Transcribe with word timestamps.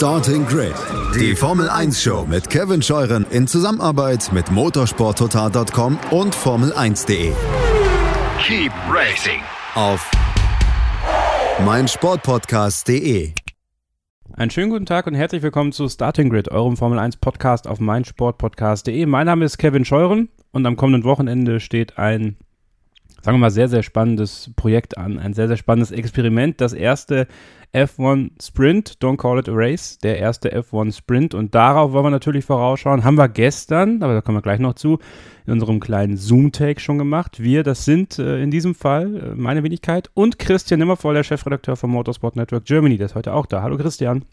Starting 0.00 0.46
Grid, 0.46 0.72
die 1.14 1.36
Formel 1.36 1.68
1 1.68 2.02
Show 2.02 2.24
mit 2.26 2.48
Kevin 2.48 2.80
Scheuren 2.80 3.26
in 3.28 3.46
Zusammenarbeit 3.46 4.32
mit 4.32 4.50
motorsporttotal.com 4.50 5.98
und 6.10 6.34
Formel1.de. 6.34 7.32
Keep 8.42 8.72
racing 8.90 9.42
Auf 9.74 10.10
meinsportpodcast.de. 11.66 13.34
Einen 14.32 14.50
schönen 14.50 14.70
guten 14.70 14.86
Tag 14.86 15.06
und 15.06 15.14
herzlich 15.14 15.42
willkommen 15.42 15.70
zu 15.70 15.86
Starting 15.86 16.30
Grid, 16.30 16.50
eurem 16.50 16.78
Formel 16.78 16.98
1 16.98 17.18
Podcast 17.18 17.68
auf 17.68 17.78
meinsportpodcast.de. 17.78 19.04
Mein 19.04 19.26
Name 19.26 19.44
ist 19.44 19.58
Kevin 19.58 19.84
Scheuren 19.84 20.30
und 20.50 20.64
am 20.64 20.76
kommenden 20.76 21.04
Wochenende 21.04 21.60
steht 21.60 21.98
ein, 21.98 22.38
sagen 23.20 23.36
wir 23.36 23.40
mal, 23.40 23.50
sehr, 23.50 23.68
sehr 23.68 23.82
spannendes 23.82 24.50
Projekt 24.56 24.96
an. 24.96 25.18
Ein 25.18 25.34
sehr, 25.34 25.46
sehr 25.46 25.58
spannendes 25.58 25.90
Experiment. 25.90 26.58
Das 26.62 26.72
erste 26.72 27.26
F1 27.72 28.30
Sprint, 28.42 28.98
don't 29.00 29.16
call 29.16 29.38
it 29.38 29.48
a 29.48 29.52
race, 29.52 29.98
der 29.98 30.18
erste 30.18 30.52
F1 30.52 30.96
Sprint. 30.96 31.34
Und 31.34 31.54
darauf 31.54 31.92
wollen 31.92 32.06
wir 32.06 32.10
natürlich 32.10 32.44
vorausschauen. 32.44 33.04
Haben 33.04 33.16
wir 33.16 33.28
gestern, 33.28 34.02
aber 34.02 34.14
da 34.14 34.20
kommen 34.20 34.38
wir 34.38 34.42
gleich 34.42 34.58
noch 34.58 34.74
zu, 34.74 34.98
in 35.46 35.52
unserem 35.52 35.78
kleinen 35.78 36.16
Zoom-Take 36.16 36.80
schon 36.80 36.98
gemacht. 36.98 37.40
Wir, 37.40 37.62
das 37.62 37.84
sind 37.84 38.18
äh, 38.18 38.42
in 38.42 38.50
diesem 38.50 38.74
Fall 38.74 39.16
äh, 39.16 39.34
meine 39.36 39.62
Wenigkeit 39.62 40.10
und 40.14 40.40
Christian 40.40 40.80
Nimmervoll, 40.80 41.14
der 41.14 41.22
Chefredakteur 41.22 41.76
vom 41.76 41.92
Motorsport 41.92 42.34
Network 42.34 42.64
Germany. 42.64 42.96
Der 42.96 43.06
ist 43.06 43.14
heute 43.14 43.34
auch 43.34 43.46
da. 43.46 43.62
Hallo 43.62 43.76
Christian. 43.76 44.24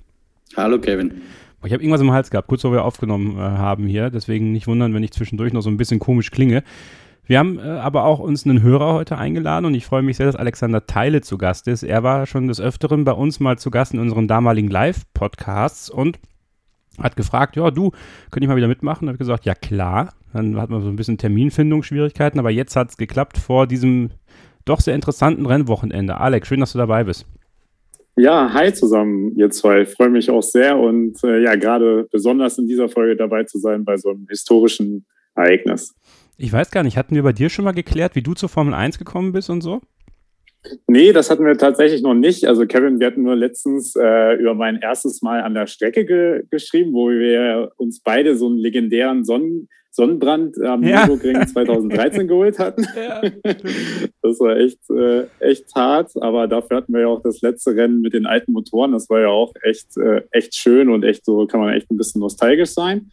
Hallo 0.55 0.79
Kevin. 0.79 1.21
Ich 1.63 1.73
habe 1.73 1.84
irgendwas 1.84 2.01
im 2.01 2.12
Hals 2.12 2.31
gehabt, 2.31 2.48
kurz 2.48 2.62
bevor 2.62 2.77
wir 2.77 2.85
aufgenommen 2.85 3.38
äh, 3.38 3.41
haben 3.41 3.85
hier. 3.85 4.09
Deswegen 4.09 4.51
nicht 4.51 4.67
wundern, 4.67 4.93
wenn 4.95 5.04
ich 5.04 5.12
zwischendurch 5.12 5.54
noch 5.54 5.62
so 5.62 5.70
ein 5.70 5.77
bisschen 5.77 5.99
komisch 5.99 6.31
klinge. 6.31 6.63
Wir 7.27 7.40
haben 7.40 7.59
äh, 7.59 7.63
aber 7.63 8.05
auch 8.05 8.20
uns 8.20 8.45
einen 8.45 8.62
Hörer 8.62 8.94
heute 8.94 9.17
eingeladen 9.17 9.66
und 9.66 9.76
ich 9.76 9.85
freue 9.85 10.02
mich 10.02 10.18
sehr, 10.18 10.26
dass 10.26 10.38
Alexander 10.38 10.88
Teile 10.88 11.22
zu 11.22 11.38
Gast 11.38 11.68
ist. 11.68 11.84
Er 11.84 12.02
war 12.02 12.26
schon 12.26 12.48
des 12.48 12.62
Öfteren 12.62 13.04
bei 13.04 13.12
uns 13.12 13.40
mal 13.41 13.58
zu 13.58 13.70
Gast 13.70 13.94
in 13.94 13.99
unseren 13.99 14.27
damaligen 14.27 14.70
Live-Podcasts 14.70 15.90
und 15.90 16.20
hat 17.02 17.16
gefragt, 17.16 17.58
ja, 17.58 17.70
du, 17.70 17.91
könnte 18.32 18.45
ich 18.45 18.48
mal 18.48 18.55
wieder 18.55 18.70
mitmachen? 18.70 19.04
Und 19.04 19.10
habe 19.10 19.18
gesagt, 19.18 19.46
ja 19.46 19.54
klar. 19.54 20.13
Dann 20.34 20.60
hatten 20.60 20.74
wir 20.74 20.82
so 20.82 20.90
ein 20.90 20.96
bisschen 20.96 21.18
Terminfindungsschwierigkeiten, 21.18 22.40
aber 22.40 22.49
jetzt 22.49 22.76
hat 22.76 22.90
es 22.90 22.98
geklappt 22.98 23.38
vor 23.38 23.68
diesem 23.68 24.10
doch 24.66 24.79
sehr 24.79 24.96
interessanten 24.96 25.46
Rennwochenende. 25.46 26.18
Alex, 26.18 26.48
schön, 26.48 26.60
dass 26.60 26.73
du 26.73 26.77
dabei 26.77 27.04
bist. 27.04 27.26
Ja, 28.16 28.51
hi 28.51 28.73
zusammen, 28.73 29.35
ihr 29.35 29.49
zwei. 29.51 29.82
Ich 29.82 29.90
freue 29.90 30.10
mich 30.10 30.29
auch 30.29 30.41
sehr 30.41 30.77
und 30.77 31.23
äh, 31.23 31.44
ja, 31.44 31.55
gerade 31.55 32.07
besonders 32.12 32.57
in 32.57 32.68
dieser 32.68 32.90
Folge 32.90 33.16
dabei 33.16 33.44
zu 33.44 33.60
sein 33.60 33.85
bei 33.85 33.96
so 33.98 34.10
einem 34.10 34.26
historischen 34.27 35.05
Ereignis. 35.35 35.94
Ich 36.38 36.54
weiß 36.54 36.71
gar 36.71 36.84
nicht, 36.84 36.98
hatten 36.98 37.16
wir 37.16 37.24
bei 37.24 37.34
dir 37.34 37.49
schon 37.49 37.66
mal 37.66 37.74
geklärt, 37.74 38.16
wie 38.16 38.21
du 38.21 38.34
zur 38.34 38.49
Formel 38.49 38.74
1 38.74 38.99
gekommen 38.99 39.32
bist 39.32 39.49
und 39.49 39.62
so? 39.62 39.82
Nee, 40.88 41.13
das 41.13 41.29
hatten 41.29 41.46
wir 41.46 41.57
tatsächlich 41.57 42.02
noch 42.02 42.13
nicht. 42.13 42.46
Also 42.46 42.66
Kevin, 42.66 42.99
wir 42.99 43.07
hatten 43.07 43.24
nur 43.24 43.35
letztens 43.35 43.96
äh, 43.96 44.35
über 44.35 44.54
mein 44.54 44.79
erstes 44.82 45.21
Mal 45.21 45.41
an 45.41 45.54
der 45.54 45.68
Strecke 45.68 46.05
ge 46.05 46.44
geschrieben, 46.49 46.94
wo 46.94 47.10
wir 47.10 47.71
uns 47.77 48.02
beide 48.02 48.35
so 48.35 48.48
einen 48.48 48.57
legendären 48.57 49.24
Sonnen 49.24 49.70
Sonnenbrand 49.98 50.62
am 50.62 50.84
ja. 50.84 51.07
Nürburgring 51.07 51.48
2013 51.48 52.27
geholt 52.27 52.60
hatten. 52.60 52.85
Ja, 52.96 53.22
das 54.22 54.40
war 54.40 54.55
echt, 54.57 54.79
äh, 54.91 55.26
echt 55.40 55.74
hart, 55.74 56.12
aber 56.22 56.48
dafür 56.48 56.77
hatten 56.77 56.94
wir 56.94 57.01
ja 57.01 57.07
auch 57.07 57.24
das 57.24 57.41
letzte 57.41 57.76
Rennen 57.76 58.01
mit 58.01 58.13
den 58.13 58.27
alten 58.27 58.51
Motoren. 58.51 58.91
Das 58.91 59.10
war 59.10 59.22
ja 59.22 59.29
auch 59.29 59.54
echt, 59.63 59.98
äh, 59.98 60.22
echt 60.29 60.55
schön 60.55 60.90
und 60.90 61.04
echt 61.04 61.26
so 61.26 61.48
kann 61.48 61.62
man 61.62 61.74
echt 61.74 61.90
ein 61.90 61.98
bisschen 61.98 62.22
nostalgisch 62.22 62.70
sein. 62.70 63.10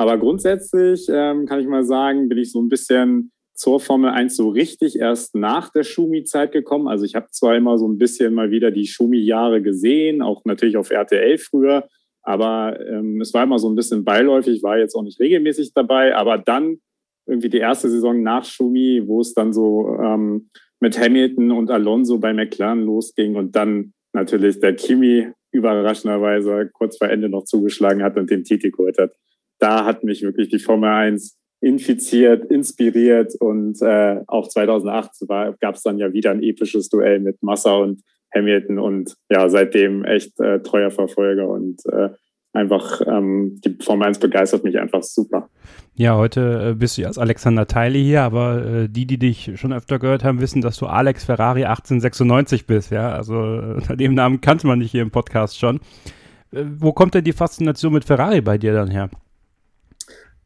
Aber 0.00 0.16
grundsätzlich 0.16 1.08
ähm, 1.10 1.44
kann 1.44 1.60
ich 1.60 1.66
mal 1.66 1.84
sagen, 1.84 2.30
bin 2.30 2.38
ich 2.38 2.52
so 2.52 2.62
ein 2.62 2.70
bisschen 2.70 3.32
zur 3.52 3.80
Formel 3.80 4.08
1 4.08 4.34
so 4.34 4.48
richtig 4.48 4.98
erst 4.98 5.34
nach 5.34 5.70
der 5.70 5.82
Schumi-Zeit 5.82 6.52
gekommen. 6.52 6.88
Also 6.88 7.04
ich 7.04 7.14
habe 7.14 7.26
zwar 7.32 7.54
immer 7.54 7.76
so 7.76 7.86
ein 7.86 7.98
bisschen 7.98 8.32
mal 8.32 8.50
wieder 8.50 8.70
die 8.70 8.86
Schumi-Jahre 8.86 9.60
gesehen, 9.60 10.22
auch 10.22 10.42
natürlich 10.46 10.78
auf 10.78 10.90
RTL 10.90 11.36
früher, 11.36 11.86
aber 12.22 12.80
ähm, 12.80 13.20
es 13.20 13.34
war 13.34 13.42
immer 13.42 13.58
so 13.58 13.68
ein 13.68 13.74
bisschen 13.74 14.02
beiläufig, 14.02 14.62
war 14.62 14.78
jetzt 14.78 14.94
auch 14.94 15.02
nicht 15.02 15.20
regelmäßig 15.20 15.74
dabei. 15.74 16.16
Aber 16.16 16.38
dann 16.38 16.78
irgendwie 17.26 17.50
die 17.50 17.58
erste 17.58 17.90
Saison 17.90 18.22
nach 18.22 18.46
Schumi, 18.46 19.02
wo 19.04 19.20
es 19.20 19.34
dann 19.34 19.52
so 19.52 19.98
ähm, 20.02 20.48
mit 20.80 20.98
Hamilton 20.98 21.50
und 21.50 21.70
Alonso 21.70 22.16
bei 22.16 22.32
McLaren 22.32 22.86
losging 22.86 23.36
und 23.36 23.54
dann 23.54 23.92
natürlich 24.14 24.60
der 24.60 24.74
Kimi 24.76 25.30
überraschenderweise 25.52 26.70
kurz 26.72 26.96
vor 26.96 27.10
Ende 27.10 27.28
noch 27.28 27.44
zugeschlagen 27.44 28.02
hat 28.02 28.16
und 28.16 28.30
den 28.30 28.44
Titel 28.44 28.70
geholt 28.70 28.96
hat 28.96 29.12
da 29.60 29.84
hat 29.84 30.02
mich 30.02 30.22
wirklich 30.22 30.48
die 30.48 30.58
Formel 30.58 30.90
1 30.90 31.38
infiziert, 31.60 32.50
inspiriert 32.50 33.34
und 33.38 33.80
äh, 33.82 34.20
auch 34.26 34.48
2008 34.48 35.10
gab 35.60 35.74
es 35.74 35.82
dann 35.82 35.98
ja 35.98 36.12
wieder 36.12 36.30
ein 36.30 36.42
episches 36.42 36.88
Duell 36.88 37.20
mit 37.20 37.42
Massa 37.42 37.74
und 37.74 38.02
Hamilton 38.34 38.78
und 38.78 39.14
ja, 39.30 39.48
seitdem 39.48 40.04
echt 40.04 40.38
äh, 40.40 40.60
treuer 40.60 40.90
Verfolger 40.90 41.48
und 41.48 41.84
äh, 41.86 42.10
einfach 42.52 43.00
ähm, 43.06 43.60
die 43.64 43.76
Formel 43.82 44.08
1 44.08 44.18
begeistert 44.18 44.64
mich 44.64 44.78
einfach 44.78 45.02
super. 45.02 45.48
Ja, 45.94 46.16
heute 46.16 46.70
äh, 46.70 46.74
bist 46.74 46.96
du 46.96 47.06
als 47.06 47.18
Alexander 47.18 47.66
Teile 47.66 47.98
hier, 47.98 48.22
aber 48.22 48.64
äh, 48.64 48.88
die, 48.88 49.06
die 49.06 49.18
dich 49.18 49.52
schon 49.56 49.72
öfter 49.72 49.98
gehört 49.98 50.24
haben, 50.24 50.40
wissen, 50.40 50.62
dass 50.62 50.78
du 50.78 50.86
Alex 50.86 51.24
Ferrari 51.24 51.64
1896 51.64 52.66
bist, 52.66 52.90
ja. 52.90 53.12
Also 53.12 53.34
äh, 53.34 53.74
unter 53.74 53.96
dem 53.96 54.14
Namen 54.14 54.40
kannte 54.40 54.66
man 54.66 54.80
dich 54.80 54.90
hier 54.90 55.02
im 55.02 55.10
Podcast 55.10 55.58
schon. 55.58 55.76
Äh, 56.52 56.64
wo 56.78 56.92
kommt 56.92 57.14
denn 57.14 57.24
die 57.24 57.32
Faszination 57.32 57.92
mit 57.92 58.04
Ferrari 58.04 58.40
bei 58.40 58.58
dir 58.58 58.72
dann 58.72 58.90
her? 58.90 59.10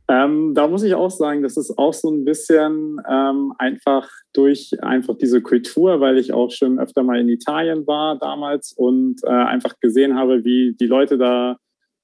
Ähm, 0.06 0.52
da 0.54 0.68
muss 0.68 0.82
ich 0.82 0.94
auch 0.94 1.10
sagen, 1.10 1.42
das 1.42 1.56
ist 1.56 1.78
auch 1.78 1.94
so 1.94 2.10
ein 2.10 2.24
bisschen 2.24 3.00
ähm, 3.08 3.54
einfach 3.58 4.10
durch 4.34 4.72
einfach 4.82 5.16
diese 5.16 5.40
Kultur, 5.40 6.00
weil 6.00 6.18
ich 6.18 6.32
auch 6.32 6.50
schon 6.50 6.78
öfter 6.78 7.02
mal 7.02 7.18
in 7.18 7.28
Italien 7.28 7.86
war 7.86 8.18
damals 8.18 8.72
und 8.72 9.22
äh, 9.24 9.30
einfach 9.30 9.80
gesehen 9.80 10.16
habe, 10.16 10.44
wie 10.44 10.74
die 10.78 10.86
Leute 10.86 11.16
da 11.16 11.56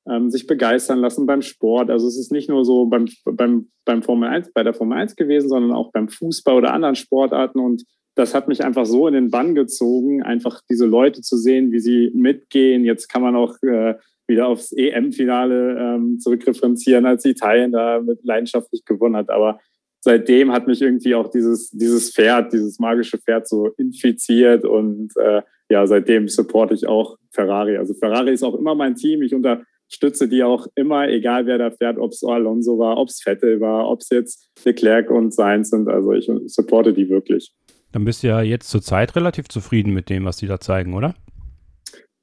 ähm, 0.09 0.31
sich 0.31 0.47
begeistern 0.47 1.01
lassen 1.01 1.27
beim 1.27 1.43
Sport. 1.43 1.91
Also 1.91 2.09
es 2.09 2.19
ist 2.19 2.33
nicht 2.33 2.49
nur 2.49 2.65
so 2.65 2.87
beim, 2.87 3.07
beim, 3.27 3.69
beim 3.85 4.03
Formel 4.03 4.31
1, 4.31 4.53
bei 4.55 4.63
der 4.63 4.73
Formel 4.73 4.97
1 4.97 5.15
gewesen, 5.17 5.51
sondern 5.51 5.73
auch 5.73 5.93
beim 5.93 6.09
Fußball 6.09 6.55
oder 6.55 6.73
anderen 6.73 6.97
Sportarten 6.97 7.59
und 7.59 7.85
das 8.17 8.35
hat 8.35 8.49
mich 8.49 8.65
einfach 8.65 8.87
so 8.87 9.07
in 9.07 9.15
den 9.15 9.31
Bann 9.31 9.55
gezogen, 9.55 10.23
einfach 10.23 10.61
diese 10.69 10.85
Leute 10.85 11.23
zu 11.23 11.37
sehen, 11.37 11.71
wie 11.71 11.79
sie 11.79 12.11
mitgehen. 12.13 12.85
Jetzt 12.85 13.09
kann 13.09 13.23
man 13.23 13.37
auch 13.37 13.55
äh, 13.63 13.95
wieder 14.31 14.47
aufs 14.47 14.73
EM-Finale 14.73 15.77
ähm, 15.79 16.19
zurückreferenzieren, 16.19 17.05
als 17.05 17.27
Italien 17.27 17.73
da 17.73 18.01
mit 18.01 18.25
leidenschaftlich 18.25 18.87
gewonnen 18.87 19.17
hat. 19.17 19.29
Aber 19.29 19.61
seitdem 20.01 20.53
hat 20.53 20.67
mich 20.67 20.81
irgendwie 20.81 21.15
auch 21.15 21.29
dieses, 21.31 21.71
dieses 21.71 22.15
Pferd, 22.15 22.53
dieses 22.53 22.79
magische 22.79 23.19
Pferd 23.19 23.47
so 23.47 23.67
infiziert 23.77 24.65
und 24.65 25.13
äh, 25.17 25.43
ja, 25.71 25.87
seitdem 25.87 26.29
supporte 26.29 26.75
ich 26.75 26.89
auch 26.89 27.17
Ferrari. 27.31 27.77
Also 27.77 27.95
Ferrari 27.95 28.33
ist 28.33 28.43
auch 28.43 28.55
immer 28.55 28.75
mein 28.75 28.97
Team. 28.97 29.23
Ich 29.23 29.35
unterstütze 29.35 30.29
die 30.29 30.43
auch 30.43 30.67
immer, 30.75 31.09
egal 31.09 31.47
wer 31.47 31.59
da 31.59 31.71
fährt, 31.71 31.99
ob 31.99 32.11
es 32.11 32.25
Alonso 32.25 32.79
war, 32.79 32.97
ob 32.97 33.09
es 33.09 33.23
Vettel 33.23 33.61
war, 33.61 33.89
ob 33.89 34.01
es 34.01 34.09
jetzt 34.11 34.51
Leclerc 34.65 35.11
und 35.11 35.33
Sainz 35.33 35.71
sind. 35.71 35.89
Also 35.89 36.13
ich 36.13 36.31
supporte 36.47 36.93
die 36.93 37.09
wirklich. 37.09 37.55
Dann 37.93 38.05
bist 38.05 38.23
du 38.23 38.29
ja 38.29 38.43
jetzt 38.43 38.69
zur 38.69 38.83
Zeit 38.83 39.15
relativ 39.17 39.49
zufrieden 39.49 39.93
mit 39.93 40.11
dem, 40.11 40.25
was 40.25 40.37
die 40.39 40.47
da 40.47 40.61
zeigen, 40.61 40.95
oder? 40.95 41.15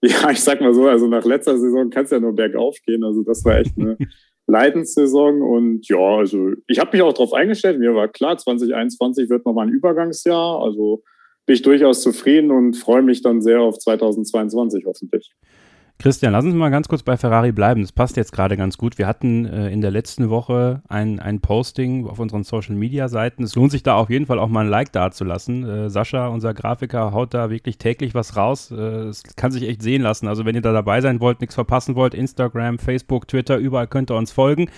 Ja, 0.02 0.30
ich 0.30 0.42
sag 0.42 0.62
mal 0.62 0.74
so, 0.74 0.88
also 0.88 1.08
nach 1.08 1.26
letzter 1.26 1.58
Saison 1.58 1.90
kann 1.90 2.06
es 2.06 2.12
ja 2.12 2.20
nur 2.20 2.36
bergauf 2.36 2.78
gehen. 2.86 3.04
Also 3.04 3.24
das 3.24 3.44
war 3.44 3.58
echt 3.58 3.78
eine 3.78 3.98
Leidenssaison. 4.48 5.42
Und 5.42 5.88
ja, 5.88 5.98
also 5.98 6.52
ich 6.68 6.80
habe 6.80 6.92
mich 6.92 7.02
auch 7.02 7.14
darauf 7.14 7.34
eingestellt. 7.34 7.80
Mir 7.80 7.96
war 7.96 8.08
klar, 8.08 8.38
2021 8.38 9.30
wird 9.30 9.46
nochmal 9.46 9.68
ein 9.68 9.74
Übergangsjahr. 9.74 10.62
Also 10.62 11.04
bin 11.48 11.56
ich 11.56 11.62
durchaus 11.64 12.02
zufrieden 12.02 12.52
und 12.52 12.76
freue 12.76 13.02
mich 13.02 13.22
dann 13.22 13.42
sehr 13.42 13.62
auf 13.62 13.80
2022 13.80 14.86
hoffentlich. 14.86 15.32
Christian, 16.00 16.32
lass 16.32 16.46
uns 16.46 16.54
mal 16.54 16.70
ganz 16.70 16.88
kurz 16.88 17.02
bei 17.02 17.18
Ferrari 17.18 17.52
bleiben. 17.52 17.82
Das 17.82 17.92
passt 17.92 18.18
jetzt 18.18 18.32
gerade 18.32 18.56
ganz 18.56 18.78
gut. 18.78 19.00
Wir 19.00 19.08
hatten 19.08 19.46
äh, 19.46 19.70
in 19.70 19.82
der 19.82 19.90
letzten 19.90 20.30
Woche 20.30 20.84
ein, 20.88 21.20
ein 21.20 21.40
Posting 21.40 22.06
auf 22.06 22.20
unseren 22.20 22.44
Social 22.44 22.76
Media 22.76 23.08
Seiten. 23.08 23.44
Es 23.44 23.56
lohnt 23.56 23.72
sich 23.72 23.82
da 23.82 23.96
auf 23.96 24.12
jeden 24.12 24.28
Fall 24.28 24.38
auch 24.38 24.48
mal 24.48 24.66
ein 24.66 24.70
Like 24.70 24.92
dazulassen. 24.92 25.68
Äh, 25.68 25.90
Sascha, 25.90 26.28
unser 26.28 26.54
Grafiker, 26.54 27.14
haut 27.14 27.34
da 27.34 27.50
wirklich 27.50 27.80
täglich 27.80 28.14
was 28.14 28.36
raus. 28.36 28.70
Äh, 28.70 28.76
es 28.76 29.24
kann 29.36 29.52
sich 29.52 29.64
echt 29.64 29.82
sehen 29.82 30.04
lassen. 30.04 30.28
Also, 30.28 30.46
wenn 30.46 30.54
ihr 30.54 30.62
da 30.62 30.72
dabei 30.72 31.02
sein 31.02 31.20
wollt, 31.20 31.42
nichts 31.42 31.56
verpassen 31.56 31.96
wollt, 31.96 32.14
Instagram, 32.14 32.78
Facebook, 32.78 33.28
Twitter, 33.28 33.58
überall 33.58 33.88
könnt 33.88 34.12
ihr 34.12 34.18
uns 34.18 34.32
folgen. 34.32 34.70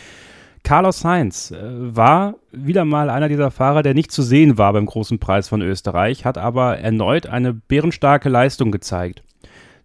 Carlos 0.63 1.01
Sainz 1.01 1.51
äh, 1.51 1.57
war 1.62 2.36
wieder 2.54 2.86
mal 2.86 3.10
einer 3.10 3.27
dieser 3.27 3.51
Fahrer, 3.51 3.83
der 3.83 3.94
nicht 3.94 4.13
zu 4.13 4.22
sehen 4.22 4.57
war 4.57 4.72
beim 4.72 4.86
großen 4.86 5.19
Preis 5.19 5.50
von 5.50 5.62
Österreich, 5.62 6.24
hat 6.24 6.38
aber 6.38 6.77
erneut 6.77 7.27
eine 7.27 7.54
bärenstarke 7.54 8.30
Leistung 8.30 8.72
gezeigt. 8.72 9.22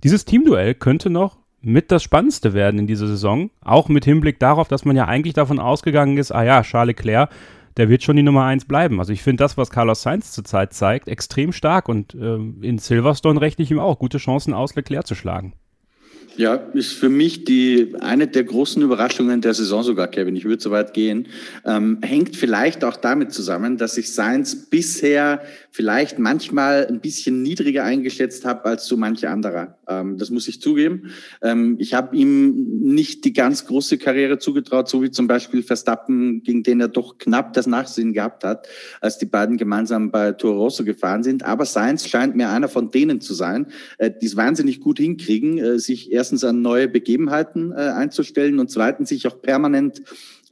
Dieses 0.05 0.27
Teamduell 0.27 0.75
könnte 0.75 1.09
noch 1.09 1.39
mit 1.63 1.91
das 1.91 2.03
Spannendste 2.03 2.53
werden 2.53 2.79
in 2.79 2.87
dieser 2.87 3.07
Saison, 3.07 3.51
auch 3.63 3.89
mit 3.89 4.05
Hinblick 4.05 4.39
darauf, 4.39 4.69
dass 4.69 4.85
man 4.85 4.97
ja 4.97 5.07
eigentlich 5.07 5.33
davon 5.33 5.59
ausgegangen 5.59 6.19
ist, 6.19 6.31
ah 6.31 6.43
ja, 6.43 6.63
Charles 6.63 6.95
Leclerc, 6.95 7.31
der 7.79 7.89
wird 7.89 8.03
schon 8.03 8.17
die 8.17 8.23
Nummer 8.23 8.45
1 8.45 8.67
bleiben. 8.67 9.01
Also 9.01 9.15
ich 9.15 9.23
finde 9.23 9.43
das, 9.43 9.57
was 9.57 9.71
Carlos 9.71 10.03
Sainz 10.03 10.33
zurzeit 10.33 10.75
zeigt, 10.75 11.09
extrem 11.09 11.53
stark 11.53 11.89
und 11.89 12.15
äh, 12.15 12.35
in 12.35 12.77
Silverstone 12.77 13.41
rechne 13.41 13.65
ich 13.65 13.71
ihm 13.71 13.79
auch 13.79 13.99
gute 13.99 14.19
Chancen 14.19 14.53
aus, 14.53 14.75
Leclerc 14.77 15.07
zu 15.07 15.15
schlagen. 15.15 15.55
Ja, 16.37 16.55
ist 16.55 16.93
für 16.93 17.09
mich 17.09 17.45
die 17.45 17.95
eine 18.01 18.27
der 18.27 18.43
großen 18.43 18.83
Überraschungen 18.83 19.41
der 19.41 19.55
Saison 19.55 19.85
sogar, 19.85 20.09
Kevin. 20.09 20.35
Ich 20.35 20.45
würde 20.45 20.61
so 20.61 20.73
weit 20.73 20.93
gehen. 20.93 21.29
Ähm, 21.65 21.99
hängt 22.03 22.37
vielleicht 22.37 22.83
auch 22.83 22.97
damit 22.97 23.33
zusammen, 23.33 23.77
dass 23.77 23.97
ich 23.97 24.13
Sainz 24.13 24.69
bisher 24.69 25.43
vielleicht 25.71 26.19
manchmal 26.19 26.87
ein 26.89 27.01
bisschen 27.01 27.43
niedriger 27.43 27.85
eingeschätzt 27.85 28.45
habe 28.45 28.65
als 28.65 28.87
so 28.87 28.97
manche 28.97 29.31
anderer. 29.31 29.79
Ähm, 29.89 30.19
das 30.19 30.31
muss 30.31 30.49
ich 30.49 30.61
zugeben. 30.61 31.11
Ähm, 31.41 31.77
ich 31.79 31.95
habe 31.95 32.17
ihm 32.17 32.81
nicht 32.81 33.25
die 33.25 33.33
ganz 33.33 33.67
große 33.67 33.99
Karriere 33.99 34.39
zugetraut, 34.39 34.89
so 34.89 35.03
wie 35.03 35.11
zum 35.11 35.29
Beispiel 35.29 35.63
Verstappen, 35.63 36.43
gegen 36.43 36.65
den 36.65 36.81
er 36.81 36.89
doch 36.89 37.19
knapp 37.19 37.53
das 37.53 37.67
Nachsehen 37.67 38.13
gehabt 38.13 38.43
hat, 38.45 38.67
als 39.01 39.19
die 39.19 39.27
beiden 39.27 39.57
gemeinsam 39.57 40.11
bei 40.11 40.33
Toro 40.33 40.63
Rosso 40.63 40.85
gefahren 40.85 41.23
sind. 41.23 41.45
Aber 41.45 41.65
Sainz 41.65 42.09
scheint 42.09 42.35
mir 42.35 42.51
einer 42.51 42.69
von 42.69 42.91
denen 42.91 43.21
zu 43.21 43.35
sein, 43.35 43.67
äh, 43.99 44.11
die 44.11 44.27
es 44.27 44.37
wahnsinnig 44.37 44.81
gut 44.81 44.99
hinkriegen, 44.99 45.59
äh, 45.59 45.79
sich 45.79 46.11
erst 46.11 46.24
erstens 46.25 46.43
an 46.43 46.63
neue 46.63 46.89
Begebenheiten 46.89 47.73
äh, 47.73 47.75
einzustellen 47.75 48.59
und 48.59 48.71
zweitens 48.71 49.11
sich 49.11 49.27
auch 49.27 49.43
permanent 49.43 50.01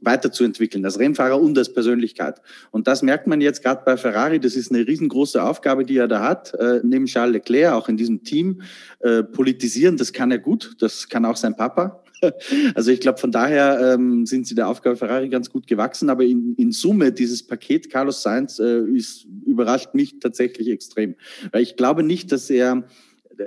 weiterzuentwickeln, 0.01 0.85
als 0.85 0.99
Rennfahrer 0.99 1.41
und 1.41 1.57
als 1.57 1.73
Persönlichkeit. 1.73 2.41
Und 2.69 2.87
das 2.87 3.01
merkt 3.01 3.25
man 3.25 3.41
jetzt 3.41 3.63
gerade 3.63 3.81
bei 3.83 3.97
Ferrari. 3.97 4.39
Das 4.39 4.55
ist 4.55 4.71
eine 4.71 4.85
riesengroße 4.85 5.41
Aufgabe, 5.41 5.83
die 5.83 5.97
er 5.97 6.07
da 6.07 6.21
hat, 6.21 6.53
äh, 6.53 6.81
neben 6.83 7.05
Charles 7.05 7.33
Leclerc, 7.33 7.73
auch 7.73 7.89
in 7.89 7.97
diesem 7.97 8.23
Team. 8.23 8.61
Äh, 8.99 9.23
politisieren, 9.23 9.97
das 9.97 10.13
kann 10.13 10.29
er 10.29 10.37
gut. 10.37 10.75
Das 10.79 11.09
kann 11.09 11.25
auch 11.25 11.37
sein 11.37 11.55
Papa. 11.55 12.03
Also 12.75 12.91
ich 12.91 13.01
glaube, 13.01 13.17
von 13.17 13.33
daher 13.33 13.95
ähm, 13.95 14.25
sind 14.25 14.47
sie 14.47 14.55
der 14.55 14.69
Aufgabe 14.69 14.95
Ferrari 14.95 15.27
ganz 15.27 15.49
gut 15.49 15.67
gewachsen. 15.67 16.09
Aber 16.09 16.23
in, 16.23 16.55
in 16.55 16.71
Summe, 16.71 17.11
dieses 17.11 17.43
Paket 17.43 17.89
Carlos 17.89 18.21
Sainz 18.21 18.59
äh, 18.59 18.83
ist, 18.85 19.25
überrascht 19.45 19.93
mich 19.93 20.19
tatsächlich 20.21 20.69
extrem. 20.69 21.15
Weil 21.51 21.63
ich 21.63 21.75
glaube 21.75 22.01
nicht, 22.01 22.31
dass 22.31 22.49
er 22.49 22.85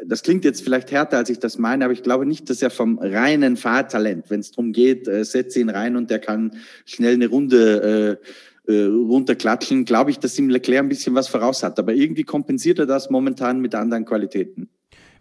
das 0.07 0.23
klingt 0.23 0.45
jetzt 0.45 0.63
vielleicht 0.63 0.91
härter, 0.91 1.19
als 1.19 1.31
ich 1.31 1.39
das 1.39 1.59
meine, 1.59 1.85
aber 1.85 1.93
ich 1.93 2.03
glaube 2.03 2.27
nicht, 2.27 2.51
dass 2.51 2.63
er 2.63 2.71
vom 2.71 2.99
reinen 2.99 3.57
Fahrtalent, 3.57 4.31
wenn 4.31 4.41
es 4.41 4.53
darum 4.53 4.73
geht, 4.73 5.09
äh, 5.09 5.25
setze 5.25 5.61
ihn 5.61 5.71
rein 5.71 5.97
und 5.97 6.11
der 6.11 6.19
kann 6.19 6.57
schnell 6.85 7.15
eine 7.15 7.29
Runde 7.29 8.19
äh, 8.67 8.73
äh, 8.73 8.85
runterklatschen, 8.87 9.85
glaube 9.85 10.11
ich, 10.11 10.19
dass 10.19 10.39
ihm 10.39 10.49
Leclerc 10.51 10.85
ein 10.85 10.89
bisschen 10.89 11.15
was 11.15 11.29
voraus 11.29 11.63
hat. 11.63 11.79
Aber 11.79 11.95
irgendwie 11.95 12.25
kompensiert 12.25 12.79
er 12.79 12.87
das 12.87 13.11
momentan 13.11 13.61
mit 13.61 13.75
anderen 13.75 14.05
Qualitäten. 14.05 14.69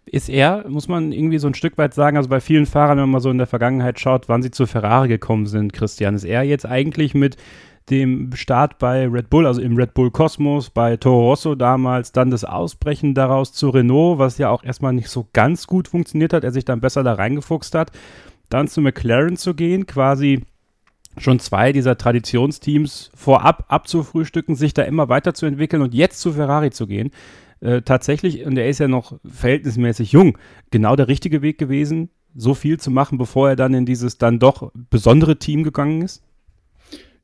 Ist 0.04 0.28
er, 0.28 0.68
muss 0.68 0.86
man 0.86 1.10
irgendwie 1.10 1.38
so 1.38 1.48
ein 1.48 1.54
Stück 1.54 1.78
weit 1.78 1.92
sagen, 1.92 2.16
also 2.16 2.28
bei 2.28 2.40
vielen 2.40 2.66
Fahrern, 2.66 2.98
wenn 2.98 3.04
man 3.04 3.10
mal 3.10 3.20
so 3.20 3.30
in 3.30 3.38
der 3.38 3.48
Vergangenheit 3.48 3.98
schaut, 3.98 4.28
wann 4.28 4.42
sie 4.42 4.52
zu 4.52 4.66
Ferrari 4.66 5.08
gekommen 5.08 5.46
sind, 5.46 5.72
Christian, 5.72 6.14
ist 6.14 6.24
er 6.24 6.44
jetzt 6.44 6.64
eigentlich 6.64 7.14
mit 7.14 7.36
dem 7.90 8.34
Start 8.34 8.78
bei 8.78 9.06
Red 9.06 9.30
Bull, 9.30 9.46
also 9.46 9.60
im 9.60 9.76
Red 9.76 9.94
Bull 9.94 10.10
Cosmos, 10.10 10.70
bei 10.70 10.96
Toro 10.96 11.30
Rosso 11.30 11.54
damals, 11.54 12.12
dann 12.12 12.30
das 12.30 12.44
Ausbrechen 12.44 13.14
daraus 13.14 13.52
zu 13.52 13.70
Renault, 13.70 14.18
was 14.18 14.38
ja 14.38 14.50
auch 14.50 14.64
erstmal 14.64 14.92
nicht 14.92 15.08
so 15.08 15.28
ganz 15.32 15.66
gut 15.66 15.88
funktioniert 15.88 16.32
hat, 16.32 16.44
er 16.44 16.52
sich 16.52 16.64
dann 16.64 16.80
besser 16.80 17.04
da 17.04 17.14
reingefuchst 17.14 17.74
hat, 17.74 17.92
dann 18.48 18.68
zu 18.68 18.80
McLaren 18.80 19.36
zu 19.36 19.54
gehen, 19.54 19.86
quasi 19.86 20.42
schon 21.18 21.38
zwei 21.38 21.72
dieser 21.72 21.96
Traditionsteams 21.96 23.10
vorab 23.14 23.64
abzufrühstücken, 23.68 24.54
sich 24.54 24.74
da 24.74 24.82
immer 24.82 25.08
weiterzuentwickeln 25.08 25.82
und 25.82 25.94
jetzt 25.94 26.20
zu 26.20 26.32
Ferrari 26.32 26.70
zu 26.70 26.86
gehen. 26.86 27.10
Äh, 27.60 27.82
tatsächlich, 27.82 28.44
und 28.44 28.58
er 28.58 28.68
ist 28.68 28.80
ja 28.80 28.88
noch 28.88 29.18
verhältnismäßig 29.24 30.12
jung, 30.12 30.36
genau 30.70 30.94
der 30.94 31.08
richtige 31.08 31.40
Weg 31.40 31.56
gewesen, 31.58 32.10
so 32.34 32.52
viel 32.52 32.78
zu 32.78 32.90
machen, 32.90 33.16
bevor 33.16 33.48
er 33.48 33.56
dann 33.56 33.72
in 33.72 33.86
dieses 33.86 34.18
dann 34.18 34.38
doch 34.38 34.70
besondere 34.90 35.38
Team 35.38 35.64
gegangen 35.64 36.02
ist? 36.02 36.22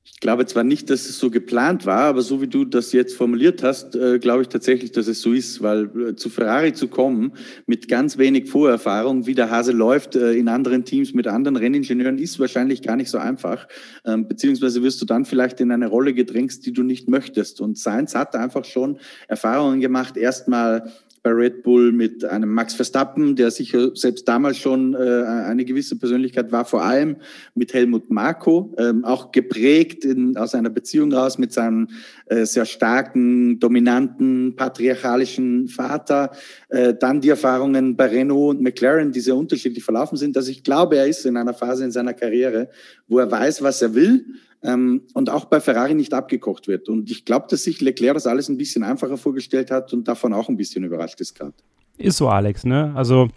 Ich 0.05 0.19
glaube 0.19 0.47
zwar 0.47 0.65
nicht, 0.65 0.91
dass 0.91 1.09
es 1.09 1.19
so 1.19 1.31
geplant 1.31 1.87
war, 1.87 2.05
aber 2.05 2.23
so 2.23 2.41
wie 2.41 2.49
du 2.49 2.65
das 2.65 2.93
jetzt 2.93 3.15
formuliert 3.15 3.63
hast, 3.63 3.95
äh, 3.95 4.19
glaube 4.19 4.43
ich 4.43 4.49
tatsächlich, 4.49 4.91
dass 4.91 5.07
es 5.07 5.21
so 5.21 5.33
ist, 5.33 5.63
weil 5.63 5.91
äh, 5.97 6.17
zu 6.17 6.29
Ferrari 6.29 6.73
zu 6.73 6.89
kommen 6.89 7.35
mit 7.67 7.89
ganz 7.89 8.19
wenig 8.19 8.51
Vorerfahrung, 8.51 9.27
wie 9.27 9.35
der 9.35 9.51
Hase 9.51 9.71
läuft 9.71 10.17
äh, 10.17 10.33
in 10.33 10.49
anderen 10.49 10.85
Teams 10.85 11.15
mit 11.15 11.29
anderen 11.29 11.57
Renningenieuren, 11.57 12.19
ist 12.19 12.41
wahrscheinlich 12.41 12.83
gar 12.83 12.97
nicht 12.97 13.11
so 13.11 13.19
einfach. 13.19 13.69
Ähm, 14.05 14.27
beziehungsweise 14.27 14.83
wirst 14.83 15.01
du 15.01 15.07
dann 15.07 15.25
vielleicht 15.25 15.61
in 15.61 15.71
eine 15.71 15.87
Rolle 15.87 16.15
gedrängt, 16.15 16.67
die 16.67 16.73
du 16.73 16.83
nicht 16.83 17.09
möchtest. 17.09 17.61
Und 17.61 17.79
Sainz 17.79 18.17
hat 18.17 18.35
einfach 18.35 18.65
schon 18.65 18.99
Erfahrungen 19.29 19.81
gemacht, 19.81 20.17
erstmal 20.17 20.91
bei 21.23 21.31
Red 21.31 21.63
Bull 21.63 21.93
mit 21.93 22.25
einem 22.25 22.53
Max 22.53 22.75
Verstappen, 22.75 23.37
der 23.37 23.51
sicher 23.51 23.95
selbst 23.95 24.27
damals 24.27 24.59
schon 24.59 24.95
äh, 24.95 24.99
eine 24.99 25.65
gewisse 25.65 25.97
Persönlichkeit 25.97 26.51
war, 26.51 26.65
vor 26.65 26.83
allem 26.83 27.17
mit 27.55 27.73
Helmut 27.73 28.11
Marko, 28.11 28.75
ähm, 28.77 29.05
auch 29.05 29.31
geprägt 29.31 30.05
in, 30.05 30.37
aus 30.37 30.55
einer 30.55 30.71
Beziehung 30.71 31.13
raus 31.13 31.39
mit 31.39 31.53
seinem 31.53 31.89
äh, 32.27 32.45
sehr 32.45 32.65
starken, 32.65 33.61
dominanten, 33.61 34.57
patriarchalischen 34.57 35.69
Vater. 35.69 36.33
Äh, 36.69 36.95
dann 36.95 37.21
die 37.21 37.29
Erfahrungen 37.29 37.97
bei 37.97 38.07
Renault 38.07 38.57
und 38.57 38.63
McLaren, 38.63 39.13
die 39.13 39.21
sehr 39.21 39.37
unterschiedlich 39.37 39.85
verlaufen 39.85 40.17
sind. 40.17 40.37
Also 40.37 40.51
ich 40.51 40.65
glaube, 40.65 40.97
er 40.97 41.07
ist 41.07 41.25
in 41.25 41.37
einer 41.37 41.55
Phase 41.55 41.85
in 41.85 41.93
seiner 41.93 42.15
Karriere, 42.15 42.69
wo 43.07 43.21
er 43.21 43.31
weiß, 43.31 43.63
was 43.63 43.81
er 43.81 43.95
will 43.95 44.25
ähm, 44.63 45.03
und 45.15 45.31
auch 45.31 45.47
bei 45.47 45.61
Ferrari 45.61 45.95
nicht 45.95 46.15
abgekocht 46.15 46.69
wird. 46.69 46.89
Und 46.89 47.11
ich 47.11 47.25
glaube, 47.25 47.47
dass 47.51 47.65
sich 47.65 47.81
Leclerc 47.81 48.15
das 48.15 48.27
alles 48.27 48.49
ein 48.49 48.57
bisschen 48.57 48.85
einfacher 48.85 49.17
vorgestellt 49.17 49.71
hat 49.71 49.93
und 49.93 50.09
davon 50.09 50.33
auch 50.33 50.49
ein 50.49 50.57
bisschen 50.57 50.85
überrascht 50.85 51.21
ist 51.21 51.35
gerade. 51.35 51.55
Ist 51.99 52.17
so, 52.17 52.29
Alex, 52.29 52.65
ne? 52.65 52.93
Also, 52.95 53.29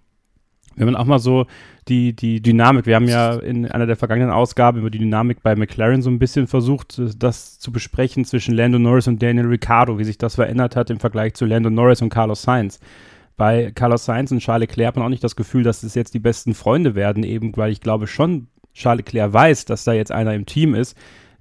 wenn 0.75 0.85
man 0.85 0.95
auch 0.95 1.05
mal 1.05 1.19
so 1.19 1.45
die, 1.87 2.13
die 2.13 2.41
Dynamik, 2.41 2.85
wir 2.85 2.95
haben 2.95 3.07
ja 3.07 3.35
in 3.35 3.65
einer 3.65 3.85
der 3.85 3.95
vergangenen 3.95 4.31
Ausgaben 4.31 4.79
über 4.79 4.89
die 4.89 4.99
Dynamik 4.99 5.41
bei 5.41 5.55
McLaren 5.55 6.01
so 6.01 6.09
ein 6.09 6.19
bisschen 6.19 6.47
versucht, 6.47 7.01
das 7.17 7.59
zu 7.59 7.71
besprechen 7.71 8.25
zwischen 8.25 8.55
Lando 8.55 8.79
Norris 8.79 9.07
und 9.07 9.21
Daniel 9.21 9.45
Ricciardo, 9.45 9.97
wie 9.97 10.03
sich 10.03 10.17
das 10.17 10.35
verändert 10.35 10.75
hat 10.75 10.89
im 10.89 10.99
Vergleich 10.99 11.33
zu 11.35 11.45
Lando 11.45 11.69
Norris 11.69 12.01
und 12.01 12.09
Carlos 12.09 12.41
Sainz. 12.41 12.79
Bei 13.37 13.71
Carlos 13.75 14.05
Sainz 14.05 14.31
und 14.31 14.39
Charles 14.39 14.69
Leclerc 14.69 14.89
hat 14.89 14.95
man 14.95 15.05
auch 15.05 15.09
nicht 15.09 15.23
das 15.23 15.35
Gefühl, 15.35 15.63
dass 15.63 15.83
es 15.83 15.93
jetzt 15.93 16.13
die 16.13 16.19
besten 16.19 16.53
Freunde 16.53 16.95
werden, 16.95 17.23
eben 17.23 17.55
weil 17.57 17.71
ich 17.71 17.81
glaube 17.81 18.07
schon, 18.07 18.47
Charles 18.75 19.05
Leclerc 19.05 19.33
weiß, 19.33 19.65
dass 19.65 19.83
da 19.83 19.93
jetzt 19.93 20.11
einer 20.11 20.35
im 20.35 20.45
Team 20.45 20.75
ist, 20.75 20.95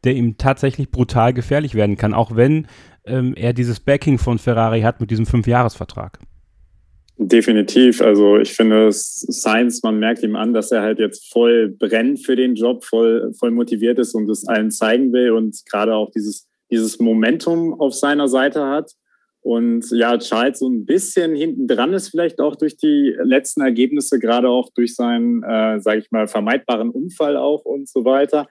der 0.04 0.14
ihm 0.14 0.38
tatsächlich 0.38 0.90
brutal 0.90 1.34
gefährlich 1.34 1.74
werden 1.74 1.96
kann, 1.96 2.14
auch 2.14 2.36
wenn 2.36 2.66
ähm, 3.04 3.34
er 3.36 3.52
dieses 3.52 3.80
Backing 3.80 4.18
von 4.18 4.38
Ferrari 4.38 4.80
hat 4.82 5.00
mit 5.00 5.10
diesem 5.10 5.26
Fünfjahresvertrag. 5.26 6.18
Definitiv. 7.16 8.00
Also 8.00 8.38
ich 8.38 8.52
finde, 8.54 8.88
Sainz, 8.90 9.82
man 9.82 10.00
merkt 10.00 10.22
ihm 10.24 10.34
an, 10.34 10.52
dass 10.52 10.72
er 10.72 10.82
halt 10.82 10.98
jetzt 10.98 11.32
voll 11.32 11.68
brennt 11.68 12.24
für 12.24 12.34
den 12.34 12.56
Job, 12.56 12.84
voll, 12.84 13.32
voll 13.38 13.52
motiviert 13.52 13.98
ist 13.98 14.14
und 14.14 14.28
es 14.28 14.48
allen 14.48 14.72
zeigen 14.72 15.12
will 15.12 15.30
und 15.30 15.56
gerade 15.70 15.94
auch 15.94 16.10
dieses, 16.10 16.48
dieses 16.72 16.98
Momentum 16.98 17.78
auf 17.80 17.94
seiner 17.94 18.26
Seite 18.26 18.66
hat. 18.66 18.92
Und 19.44 19.84
ja, 19.90 20.16
Charles 20.16 20.60
so 20.60 20.68
ein 20.70 20.86
bisschen 20.86 21.34
hinten 21.36 21.68
dran 21.68 21.92
ist 21.92 22.08
vielleicht 22.08 22.40
auch 22.40 22.56
durch 22.56 22.78
die 22.78 23.14
letzten 23.22 23.60
Ergebnisse, 23.60 24.18
gerade 24.18 24.48
auch 24.48 24.70
durch 24.74 24.94
seinen, 24.94 25.42
äh, 25.42 25.78
sage 25.80 25.98
ich 25.98 26.10
mal, 26.10 26.26
vermeidbaren 26.26 26.88
Unfall 26.88 27.36
auch 27.36 27.66
und 27.66 27.86
so 27.86 28.06
weiter. 28.06 28.48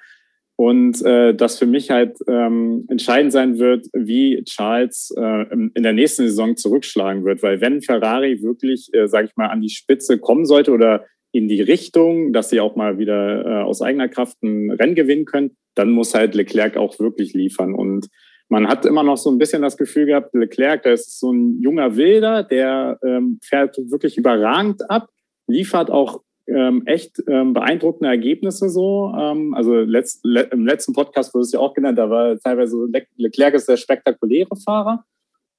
Und 0.55 1.03
äh, 1.03 1.33
das 1.33 1.57
für 1.57 1.65
mich 1.65 1.89
halt 1.89 2.19
ähm, 2.27 2.85
entscheidend 2.89 3.31
sein 3.31 3.57
wird, 3.57 3.87
wie 3.93 4.43
Charles 4.43 5.11
äh, 5.17 5.51
in 5.51 5.81
der 5.81 5.93
nächsten 5.93 6.27
Saison 6.27 6.55
zurückschlagen 6.55 7.25
wird. 7.25 7.41
Weil 7.41 7.59
wenn 7.59 7.81
Ferrari 7.81 8.43
wirklich, 8.43 8.93
äh, 8.93 9.07
sage 9.07 9.29
ich 9.29 9.35
mal, 9.35 9.47
an 9.47 9.61
die 9.61 9.71
Spitze 9.71 10.19
kommen 10.19 10.45
sollte 10.45 10.71
oder 10.71 11.05
in 11.31 11.47
die 11.47 11.61
Richtung, 11.61 12.33
dass 12.33 12.51
sie 12.51 12.59
auch 12.59 12.75
mal 12.75 12.99
wieder 12.99 13.43
äh, 13.43 13.63
aus 13.63 13.81
eigener 13.81 14.09
Kraft 14.09 14.43
ein 14.43 14.69
Rennen 14.69 14.93
gewinnen 14.93 15.25
können, 15.25 15.57
dann 15.73 15.89
muss 15.89 16.13
halt 16.13 16.35
Leclerc 16.35 16.77
auch 16.77 16.99
wirklich 16.99 17.33
liefern. 17.33 17.73
Und 17.73 18.09
man 18.49 18.67
hat 18.67 18.85
immer 18.85 19.03
noch 19.03 19.17
so 19.17 19.31
ein 19.31 19.37
bisschen 19.37 19.61
das 19.61 19.77
Gefühl 19.77 20.05
gehabt, 20.05 20.33
Leclerc, 20.33 20.83
der 20.83 20.93
ist 20.93 21.19
so 21.19 21.31
ein 21.31 21.59
junger 21.61 21.95
Wilder, 21.95 22.43
der 22.43 22.99
ähm, 23.03 23.39
fährt 23.43 23.77
wirklich 23.89 24.17
überragend 24.17 24.89
ab, 24.89 25.09
liefert 25.47 25.89
auch 25.89 26.21
ähm, 26.47 26.83
echt 26.85 27.23
ähm, 27.27 27.53
beeindruckende 27.53 28.09
Ergebnisse 28.09 28.69
so. 28.69 29.13
Ähm, 29.17 29.53
also 29.53 29.75
letzt, 29.75 30.19
le 30.23 30.41
im 30.51 30.65
letzten 30.65 30.93
Podcast 30.93 31.33
wurde 31.33 31.43
es 31.43 31.51
ja 31.51 31.59
auch 31.59 31.73
genannt, 31.73 31.97
da 31.97 32.09
war 32.09 32.37
teilweise 32.39 32.77
Le 32.91 33.05
Leclerc 33.15 33.53
ist 33.53 33.69
der 33.69 33.77
spektakuläre 33.77 34.55
Fahrer 34.63 35.05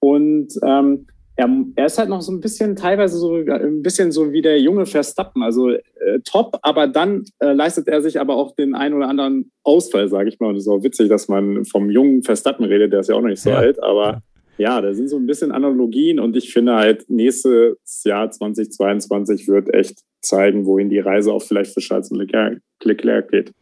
und 0.00 0.48
ähm, 0.62 1.06
er, 1.36 1.48
er, 1.74 1.86
ist 1.86 1.98
halt 1.98 2.08
noch 2.08 2.20
so 2.20 2.32
ein 2.32 2.40
bisschen 2.40 2.76
teilweise 2.76 3.16
so 3.16 3.34
ein 3.34 3.82
bisschen 3.82 4.12
so 4.12 4.32
wie 4.32 4.42
der 4.42 4.60
junge 4.60 4.86
Verstappen, 4.86 5.42
also 5.42 5.70
äh, 5.70 5.80
top, 6.24 6.58
aber 6.62 6.86
dann 6.86 7.24
äh, 7.40 7.52
leistet 7.52 7.88
er 7.88 8.02
sich 8.02 8.20
aber 8.20 8.36
auch 8.36 8.54
den 8.54 8.74
einen 8.74 8.94
oder 8.94 9.08
anderen 9.08 9.50
Ausfall, 9.64 10.08
sage 10.08 10.28
ich 10.28 10.38
mal. 10.38 10.50
Und 10.50 10.56
es 10.56 10.62
ist 10.62 10.68
auch 10.68 10.84
witzig, 10.84 11.08
dass 11.08 11.28
man 11.28 11.64
vom 11.64 11.90
jungen 11.90 12.22
Verstappen 12.22 12.64
redet, 12.64 12.92
der 12.92 13.00
ist 13.00 13.08
ja 13.08 13.16
auch 13.16 13.20
noch 13.20 13.28
nicht 13.28 13.42
so 13.42 13.50
ja. 13.50 13.56
alt, 13.56 13.82
aber 13.82 14.22
ja, 14.58 14.80
da 14.80 14.94
sind 14.94 15.08
so 15.08 15.16
ein 15.16 15.26
bisschen 15.26 15.50
Analogien 15.50 16.20
und 16.20 16.36
ich 16.36 16.52
finde 16.52 16.74
halt, 16.74 17.10
nächstes 17.10 18.04
Jahr 18.04 18.30
2022 18.30 19.48
wird 19.48 19.74
echt 19.74 20.02
zeigen, 20.20 20.66
wohin 20.66 20.88
die 20.88 21.00
Reise 21.00 21.32
auch 21.32 21.42
vielleicht 21.42 21.74
für 21.74 21.80
Charles 21.80 22.10
und 22.12 22.18
Leclerc 22.18 23.30
geht. 23.30 23.52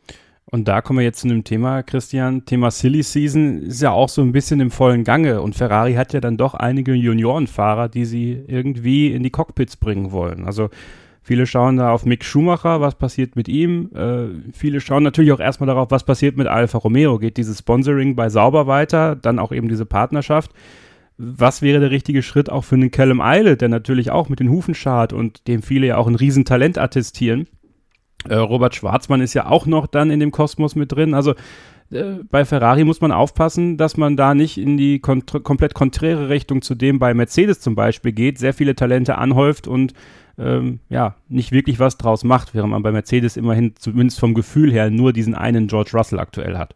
Und 0.55 0.69
da 0.69 0.83
kommen 0.83 0.99
wir 0.99 1.05
jetzt 1.05 1.21
zu 1.21 1.29
einem 1.29 1.45
Thema, 1.45 1.83
Christian. 1.83 2.45
Thema 2.45 2.71
Silly 2.71 3.03
Season 3.03 3.63
ist 3.63 3.81
ja 3.81 3.91
auch 3.91 4.11
so 4.11 4.21
ein 4.21 4.33
bisschen 4.33 4.61
im 4.61 4.71
vollen 4.71 5.03
Gange. 5.03 5.41
Und 5.41 5.55
Ferrari 5.55 5.95
hat 5.95 6.13
ja 6.13 6.21
dann 6.21 6.37
doch 6.37 6.53
einige 6.53 6.93
Juniorenfahrer, 6.93 7.89
die 7.89 8.05
sie 8.05 8.45
irgendwie 8.49 9.13
in 9.13 9.23
die 9.23 9.31
Cockpits 9.31 9.79
bringen 9.79 10.13
wollen. 10.13 10.45
Also 10.45 10.69
viele 11.23 11.47
schauen 11.47 11.79
da 11.79 11.91
auf 11.91 12.05
Mick 12.05 12.23
Schumacher, 12.23 12.83
was 12.83 12.97
passiert 12.97 13.35
mit 13.35 13.49
ihm. 13.49 13.89
Äh, 13.95 14.53
viele 14.53 14.83
schauen 14.83 15.05
natürlich 15.05 15.33
auch 15.33 15.41
erstmal 15.41 15.69
darauf, 15.69 15.91
was 15.91 16.05
passiert 16.05 16.37
mit 16.37 16.49
Alfa 16.49 16.77
Romeo. 16.77 17.19
Geht 17.19 17.39
dieses 17.39 17.61
Sponsoring 17.61 18.15
bei 18.15 18.29
Sauber 18.29 18.67
weiter? 18.67 19.17
Dann 19.17 19.39
auch 19.39 19.53
eben 19.53 19.71
diese 19.71 19.87
Partnerschaft. 19.87 20.51
was 21.17 21.63
wäre 21.63 21.81
der 21.81 21.91
richtige 21.91 22.23
Schritt 22.23 22.51
auch 22.51 22.65
für 22.65 22.75
einen 22.75 22.91
Callum 22.91 23.23
Eilert, 23.23 23.63
der 23.63 23.71
natürlich 23.71 24.11
auch 24.11 24.29
mit 24.29 24.41
den 24.41 24.51
Hufen 24.51 24.75
schart 24.75 25.15
und 25.15 25.47
dem 25.49 25.63
viele 25.63 25.87
ja 25.87 25.97
auch 25.97 26.09
ein 26.09 26.15
Riesentalent 26.15 26.77
attestieren. 26.77 27.47
Äh, 28.29 28.37
Robert 28.37 28.75
Schwarzmann 28.75 29.21
ist 29.21 29.35
ja 29.35 29.47
auch 29.47 29.67
noch 29.67 29.87
dann 29.87 30.11
in 30.11 30.21
dem 30.21 30.31
Kosmos 30.31 30.75
mit 30.75 30.93
drin. 30.93 31.15
Also 31.15 31.35
äh, 31.91 32.19
bei 32.31 32.45
Ferrari 32.45 32.85
muss 32.85 33.01
man 33.01 33.13
aufpassen, 33.13 33.77
dass 33.77 33.97
man 33.97 34.17
da 34.17 34.35
nicht 34.35 34.59
in 34.59 34.77
die 34.77 34.99
kontr 34.99 35.41
komplett 35.41 35.75
konträre 35.75 36.29
Richtung 36.29 36.63
zu 36.63 36.75
dem 36.75 36.99
bei 36.99 37.15
Mercedes 37.15 37.61
zum 37.61 37.75
Beispiel 37.75 38.13
geht, 38.13 38.39
sehr 38.39 38.55
viele 38.55 38.75
Talente 38.75 39.19
anhäuft 39.19 39.67
und 39.67 39.93
ähm, 40.39 40.81
ja, 40.89 41.17
nicht 41.29 41.53
wirklich 41.53 41.79
was 41.79 41.99
draus 41.99 42.25
macht, 42.25 42.55
während 42.55 42.71
man 42.71 42.83
bei 42.83 42.93
Mercedes 42.93 43.37
immerhin 43.37 43.75
zumindest 43.77 44.19
vom 44.19 44.35
Gefühl 44.35 44.73
her 44.73 44.91
nur 44.91 45.13
diesen 45.13 45.35
einen 45.35 45.67
George 45.67 45.91
Russell 45.93 46.19
aktuell 46.19 46.57
hat. 46.57 46.75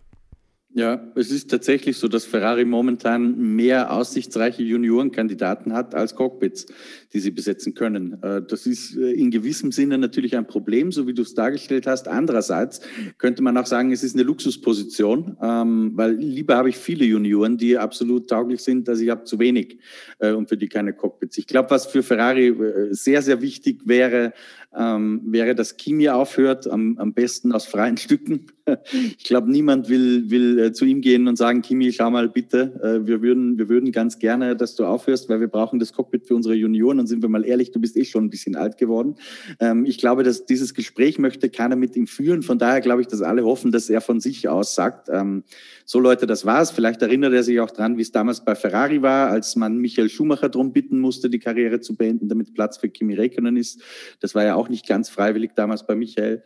Ja, 0.77 1.11
es 1.15 1.31
ist 1.31 1.51
tatsächlich 1.51 1.97
so, 1.97 2.07
dass 2.07 2.27
Ferrari 2.27 2.67
momentan 2.67 3.57
mehr 3.57 3.91
aussichtsreiche 3.91 4.63
Juniorenkandidaten 4.63 5.73
hat 5.73 5.95
als 5.95 6.15
Cockpits, 6.15 6.67
die 7.15 7.21
sie 7.21 7.31
besetzen 7.31 7.73
können. 7.73 8.23
Äh, 8.23 8.43
das 8.47 8.67
ist 8.67 8.95
äh, 8.95 9.13
in 9.13 9.31
gewissem 9.31 9.73
Sinne 9.73 9.97
natürlich 9.97 10.37
ein 10.37 10.47
Problem, 10.47 10.93
so 10.93 11.07
wie 11.07 11.15
du 11.15 11.23
es 11.23 11.33
dargestellt 11.33 11.87
hast. 11.87 12.09
Andererseits 12.09 12.83
könnte 13.17 13.43
man 13.43 13.57
auch 13.57 13.65
sagen, 13.65 13.91
es 13.91 14.05
ist 14.05 14.17
eine 14.17 14.25
Luxusposition, 14.25 15.39
ähm, 15.41 15.93
weil 15.95 16.13
lieber 16.13 16.57
habe 16.57 16.69
ich 16.69 16.77
viele 16.77 17.07
Junioren, 17.07 17.57
die 17.57 17.79
absolut 17.79 18.29
tauglich 18.29 18.61
sind, 18.61 18.87
als 18.87 19.01
ich 19.01 19.09
habe 19.09 19.25
zu 19.25 19.39
wenig 19.39 19.79
äh, 20.19 20.33
und 20.33 20.51
für 20.51 20.59
die 20.59 20.69
keine 20.69 20.93
Cockpits. 20.93 21.39
Ich 21.39 21.47
glaube, 21.47 21.71
was 21.71 21.87
für 21.87 22.03
Ferrari 22.03 22.55
sehr, 22.91 23.23
sehr 23.23 23.41
wichtig 23.41 23.81
wäre, 23.87 24.35
ähm, 24.77 25.23
wäre, 25.25 25.55
dass 25.55 25.77
Kimi 25.77 26.09
aufhört, 26.09 26.71
am, 26.71 26.99
am 26.99 27.15
besten 27.15 27.53
aus 27.53 27.67
freien 27.67 27.97
Stücken. 27.97 28.47
Ich 29.17 29.23
glaube, 29.23 29.49
niemand 29.49 29.89
will, 29.89 30.29
will 30.29 30.59
äh, 30.59 30.73
zu 30.73 30.87
ihm 30.87 31.01
gehen 31.01 31.29
und 31.29 31.37
sagen, 31.37 31.63
Kimi, 31.63 31.93
schau 31.93 32.11
mal 32.11 32.29
bitte, 32.29 32.75
äh, 32.83 33.07
wir, 33.07 33.23
würden, 33.23 33.59
wir 33.59 33.69
würden 33.69 33.93
ganz 33.93 34.19
gerne, 34.19 34.57
dass 34.57 34.75
du 34.75 34.85
aufhörst, 34.85 35.29
weil 35.29 35.39
wir 35.39 35.47
brauchen 35.47 35.79
das 35.79 35.93
Cockpit 35.93 36.27
für 36.27 36.35
unsere 36.35 36.57
Junioren. 36.57 36.99
Und 36.99 37.07
sind 37.07 37.23
wir 37.23 37.29
mal 37.29 37.45
ehrlich, 37.45 37.71
du 37.71 37.81
bist 37.81 37.97
eh 37.97 38.05
schon 38.05 38.25
ein 38.25 38.31
bisschen 38.31 38.57
alt 38.57 38.77
geworden. 38.77 39.15
Ähm, 39.61 39.85
ich 39.85 39.99
glaube, 39.99 40.25
dass 40.25 40.47
dieses 40.47 40.75
Gespräch 40.75 41.21
möchte 41.21 41.49
keiner 41.49 41.77
mit 41.77 41.95
ihm 41.95 42.09
führen. 42.09 42.43
Von 42.43 42.59
daher 42.59 42.81
glaube 42.81 43.03
ich, 43.03 43.07
dass 43.07 43.23
alle 43.23 43.45
hoffen, 43.45 43.71
dass 43.71 43.89
er 43.89 44.01
von 44.01 44.19
sich 44.19 44.49
aus 44.49 44.75
sagt, 44.75 45.11
ähm, 45.13 45.45
so 45.89 46.01
Leute, 46.01 46.27
das 46.27 46.45
war's. 46.45 46.73
Vielleicht 46.73 47.01
erinnert 47.01 47.33
er 47.33 47.45
sich 47.45 47.61
auch 47.61 47.71
dran, 47.71 47.97
wie 47.97 48.03
es 48.03 48.11
damals 48.11 48.45
bei 48.45 48.57
Ferrari 48.57 49.03
war, 49.03 49.31
als 49.31 49.55
man 49.55 49.79
Michael 49.79 50.09
Schumacher 50.09 50.49
darum 50.49 50.73
bitten 50.73 50.99
musste, 50.99 51.31
die 51.31 51.39
Karriere 51.39 51.81
zu 51.81 51.95
beenden, 51.95 52.29
damit 52.29 52.55
Platz 52.55 52.77
für 52.77 52.89
Kimi 52.89 53.15
Räikkönen 53.15 53.57
ist. 53.57 53.81
Das 54.19 54.35
war 54.35 54.45
ja 54.45 54.57
auch 54.57 54.69
nicht 54.69 54.89
ganz 54.89 55.09
freiwillig 55.09 55.53
damals 55.55 55.87
bei 55.87 55.95
Michael. 55.95 56.43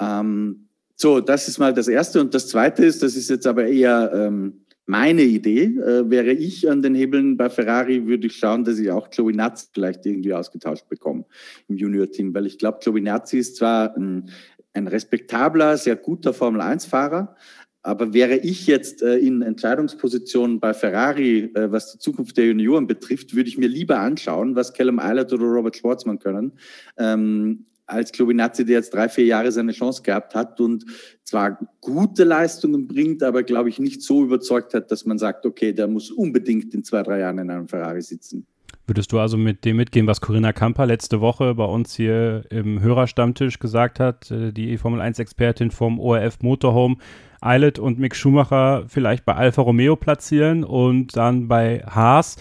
Ähm, 0.00 0.66
so, 0.96 1.20
das 1.20 1.46
ist 1.46 1.58
mal 1.58 1.72
das 1.72 1.86
Erste. 1.86 2.20
Und 2.20 2.34
das 2.34 2.48
Zweite 2.48 2.84
ist, 2.84 3.04
das 3.04 3.14
ist 3.14 3.30
jetzt 3.30 3.46
aber 3.46 3.66
eher 3.66 4.10
ähm, 4.12 4.64
meine 4.84 5.22
Idee, 5.22 5.64
äh, 5.64 6.10
wäre 6.10 6.32
ich 6.32 6.68
an 6.68 6.82
den 6.82 6.96
Hebeln 6.96 7.36
bei 7.36 7.50
Ferrari, 7.50 8.08
würde 8.08 8.26
ich 8.26 8.36
schauen, 8.36 8.64
dass 8.64 8.80
ich 8.80 8.90
auch 8.90 9.10
Giovinazzi 9.10 9.68
vielleicht 9.72 10.04
irgendwie 10.06 10.34
ausgetauscht 10.34 10.88
bekomme 10.88 11.24
im 11.68 11.76
Junior-Team, 11.76 12.34
weil 12.34 12.46
ich 12.46 12.58
glaube, 12.58 12.80
Giovinazzi 12.82 13.38
ist 13.38 13.56
zwar 13.56 13.96
ein, 13.96 14.28
ein 14.74 14.88
respektabler, 14.88 15.76
sehr 15.76 15.94
guter 15.94 16.34
Formel-1-Fahrer, 16.34 17.36
aber 17.82 18.14
wäre 18.14 18.36
ich 18.36 18.66
jetzt 18.66 19.02
äh, 19.02 19.16
in 19.16 19.42
Entscheidungspositionen 19.42 20.60
bei 20.60 20.72
Ferrari, 20.72 21.50
äh, 21.54 21.70
was 21.72 21.92
die 21.92 21.98
Zukunft 21.98 22.36
der 22.36 22.46
Junioren 22.46 22.86
betrifft, 22.86 23.34
würde 23.34 23.48
ich 23.48 23.58
mir 23.58 23.68
lieber 23.68 23.98
anschauen, 23.98 24.54
was 24.54 24.72
Callum 24.72 25.00
Eilert 25.00 25.32
oder 25.32 25.44
Robert 25.44 25.76
Schwarzmann 25.76 26.20
können, 26.20 26.52
ähm, 26.96 27.66
als 27.86 28.12
Klobinazzi, 28.12 28.64
der 28.64 28.76
jetzt 28.76 28.94
drei, 28.94 29.08
vier 29.08 29.24
Jahre 29.24 29.50
seine 29.50 29.72
Chance 29.72 30.02
gehabt 30.02 30.34
hat 30.34 30.60
und 30.60 30.84
zwar 31.24 31.58
gute 31.80 32.24
Leistungen 32.24 32.86
bringt, 32.86 33.22
aber 33.22 33.42
glaube 33.42 33.68
ich 33.68 33.80
nicht 33.80 34.02
so 34.02 34.22
überzeugt 34.22 34.74
hat, 34.74 34.90
dass 34.90 35.04
man 35.04 35.18
sagt, 35.18 35.44
okay, 35.44 35.72
der 35.72 35.88
muss 35.88 36.10
unbedingt 36.10 36.72
in 36.74 36.84
zwei, 36.84 37.02
drei 37.02 37.18
Jahren 37.18 37.38
in 37.38 37.50
einem 37.50 37.68
Ferrari 37.68 38.00
sitzen. 38.00 38.46
Würdest 38.86 39.12
du 39.12 39.18
also 39.18 39.36
mit 39.36 39.64
dem 39.64 39.76
mitgehen, 39.76 40.06
was 40.06 40.20
Corinna 40.20 40.52
Kamper 40.52 40.86
letzte 40.86 41.20
Woche 41.20 41.54
bei 41.54 41.64
uns 41.64 41.94
hier 41.94 42.44
im 42.50 42.80
Hörerstammtisch 42.80 43.58
gesagt 43.58 44.00
hat, 44.00 44.30
äh, 44.30 44.52
die 44.52 44.76
Formel 44.76 45.00
1-Expertin 45.00 45.70
vom 45.70 46.00
ORF 46.00 46.40
Motorhome, 46.42 46.96
Eilert 47.42 47.78
und 47.78 47.98
Mick 47.98 48.14
Schumacher 48.14 48.84
vielleicht 48.88 49.24
bei 49.24 49.34
Alfa 49.34 49.62
Romeo 49.62 49.96
platzieren 49.96 50.64
und 50.64 51.16
dann 51.16 51.48
bei 51.48 51.82
Haas 51.86 52.36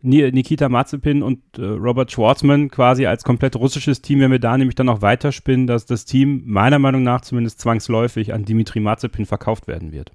Nikita 0.00 0.68
Mazepin 0.68 1.22
und 1.22 1.40
äh, 1.58 1.64
Robert 1.64 2.12
Schwartzman 2.12 2.70
quasi 2.70 3.06
als 3.06 3.24
komplett 3.24 3.56
russisches 3.56 4.00
Team, 4.00 4.20
wenn 4.20 4.30
wir 4.30 4.38
da 4.38 4.56
nämlich 4.56 4.76
dann 4.76 4.88
auch 4.88 5.02
weiterspinnen, 5.02 5.66
dass 5.66 5.86
das 5.86 6.04
Team 6.04 6.42
meiner 6.46 6.78
Meinung 6.78 7.02
nach 7.02 7.22
zumindest 7.22 7.60
zwangsläufig 7.60 8.32
an 8.32 8.44
Dimitri 8.44 8.78
Mazepin 8.78 9.26
verkauft 9.26 9.66
werden 9.66 9.90
wird. 9.90 10.12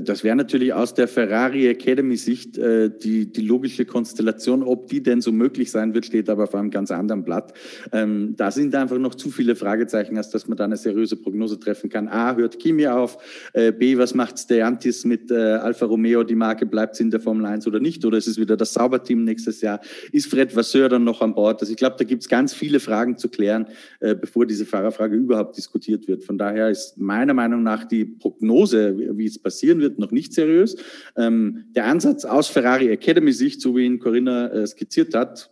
Das 0.00 0.24
wäre 0.24 0.36
natürlich 0.36 0.72
aus 0.72 0.94
der 0.94 1.08
Ferrari 1.08 1.68
Academy-Sicht 1.68 2.58
äh, 2.58 2.90
die, 2.90 3.30
die 3.30 3.42
logische 3.42 3.84
Konstellation. 3.84 4.62
Ob 4.62 4.88
die 4.88 5.02
denn 5.02 5.20
so 5.20 5.32
möglich 5.32 5.70
sein 5.70 5.94
wird, 5.94 6.06
steht 6.06 6.30
aber 6.30 6.44
auf 6.44 6.54
einem 6.54 6.70
ganz 6.70 6.90
anderen 6.90 7.24
Blatt. 7.24 7.52
Ähm, 7.92 8.34
da 8.36 8.50
sind 8.50 8.74
einfach 8.74 8.98
noch 8.98 9.14
zu 9.14 9.30
viele 9.30 9.56
Fragezeichen, 9.56 10.16
als 10.16 10.30
dass 10.30 10.48
man 10.48 10.56
da 10.56 10.64
eine 10.64 10.76
seriöse 10.76 11.16
Prognose 11.16 11.58
treffen 11.58 11.90
kann. 11.90 12.08
A, 12.08 12.34
hört 12.36 12.58
Kimi 12.58 12.86
auf? 12.86 13.18
Äh, 13.52 13.72
B, 13.72 13.98
was 13.98 14.14
macht 14.14 14.38
Steantis 14.38 15.04
mit 15.04 15.30
äh, 15.30 15.34
Alfa 15.34 15.86
Romeo? 15.86 16.24
Die 16.24 16.34
Marke 16.34 16.66
bleibt 16.66 16.98
in 17.00 17.10
der 17.10 17.20
Formel 17.20 17.44
1 17.46 17.66
oder 17.66 17.80
nicht? 17.80 18.04
Oder 18.04 18.18
ist 18.18 18.26
es 18.26 18.38
wieder 18.38 18.56
das 18.56 18.72
Sauberteam 18.72 19.24
nächstes 19.24 19.60
Jahr? 19.60 19.80
Ist 20.12 20.30
Fred 20.30 20.54
Vasseur 20.54 20.88
dann 20.88 21.04
noch 21.04 21.20
an 21.20 21.34
Bord? 21.34 21.60
Also 21.60 21.72
ich 21.72 21.78
glaube, 21.78 21.96
da 21.98 22.04
gibt 22.04 22.22
es 22.22 22.28
ganz 22.28 22.54
viele 22.54 22.80
Fragen 22.80 23.18
zu 23.18 23.28
klären, 23.28 23.66
äh, 24.00 24.14
bevor 24.14 24.46
diese 24.46 24.64
Fahrerfrage 24.64 25.16
überhaupt 25.16 25.56
diskutiert 25.56 26.08
wird. 26.08 26.24
Von 26.24 26.38
daher 26.38 26.70
ist 26.70 26.98
meiner 26.98 27.34
Meinung 27.34 27.62
nach 27.62 27.84
die 27.84 28.04
Prognose, 28.04 28.96
wie 29.16 29.26
es 29.26 29.38
passieren 29.38 29.74
diskutieren 29.74 29.80
wird, 29.84 29.98
noch 29.98 30.10
nicht 30.10 30.32
seriös. 30.32 30.76
Ähm, 31.16 31.66
der 31.76 31.84
Ansatz 31.84 32.24
aus 32.24 32.48
Ferrari 32.48 32.88
Academy 32.88 33.32
Sicht, 33.32 33.60
so 33.60 33.76
wie 33.76 33.84
ihn 33.84 34.00
Corinna 34.00 34.48
äh, 34.48 34.66
skizziert 34.66 35.14
hat, 35.14 35.50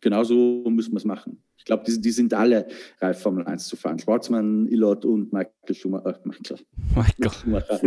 genauso 0.00 0.64
müssen 0.68 0.92
wir 0.92 0.98
es 0.98 1.04
machen. 1.04 1.38
Ich 1.64 1.66
glaube, 1.66 1.84
die, 1.86 1.98
die, 1.98 2.10
sind 2.10 2.34
alle 2.34 2.66
reif, 3.00 3.22
Formel 3.22 3.46
1 3.46 3.68
zu 3.68 3.76
fahren. 3.76 3.98
Schwarzmann, 3.98 4.66
Ilot 4.66 5.06
und 5.06 5.32
Michael 5.32 5.74
Schumacher. 5.74 6.10
Äh, 6.10 6.28
Michael. 6.28 6.58
Michael. 6.94 7.30
Schumacher. 7.40 7.80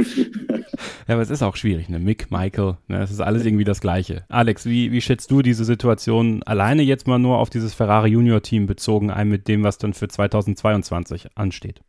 ja, 1.07 1.13
aber 1.13 1.21
es 1.21 1.29
ist 1.29 1.43
auch 1.43 1.55
schwierig, 1.55 1.87
ne? 1.87 1.99
Mick, 1.99 2.31
Michael, 2.31 2.77
ne? 2.87 3.03
Es 3.03 3.11
ist 3.11 3.19
alles 3.19 3.45
irgendwie 3.45 3.65
das 3.65 3.79
Gleiche. 3.79 4.25
Alex, 4.29 4.65
wie, 4.65 4.91
wie 4.91 4.99
schätzt 4.99 5.29
du 5.29 5.43
diese 5.43 5.63
Situation 5.63 6.41
alleine 6.41 6.81
jetzt 6.81 7.05
mal 7.05 7.19
nur 7.19 7.37
auf 7.37 7.51
dieses 7.51 7.75
Ferrari 7.75 8.09
Junior 8.09 8.41
Team 8.41 8.65
bezogen 8.65 9.11
ein 9.11 9.29
mit 9.29 9.47
dem, 9.47 9.61
was 9.61 9.77
dann 9.77 9.93
für 9.93 10.07
2022 10.07 11.27
ansteht? 11.35 11.81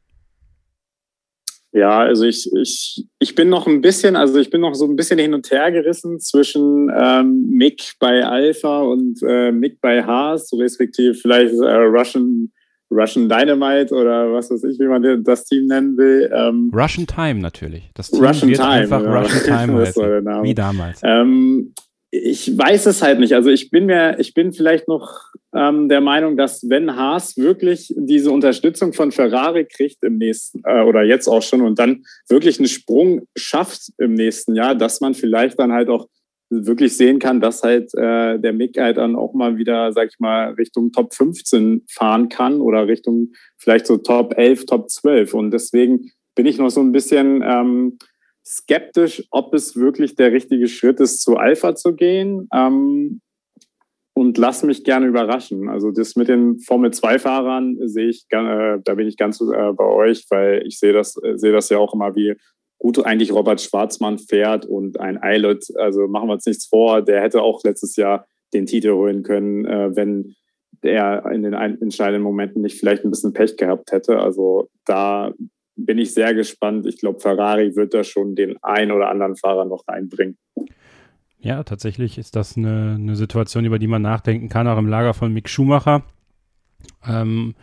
Ja, 1.73 1.99
also 1.99 2.25
ich, 2.25 2.51
ich, 2.57 3.07
ich 3.19 3.35
bin 3.35 3.51
noch 3.51 3.67
ein 3.67 3.83
bisschen, 3.83 4.17
also 4.17 4.39
ich 4.39 4.49
bin 4.49 4.63
noch 4.63 4.75
so 4.75 4.87
ein 4.87 4.97
bisschen 4.97 5.19
hin 5.19 5.35
und 5.35 5.51
her 5.51 5.71
gerissen 5.71 6.19
zwischen 6.19 6.91
ähm, 6.99 7.47
Mick 7.51 7.93
bei 8.01 8.25
Alpha 8.25 8.81
und 8.81 9.21
äh, 9.23 9.53
Mick 9.53 9.81
bei 9.81 10.03
Haas, 10.03 10.51
respektive 10.55 11.13
vielleicht 11.13 11.55
äh, 11.55 11.75
Russian, 11.75 12.51
Russian 12.91 13.29
Dynamite 13.29 13.95
oder 13.95 14.33
was 14.33 14.51
weiß 14.51 14.65
ich, 14.65 14.79
wie 14.79 14.87
man 14.87 15.23
das 15.25 15.45
Team 15.45 15.67
nennen 15.67 15.99
will. 15.99 16.31
Ähm, 16.35 16.71
Russian 16.75 17.07
Time 17.07 17.41
natürlich. 17.41 17.91
Das 17.95 18.11
Team 18.11 18.25
Russian 18.25 18.49
wird 18.49 18.61
Time, 18.61 18.71
einfach 18.71 19.03
ja. 19.03 19.21
Russian 19.21 19.45
Time 19.45 19.81
heißen, 19.87 20.43
wie 20.45 20.55
damals. 20.55 21.01
Ähm, 21.05 21.75
ich 22.11 22.57
weiß 22.57 22.87
es 22.87 23.03
halt 23.03 23.21
nicht. 23.21 23.35
Also 23.35 23.51
ich 23.51 23.71
bin 23.71 23.87
mir, 23.87 24.19
ich 24.19 24.33
bin 24.33 24.53
vielleicht 24.53 24.89
noch 24.89 25.33
ähm, 25.55 25.89
der 25.89 26.01
Meinung, 26.01 26.37
dass 26.37 26.69
wenn 26.69 26.97
Haas 26.97 27.37
wirklich 27.37 27.93
diese 27.97 28.31
Unterstützung 28.31 28.93
von 28.93 29.13
Ferrari 29.13 29.67
kriegt 29.67 30.03
im 30.03 30.17
nächsten 30.17 30.63
äh, 30.65 30.83
oder 30.83 31.03
jetzt 31.03 31.29
auch 31.29 31.43
schon 31.43 31.61
und 31.61 31.79
dann 31.79 32.05
wirklich 32.29 32.59
einen 32.59 32.69
Sprung 32.69 33.27
schafft 33.37 33.93
im 33.99 34.15
nächsten 34.15 34.55
Jahr, 34.55 34.75
dass 34.75 35.01
man 35.01 35.15
vielleicht 35.15 35.59
dann 35.59 35.73
halt 35.73 35.89
auch 35.91 36.09
wirklich 36.51 36.97
sehen 36.97 37.19
kann, 37.19 37.43
dass 37.43 37.63
halt 37.63 37.93
äh, 37.95 38.39
der 38.39 38.55
Mick 38.55 38.79
halt 38.79 38.97
dann 38.97 39.15
auch 39.15 39.35
mal 39.35 39.59
wieder, 39.59 39.93
sag 39.93 40.09
ich 40.09 40.19
mal, 40.19 40.53
Richtung 40.53 40.93
Top 40.93 41.13
15 41.13 41.85
fahren 41.91 42.31
kann 42.31 42.63
oder 42.63 42.87
Richtung 42.87 43.33
vielleicht 43.59 43.87
so 43.87 43.99
Top 43.99 44.35
11, 44.37 44.65
Top 44.65 44.89
12. 44.89 45.35
Und 45.35 45.51
deswegen 45.51 46.11
bin 46.35 46.47
ich 46.47 46.57
noch 46.57 46.71
so 46.71 46.81
ein 46.81 46.93
bisschen 46.93 47.43
ähm, 47.45 47.99
skeptisch, 48.49 49.25
ob 49.31 49.53
es 49.53 49.77
wirklich 49.77 50.15
der 50.17 50.33
richtige 50.33 50.69
Schritt 50.69 51.01
ist, 51.01 51.21
zu 51.21 51.37
Alpha 51.37 51.75
zu 51.75 51.95
gehen. 51.95 52.49
Ähm, 52.53 53.21
und 54.15 54.37
lass 54.37 54.65
mich 54.65 54.83
gerne 54.83 55.07
überraschen. 55.07 55.69
Also 55.69 55.93
das 55.93 56.17
mit 56.17 56.27
den 56.27 56.59
Formel 56.59 56.93
2 56.93 57.21
Fahrern 57.21 57.77
sehe 57.87 58.09
ich, 58.09 58.27
äh, 58.31 58.79
da 58.83 58.95
bin 58.95 59.07
ich 59.07 59.17
ganz 59.17 59.41
äh, 59.41 59.73
bei 59.73 59.85
euch, 59.85 60.25
weil 60.31 60.67
ich 60.67 60.81
sehe 60.81 60.93
das, 60.93 61.17
äh, 61.23 61.37
sehe 61.37 61.53
das 61.53 61.69
ja 61.69 61.79
auch 61.79 61.95
immer, 61.95 62.17
wie 62.17 62.35
gut 62.79 63.05
eigentlich 63.05 63.33
Robert 63.33 63.61
Schwarzmann 63.61 64.19
fährt 64.19 64.67
und 64.67 64.99
ein 64.99 65.23
Eilert. 65.23 65.65
Also 65.77 66.09
machen 66.09 66.29
wir 66.29 66.33
uns 66.33 66.47
nichts 66.47 66.67
vor, 66.67 67.03
der 67.03 67.23
hätte 67.23 67.43
auch 67.43 67.63
letztes 67.63 67.95
Jahr 67.95 68.27
den 68.55 68.67
Titel 68.67 68.93
holen 68.93 69.23
können, 69.23 69.67
äh, 69.67 69.95
wenn 69.95 70.35
er 70.83 71.31
in 71.31 71.43
den 71.43 71.55
entscheidenden 71.55 72.23
Momenten 72.23 72.63
nicht 72.63 72.79
vielleicht 72.79 73.05
ein 73.05 73.11
bisschen 73.11 73.33
Pech 73.33 73.57
gehabt 73.57 73.93
hätte. 73.93 74.19
Also 74.19 74.69
da 74.85 75.33
bin 75.79 75.99
ich 75.99 76.13
sehr 76.13 76.35
gespannt. 76.35 76.87
Ich 76.87 76.99
glaube, 76.99 77.21
Ferrari 77.21 77.75
wird 77.77 77.95
da 77.95 78.05
schon 78.05 78.35
den 78.35 78.57
ein 78.63 78.91
oder 78.91 79.09
anderen 79.09 79.37
Fahrer 79.37 79.65
noch 79.65 79.87
reinbringen. 79.87 80.37
Ja, 81.41 81.63
tatsächlich 81.63 82.19
ist 82.19 82.35
das 82.35 82.57
eine, 82.57 82.97
eine 82.99 83.17
Situation, 83.17 83.65
über 83.65 83.79
die 83.79 83.87
man 83.87 84.03
nachdenken 84.03 84.49
kann, 84.49 84.67
auch 84.67 84.79
im 84.79 84.89
Lager 84.89 85.15
von 85.15 85.33
Mick 85.33 85.49
Schumacher. 85.49 86.03
Ähm, 87.07 87.55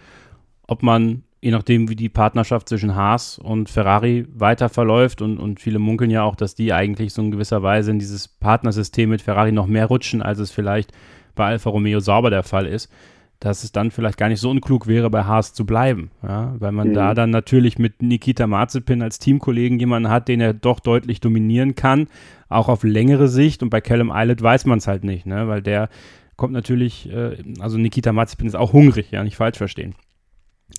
ob 0.67 0.81
man 0.81 1.23
je 1.41 1.51
nachdem, 1.51 1.89
wie 1.89 1.95
die 1.95 2.09
Partnerschaft 2.09 2.67
zwischen 2.67 2.95
Haas 2.95 3.37
und 3.37 3.69
Ferrari 3.69 4.25
weiter 4.33 4.67
verläuft 4.67 5.21
und, 5.21 5.37
und 5.37 5.59
viele 5.59 5.77
munkeln 5.77 6.09
ja 6.09 6.23
auch, 6.23 6.35
dass 6.35 6.55
die 6.55 6.73
eigentlich 6.73 7.13
so 7.13 7.21
in 7.21 7.29
gewisser 7.29 7.61
Weise 7.61 7.91
in 7.91 7.99
dieses 7.99 8.27
Partnersystem 8.27 9.11
mit 9.11 9.21
Ferrari 9.21 9.51
noch 9.51 9.67
mehr 9.67 9.85
rutschen, 9.85 10.23
als 10.23 10.39
es 10.39 10.49
vielleicht 10.49 10.91
bei 11.35 11.45
Alfa 11.45 11.69
Romeo 11.69 11.99
sauber 11.99 12.31
der 12.31 12.41
Fall 12.41 12.65
ist, 12.65 12.91
dass 13.39 13.63
es 13.63 13.71
dann 13.71 13.91
vielleicht 13.91 14.17
gar 14.17 14.29
nicht 14.29 14.39
so 14.39 14.49
unklug 14.49 14.87
wäre, 14.87 15.09
bei 15.09 15.23
Haas 15.23 15.53
zu 15.53 15.65
bleiben, 15.65 16.11
ja? 16.23 16.55
weil 16.59 16.71
man 16.71 16.89
mhm. 16.89 16.93
da 16.93 17.13
dann 17.13 17.29
natürlich 17.29 17.77
mit 17.77 18.01
Nikita 18.01 18.47
Mazepin 18.47 19.01
als 19.01 19.19
Teamkollegen 19.19 19.79
jemanden 19.79 20.09
hat, 20.09 20.27
den 20.27 20.41
er 20.41 20.53
doch 20.53 20.79
deutlich 20.79 21.19
dominieren 21.19 21.75
kann, 21.75 22.07
auch 22.49 22.69
auf 22.69 22.83
längere 22.83 23.27
Sicht 23.27 23.61
und 23.61 23.69
bei 23.69 23.81
Callum 23.81 24.11
Eilert 24.11 24.41
weiß 24.41 24.65
man 24.65 24.77
es 24.77 24.87
halt 24.87 25.03
nicht, 25.03 25.25
ne? 25.25 25.47
weil 25.47 25.61
der 25.61 25.89
kommt 26.37 26.53
natürlich, 26.53 27.11
äh, 27.11 27.37
also 27.59 27.77
Nikita 27.77 28.11
Mazepin 28.11 28.47
ist 28.47 28.55
auch 28.55 28.73
hungrig, 28.73 29.11
ja, 29.11 29.23
nicht 29.23 29.37
falsch 29.37 29.57
verstehen. 29.57 29.95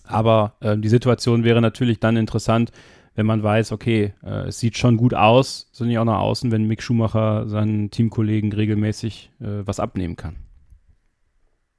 Aber 0.04 0.54
äh, 0.60 0.76
die 0.76 0.88
Situation 0.88 1.44
wäre 1.44 1.60
natürlich 1.60 2.00
dann 2.00 2.16
interessant, 2.16 2.72
wenn 3.14 3.26
man 3.26 3.42
weiß, 3.42 3.72
okay, 3.72 4.12
äh, 4.22 4.48
es 4.48 4.60
sieht 4.60 4.76
schon 4.76 4.96
gut 4.96 5.14
aus, 5.14 5.68
so 5.72 5.84
nicht 5.84 5.98
auch 5.98 6.04
nach 6.04 6.18
außen, 6.18 6.52
wenn 6.52 6.66
Mick 6.66 6.82
Schumacher 6.82 7.48
seinen 7.48 7.90
Teamkollegen 7.90 8.52
regelmäßig 8.52 9.30
äh, 9.40 9.66
was 9.66 9.80
abnehmen 9.80 10.16
kann. 10.16 10.36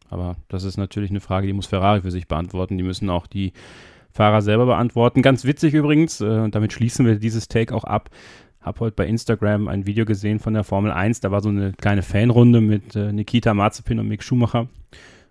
Aber 0.10 0.38
das 0.48 0.64
ist 0.64 0.78
natürlich 0.78 1.10
eine 1.10 1.20
Frage, 1.20 1.48
die 1.48 1.54
muss 1.54 1.68
Ferrari 1.68 2.02
für 2.02 2.12
sich 2.12 2.28
beantworten. 2.28 2.78
Die 2.78 2.84
müssen 2.84 3.10
auch 3.10 3.28
die 3.28 3.54
Fahrer 4.12 4.42
selber 4.42 4.66
beantworten. 4.66 5.22
Ganz 5.22 5.46
witzig 5.46 5.74
übrigens, 5.74 6.22
äh, 6.22 6.50
damit 6.50 6.74
schließen 6.74 7.06
wir 7.06 7.16
dieses 7.16 7.48
Take 7.48 7.74
auch 7.74 7.84
ab. 7.84 8.10
Habe 8.62 8.80
heute 8.82 8.96
bei 8.96 9.06
Instagram 9.06 9.68
ein 9.68 9.86
Video 9.86 10.06
gesehen 10.06 10.40
von 10.40 10.54
der 10.54 10.64
Formel 10.64 10.92
1. 10.92 11.22
Da 11.22 11.32
war 11.32 11.42
so 11.42 11.50
eine 11.50 11.74
kleine 11.74 12.02
Fanrunde 12.02 12.60
mit 12.60 12.96
äh, 12.96 13.14
Nikita 13.14 13.54
Mazepin 13.54 14.00
und 14.00 14.08
Mick 14.08 14.24
Schumacher. 14.24 14.68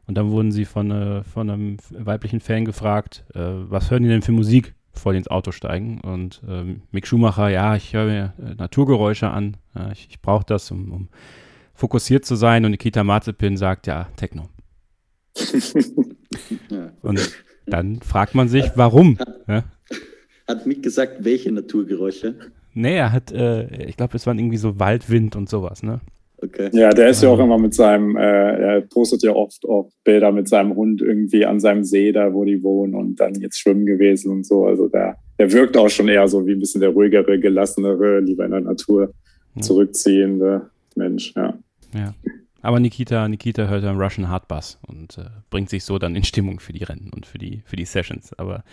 Und 0.06 0.16
dann 0.16 0.30
wurden 0.30 0.52
sie 0.52 0.64
von, 0.64 0.90
äh, 0.90 1.24
von 1.24 1.50
einem 1.50 1.76
weiblichen 1.90 2.40
Fan 2.40 2.64
gefragt, 2.64 3.24
äh, 3.34 3.40
was 3.40 3.90
hören 3.90 4.04
die 4.04 4.08
denn 4.08 4.22
für 4.22 4.32
Musik, 4.32 4.74
bevor 4.92 5.12
die 5.12 5.18
ins 5.18 5.28
Auto 5.28 5.50
steigen? 5.50 6.00
Und 6.00 6.40
ähm, 6.48 6.82
Mick 6.92 7.06
Schumacher, 7.06 7.48
ja, 7.48 7.74
ich 7.74 7.92
höre 7.92 8.06
mir 8.06 8.32
äh, 8.38 8.54
Naturgeräusche 8.54 9.28
an, 9.28 9.56
ich, 9.92 10.08
ich 10.08 10.22
brauche 10.22 10.44
das, 10.46 10.70
um, 10.70 10.90
um, 10.90 11.08
fokussiert 11.74 12.24
zu 12.24 12.36
sein. 12.36 12.64
Und 12.64 12.70
Nikita 12.70 13.04
Mazepin 13.04 13.58
sagt, 13.58 13.86
ja, 13.86 14.06
Techno. 14.16 14.48
Und 17.02 17.32
dann 17.66 18.00
fragt 18.00 18.34
man 18.34 18.48
sich, 18.48 18.64
warum? 18.74 19.18
Ja? 19.48 19.64
Hat 20.46 20.66
Mick 20.66 20.82
gesagt, 20.82 21.24
welche 21.24 21.50
Naturgeräusche? 21.52 22.34
Nee, 22.74 22.96
er 22.96 23.12
hat, 23.12 23.32
äh, 23.32 23.84
ich 23.86 23.96
glaube, 23.96 24.16
es 24.16 24.26
waren 24.26 24.38
irgendwie 24.38 24.58
so 24.58 24.78
Waldwind 24.78 25.34
und 25.34 25.48
sowas, 25.48 25.82
ne? 25.82 26.00
Okay. 26.38 26.68
Ja, 26.72 26.90
der 26.90 27.08
ist 27.08 27.22
ja 27.22 27.30
auch 27.30 27.38
immer 27.38 27.58
mit 27.58 27.72
seinem, 27.72 28.16
äh, 28.16 28.20
er 28.20 28.80
postet 28.82 29.22
ja 29.22 29.32
oft 29.32 29.64
auch 29.66 29.90
Bilder 30.04 30.30
mit 30.32 30.48
seinem 30.48 30.76
Hund 30.76 31.00
irgendwie 31.00 31.46
an 31.46 31.60
seinem 31.60 31.82
See, 31.82 32.12
da 32.12 32.32
wo 32.34 32.44
die 32.44 32.62
wohnen 32.62 32.94
und 32.94 33.18
dann 33.18 33.34
jetzt 33.36 33.58
schwimmen 33.58 33.86
gewesen 33.86 34.30
und 34.30 34.46
so. 34.46 34.66
Also 34.66 34.88
der, 34.88 35.16
der 35.38 35.50
wirkt 35.50 35.76
auch 35.78 35.88
schon 35.88 36.08
eher 36.08 36.28
so 36.28 36.46
wie 36.46 36.52
ein 36.52 36.60
bisschen 36.60 36.82
der 36.82 36.90
ruhigere, 36.90 37.38
gelassenere, 37.40 38.20
lieber 38.20 38.44
in 38.44 38.50
der 38.50 38.60
Natur 38.60 39.12
zurückziehende 39.60 40.70
Mensch, 40.94 41.32
ja. 41.34 41.54
Ja. 41.94 42.14
Aber 42.66 42.80
Nikita, 42.80 43.28
Nikita 43.28 43.68
hört 43.68 43.84
einen 43.84 44.00
Russian 44.00 44.28
Hardbass 44.28 44.80
und 44.88 45.18
äh, 45.18 45.26
bringt 45.50 45.70
sich 45.70 45.84
so 45.84 46.00
dann 46.00 46.16
in 46.16 46.24
Stimmung 46.24 46.58
für 46.58 46.72
die 46.72 46.82
Rennen 46.82 47.12
und 47.14 47.24
für 47.24 47.38
die, 47.38 47.62
für 47.64 47.76
die 47.76 47.84
Sessions. 47.84 48.32
Aber 48.40 48.64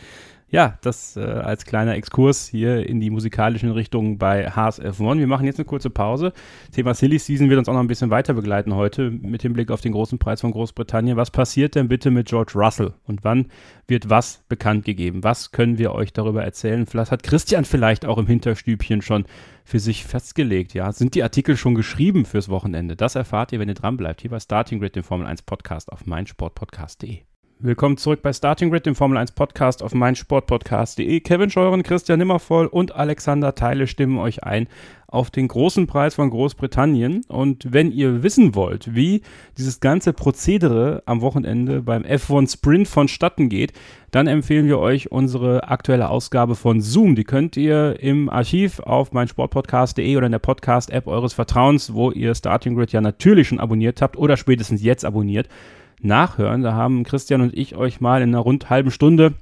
ja, 0.53 0.77
das 0.81 1.17
äh, 1.17 1.21
als 1.21 1.65
kleiner 1.65 1.95
Exkurs 1.95 2.47
hier 2.47 2.87
in 2.87 2.99
die 2.99 3.09
musikalischen 3.09 3.71
Richtungen 3.71 4.19
bei 4.19 4.51
Haas 4.51 4.79
F1. 4.79 5.17
Wir 5.17 5.25
machen 5.25 5.47
jetzt 5.47 5.57
eine 5.57 5.65
kurze 5.65 5.89
Pause. 5.89 6.31
Thema 6.71 6.93
Silly 6.93 7.17
Season 7.17 7.49
wird 7.49 7.57
uns 7.57 7.67
auch 7.67 7.73
noch 7.73 7.79
ein 7.79 7.87
bisschen 7.87 8.11
weiter 8.11 8.35
begleiten 8.35 8.75
heute 8.75 9.09
mit 9.09 9.43
dem 9.43 9.53
Blick 9.53 9.71
auf 9.71 9.81
den 9.81 9.93
großen 9.93 10.19
Preis 10.19 10.41
von 10.41 10.51
Großbritannien. 10.51 11.17
Was 11.17 11.31
passiert 11.31 11.73
denn 11.73 11.87
bitte 11.87 12.11
mit 12.11 12.27
George 12.27 12.51
Russell 12.53 12.93
und 13.07 13.23
wann 13.23 13.47
wird 13.87 14.11
was 14.11 14.43
bekannt 14.47 14.85
gegeben? 14.85 15.23
Was 15.23 15.51
können 15.51 15.79
wir 15.79 15.91
euch 15.91 16.13
darüber 16.13 16.43
erzählen? 16.43 16.85
Vielleicht 16.85 17.09
hat 17.09 17.23
Christian 17.23 17.65
vielleicht 17.65 18.05
auch 18.05 18.19
im 18.19 18.27
Hinterstübchen 18.27 19.01
schon 19.01 19.25
für 19.65 19.79
sich 19.79 20.05
festgelegt. 20.05 20.75
Ja, 20.75 20.91
sind 20.91 21.15
die 21.15 21.23
Artikel 21.23 21.57
schon 21.57 21.73
geschrieben 21.73 22.25
fürs 22.25 22.47
Wochenende? 22.49 22.95
Das 22.95 23.15
erfahrt 23.15 23.53
ihr, 23.53 23.59
wenn 23.59 23.69
ihr 23.69 23.73
dran 23.73 23.97
bleibt. 23.97 24.21
Hier 24.21 24.29
bei 24.29 24.39
Starting 24.39 24.79
Grid, 24.79 24.95
dem 24.95 25.03
Formel 25.03 25.25
1 25.25 25.41
Podcast 25.41 25.91
auf 25.91 26.05
meinsportpodcast.de. 26.05 27.32
Willkommen 27.65 27.95
zurück 27.95 28.21
bei 28.21 28.33
Starting 28.33 28.71
Grid, 28.71 28.85
dem 28.85 28.93
Formel 28.93 29.17
1 29.17 29.31
Podcast 29.31 29.83
auf 29.83 29.93
meinsportpodcast.de. 29.93 31.21
Kevin 31.21 31.49
Scheuren, 31.49 31.81
Christian 31.81 32.19
Nimmervoll 32.19 32.65
und 32.65 32.93
Alexander 32.93 33.55
Teile 33.55 33.87
stimmen 33.87 34.17
euch 34.17 34.43
ein 34.43 34.67
auf 35.07 35.31
den 35.31 35.47
großen 35.47 35.87
Preis 35.87 36.15
von 36.15 36.29
Großbritannien. 36.29 37.23
Und 37.29 37.71
wenn 37.71 37.93
ihr 37.93 38.21
wissen 38.21 38.53
wollt, 38.53 38.93
wie 38.95 39.21
dieses 39.57 39.79
ganze 39.79 40.11
Prozedere 40.11 41.03
am 41.05 41.21
Wochenende 41.21 41.81
beim 41.81 42.03
F1 42.03 42.51
Sprint 42.51 42.89
vonstatten 42.89 43.47
geht, 43.47 43.71
dann 44.11 44.27
empfehlen 44.27 44.67
wir 44.67 44.79
euch 44.79 45.13
unsere 45.13 45.69
aktuelle 45.69 46.09
Ausgabe 46.09 46.55
von 46.55 46.81
Zoom. 46.81 47.15
Die 47.15 47.23
könnt 47.23 47.55
ihr 47.55 47.97
im 48.01 48.29
Archiv 48.29 48.81
auf 48.81 49.13
meinsportpodcast.de 49.13 50.17
oder 50.17 50.25
in 50.25 50.33
der 50.33 50.39
Podcast-App 50.39 51.07
eures 51.07 51.31
Vertrauens, 51.31 51.93
wo 51.93 52.11
ihr 52.11 52.35
Starting 52.35 52.75
Grid 52.75 52.91
ja 52.91 52.99
natürlich 52.99 53.47
schon 53.47 53.61
abonniert 53.61 54.01
habt 54.01 54.17
oder 54.17 54.35
spätestens 54.35 54.83
jetzt 54.83 55.05
abonniert 55.05 55.47
nachhören. 56.03 56.61
Da 56.61 56.73
haben 56.73 57.03
Christian 57.03 57.41
und 57.41 57.57
ich 57.57 57.75
euch 57.75 58.01
mal 58.01 58.21
in 58.21 58.29
einer 58.29 58.39
rund 58.39 58.69
halben 58.69 58.91
Stunde 58.91 59.33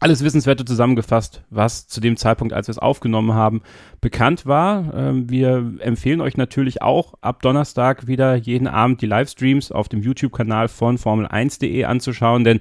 alles 0.00 0.24
Wissenswerte 0.24 0.64
zusammengefasst, 0.64 1.42
was 1.50 1.86
zu 1.86 2.00
dem 2.00 2.16
Zeitpunkt, 2.16 2.54
als 2.54 2.68
wir 2.68 2.72
es 2.72 2.78
aufgenommen 2.78 3.34
haben, 3.34 3.60
bekannt 4.00 4.46
war. 4.46 4.94
Ähm, 4.94 5.28
wir 5.28 5.74
empfehlen 5.80 6.22
euch 6.22 6.38
natürlich 6.38 6.80
auch 6.80 7.14
ab 7.20 7.42
Donnerstag 7.42 8.06
wieder 8.06 8.34
jeden 8.34 8.66
Abend 8.66 9.02
die 9.02 9.06
Livestreams 9.06 9.70
auf 9.70 9.90
dem 9.90 10.00
YouTube-Kanal 10.00 10.68
von 10.68 10.96
Formel1.de 10.96 11.84
anzuschauen, 11.84 12.44
denn 12.44 12.60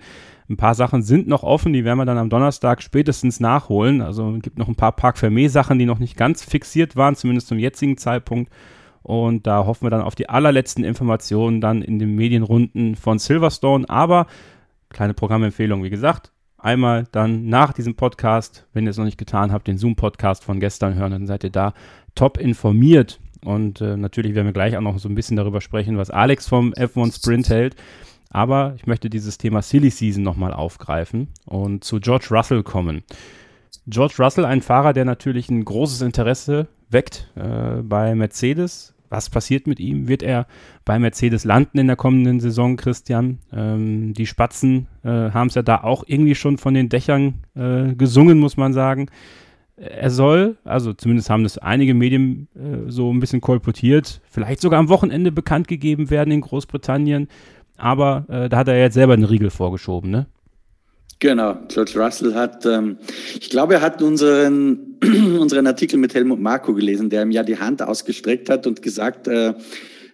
ein 0.50 0.58
paar 0.58 0.76
Sachen 0.76 1.02
sind 1.02 1.28
noch 1.28 1.44
offen, 1.44 1.72
die 1.72 1.86
werden 1.86 2.00
wir 2.00 2.06
dann 2.06 2.18
am 2.18 2.30
Donnerstag 2.30 2.82
spätestens 2.82 3.40
nachholen. 3.40 4.02
Also 4.02 4.36
es 4.36 4.42
gibt 4.42 4.58
noch 4.58 4.68
ein 4.68 4.76
paar 4.76 4.92
Park 4.92 5.18
Fermé-Sachen, 5.18 5.80
die 5.80 5.86
noch 5.86 6.00
nicht 6.00 6.18
ganz 6.18 6.44
fixiert 6.44 6.96
waren, 6.96 7.16
zumindest 7.16 7.48
zum 7.48 7.60
jetzigen 7.60 7.98
Zeitpunkt. 7.98 8.52
Und 9.04 9.48
da 9.48 9.66
hoffen 9.66 9.86
wir 9.86 9.90
dann 9.90 10.02
auf 10.02 10.16
die 10.16 10.30
allerletzten 10.30 10.84
Informationen 10.84 11.62
dann 11.62 11.82
in 11.82 12.00
den 12.00 12.16
Medienrunden 12.16 12.96
von 12.96 13.20
Silverstone. 13.20 13.90
Aber 13.90 14.28
kleine 14.90 15.14
Programmempfehlung, 15.14 15.84
wie 15.84 15.90
gesagt, 15.90 16.32
einmal 16.58 17.06
dann 17.12 17.48
nach 17.48 17.74
diesem 17.74 17.96
Podcast, 17.96 18.68
wenn 18.74 18.86
ihr 18.86 18.92
es 18.92 18.98
noch 18.98 19.06
nicht 19.06 19.18
getan 19.18 19.52
habt, 19.52 19.68
den 19.68 19.78
Zoom-Podcast 19.78 20.44
von 20.44 20.60
gestern 20.60 20.96
hören, 20.96 21.12
dann 21.12 21.28
seid 21.28 21.44
ihr 21.44 21.50
da 21.50 21.74
top 22.16 22.38
informiert. 22.38 23.20
Und 23.46 23.80
äh, 23.82 23.96
natürlich 23.96 24.36
werden 24.36 24.48
wir 24.48 24.54
gleich 24.54 24.76
auch 24.76 24.82
noch 24.82 25.00
so 25.00 25.08
ein 25.08 25.16
bisschen 25.16 25.38
darüber 25.38 25.62
sprechen, 25.62 25.98
was 25.98 26.10
Alex 26.10 26.48
vom 26.48 26.74
F1 26.74 27.16
Sprint 27.16 27.50
hält. 27.50 27.76
Aber 28.30 28.74
ich 28.76 28.86
möchte 28.86 29.10
dieses 29.10 29.38
Thema 29.38 29.62
Silly 29.62 29.90
Season 29.90 30.24
nochmal 30.24 30.54
aufgreifen 30.54 31.30
und 31.46 31.84
zu 31.84 32.00
George 32.00 32.28
Russell 32.32 32.64
kommen. 32.64 33.04
George 33.88 34.16
Russell, 34.20 34.46
ein 34.46 34.62
Fahrer, 34.62 34.94
der 34.94 35.06
natürlich 35.06 35.50
ein 35.50 35.66
großes 35.66 36.02
Interesse 36.02 36.68
weckt 36.90 37.32
äh, 37.36 37.82
bei 37.82 38.16
Mercedes, 38.16 38.94
was 39.10 39.30
passiert 39.30 39.68
mit 39.68 39.80
ihm? 39.80 40.08
Wird 40.08 40.24
er 40.24 40.46
bei 40.86 41.00
Mercedes 41.00 41.44
landen 41.44 41.80
in 41.80 41.88
der 41.88 41.96
kommenden 41.96 42.40
Saison, 42.40 42.78
Christian? 42.78 43.40
Ähm, 43.52 44.14
die 44.14 44.28
Spatzen 44.28 44.88
äh, 45.04 45.10
haben 45.32 45.48
es 45.48 45.56
ja 45.56 45.64
da 45.64 45.84
auch 45.84 46.04
irgendwie 46.06 46.36
schon 46.36 46.58
von 46.58 46.74
den 46.74 46.90
Dächern 46.90 47.46
äh, 47.56 47.96
gesungen, 47.96 48.40
muss 48.40 48.58
man 48.58 48.74
sagen. 48.74 49.08
Er 49.76 50.10
soll, 50.10 50.58
also 50.66 50.94
zumindest 50.94 51.30
haben 51.30 51.44
das 51.44 51.58
einige 51.58 51.94
Medien 51.94 52.50
äh, 52.56 52.92
so 52.92 53.12
ein 53.12 53.20
bisschen 53.20 53.42
kolportiert, 53.42 54.22
vielleicht 54.30 54.62
sogar 54.62 54.80
am 54.80 54.90
Wochenende 54.90 55.32
bekannt 55.32 55.68
gegeben 55.68 56.10
werden 56.10 56.32
in 56.32 56.42
Großbritannien. 56.42 57.30
Aber 57.78 58.26
äh, 58.28 58.50
da 58.50 58.58
hat 58.58 58.68
er 58.68 58.78
jetzt 58.78 58.96
selber 58.96 59.14
einen 59.14 59.24
Riegel 59.24 59.50
vorgeschoben, 59.50 60.12
ne? 60.12 60.28
Genau, 61.20 61.58
George 61.68 62.00
Russell 62.00 62.34
hat, 62.34 62.66
ähm, 62.66 62.98
ich 63.38 63.50
glaube, 63.50 63.74
er 63.76 63.82
hat 63.82 64.02
unseren, 64.02 64.98
unseren 65.40 65.68
Artikel 65.68 65.98
mit 65.98 66.14
Helmut 66.14 66.40
Marko 66.40 66.74
gelesen, 66.74 67.10
der 67.10 67.24
ihm 67.24 67.32
ja 67.32 67.44
die 67.44 67.60
Hand 67.60 67.82
ausgestreckt 67.82 68.50
hat 68.50 68.66
und 68.66 68.82
gesagt, 68.82 69.28
äh, 69.28 69.54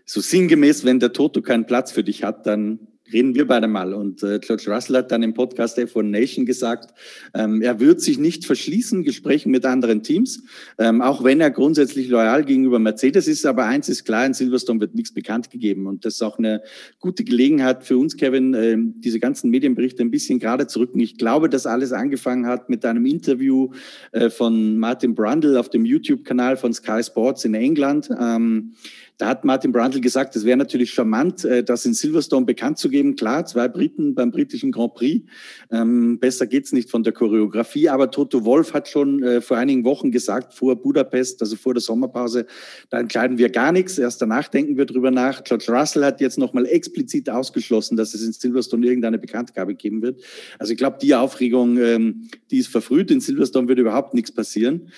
so 0.03 0.19
sinngemäß, 0.19 0.83
wenn 0.83 0.99
der 0.99 1.13
Toto 1.13 1.43
keinen 1.43 1.67
Platz 1.67 1.91
für 1.91 2.03
dich 2.03 2.23
hat, 2.23 2.47
dann 2.47 2.79
reden 3.11 3.35
wir 3.35 3.47
beide 3.47 3.67
mal. 3.67 3.93
Und 3.93 4.23
äh, 4.23 4.39
George 4.39 4.65
Russell 4.67 4.97
hat 4.97 5.11
dann 5.11 5.23
im 5.23 5.33
Podcast 5.33 5.77
F1 5.77 6.03
Nation 6.03 6.45
gesagt, 6.45 6.93
ähm, 7.33 7.61
er 7.61 7.79
wird 7.79 8.01
sich 8.01 8.17
nicht 8.17 8.45
verschließen, 8.45 9.03
Gesprächen 9.03 9.51
mit 9.51 9.65
anderen 9.65 10.03
Teams, 10.03 10.43
ähm, 10.77 11.01
auch 11.01 11.23
wenn 11.23 11.39
er 11.39 11.51
grundsätzlich 11.51 12.09
loyal 12.09 12.43
gegenüber 12.43 12.79
Mercedes 12.79 13.27
ist. 13.27 13.45
Aber 13.45 13.65
eins 13.65 13.89
ist 13.89 14.05
klar, 14.05 14.25
in 14.25 14.33
Silverstone 14.33 14.79
wird 14.79 14.95
nichts 14.95 15.13
bekannt 15.13 15.51
gegeben. 15.51 15.87
Und 15.87 16.05
das 16.05 16.15
ist 16.15 16.21
auch 16.21 16.37
eine 16.37 16.61
gute 16.99 17.23
Gelegenheit 17.23 17.83
für 17.83 17.97
uns, 17.97 18.17
Kevin, 18.17 18.53
äh, 18.53 18.77
diese 18.77 19.19
ganzen 19.19 19.49
Medienberichte 19.49 20.01
ein 20.01 20.11
bisschen 20.11 20.39
gerade 20.39 20.67
zu 20.67 20.79
rücken. 20.79 20.99
Ich 20.99 21.17
glaube, 21.17 21.49
dass 21.49 21.65
alles 21.67 21.91
angefangen 21.91 22.47
hat 22.47 22.69
mit 22.69 22.85
einem 22.85 23.05
Interview 23.05 23.69
äh, 24.11 24.29
von 24.29 24.77
Martin 24.77 25.13
Brundle 25.13 25.59
auf 25.59 25.69
dem 25.69 25.85
YouTube-Kanal 25.85 26.57
von 26.57 26.73
Sky 26.73 27.03
Sports 27.03 27.45
in 27.45 27.53
England. 27.53 28.09
Ähm, 28.19 28.73
Da 29.17 29.27
hat 29.27 29.45
Martin 29.45 29.71
Brundle 29.71 30.01
gesagt, 30.01 30.35
es 30.35 30.43
wäre 30.43 30.57
natürlich 30.57 30.91
charmant, 30.91 31.45
äh, 31.45 31.63
das 31.63 31.85
in 31.85 31.93
Silverstone 31.93 32.45
bekannt 32.45 32.77
zu 32.77 32.89
geben. 32.89 33.15
Klar, 33.15 33.45
zwei 33.45 33.67
Briten 33.69 34.13
beim 34.13 34.31
britischen 34.31 34.71
Grand 34.71 34.93
Prix. 34.93 35.25
Ähm, 35.71 36.19
besser 36.19 36.47
geht's 36.47 36.73
nicht 36.73 36.89
von 36.89 37.03
der 37.03 37.13
Choreografie. 37.13 37.87
Aber 37.87 38.11
Toto 38.11 38.43
Wolf 38.43 38.73
hat 38.73 38.89
schon 38.89 39.23
äh, 39.23 39.39
vor 39.39 39.57
einigen 39.57 39.85
Wochen 39.85 40.11
gesagt, 40.11 40.53
vor 40.53 40.75
Budapest, 40.75 41.41
also 41.41 41.55
vor 41.55 41.73
der 41.73 41.81
Sommerpause, 41.81 42.45
da 42.89 42.99
entscheiden 42.99 43.37
wir 43.37 43.49
gar 43.49 43.71
nichts. 43.71 43.97
Erst 43.97 44.21
danach 44.21 44.49
denken 44.49 44.75
wir 44.75 44.85
drüber 44.85 45.11
nach. 45.11 45.43
George 45.43 45.65
Russell 45.69 46.03
hat 46.03 46.19
jetzt 46.19 46.37
nochmal 46.37 46.65
explizit 46.65 47.29
ausgeschlossen, 47.29 47.95
dass 47.95 48.13
es 48.13 48.25
in 48.25 48.33
Silverstone 48.33 48.85
irgendeine 48.85 49.17
Bekanntgabe 49.17 49.75
geben 49.75 50.01
wird. 50.01 50.21
Also 50.59 50.73
ich 50.73 50.77
glaube, 50.77 50.97
die 51.01 51.15
Aufregung, 51.15 51.77
ähm, 51.77 52.29
die 52.51 52.57
ist 52.57 52.67
verfrüht. 52.67 53.11
In 53.11 53.21
Silverstone 53.21 53.69
wird 53.69 53.79
überhaupt 53.79 54.13
nichts 54.13 54.33
passieren. 54.33 54.91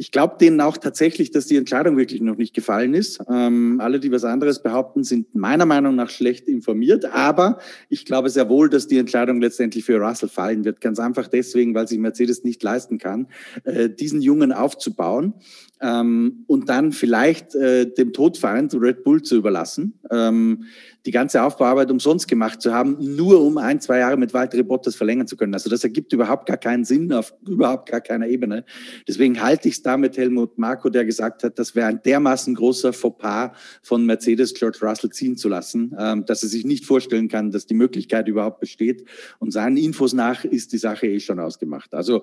Ich 0.00 0.12
glaube 0.12 0.36
denen 0.40 0.62
auch 0.62 0.78
tatsächlich, 0.78 1.30
dass 1.30 1.44
die 1.44 1.58
Entscheidung 1.58 1.98
wirklich 1.98 2.22
noch 2.22 2.38
nicht 2.38 2.54
gefallen 2.54 2.94
ist. 2.94 3.20
Ähm, 3.30 3.82
alle, 3.82 4.00
die 4.00 4.10
was 4.10 4.24
anderes 4.24 4.62
behaupten, 4.62 5.04
sind 5.04 5.34
meiner 5.34 5.66
Meinung 5.66 5.94
nach 5.94 6.08
schlecht 6.08 6.48
informiert. 6.48 7.04
Aber 7.04 7.58
ich 7.90 8.06
glaube 8.06 8.30
sehr 8.30 8.48
wohl, 8.48 8.70
dass 8.70 8.86
die 8.86 8.96
Entscheidung 8.96 9.42
letztendlich 9.42 9.84
für 9.84 9.98
Russell 9.98 10.30
fallen 10.30 10.64
wird. 10.64 10.80
Ganz 10.80 10.98
einfach 10.98 11.28
deswegen, 11.28 11.74
weil 11.74 11.86
sich 11.86 11.98
Mercedes 11.98 12.44
nicht 12.44 12.62
leisten 12.62 12.96
kann, 12.96 13.26
äh, 13.64 13.90
diesen 13.90 14.22
Jungen 14.22 14.52
aufzubauen 14.52 15.34
ähm, 15.82 16.44
und 16.46 16.70
dann 16.70 16.92
vielleicht 16.92 17.54
äh, 17.54 17.84
dem 17.92 18.14
Todfeind 18.14 18.72
Red 18.74 19.04
Bull 19.04 19.20
zu 19.20 19.36
überlassen. 19.36 19.98
Ähm, 20.10 20.64
die 21.06 21.10
ganze 21.10 21.42
Aufbauarbeit 21.42 21.90
umsonst 21.90 22.28
gemacht 22.28 22.60
zu 22.60 22.72
haben, 22.72 22.96
nur 23.00 23.40
um 23.40 23.58
ein, 23.58 23.80
zwei 23.80 23.98
Jahre 23.98 24.16
mit 24.16 24.34
Valtteri 24.34 24.62
Bottas 24.62 24.94
verlängern 24.94 25.26
zu 25.26 25.36
können. 25.36 25.54
Also 25.54 25.70
das 25.70 25.82
ergibt 25.82 26.12
überhaupt 26.12 26.46
gar 26.46 26.58
keinen 26.58 26.84
Sinn 26.84 27.12
auf 27.12 27.32
überhaupt 27.46 27.88
gar 27.88 28.00
keiner 28.00 28.28
Ebene. 28.28 28.64
Deswegen 29.08 29.40
halte 29.40 29.68
ich 29.68 29.74
es 29.74 29.82
da 29.82 29.96
mit 29.96 30.16
Helmut 30.16 30.58
Marko, 30.58 30.90
der 30.90 31.04
gesagt 31.04 31.42
hat, 31.42 31.58
das 31.58 31.74
wäre 31.74 31.86
ein 31.86 32.02
dermaßen 32.02 32.54
großer 32.54 32.92
Fauxpas 32.92 33.52
von 33.82 34.04
Mercedes 34.04 34.54
George 34.54 34.78
Russell 34.82 35.10
ziehen 35.10 35.36
zu 35.36 35.48
lassen, 35.48 35.94
ähm, 35.98 36.24
dass 36.26 36.42
er 36.42 36.48
sich 36.48 36.64
nicht 36.64 36.84
vorstellen 36.84 37.28
kann, 37.28 37.50
dass 37.50 37.66
die 37.66 37.74
Möglichkeit 37.74 38.28
überhaupt 38.28 38.60
besteht. 38.60 39.04
Und 39.38 39.52
seinen 39.52 39.76
Infos 39.76 40.12
nach 40.12 40.44
ist 40.44 40.72
die 40.72 40.78
Sache 40.78 41.06
eh 41.06 41.20
schon 41.20 41.40
ausgemacht. 41.40 41.94
Also 41.94 42.22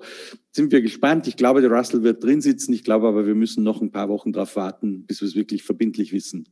sind 0.52 0.72
wir 0.72 0.82
gespannt. 0.82 1.26
Ich 1.26 1.36
glaube, 1.36 1.60
der 1.60 1.70
Russell 1.70 2.02
wird 2.02 2.22
drin 2.22 2.40
sitzen. 2.40 2.72
Ich 2.72 2.84
glaube 2.84 3.08
aber, 3.08 3.26
wir 3.26 3.34
müssen 3.34 3.64
noch 3.64 3.80
ein 3.80 3.90
paar 3.90 4.08
Wochen 4.08 4.32
darauf 4.32 4.56
warten, 4.56 5.04
bis 5.06 5.20
wir 5.20 5.28
es 5.28 5.34
wirklich 5.34 5.62
verbindlich 5.62 6.12
wissen. 6.12 6.46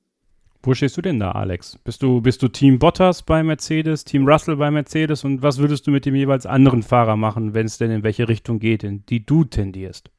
Wo 0.66 0.74
stehst 0.74 0.96
du 0.96 1.00
denn 1.00 1.20
da, 1.20 1.30
Alex? 1.30 1.78
Bist 1.84 2.02
du, 2.02 2.20
bist 2.20 2.42
du 2.42 2.48
Team 2.48 2.80
Bottas 2.80 3.22
bei 3.22 3.44
Mercedes, 3.44 4.04
Team 4.04 4.26
Russell 4.26 4.56
bei 4.56 4.68
Mercedes 4.72 5.22
und 5.22 5.40
was 5.40 5.58
würdest 5.58 5.86
du 5.86 5.92
mit 5.92 6.04
dem 6.06 6.16
jeweils 6.16 6.44
anderen 6.44 6.82
Fahrer 6.82 7.14
machen, 7.14 7.54
wenn 7.54 7.66
es 7.66 7.78
denn 7.78 7.92
in 7.92 8.02
welche 8.02 8.28
Richtung 8.28 8.58
geht, 8.58 8.82
in 8.82 9.06
die 9.06 9.24
du 9.24 9.44
tendierst? 9.44 10.10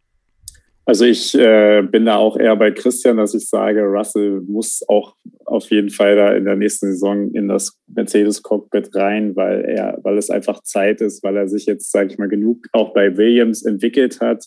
Also 0.85 1.03
ich 1.03 1.37
äh, 1.37 1.81
bin 1.81 2.05
da 2.05 2.15
auch 2.15 2.37
eher 2.37 2.55
bei 2.55 2.71
Christian, 2.71 3.17
dass 3.17 3.33
ich 3.33 3.49
sage, 3.49 3.81
Russell 3.81 4.39
muss 4.47 4.85
auch 4.87 5.17
auf 5.43 5.69
jeden 5.69 5.89
Fall 5.89 6.15
da 6.15 6.31
in 6.31 6.45
der 6.45 6.55
nächsten 6.55 6.93
Saison 6.93 7.29
in 7.33 7.49
das 7.49 7.77
Mercedes-Cockpit 7.87 8.95
rein, 8.95 9.35
weil 9.35 9.65
er, 9.65 9.99
weil 10.03 10.17
es 10.17 10.29
einfach 10.29 10.63
Zeit 10.63 11.01
ist, 11.01 11.25
weil 11.25 11.35
er 11.35 11.49
sich 11.49 11.65
jetzt, 11.65 11.91
sage 11.91 12.13
ich 12.13 12.17
mal, 12.17 12.29
genug 12.29 12.67
auch 12.71 12.93
bei 12.93 13.17
Williams 13.17 13.65
entwickelt 13.65 14.21
hat, 14.21 14.45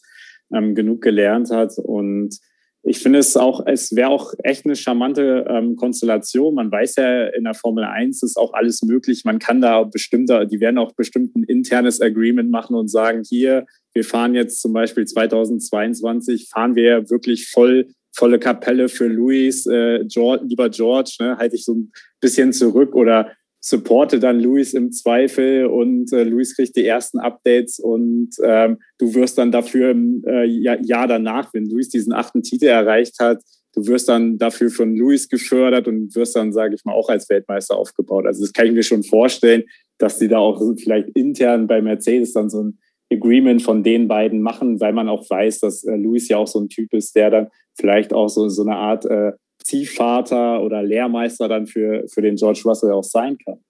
ähm, 0.51 0.75
genug 0.75 1.03
gelernt 1.03 1.51
hat 1.51 1.77
und 1.77 2.39
ich 2.83 3.01
finde 3.01 3.19
es 3.19 3.37
auch, 3.37 3.67
es 3.67 3.95
wäre 3.95 4.09
auch 4.09 4.33
echt 4.43 4.65
eine 4.65 4.75
charmante 4.75 5.45
ähm, 5.49 5.77
Konstellation. 5.77 6.55
Man 6.55 6.73
weiß 6.73 6.97
ja, 6.97 7.27
in 7.27 7.45
der 7.45 7.55
Formel 7.55 7.85
1 7.85 8.23
ist 8.23 8.39
auch 8.39 8.55
alles 8.55 8.83
möglich. 8.83 9.25
Man 9.25 9.39
kann 9.39 9.61
da 9.61 9.83
bestimmte, 9.85 10.47
die 10.47 10.61
werden 10.61 10.79
auch 10.79 10.93
bestimmt 10.93 11.37
ein 11.37 11.45
internes 11.45 12.01
Agreement 12.01 12.51
machen 12.51 12.75
und 12.75 12.89
sagen, 12.89 13.23
hier, 13.29 13.67
wir 13.93 14.05
fahren 14.05 14.35
jetzt 14.35 14.63
zum 14.63 14.73
Beispiel 14.73 15.05
2022, 15.05 16.49
fahren 16.49 16.75
wir 16.75 17.11
wirklich 17.11 17.51
voll, 17.51 17.89
volle 18.13 18.39
Kapelle 18.39 18.89
für 18.89 19.09
Luis, 19.09 19.67
äh, 19.67 20.05
George, 20.07 20.45
lieber 20.47 20.71
George, 20.71 21.17
ne, 21.21 21.37
halte 21.37 21.57
ich 21.57 21.65
so 21.65 21.75
ein 21.75 21.93
bisschen 22.21 22.53
zurück 22.53 22.95
oder 22.95 23.31
supporte 23.61 24.19
dann 24.19 24.41
Luis 24.41 24.73
im 24.73 24.91
Zweifel 24.91 25.67
und 25.67 26.13
äh, 26.13 26.25
Luis 26.25 26.57
kriegt 26.57 26.77
die 26.77 26.87
ersten 26.87 27.19
Updates 27.19 27.79
und 27.79 28.31
ähm, 28.43 28.79
du 28.99 29.15
wirst 29.15 29.37
dann 29.37 29.53
dafür 29.53 29.91
im 29.91 30.25
äh, 30.27 30.45
Jahr 30.47 31.07
danach, 31.07 31.53
wenn 31.53 31.67
Luis 31.67 31.91
diesen 31.91 32.15
achten 32.15 32.43
Titel 32.43 32.67
erreicht 32.67 33.19
hat, 33.21 33.43
du 33.75 33.87
wirst 33.87 34.09
dann 34.09 34.39
dafür 34.39 34.71
von 34.71 34.97
Luis 34.97 35.29
gefördert 35.29 35.89
und 35.89 36.15
wirst 36.15 36.37
dann, 36.37 36.53
sage 36.53 36.75
ich 36.75 36.85
mal, 36.85 36.95
auch 36.95 37.11
als 37.11 37.29
Weltmeister 37.29 37.77
aufgebaut. 37.77 38.27
Also 38.27 38.43
das 38.43 38.53
kann 38.53 38.67
ich 38.67 38.73
mir 38.73 38.83
schon 38.83 39.03
vorstellen, 39.03 39.65
dass 39.99 40.19
die 40.19 40.29
da 40.29 40.39
auch 40.39 40.61
vielleicht 40.83 41.11
intern 41.11 41.67
bei 41.67 41.83
Mercedes 41.83 42.33
dann 42.33 42.49
so 42.49 42.63
ein 42.63 42.79
Agreement 43.13 43.63
von 43.63 43.83
den 43.83 44.09
beiden 44.09 44.41
machen, 44.41 44.81
weil 44.81 44.93
man 44.93 45.09
auch 45.09 45.29
weiß, 45.29 45.61
dass 45.61 45.85
äh, 45.85 45.97
Luis 45.97 46.29
ja 46.29 46.39
auch 46.39 46.47
so 46.47 46.61
ein 46.61 46.69
Typ 46.69 46.95
ist, 46.95 47.15
der 47.15 47.31
dann 47.31 47.49
vielleicht 47.79 48.13
auch 48.13 48.29
so, 48.29 48.49
so 48.49 48.63
eine 48.63 48.77
Art 48.77 49.05
äh, 49.05 49.33
Ziehvater 49.65 50.63
oder 50.63 50.83
Lehrmeister 50.83 51.49
dann 51.49 51.67
für, 51.67 52.07
für 52.09 52.23
den 52.23 52.37
George 52.37 52.63
Russell 52.65 52.93
auch 52.93 53.05
sein 53.05 53.39
kann. 53.39 53.61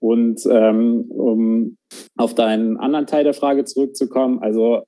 Und 0.00 0.42
ähm, 0.50 1.06
um 1.08 1.76
auf 2.16 2.34
deinen 2.34 2.76
anderen 2.76 3.06
Teil 3.06 3.24
der 3.24 3.34
Frage 3.34 3.64
zurückzukommen, 3.64 4.38
also 4.40 4.82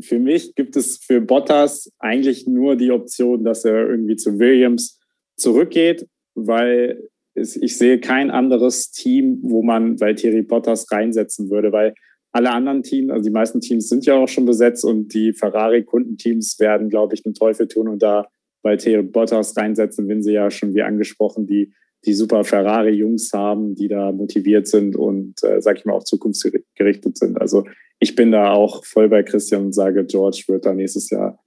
für 0.00 0.18
mich 0.18 0.54
gibt 0.54 0.76
es 0.76 0.98
für 0.98 1.20
Bottas 1.20 1.92
eigentlich 1.98 2.46
nur 2.46 2.76
die 2.76 2.90
Option, 2.90 3.44
dass 3.44 3.64
er 3.64 3.88
irgendwie 3.88 4.16
zu 4.16 4.38
Williams 4.38 4.98
zurückgeht, 5.36 6.06
weil 6.34 7.08
es, 7.34 7.56
ich 7.56 7.76
sehe 7.76 8.00
kein 8.00 8.30
anderes 8.30 8.90
Team, 8.90 9.40
wo 9.42 9.62
man 9.62 10.00
Valtteri 10.00 10.42
Bottas 10.42 10.90
reinsetzen 10.90 11.50
würde, 11.50 11.72
weil 11.72 11.94
alle 12.32 12.50
anderen 12.50 12.82
Teams, 12.82 13.10
also 13.10 13.24
die 13.24 13.32
meisten 13.32 13.60
Teams 13.60 13.88
sind 13.88 14.04
ja 14.04 14.14
auch 14.14 14.28
schon 14.28 14.44
besetzt 14.44 14.84
und 14.84 15.14
die 15.14 15.32
Ferrari-Kundenteams 15.32 16.58
werden, 16.58 16.88
glaube 16.88 17.14
ich, 17.14 17.22
den 17.22 17.34
Teufel 17.34 17.68
tun 17.68 17.88
und 17.88 18.02
da 18.02 18.26
bei 18.66 18.76
Theo 18.76 19.04
Bottas 19.04 19.56
reinsetzen, 19.56 20.08
wenn 20.08 20.24
sie 20.24 20.32
ja 20.32 20.50
schon 20.50 20.74
wie 20.74 20.82
angesprochen 20.82 21.46
die, 21.46 21.72
die 22.04 22.14
super 22.14 22.42
Ferrari-Jungs 22.42 23.32
haben, 23.32 23.76
die 23.76 23.86
da 23.86 24.10
motiviert 24.10 24.66
sind 24.66 24.96
und, 24.96 25.40
äh, 25.44 25.62
sag 25.62 25.78
ich 25.78 25.84
mal, 25.84 25.92
auch 25.92 26.02
zukunftsgerichtet 26.02 27.16
sind. 27.16 27.40
Also 27.40 27.64
ich 28.00 28.16
bin 28.16 28.32
da 28.32 28.50
auch 28.50 28.84
voll 28.84 29.08
bei 29.08 29.22
Christian 29.22 29.66
und 29.66 29.72
sage, 29.72 30.04
George 30.04 30.42
wird 30.48 30.66
da 30.66 30.74
nächstes 30.74 31.10
Jahr 31.10 31.38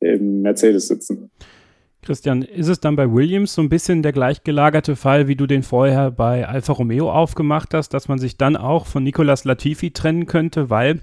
im 0.00 0.42
Mercedes 0.42 0.88
sitzen. 0.88 1.30
Christian, 2.02 2.42
ist 2.42 2.66
es 2.66 2.80
dann 2.80 2.96
bei 2.96 3.12
Williams 3.12 3.54
so 3.54 3.62
ein 3.62 3.68
bisschen 3.68 4.02
der 4.02 4.12
gleichgelagerte 4.12 4.96
Fall, 4.96 5.28
wie 5.28 5.36
du 5.36 5.46
den 5.46 5.62
vorher 5.62 6.10
bei 6.10 6.48
Alfa 6.48 6.72
Romeo 6.72 7.12
aufgemacht 7.12 7.74
hast, 7.74 7.90
dass 7.94 8.08
man 8.08 8.18
sich 8.18 8.36
dann 8.36 8.56
auch 8.56 8.86
von 8.86 9.04
Nicolas 9.04 9.44
Latifi 9.44 9.92
trennen 9.92 10.26
könnte, 10.26 10.68
weil 10.68 11.00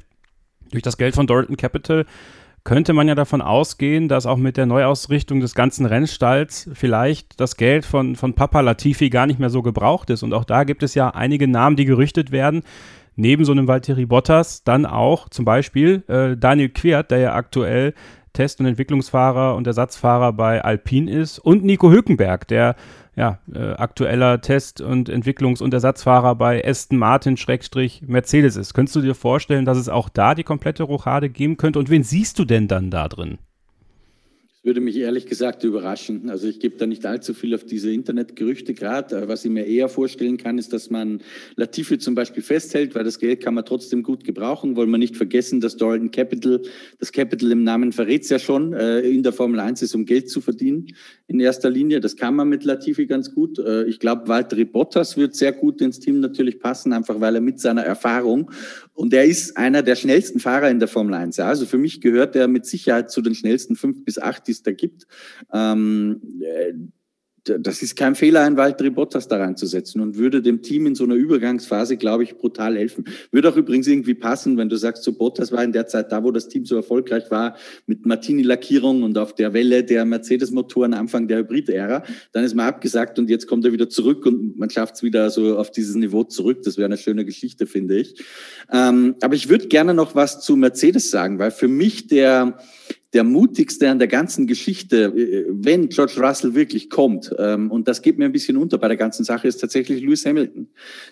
durch 0.71 0.83
das 0.83 0.97
Geld 0.97 1.15
von 1.15 1.25
Dorton 1.25 1.55
Capital 1.55 2.05
könnte 2.63 2.93
man 2.93 3.07
ja 3.07 3.15
davon 3.15 3.41
ausgehen, 3.41 4.07
dass 4.07 4.25
auch 4.25 4.37
mit 4.37 4.55
der 4.55 4.65
Neuausrichtung 4.65 5.41
des 5.41 5.53
ganzen 5.53 5.85
Rennstalls 5.85 6.69
vielleicht 6.73 7.39
das 7.39 7.57
Geld 7.57 7.85
von, 7.85 8.15
von 8.15 8.35
Papa 8.35 8.61
Latifi 8.61 9.09
gar 9.09 9.27
nicht 9.27 9.39
mehr 9.39 9.49
so 9.49 9.61
gebraucht 9.61 10.09
ist. 10.09 10.23
Und 10.23 10.33
auch 10.33 10.45
da 10.45 10.63
gibt 10.63 10.81
es 10.81 10.95
ja 10.95 11.09
einige 11.09 11.47
Namen, 11.47 11.75
die 11.75 11.85
gerüchtet 11.85 12.31
werden. 12.31 12.63
Neben 13.15 13.45
so 13.45 13.51
einem 13.51 13.67
Valtteri 13.67 14.05
Bottas 14.05 14.63
dann 14.63 14.85
auch 14.85 15.29
zum 15.29 15.45
Beispiel 15.45 16.03
äh, 16.07 16.37
Daniel 16.37 16.69
Quiert, 16.69 17.11
der 17.11 17.19
ja 17.19 17.33
aktuell 17.35 17.93
Test- 18.31 18.59
und 18.59 18.65
Entwicklungsfahrer 18.65 19.55
und 19.55 19.67
Ersatzfahrer 19.67 20.33
bei 20.33 20.63
Alpine 20.63 21.11
ist 21.11 21.37
und 21.37 21.63
Nico 21.63 21.91
Hülkenberg, 21.91 22.47
der 22.47 22.75
ja, 23.15 23.39
äh, 23.53 23.73
aktueller 23.73 24.41
Test- 24.41 24.81
und 24.81 25.09
Entwicklungs- 25.09 25.61
und 25.61 25.73
Ersatzfahrer 25.73 26.35
bei 26.35 26.65
Aston 26.65 26.97
Martin 26.97 27.37
Schrägstrich 27.37 28.01
Mercedes 28.07 28.55
ist. 28.55 28.73
Könntest 28.73 28.95
du 28.95 29.01
dir 29.01 29.15
vorstellen, 29.15 29.65
dass 29.65 29.77
es 29.77 29.89
auch 29.89 30.09
da 30.09 30.35
die 30.35 30.43
komplette 30.43 30.83
Rochade 30.83 31.29
geben 31.29 31.57
könnte? 31.57 31.79
Und 31.79 31.89
wen 31.89 32.03
siehst 32.03 32.39
du 32.39 32.45
denn 32.45 32.67
dann 32.67 32.89
da 32.89 33.07
drin? 33.07 33.37
Würde 34.63 34.79
mich 34.79 34.95
ehrlich 34.95 35.25
gesagt 35.25 35.65
überraschen. 35.65 36.29
Also 36.29 36.47
ich 36.47 36.59
gebe 36.59 36.77
da 36.77 36.87
nicht 36.87 37.05
allzu 37.05 37.33
viel 37.33 37.53
auf 37.53 37.65
diese 37.65 37.91
Internetgerüchte 37.91 38.73
gerade. 38.73 39.27
Was 39.27 39.43
ich 39.43 39.51
mir 39.51 39.65
eher 39.65 39.89
vorstellen 39.89 40.37
kann, 40.37 40.57
ist, 40.57 40.71
dass 40.71 40.89
man 40.89 41.21
Latifi 41.57 41.97
zum 41.97 42.15
Beispiel 42.15 42.41
festhält, 42.41 42.95
weil 42.95 43.03
das 43.03 43.19
Geld 43.19 43.41
kann 43.41 43.55
man 43.55 43.65
trotzdem 43.65 44.03
gut 44.03 44.23
gebrauchen. 44.23 44.77
Wollen 44.77 44.89
wir 44.89 44.97
nicht 44.97 45.17
vergessen, 45.17 45.59
dass 45.59 45.75
Dalton 45.75 46.11
Capital, 46.11 46.61
das 46.97 47.11
Capital 47.11 47.51
im 47.51 47.65
Namen 47.65 47.91
verrät 47.91 48.23
es 48.23 48.29
ja 48.29 48.39
schon, 48.39 48.71
äh, 48.71 49.01
in 49.01 49.21
der 49.21 49.33
Formel 49.33 49.59
1 49.59 49.81
ist, 49.81 49.95
um 49.95 50.05
Geld 50.05 50.29
zu 50.29 50.39
verdienen 50.39 50.87
in 51.27 51.41
erster 51.41 51.69
Linie. 51.69 51.99
Das 51.99 52.15
kann 52.15 52.33
man 52.35 52.47
mit 52.47 52.63
Latifi 52.63 53.05
ganz 53.05 53.33
gut. 53.33 53.59
Äh, 53.59 53.83
ich 53.85 53.99
glaube, 53.99 54.29
Valtteri 54.29 54.63
Bottas 54.63 55.17
wird 55.17 55.35
sehr 55.35 55.51
gut 55.51 55.81
ins 55.81 55.99
Team 55.99 56.21
natürlich 56.21 56.59
passen, 56.59 56.93
einfach 56.93 57.19
weil 57.19 57.35
er 57.35 57.41
mit 57.41 57.59
seiner 57.59 57.83
Erfahrung 57.83 58.49
und 58.93 59.13
er 59.13 59.25
ist 59.25 59.57
einer 59.57 59.81
der 59.81 59.95
schnellsten 59.95 60.39
Fahrer 60.39 60.69
in 60.69 60.79
der 60.79 60.87
Formel 60.87 61.15
1. 61.15 61.37
Ja. 61.37 61.47
Also 61.47 61.65
für 61.65 61.77
mich 61.77 61.99
gehört 62.01 62.35
er 62.35 62.47
mit 62.47 62.65
Sicherheit 62.65 63.11
zu 63.11 63.21
den 63.21 63.35
schnellsten 63.35 63.75
fünf 63.75 64.05
bis 64.05 64.19
acht, 64.19 64.47
die 64.47 64.51
es 64.51 64.63
da 64.63 64.71
gibt. 64.71 65.07
Ähm, 65.51 66.21
äh, 66.41 66.73
das 67.43 67.81
ist 67.81 67.95
kein 67.95 68.15
Fehler, 68.15 68.41
einen 68.41 68.55
Valtteri 68.55 68.89
Bottas 68.89 69.27
da 69.27 69.37
reinzusetzen 69.37 70.01
und 70.01 70.17
würde 70.17 70.41
dem 70.41 70.61
Team 70.61 70.85
in 70.85 70.95
so 70.95 71.03
einer 71.03 71.15
Übergangsphase, 71.15 71.97
glaube 71.97 72.23
ich, 72.23 72.37
brutal 72.37 72.77
helfen. 72.77 73.05
Würde 73.31 73.49
auch 73.49 73.57
übrigens 73.57 73.87
irgendwie 73.87 74.13
passen, 74.13 74.57
wenn 74.57 74.69
du 74.69 74.77
sagst, 74.77 75.03
so 75.03 75.13
Bottas 75.13 75.51
war 75.51 75.63
in 75.63 75.73
der 75.73 75.87
Zeit 75.87 76.11
da, 76.11 76.23
wo 76.23 76.31
das 76.31 76.47
Team 76.47 76.65
so 76.65 76.75
erfolgreich 76.75 77.29
war, 77.31 77.57
mit 77.85 78.05
Martini-Lackierung 78.05 79.03
und 79.03 79.17
auf 79.17 79.35
der 79.35 79.53
Welle 79.53 79.83
der 79.83 80.05
Mercedes-Motoren 80.05 80.93
Anfang 80.93 81.27
der 81.27 81.39
Hybrid-Ära. 81.39 82.03
Dann 82.31 82.43
ist 82.45 82.55
man 82.55 82.67
abgesagt 82.67 83.19
und 83.19 83.29
jetzt 83.29 83.47
kommt 83.47 83.65
er 83.65 83.73
wieder 83.73 83.89
zurück 83.89 84.25
und 84.25 84.57
man 84.57 84.69
schafft 84.69 84.95
es 84.95 85.03
wieder 85.03 85.29
so 85.29 85.57
auf 85.57 85.69
dieses 85.71 85.95
Niveau 85.95 86.23
zurück. 86.23 86.61
Das 86.63 86.77
wäre 86.77 86.85
eine 86.85 86.97
schöne 86.97 87.25
Geschichte, 87.25 87.67
finde 87.67 87.97
ich. 87.99 88.23
Ähm, 88.71 89.15
aber 89.21 89.35
ich 89.35 89.49
würde 89.49 89.67
gerne 89.67 89.93
noch 89.93 90.15
was 90.15 90.41
zu 90.41 90.55
Mercedes 90.55 91.11
sagen, 91.11 91.39
weil 91.39 91.51
für 91.51 91.67
mich 91.67 92.07
der 92.07 92.57
der 93.13 93.23
mutigste 93.23 93.89
an 93.89 93.99
der 93.99 94.07
ganzen 94.07 94.47
Geschichte, 94.47 95.05
äh, 95.05 95.45
wenn 95.49 95.89
George 95.89 96.15
Russell 96.17 96.55
wirklich 96.55 96.89
kommt, 96.89 97.33
ähm, 97.37 97.71
und 97.71 97.87
das 97.87 98.01
geht 98.01 98.17
mir 98.17 98.25
ein 98.25 98.31
bisschen 98.31 98.57
unter 98.57 98.77
bei 98.77 98.87
der 98.87 98.97
ganzen 98.97 99.23
Sache, 99.23 99.47
ist 99.47 99.57
tatsächlich 99.57 100.01
Lewis 100.01 100.25
Hamilton. 100.25 100.67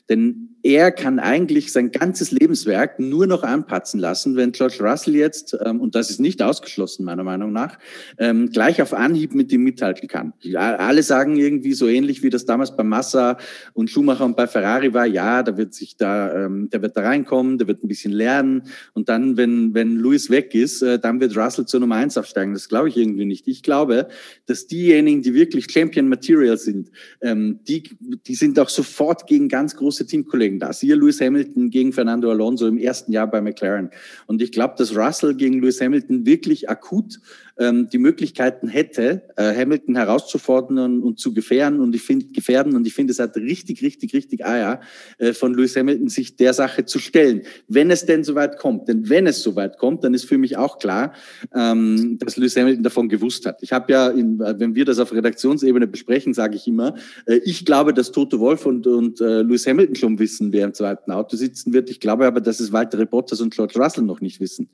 Denn 0.09 0.50
er 0.63 0.91
kann 0.91 1.19
eigentlich 1.19 1.71
sein 1.71 1.91
ganzes 1.91 2.31
Lebenswerk 2.31 2.99
nur 2.99 3.25
noch 3.25 3.43
anpatzen 3.43 3.99
lassen, 3.99 4.35
wenn 4.35 4.51
George 4.51 4.77
Russell 4.79 5.15
jetzt, 5.15 5.57
ähm, 5.65 5.81
und 5.81 5.95
das 5.95 6.09
ist 6.09 6.19
nicht 6.19 6.41
ausgeschlossen 6.41 7.03
meiner 7.03 7.23
Meinung 7.23 7.51
nach, 7.51 7.79
ähm, 8.17 8.49
gleich 8.51 8.81
auf 8.81 8.93
Anhieb 8.93 9.33
mit 9.33 9.51
ihm 9.51 9.63
mithalten 9.63 10.07
kann. 10.07 10.33
Alle 10.55 11.03
sagen 11.03 11.37
irgendwie 11.37 11.73
so 11.73 11.87
ähnlich, 11.87 12.21
wie 12.23 12.29
das 12.29 12.45
damals 12.45 12.75
bei 12.75 12.83
Massa 12.83 13.37
und 13.73 13.89
Schumacher 13.89 14.25
und 14.25 14.35
bei 14.35 14.47
Ferrari 14.47 14.93
war, 14.93 15.05
ja, 15.05 15.43
da 15.43 15.57
wird 15.57 15.73
sich 15.73 15.97
da, 15.97 16.45
ähm, 16.45 16.69
der 16.69 16.81
wird 16.81 16.95
da 16.95 17.01
reinkommen, 17.01 17.57
der 17.57 17.67
wird 17.67 17.83
ein 17.83 17.87
bisschen 17.87 18.11
lernen 18.11 18.63
und 18.93 19.09
dann, 19.09 19.37
wenn, 19.37 19.73
wenn 19.73 19.95
Lewis 19.95 20.29
weg 20.29 20.53
ist, 20.53 20.81
äh, 20.81 20.99
dann 20.99 21.19
wird 21.19 21.35
Russell 21.35 21.65
zur 21.65 21.79
Nummer 21.79 21.95
eins 21.95 22.17
aufsteigen. 22.17 22.53
Das 22.53 22.69
glaube 22.69 22.89
ich 22.89 22.97
irgendwie 22.97 23.25
nicht. 23.25 23.47
Ich 23.47 23.63
glaube, 23.63 24.07
dass 24.45 24.67
diejenigen, 24.67 25.21
die 25.21 25.33
wirklich 25.33 25.71
Champion 25.71 26.07
Material 26.07 26.57
sind, 26.57 26.91
die, 27.23 27.83
die 28.27 28.35
sind 28.35 28.59
auch 28.59 28.69
sofort 28.69 29.27
gegen 29.27 29.47
ganz 29.47 29.75
große 29.75 30.05
Teamkollegen 30.05 30.50
gegen 30.51 30.59
das. 30.59 30.81
Hier 30.81 30.95
Lewis 30.95 31.21
Hamilton 31.21 31.69
gegen 31.69 31.93
Fernando 31.93 32.29
Alonso 32.29 32.67
im 32.67 32.77
ersten 32.77 33.11
Jahr 33.11 33.27
bei 33.27 33.41
McLaren. 33.41 33.89
Und 34.27 34.41
ich 34.41 34.51
glaube, 34.51 34.75
dass 34.77 34.95
Russell 34.95 35.35
gegen 35.35 35.61
Lewis 35.61 35.79
Hamilton 35.79 36.25
wirklich 36.25 36.69
akut 36.69 37.19
ähm, 37.61 37.89
die 37.89 37.99
Möglichkeiten 37.99 38.67
hätte, 38.67 39.21
äh, 39.37 39.55
Hamilton 39.55 39.95
herauszufordern 39.95 41.01
und, 41.01 41.19
zu 41.19 41.33
gefährden. 41.33 41.79
Und 41.79 41.95
ich 41.95 42.01
finde, 42.01 42.25
gefährden. 42.27 42.75
Und 42.75 42.87
ich 42.87 42.93
finde, 42.95 43.11
es 43.11 43.19
hat 43.19 43.37
richtig, 43.37 43.83
richtig, 43.83 44.13
richtig 44.13 44.43
Eier 44.45 44.81
äh, 45.19 45.33
von 45.33 45.53
Lewis 45.53 45.75
Hamilton, 45.75 46.09
sich 46.09 46.35
der 46.35 46.53
Sache 46.53 46.85
zu 46.85 46.97
stellen. 46.97 47.43
Wenn 47.67 47.91
es 47.91 48.05
denn 48.05 48.23
soweit 48.23 48.57
kommt. 48.57 48.87
Denn 48.87 49.09
wenn 49.09 49.27
es 49.27 49.43
soweit 49.43 49.77
kommt, 49.77 50.03
dann 50.03 50.15
ist 50.15 50.25
für 50.25 50.39
mich 50.39 50.57
auch 50.57 50.79
klar, 50.79 51.13
ähm, 51.53 52.17
dass 52.17 52.35
Lewis 52.35 52.57
Hamilton 52.57 52.83
davon 52.83 53.09
gewusst 53.09 53.45
hat. 53.45 53.61
Ich 53.61 53.71
habe 53.71 53.91
ja, 53.91 54.09
in, 54.09 54.39
wenn 54.39 54.73
wir 54.73 54.85
das 54.85 54.97
auf 54.97 55.13
Redaktionsebene 55.13 55.85
besprechen, 55.85 56.33
sage 56.33 56.55
ich 56.55 56.67
immer, 56.67 56.95
äh, 57.27 57.39
ich 57.45 57.63
glaube, 57.63 57.93
dass 57.93 58.11
Toto 58.11 58.39
Wolf 58.39 58.65
und, 58.65 58.87
und 58.87 59.21
äh, 59.21 59.43
Lewis 59.43 59.67
Hamilton 59.67 59.95
schon 59.95 60.17
wissen, 60.17 60.51
wer 60.51 60.65
im 60.65 60.73
zweiten 60.73 61.11
Auto 61.11 61.37
sitzen 61.37 61.73
wird. 61.73 61.91
Ich 61.91 61.99
glaube 61.99 62.25
aber, 62.25 62.41
dass 62.41 62.59
es 62.59 62.71
weitere 62.71 63.05
Bottas 63.05 63.39
und 63.39 63.53
George 63.53 63.79
Russell 63.79 64.03
noch 64.03 64.19
nicht 64.19 64.39
wissen. 64.39 64.69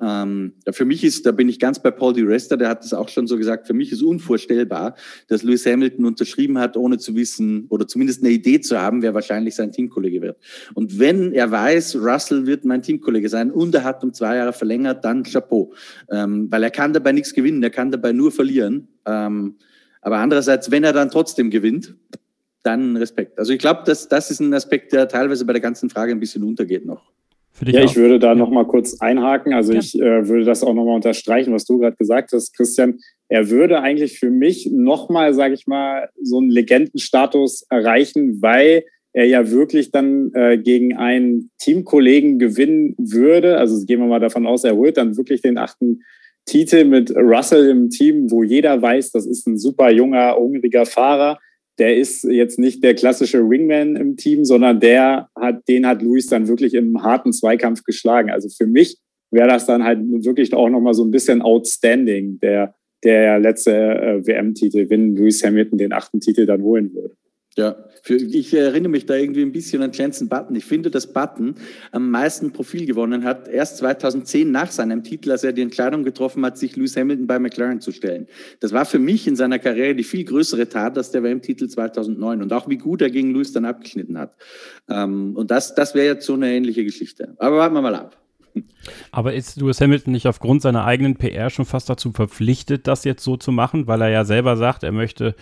Ähm, 0.00 0.54
ja, 0.66 0.72
für 0.72 0.84
mich 0.84 1.04
ist, 1.04 1.24
da 1.24 1.30
bin 1.30 1.48
ich 1.48 1.60
ganz 1.60 1.80
bei 1.80 1.90
Paul 1.90 2.14
Di 2.14 2.23
Resta, 2.26 2.56
der 2.56 2.68
hat 2.68 2.84
das 2.84 2.92
auch 2.92 3.08
schon 3.08 3.26
so 3.26 3.36
gesagt, 3.36 3.66
für 3.66 3.74
mich 3.74 3.92
ist 3.92 4.02
unvorstellbar, 4.02 4.94
dass 5.28 5.42
Lewis 5.42 5.66
Hamilton 5.66 6.04
unterschrieben 6.06 6.58
hat, 6.58 6.76
ohne 6.76 6.98
zu 6.98 7.14
wissen 7.14 7.66
oder 7.68 7.86
zumindest 7.86 8.22
eine 8.22 8.32
Idee 8.32 8.60
zu 8.60 8.80
haben, 8.80 9.02
wer 9.02 9.14
wahrscheinlich 9.14 9.54
sein 9.54 9.72
Teamkollege 9.72 10.22
wird. 10.22 10.38
Und 10.74 10.98
wenn 10.98 11.32
er 11.32 11.50
weiß, 11.50 11.96
Russell 11.96 12.46
wird 12.46 12.64
mein 12.64 12.82
Teamkollege 12.82 13.28
sein 13.28 13.50
und 13.50 13.74
er 13.74 13.84
hat 13.84 14.02
um 14.04 14.12
zwei 14.12 14.36
Jahre 14.36 14.52
verlängert, 14.52 15.04
dann 15.04 15.22
Chapeau. 15.22 15.72
Ähm, 16.10 16.50
weil 16.50 16.62
er 16.62 16.70
kann 16.70 16.92
dabei 16.92 17.12
nichts 17.12 17.34
gewinnen, 17.34 17.62
er 17.62 17.70
kann 17.70 17.90
dabei 17.90 18.12
nur 18.12 18.32
verlieren. 18.32 18.88
Ähm, 19.06 19.56
aber 20.00 20.18
andererseits, 20.18 20.70
wenn 20.70 20.84
er 20.84 20.92
dann 20.92 21.10
trotzdem 21.10 21.50
gewinnt, 21.50 21.94
dann 22.62 22.96
Respekt. 22.96 23.38
Also 23.38 23.52
ich 23.52 23.58
glaube, 23.58 23.82
dass 23.84 24.08
das 24.08 24.30
ist 24.30 24.40
ein 24.40 24.52
Aspekt, 24.54 24.92
der 24.92 25.08
teilweise 25.08 25.44
bei 25.44 25.52
der 25.52 25.60
ganzen 25.60 25.90
Frage 25.90 26.12
ein 26.12 26.20
bisschen 26.20 26.42
untergeht 26.42 26.84
noch 26.84 27.14
ja, 27.64 27.80
auch? 27.80 27.84
ich 27.84 27.96
würde 27.96 28.18
da 28.18 28.28
ja. 28.28 28.34
noch 28.34 28.50
mal 28.50 28.66
kurz 28.66 29.00
einhaken. 29.00 29.52
Also 29.52 29.72
ja. 29.72 29.80
ich 29.80 29.98
äh, 30.00 30.28
würde 30.28 30.44
das 30.44 30.62
auch 30.62 30.74
noch 30.74 30.84
mal 30.84 30.94
unterstreichen, 30.94 31.52
was 31.52 31.64
du 31.64 31.78
gerade 31.78 31.96
gesagt 31.96 32.32
hast, 32.32 32.56
Christian. 32.56 32.98
Er 33.28 33.50
würde 33.50 33.80
eigentlich 33.80 34.18
für 34.18 34.30
mich 34.30 34.68
noch 34.70 35.08
mal, 35.08 35.34
sage 35.34 35.54
ich 35.54 35.66
mal, 35.66 36.08
so 36.22 36.38
einen 36.38 36.50
Legendenstatus 36.50 37.66
erreichen, 37.70 38.42
weil 38.42 38.84
er 39.12 39.26
ja 39.26 39.50
wirklich 39.50 39.92
dann 39.92 40.32
äh, 40.34 40.58
gegen 40.58 40.96
einen 40.96 41.50
Teamkollegen 41.58 42.38
gewinnen 42.38 42.94
würde. 42.98 43.58
Also 43.58 43.84
gehen 43.86 44.00
wir 44.00 44.08
mal 44.08 44.20
davon 44.20 44.46
aus, 44.46 44.64
er 44.64 44.76
holt 44.76 44.96
dann 44.96 45.16
wirklich 45.16 45.40
den 45.40 45.56
achten 45.56 46.02
Titel 46.46 46.84
mit 46.84 47.14
Russell 47.16 47.70
im 47.70 47.90
Team, 47.90 48.30
wo 48.30 48.42
jeder 48.42 48.82
weiß, 48.82 49.12
das 49.12 49.26
ist 49.26 49.46
ein 49.46 49.56
super 49.56 49.90
junger, 49.90 50.34
hungriger 50.36 50.84
Fahrer 50.84 51.38
der 51.78 51.96
ist 51.96 52.24
jetzt 52.24 52.58
nicht 52.58 52.84
der 52.84 52.94
klassische 52.94 53.48
Wingman 53.48 53.96
im 53.96 54.16
Team, 54.16 54.44
sondern 54.44 54.80
der 54.80 55.28
hat, 55.36 55.68
den 55.68 55.86
hat 55.86 56.02
Luis 56.02 56.28
dann 56.28 56.48
wirklich 56.48 56.74
im 56.74 57.02
harten 57.02 57.32
Zweikampf 57.32 57.82
geschlagen. 57.82 58.30
Also 58.30 58.48
für 58.48 58.66
mich 58.66 58.98
wäre 59.30 59.48
das 59.48 59.66
dann 59.66 59.82
halt 59.82 59.98
wirklich 60.02 60.54
auch 60.54 60.68
nochmal 60.68 60.94
so 60.94 61.04
ein 61.04 61.10
bisschen 61.10 61.42
outstanding, 61.42 62.38
der, 62.40 62.74
der 63.02 63.40
letzte 63.40 63.72
äh, 63.72 64.26
WM-Titel, 64.26 64.88
wenn 64.88 65.16
Lewis 65.16 65.44
Hamilton 65.44 65.78
den 65.78 65.92
achten 65.92 66.20
Titel 66.20 66.46
dann 66.46 66.62
holen 66.62 66.94
würde. 66.94 67.16
Ja, 67.56 67.76
für, 68.02 68.16
ich 68.16 68.52
erinnere 68.52 68.90
mich 68.90 69.06
da 69.06 69.14
irgendwie 69.14 69.42
ein 69.42 69.52
bisschen 69.52 69.80
an 69.80 69.92
Jensen 69.92 70.28
Button. 70.28 70.56
Ich 70.56 70.64
finde, 70.64 70.90
dass 70.90 71.12
Button 71.12 71.54
am 71.92 72.10
meisten 72.10 72.52
Profil 72.52 72.84
gewonnen 72.84 73.22
hat, 73.22 73.46
erst 73.46 73.78
2010 73.78 74.50
nach 74.50 74.72
seinem 74.72 75.04
Titel, 75.04 75.30
als 75.30 75.44
er 75.44 75.52
die 75.52 75.62
Entscheidung 75.62 76.02
getroffen 76.02 76.44
hat, 76.44 76.58
sich 76.58 76.74
Lewis 76.74 76.96
Hamilton 76.96 77.28
bei 77.28 77.38
McLaren 77.38 77.80
zu 77.80 77.92
stellen. 77.92 78.26
Das 78.58 78.72
war 78.72 78.84
für 78.84 78.98
mich 78.98 79.28
in 79.28 79.36
seiner 79.36 79.60
Karriere 79.60 79.94
die 79.94 80.02
viel 80.02 80.24
größere 80.24 80.68
Tat 80.68 80.98
als 80.98 81.12
der 81.12 81.22
WM-Titel 81.22 81.68
2009 81.68 82.42
und 82.42 82.52
auch 82.52 82.68
wie 82.68 82.76
gut 82.76 83.00
er 83.02 83.10
gegen 83.10 83.32
Lewis 83.32 83.52
dann 83.52 83.64
abgeschnitten 83.64 84.18
hat. 84.18 84.34
Ähm, 84.88 85.36
und 85.36 85.52
das, 85.52 85.76
das 85.76 85.94
wäre 85.94 86.06
jetzt 86.06 86.26
so 86.26 86.34
eine 86.34 86.52
ähnliche 86.52 86.84
Geschichte. 86.84 87.34
Aber 87.38 87.58
warten 87.58 87.74
wir 87.74 87.82
mal 87.82 87.94
ab. 87.94 88.20
Aber 89.10 89.34
ist 89.34 89.56
Lewis 89.56 89.80
Hamilton 89.80 90.12
nicht 90.12 90.26
aufgrund 90.26 90.62
seiner 90.62 90.84
eigenen 90.84 91.16
PR 91.16 91.50
schon 91.50 91.64
fast 91.64 91.88
dazu 91.88 92.12
verpflichtet, 92.12 92.86
das 92.86 93.04
jetzt 93.04 93.24
so 93.24 93.36
zu 93.36 93.52
machen, 93.52 93.86
weil 93.86 94.02
er 94.02 94.10
ja 94.10 94.24
selber 94.24 94.56
sagt, 94.56 94.82
er 94.82 94.92
möchte 94.92 95.34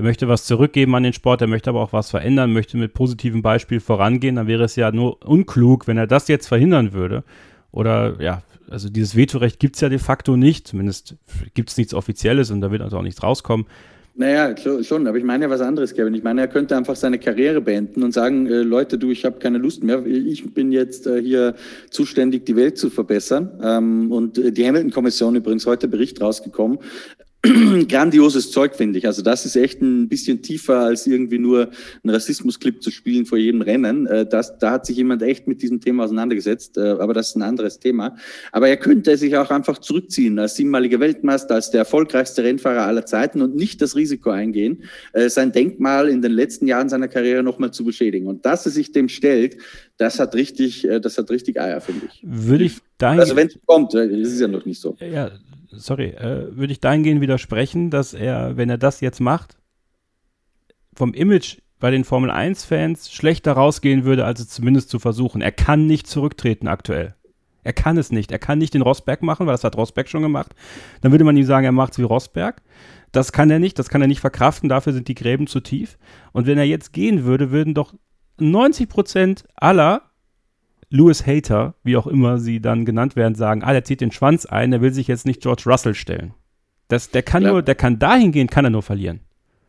er 0.00 0.02
möchte 0.02 0.28
was 0.28 0.46
zurückgeben 0.46 0.94
an 0.94 1.02
den 1.02 1.12
Sport, 1.12 1.42
er 1.42 1.46
möchte 1.46 1.68
aber 1.68 1.82
auch 1.82 1.92
was 1.92 2.08
verändern, 2.08 2.54
möchte 2.54 2.78
mit 2.78 2.94
positivem 2.94 3.42
Beispiel 3.42 3.80
vorangehen, 3.80 4.36
dann 4.36 4.46
wäre 4.46 4.64
es 4.64 4.74
ja 4.74 4.90
nur 4.90 5.22
unklug, 5.26 5.86
wenn 5.86 5.98
er 5.98 6.06
das 6.06 6.26
jetzt 6.26 6.46
verhindern 6.46 6.94
würde. 6.94 7.22
Oder 7.70 8.16
ja, 8.18 8.42
also 8.70 8.88
dieses 8.88 9.14
Vetorecht 9.14 9.60
gibt 9.60 9.74
es 9.74 9.82
ja 9.82 9.90
de 9.90 9.98
facto 9.98 10.38
nicht, 10.38 10.68
zumindest 10.68 11.16
gibt 11.52 11.68
es 11.68 11.76
nichts 11.76 11.92
Offizielles 11.92 12.50
und 12.50 12.62
da 12.62 12.70
wird 12.70 12.80
also 12.80 12.96
auch 12.96 13.02
nichts 13.02 13.22
rauskommen. 13.22 13.66
Naja, 14.14 14.54
schon, 14.82 15.06
aber 15.06 15.18
ich 15.18 15.24
meine 15.24 15.44
ja 15.44 15.50
was 15.50 15.60
anderes, 15.60 15.92
Kevin. 15.92 16.14
Ich 16.14 16.22
meine, 16.22 16.40
er 16.40 16.48
könnte 16.48 16.78
einfach 16.78 16.96
seine 16.96 17.18
Karriere 17.18 17.60
beenden 17.60 18.02
und 18.02 18.12
sagen, 18.12 18.46
äh, 18.46 18.62
Leute, 18.62 18.96
du, 18.96 19.10
ich 19.10 19.26
habe 19.26 19.38
keine 19.38 19.58
Lust 19.58 19.84
mehr. 19.84 20.04
Ich 20.06 20.52
bin 20.54 20.72
jetzt 20.72 21.06
äh, 21.06 21.22
hier 21.22 21.54
zuständig, 21.90 22.44
die 22.46 22.56
Welt 22.56 22.76
zu 22.76 22.90
verbessern. 22.90 23.50
Ähm, 23.62 24.10
und 24.10 24.36
äh, 24.36 24.50
die 24.50 24.66
Hamilton-Kommission 24.66 25.36
übrigens 25.36 25.64
heute 25.64 25.88
Bericht 25.88 26.20
rausgekommen, 26.20 26.78
grandioses 27.88 28.50
Zeug, 28.50 28.74
finde 28.74 28.98
ich. 28.98 29.06
Also 29.06 29.22
das 29.22 29.46
ist 29.46 29.56
echt 29.56 29.80
ein 29.80 30.08
bisschen 30.08 30.42
tiefer 30.42 30.80
als 30.80 31.06
irgendwie 31.06 31.38
nur 31.38 31.70
ein 32.04 32.10
Rassismusclip 32.10 32.82
zu 32.82 32.90
spielen 32.90 33.24
vor 33.24 33.38
jedem 33.38 33.62
Rennen. 33.62 34.06
Äh, 34.06 34.26
das, 34.26 34.58
da 34.58 34.72
hat 34.72 34.84
sich 34.84 34.98
jemand 34.98 35.22
echt 35.22 35.48
mit 35.48 35.62
diesem 35.62 35.80
Thema 35.80 36.04
auseinandergesetzt, 36.04 36.76
äh, 36.76 36.80
aber 36.80 37.14
das 37.14 37.30
ist 37.30 37.36
ein 37.36 37.42
anderes 37.42 37.78
Thema. 37.78 38.16
Aber 38.52 38.68
er 38.68 38.76
könnte 38.76 39.16
sich 39.16 39.36
auch 39.38 39.50
einfach 39.50 39.78
zurückziehen 39.78 40.38
als 40.38 40.56
siebenmaliger 40.56 41.00
Weltmeister, 41.00 41.54
als 41.54 41.70
der 41.70 41.80
erfolgreichste 41.80 42.44
Rennfahrer 42.44 42.86
aller 42.86 43.06
Zeiten 43.06 43.40
und 43.40 43.56
nicht 43.56 43.80
das 43.80 43.96
Risiko 43.96 44.28
eingehen, 44.28 44.84
äh, 45.14 45.30
sein 45.30 45.52
Denkmal 45.52 46.10
in 46.10 46.20
den 46.20 46.32
letzten 46.32 46.66
Jahren 46.66 46.90
seiner 46.90 47.08
Karriere 47.08 47.42
nochmal 47.42 47.70
zu 47.70 47.84
beschädigen. 47.86 48.26
Und 48.26 48.44
dass 48.44 48.66
er 48.66 48.72
sich 48.72 48.92
dem 48.92 49.08
stellt, 49.08 49.56
das 49.96 50.18
hat 50.18 50.34
richtig, 50.34 50.88
das 51.02 51.18
hat 51.18 51.30
richtig 51.30 51.60
Eier, 51.60 51.80
finde 51.80 52.06
ich. 52.06 52.22
Würde 52.22 52.64
ich 52.64 52.78
dahin 52.96 53.20
Also 53.20 53.36
wenn 53.36 53.48
es 53.48 53.58
kommt, 53.66 53.92
ist 53.92 54.32
es 54.32 54.40
ja 54.40 54.48
noch 54.48 54.64
nicht 54.64 54.80
so. 54.80 54.96
Ja, 54.98 55.30
sorry, 55.70 56.10
äh, 56.10 56.56
würde 56.56 56.72
ich 56.72 56.80
dahingehend 56.80 57.20
widersprechen, 57.20 57.90
dass 57.90 58.14
er, 58.14 58.56
wenn 58.56 58.70
er 58.70 58.78
das 58.78 59.00
jetzt 59.00 59.20
macht, 59.20 59.58
vom 60.94 61.14
Image 61.14 61.58
bei 61.78 61.90
den 61.90 62.04
Formel 62.04 62.30
1-Fans 62.30 63.10
schlechter 63.10 63.52
rausgehen 63.52 64.04
würde, 64.04 64.24
als 64.24 64.40
es 64.40 64.48
zumindest 64.48 64.90
zu 64.90 64.98
versuchen. 64.98 65.40
Er 65.40 65.52
kann 65.52 65.86
nicht 65.86 66.06
zurücktreten 66.06 66.68
aktuell. 66.68 67.14
Er 67.62 67.72
kann 67.72 67.96
es 67.96 68.10
nicht. 68.10 68.32
Er 68.32 68.38
kann 68.38 68.58
nicht 68.58 68.74
den 68.74 68.82
Rosberg 68.82 69.22
machen, 69.22 69.46
weil 69.46 69.54
das 69.54 69.64
hat 69.64 69.76
Rosberg 69.76 70.08
schon 70.08 70.22
gemacht. 70.22 70.54
Dann 71.00 71.12
würde 71.12 71.24
man 71.24 71.36
ihm 71.36 71.44
sagen, 71.44 71.64
er 71.64 71.72
macht 71.72 71.92
es 71.92 71.98
wie 71.98 72.02
Rosberg. 72.02 72.62
Das 73.12 73.32
kann 73.32 73.50
er 73.50 73.58
nicht, 73.58 73.78
das 73.78 73.88
kann 73.88 74.00
er 74.00 74.08
nicht 74.08 74.20
verkraften, 74.20 74.68
dafür 74.68 74.92
sind 74.92 75.08
die 75.08 75.14
Gräben 75.14 75.46
zu 75.46 75.60
tief. 75.60 75.98
Und 76.32 76.46
wenn 76.46 76.58
er 76.58 76.64
jetzt 76.64 76.92
gehen 76.92 77.24
würde, 77.24 77.50
würden 77.50 77.74
doch 77.74 77.94
90 78.38 78.88
Prozent 78.88 79.44
aller 79.56 80.09
Lewis 80.90 81.26
Hater, 81.26 81.74
wie 81.84 81.96
auch 81.96 82.06
immer 82.06 82.38
sie 82.38 82.60
dann 82.60 82.84
genannt 82.84 83.16
werden, 83.16 83.34
sagen, 83.34 83.62
ah, 83.62 83.72
der 83.72 83.84
zieht 83.84 84.00
den 84.00 84.12
Schwanz 84.12 84.44
ein, 84.44 84.72
der 84.72 84.82
will 84.82 84.92
sich 84.92 85.06
jetzt 85.06 85.24
nicht 85.24 85.40
George 85.40 85.62
Russell 85.66 85.94
stellen. 85.94 86.34
Das, 86.88 87.10
der 87.10 87.22
kann 87.22 87.44
ja. 87.44 87.52
nur, 87.52 87.62
der 87.62 87.76
kann 87.76 87.98
dahin 87.98 88.32
gehen, 88.32 88.48
kann 88.48 88.64
er 88.64 88.70
nur 88.70 88.82
verlieren. 88.82 89.20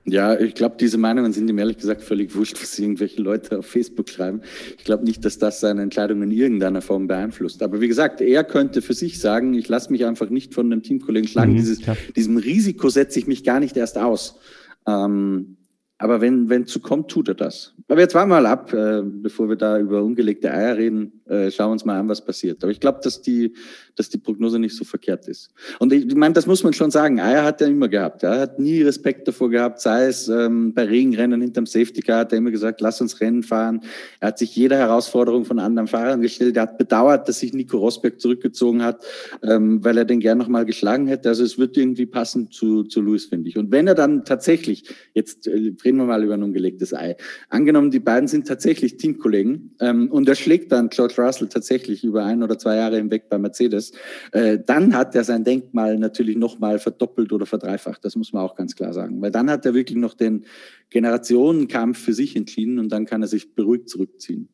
Ja, 0.03 0.39
ich 0.39 0.55
glaube, 0.55 0.77
diese 0.79 0.97
Meinungen 0.97 1.31
sind 1.31 1.47
ihm 1.47 1.59
ehrlich 1.59 1.77
gesagt 1.77 2.01
völlig 2.01 2.35
wurscht, 2.35 2.59
was 2.59 2.79
irgendwelche 2.79 3.21
Leute 3.21 3.59
auf 3.59 3.67
Facebook 3.67 4.09
schreiben. 4.09 4.41
Ich 4.79 4.83
glaube 4.83 5.03
nicht, 5.03 5.23
dass 5.23 5.37
das 5.37 5.59
seine 5.59 5.83
Entscheidung 5.83 6.23
in 6.23 6.31
irgendeiner 6.31 6.81
Form 6.81 7.05
beeinflusst. 7.05 7.61
Aber 7.61 7.81
wie 7.81 7.87
gesagt, 7.87 8.19
er 8.19 8.43
könnte 8.43 8.81
für 8.81 8.95
sich 8.95 9.19
sagen, 9.19 9.53
ich 9.53 9.69
lasse 9.69 9.91
mich 9.91 10.05
einfach 10.05 10.31
nicht 10.31 10.55
von 10.55 10.65
einem 10.65 10.81
Teamkollegen 10.81 11.27
schlagen. 11.27 11.51
Mhm, 11.51 11.57
Dieses, 11.57 11.81
diesem 12.15 12.37
Risiko 12.37 12.89
setze 12.89 13.19
ich 13.19 13.27
mich 13.27 13.43
gar 13.43 13.59
nicht 13.59 13.77
erst 13.77 13.99
aus. 13.99 14.39
Ähm, 14.87 15.57
Aber 16.01 16.19
wenn 16.19 16.49
wenn 16.49 16.65
zu 16.65 16.79
kommt, 16.79 17.11
tut 17.11 17.27
er 17.27 17.35
das. 17.35 17.75
Aber 17.87 17.99
jetzt 17.99 18.15
warten 18.15 18.31
wir 18.31 18.41
mal 18.41 18.47
ab, 18.47 18.73
äh, 18.73 19.03
bevor 19.03 19.49
wir 19.49 19.55
da 19.55 19.77
über 19.77 20.01
ungelegte 20.01 20.51
Eier 20.51 20.75
reden. 20.75 21.20
Äh, 21.31 21.49
schauen 21.49 21.69
wir 21.69 21.71
uns 21.73 21.85
mal 21.85 21.97
an, 21.97 22.09
was 22.09 22.23
passiert. 22.23 22.61
Aber 22.61 22.73
ich 22.73 22.81
glaube, 22.81 22.99
dass 23.01 23.21
die, 23.21 23.53
dass 23.95 24.09
die 24.09 24.17
Prognose 24.17 24.59
nicht 24.59 24.75
so 24.75 24.83
verkehrt 24.83 25.29
ist. 25.29 25.49
Und 25.79 25.93
ich, 25.93 26.05
ich 26.05 26.15
meine, 26.15 26.33
das 26.33 26.45
muss 26.45 26.61
man 26.61 26.73
schon 26.73 26.91
sagen. 26.91 27.21
Eier 27.21 27.45
hat 27.45 27.61
er 27.61 27.69
immer 27.69 27.87
gehabt. 27.87 28.23
Er 28.23 28.37
hat 28.37 28.59
nie 28.59 28.81
Respekt 28.81 29.29
davor 29.29 29.49
gehabt, 29.49 29.79
sei 29.79 30.07
es 30.07 30.27
ähm, 30.27 30.73
bei 30.73 30.83
Regenrennen 30.83 31.39
hinterm 31.39 31.65
Safety 31.65 32.01
Car, 32.01 32.19
hat 32.19 32.33
er 32.33 32.39
immer 32.39 32.51
gesagt, 32.51 32.81
lass 32.81 32.99
uns 32.99 33.21
Rennen 33.21 33.43
fahren. 33.43 33.79
Er 34.19 34.29
hat 34.29 34.39
sich 34.39 34.53
jeder 34.53 34.77
Herausforderung 34.77 35.45
von 35.45 35.57
anderen 35.59 35.87
Fahrern 35.87 36.21
gestellt. 36.21 36.57
Er 36.57 36.63
hat 36.63 36.77
bedauert, 36.77 37.29
dass 37.29 37.39
sich 37.39 37.53
Nico 37.53 37.77
Rosberg 37.77 38.19
zurückgezogen 38.19 38.83
hat, 38.83 39.01
ähm, 39.41 39.81
weil 39.85 39.97
er 39.97 40.03
den 40.03 40.19
gern 40.19 40.37
nochmal 40.37 40.65
geschlagen 40.65 41.07
hätte. 41.07 41.29
Also 41.29 41.45
es 41.45 41.57
wird 41.57 41.77
irgendwie 41.77 42.07
passen 42.07 42.51
zu, 42.51 42.83
zu 42.83 43.01
Lewis, 43.01 43.27
finde 43.27 43.47
ich. 43.47 43.57
Und 43.57 43.71
wenn 43.71 43.87
er 43.87 43.95
dann 43.95 44.25
tatsächlich, 44.25 44.83
jetzt 45.13 45.47
äh, 45.47 45.51
reden 45.51 45.97
wir 45.97 46.05
mal 46.05 46.25
über 46.25 46.33
ein 46.33 46.43
ungelegtes 46.43 46.93
Ei. 46.93 47.15
Angenommen, 47.47 47.89
die 47.89 48.01
beiden 48.01 48.27
sind 48.27 48.49
tatsächlich 48.49 48.97
Teamkollegen 48.97 49.75
ähm, 49.79 50.11
und 50.11 50.27
er 50.27 50.35
schlägt 50.35 50.73
dann 50.73 50.89
George 50.89 51.20
Russell 51.21 51.47
tatsächlich 51.47 52.03
über 52.03 52.23
ein 52.25 52.43
oder 52.43 52.57
zwei 52.57 52.75
Jahre 52.75 52.97
hinweg 52.97 53.29
bei 53.29 53.37
Mercedes, 53.37 53.91
äh, 54.31 54.59
dann 54.65 54.95
hat 54.95 55.15
er 55.15 55.23
sein 55.23 55.43
Denkmal 55.43 55.97
natürlich 55.97 56.37
nochmal 56.37 56.79
verdoppelt 56.79 57.31
oder 57.31 57.45
verdreifacht. 57.45 58.03
Das 58.03 58.15
muss 58.15 58.33
man 58.33 58.43
auch 58.43 58.55
ganz 58.55 58.75
klar 58.75 58.93
sagen. 58.93 59.21
Weil 59.21 59.31
dann 59.31 59.49
hat 59.49 59.65
er 59.65 59.73
wirklich 59.73 59.97
noch 59.97 60.13
den 60.13 60.45
Generationenkampf 60.89 61.99
für 61.99 62.13
sich 62.13 62.35
entschieden 62.35 62.79
und 62.79 62.89
dann 62.89 63.05
kann 63.05 63.21
er 63.21 63.27
sich 63.27 63.55
beruhigt 63.55 63.89
zurückziehen 63.89 64.49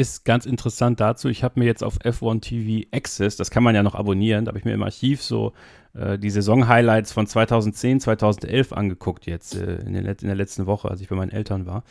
ist 0.00 0.24
ganz 0.24 0.46
interessant 0.46 0.98
dazu. 0.98 1.28
Ich 1.28 1.44
habe 1.44 1.60
mir 1.60 1.66
jetzt 1.66 1.84
auf 1.84 1.98
F1 2.00 2.40
TV 2.40 2.88
Access, 2.90 3.36
das 3.36 3.50
kann 3.50 3.62
man 3.62 3.74
ja 3.74 3.82
noch 3.82 3.94
abonnieren, 3.94 4.44
da 4.44 4.50
habe 4.50 4.58
ich 4.58 4.64
mir 4.64 4.72
im 4.72 4.82
Archiv 4.82 5.22
so 5.22 5.52
äh, 5.92 6.18
die 6.18 6.30
Saison-Highlights 6.30 7.12
von 7.12 7.26
2010, 7.26 8.00
2011 8.00 8.72
angeguckt 8.72 9.26
jetzt 9.26 9.56
äh, 9.56 9.76
in, 9.80 9.94
in, 9.94 10.04
der 10.04 10.34
letzten 10.34 10.66
Woche, 10.66 10.88
als 10.88 11.00
ich 11.00 11.08
bei 11.08 11.16
meinen 11.16 11.30
Eltern 11.30 11.66
war. 11.66 11.84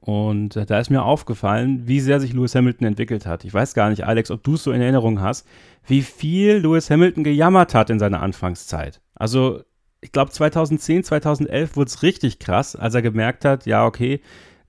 Und 0.00 0.56
äh, 0.56 0.64
da 0.64 0.80
ist 0.80 0.90
mir 0.90 1.02
aufgefallen, 1.02 1.86
wie 1.86 2.00
sehr 2.00 2.20
sich 2.20 2.32
Lewis 2.32 2.54
Hamilton 2.54 2.86
entwickelt 2.86 3.26
hat. 3.26 3.44
Ich 3.44 3.52
weiß 3.52 3.74
gar 3.74 3.90
nicht, 3.90 4.06
Alex, 4.06 4.30
ob 4.30 4.42
du 4.42 4.54
es 4.54 4.64
so 4.64 4.72
in 4.72 4.80
Erinnerung 4.80 5.20
hast, 5.20 5.46
wie 5.86 6.02
viel 6.02 6.56
Lewis 6.56 6.90
Hamilton 6.90 7.22
gejammert 7.22 7.74
hat 7.74 7.90
in 7.90 7.98
seiner 7.98 8.22
Anfangszeit. 8.22 9.00
Also 9.14 9.60
ich 10.00 10.12
glaube 10.12 10.30
2010, 10.30 11.04
2011 11.04 11.76
wurde 11.76 11.88
es 11.88 12.02
richtig 12.02 12.38
krass, 12.38 12.74
als 12.76 12.94
er 12.94 13.02
gemerkt 13.02 13.44
hat, 13.44 13.66
ja 13.66 13.84
okay, 13.84 14.20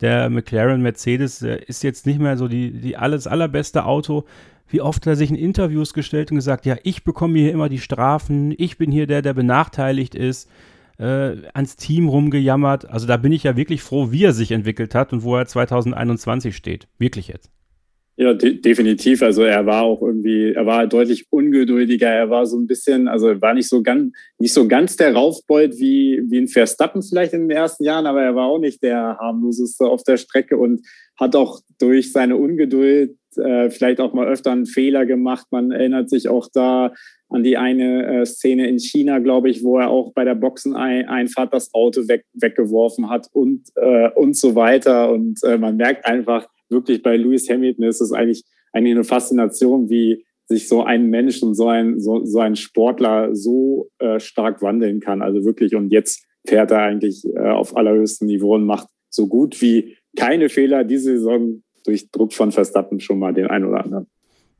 der 0.01 0.29
McLaren 0.29 0.81
Mercedes 0.81 1.41
ist 1.41 1.83
jetzt 1.83 2.05
nicht 2.05 2.19
mehr 2.19 2.35
so 2.35 2.47
die, 2.47 2.71
die 2.71 2.97
alles 2.97 3.27
allerbeste 3.27 3.85
Auto. 3.85 4.25
Wie 4.67 4.81
oft 4.81 5.05
hat 5.05 5.11
er 5.11 5.15
sich 5.15 5.29
in 5.29 5.35
Interviews 5.35 5.93
gestellt 5.93 6.31
und 6.31 6.37
gesagt, 6.37 6.65
ja, 6.65 6.75
ich 6.83 7.03
bekomme 7.03 7.39
hier 7.39 7.51
immer 7.51 7.69
die 7.69 7.79
Strafen, 7.79 8.53
ich 8.57 8.77
bin 8.77 8.91
hier 8.91 9.05
der, 9.05 9.21
der 9.21 9.33
benachteiligt 9.33 10.15
ist, 10.15 10.49
äh, 11.01 11.47
ans 11.53 11.75
Team 11.75 12.07
rumgejammert. 12.07 12.89
Also 12.89 13.07
da 13.07 13.17
bin 13.17 13.31
ich 13.31 13.43
ja 13.43 13.57
wirklich 13.57 13.81
froh, 13.81 14.11
wie 14.11 14.23
er 14.23 14.33
sich 14.33 14.51
entwickelt 14.51 14.93
hat 14.93 15.11
und 15.11 15.23
wo 15.23 15.35
er 15.35 15.47
2021 15.47 16.55
steht. 16.55 16.87
Wirklich 16.99 17.27
jetzt. 17.27 17.49
Ja, 18.17 18.35
de 18.35 18.61
definitiv. 18.61 19.23
Also 19.23 19.41
er 19.41 19.65
war 19.65 19.81
auch 19.81 20.01
irgendwie, 20.03 20.53
er 20.53 20.65
war 20.67 20.85
deutlich 20.85 21.25
ungeduldiger. 21.31 22.07
Er 22.07 22.29
war 22.29 22.45
so 22.45 22.59
ein 22.59 22.67
bisschen, 22.67 23.07
also 23.07 23.41
war 23.41 23.55
nicht 23.55 23.67
so 23.67 23.81
ganz, 23.81 24.13
nicht 24.37 24.53
so 24.53 24.67
ganz 24.67 24.95
der 24.95 25.13
Raufbold 25.13 25.79
wie, 25.79 26.21
wie 26.29 26.37
ein 26.37 26.47
Verstappen 26.47 27.01
vielleicht 27.01 27.33
in 27.33 27.47
den 27.47 27.57
ersten 27.57 27.83
Jahren, 27.83 28.05
aber 28.05 28.21
er 28.21 28.35
war 28.35 28.45
auch 28.45 28.59
nicht 28.59 28.83
der 28.83 29.17
harmloseste 29.19 29.85
auf 29.85 30.03
der 30.03 30.17
Strecke 30.17 30.57
und 30.57 30.85
hat 31.19 31.35
auch 31.35 31.61
durch 31.79 32.11
seine 32.11 32.35
Ungeduld 32.35 33.17
äh, 33.37 33.69
vielleicht 33.69 33.99
auch 33.99 34.13
mal 34.13 34.27
öfter 34.27 34.51
einen 34.51 34.65
Fehler 34.65 35.05
gemacht. 35.05 35.47
Man 35.51 35.71
erinnert 35.71 36.09
sich 36.09 36.29
auch 36.29 36.47
da 36.53 36.93
an 37.29 37.43
die 37.43 37.57
eine 37.57 38.21
äh, 38.21 38.25
Szene 38.25 38.67
in 38.67 38.79
China, 38.79 39.19
glaube 39.19 39.49
ich, 39.49 39.63
wo 39.63 39.79
er 39.79 39.89
auch 39.89 40.13
bei 40.13 40.25
der 40.25 40.35
Boxeneinfahrt 40.35 41.53
das 41.53 41.73
Auto 41.73 42.07
weg, 42.07 42.25
weggeworfen 42.33 43.09
hat 43.09 43.27
und, 43.31 43.63
äh, 43.75 44.09
und 44.11 44.35
so 44.35 44.55
weiter. 44.55 45.11
Und 45.11 45.39
äh, 45.43 45.57
man 45.57 45.77
merkt 45.77 46.05
einfach, 46.05 46.47
wirklich 46.69 47.01
bei 47.01 47.17
Lewis 47.17 47.49
Hamilton 47.49 47.85
ist 47.85 48.01
es 48.01 48.11
eigentlich, 48.11 48.43
eigentlich 48.73 48.95
eine 48.95 49.03
Faszination, 49.03 49.89
wie 49.89 50.25
sich 50.47 50.67
so 50.67 50.83
ein 50.83 51.09
Mensch 51.09 51.41
und 51.41 51.55
so 51.55 51.67
ein, 51.67 51.99
so, 51.99 52.25
so 52.25 52.39
ein 52.39 52.55
Sportler 52.55 53.33
so 53.33 53.89
äh, 53.99 54.19
stark 54.19 54.61
wandeln 54.61 54.99
kann. 54.99 55.21
Also 55.21 55.45
wirklich, 55.45 55.75
und 55.75 55.91
jetzt 55.91 56.25
fährt 56.45 56.71
er 56.71 56.79
eigentlich 56.79 57.23
äh, 57.35 57.49
auf 57.49 57.75
allerhöchstem 57.77 58.27
Niveau 58.27 58.55
und 58.55 58.65
macht 58.65 58.87
so 59.09 59.27
gut 59.27 59.61
wie 59.61 59.95
keine 60.17 60.49
Fehler 60.49 60.83
diese 60.83 61.17
Saison 61.17 61.63
durch 61.83 62.11
Druck 62.11 62.33
von 62.33 62.51
Verstappen 62.51 62.99
schon 62.99 63.19
mal 63.19 63.33
den 63.33 63.47
einen 63.47 63.65
oder 63.65 63.83
anderen. 63.83 64.07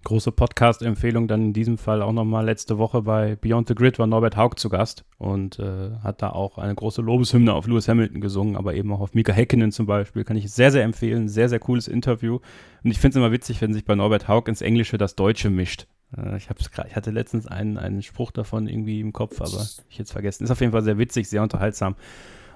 Große 0.03 0.31
Podcast-Empfehlung 0.31 1.27
dann 1.27 1.41
in 1.41 1.53
diesem 1.53 1.77
Fall 1.77 2.01
auch 2.01 2.11
nochmal 2.11 2.43
letzte 2.43 2.79
Woche 2.79 3.03
bei 3.03 3.35
Beyond 3.35 3.67
the 3.67 3.75
Grid 3.75 3.99
war 3.99 4.07
Norbert 4.07 4.35
Haug 4.35 4.55
zu 4.57 4.67
Gast 4.67 5.05
und 5.19 5.59
äh, 5.59 5.91
hat 6.01 6.23
da 6.23 6.31
auch 6.31 6.57
eine 6.57 6.73
große 6.73 7.03
Lobeshymne 7.03 7.53
auf 7.53 7.67
Lewis 7.67 7.87
Hamilton 7.87 8.19
gesungen, 8.19 8.55
aber 8.55 8.73
eben 8.73 8.91
auch 8.91 8.99
auf 8.99 9.13
Mika 9.13 9.31
Häkkinen 9.31 9.71
zum 9.71 9.85
Beispiel. 9.85 10.23
Kann 10.23 10.37
ich 10.37 10.51
sehr, 10.51 10.71
sehr 10.71 10.83
empfehlen. 10.83 11.29
Sehr, 11.29 11.49
sehr 11.49 11.59
cooles 11.59 11.87
Interview. 11.87 12.39
Und 12.83 12.89
ich 12.89 12.97
finde 12.97 13.11
es 13.11 13.15
immer 13.17 13.31
witzig, 13.31 13.61
wenn 13.61 13.73
sich 13.73 13.85
bei 13.85 13.93
Norbert 13.93 14.27
Haug 14.27 14.45
ins 14.47 14.61
Englische 14.61 14.97
das 14.97 15.15
Deutsche 15.15 15.51
mischt. 15.51 15.85
Äh, 16.17 16.35
ich, 16.37 16.49
hab's 16.49 16.67
ich 16.87 16.95
hatte 16.95 17.11
letztens 17.11 17.45
einen, 17.45 17.77
einen 17.77 18.01
Spruch 18.01 18.31
davon 18.31 18.67
irgendwie 18.67 19.01
im 19.01 19.13
Kopf, 19.13 19.39
aber 19.39 19.67
ich 19.87 19.99
jetzt 19.99 20.13
vergessen. 20.13 20.45
Ist 20.45 20.51
auf 20.51 20.61
jeden 20.61 20.71
Fall 20.71 20.83
sehr 20.83 20.97
witzig, 20.97 21.29
sehr 21.29 21.43
unterhaltsam 21.43 21.95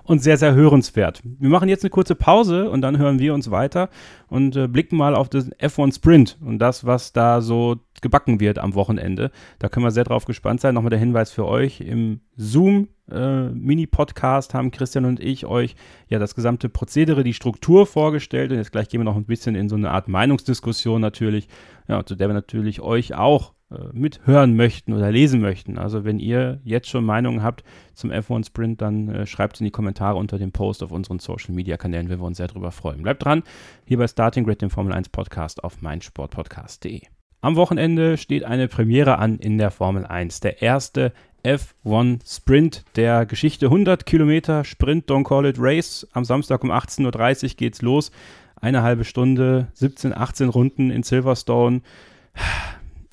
und 0.05 0.19
sehr, 0.19 0.37
sehr 0.37 0.53
hörenswert. 0.53 1.21
Wir 1.23 1.49
machen 1.49 1.67
jetzt 1.67 1.83
eine 1.83 1.89
kurze 1.89 2.15
Pause 2.15 2.69
und 2.69 2.81
dann 2.81 2.97
hören 2.97 3.19
wir 3.19 3.33
uns 3.33 3.51
weiter 3.51 3.89
und 4.27 4.55
äh, 4.55 4.67
blicken 4.67 4.97
mal 4.97 5.15
auf 5.15 5.29
den 5.29 5.51
F1 5.53 5.95
Sprint 5.95 6.37
und 6.41 6.59
das, 6.59 6.85
was 6.85 7.11
da 7.11 7.41
so 7.41 7.77
gebacken 8.01 8.39
wird 8.39 8.59
am 8.59 8.75
Wochenende. 8.75 9.31
Da 9.59 9.67
können 9.67 9.85
wir 9.85 9.91
sehr 9.91 10.03
drauf 10.03 10.25
gespannt 10.25 10.61
sein. 10.61 10.75
Nochmal 10.75 10.91
der 10.91 10.99
Hinweis 10.99 11.31
für 11.31 11.45
euch. 11.45 11.81
Im 11.81 12.21
Zoom 12.37 12.87
äh, 13.09 13.15
haben 13.15 14.71
Christian 14.71 15.05
und 15.05 15.19
ich 15.19 15.45
euch 15.45 15.75
ja 16.07 16.19
das 16.19 16.35
gesamte 16.35 16.69
Prozedere, 16.69 17.23
die 17.23 17.33
Struktur 17.33 17.85
vorgestellt 17.85 18.51
und 18.51 18.57
jetzt 18.57 18.71
gleich 18.71 18.89
gehen 18.89 18.99
wir 18.99 19.05
noch 19.05 19.15
ein 19.15 19.25
bisschen 19.25 19.55
in 19.55 19.69
so 19.69 19.75
eine 19.75 19.91
Art 19.91 20.07
Meinungsdiskussion 20.07 21.01
natürlich, 21.01 21.47
ja, 21.87 22.05
zu 22.05 22.15
der 22.15 22.29
wir 22.29 22.33
natürlich 22.33 22.81
euch 22.81 23.15
auch 23.15 23.53
mithören 23.93 24.55
möchten 24.55 24.93
oder 24.93 25.11
lesen 25.11 25.41
möchten. 25.41 25.77
Also 25.77 26.03
wenn 26.03 26.19
ihr 26.19 26.59
jetzt 26.63 26.87
schon 26.87 27.03
Meinungen 27.03 27.41
habt 27.41 27.63
zum 27.93 28.11
F1 28.11 28.47
Sprint, 28.47 28.81
dann 28.81 29.09
äh, 29.09 29.25
schreibt 29.25 29.55
es 29.55 29.61
in 29.61 29.65
die 29.65 29.71
Kommentare 29.71 30.17
unter 30.17 30.37
dem 30.37 30.51
Post 30.51 30.83
auf 30.83 30.91
unseren 30.91 31.19
Social 31.19 31.53
Media 31.53 31.75
Kanälen, 31.75 32.09
wenn 32.09 32.19
wir 32.19 32.25
uns 32.25 32.37
sehr 32.37 32.47
darüber 32.47 32.71
freuen. 32.71 33.01
Bleibt 33.01 33.25
dran, 33.25 33.43
hier 33.85 33.97
bei 33.97 34.07
Starting 34.07 34.43
Grid, 34.43 34.61
dem 34.61 34.69
Formel 34.69 34.93
1 34.93 35.09
Podcast 35.09 35.63
auf 35.63 35.81
meinsportpodcast.de. 35.81 37.01
Am 37.41 37.55
Wochenende 37.55 38.17
steht 38.17 38.43
eine 38.43 38.67
Premiere 38.67 39.17
an 39.17 39.37
in 39.37 39.57
der 39.57 39.71
Formel 39.71 40.05
1. 40.05 40.39
Der 40.39 40.61
erste 40.61 41.11
F1 41.43 42.37
Sprint 42.37 42.85
der 42.95 43.25
Geschichte. 43.25 43.67
100 43.67 44.05
Kilometer 44.05 44.63
Sprint, 44.63 45.09
don't 45.09 45.23
call 45.23 45.45
it 45.45 45.57
race. 45.59 46.07
Am 46.13 46.23
Samstag 46.23 46.63
um 46.63 46.71
18.30 46.71 47.43
Uhr 47.43 47.49
geht's 47.57 47.81
los. 47.81 48.11
Eine 48.55 48.81
halbe 48.83 49.03
Stunde, 49.03 49.67
17, 49.73 50.13
18 50.15 50.49
Runden 50.49 50.89
in 50.89 51.03
Silverstone 51.03 51.81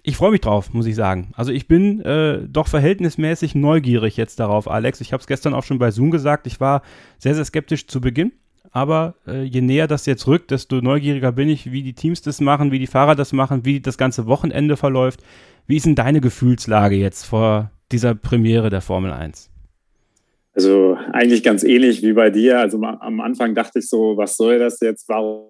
ich 0.04 0.16
freue 0.16 0.32
mich 0.32 0.40
drauf, 0.40 0.72
muss 0.72 0.86
ich 0.86 0.96
sagen. 0.96 1.32
Also 1.34 1.52
ich 1.52 1.68
bin 1.68 2.00
äh, 2.00 2.40
doch 2.48 2.66
verhältnismäßig 2.66 3.54
neugierig 3.54 4.16
jetzt 4.16 4.40
darauf, 4.40 4.68
Alex. 4.68 5.00
Ich 5.00 5.12
habe 5.12 5.20
es 5.20 5.28
gestern 5.28 5.54
auch 5.54 5.62
schon 5.62 5.78
bei 5.78 5.90
Zoom 5.92 6.10
gesagt. 6.10 6.46
Ich 6.46 6.60
war 6.60 6.82
sehr, 7.18 7.34
sehr 7.34 7.44
skeptisch 7.44 7.86
zu 7.86 8.00
Beginn. 8.00 8.32
Aber 8.72 9.14
äh, 9.26 9.42
je 9.42 9.60
näher 9.60 9.86
das 9.86 10.06
jetzt 10.06 10.26
rückt, 10.26 10.50
desto 10.50 10.80
neugieriger 10.80 11.30
bin 11.30 11.48
ich, 11.48 11.70
wie 11.70 11.82
die 11.82 11.92
Teams 11.92 12.22
das 12.22 12.40
machen, 12.40 12.72
wie 12.72 12.78
die 12.78 12.86
Fahrer 12.86 13.14
das 13.14 13.32
machen, 13.32 13.64
wie 13.64 13.80
das 13.80 13.98
ganze 13.98 14.26
Wochenende 14.26 14.76
verläuft. 14.76 15.22
Wie 15.66 15.76
ist 15.76 15.86
denn 15.86 15.94
deine 15.94 16.20
Gefühlslage 16.20 16.96
jetzt 16.96 17.24
vor 17.24 17.70
dieser 17.92 18.14
Premiere 18.14 18.70
der 18.70 18.80
Formel 18.80 19.12
1? 19.12 19.50
Also 20.54 20.96
eigentlich 21.12 21.42
ganz 21.42 21.62
ähnlich 21.62 22.02
wie 22.02 22.12
bei 22.12 22.30
dir. 22.30 22.58
Also 22.58 22.82
am 22.82 23.20
Anfang 23.20 23.54
dachte 23.54 23.78
ich 23.78 23.88
so, 23.88 24.16
was 24.16 24.36
soll 24.36 24.58
das 24.58 24.80
jetzt? 24.80 25.08
Warum 25.08 25.48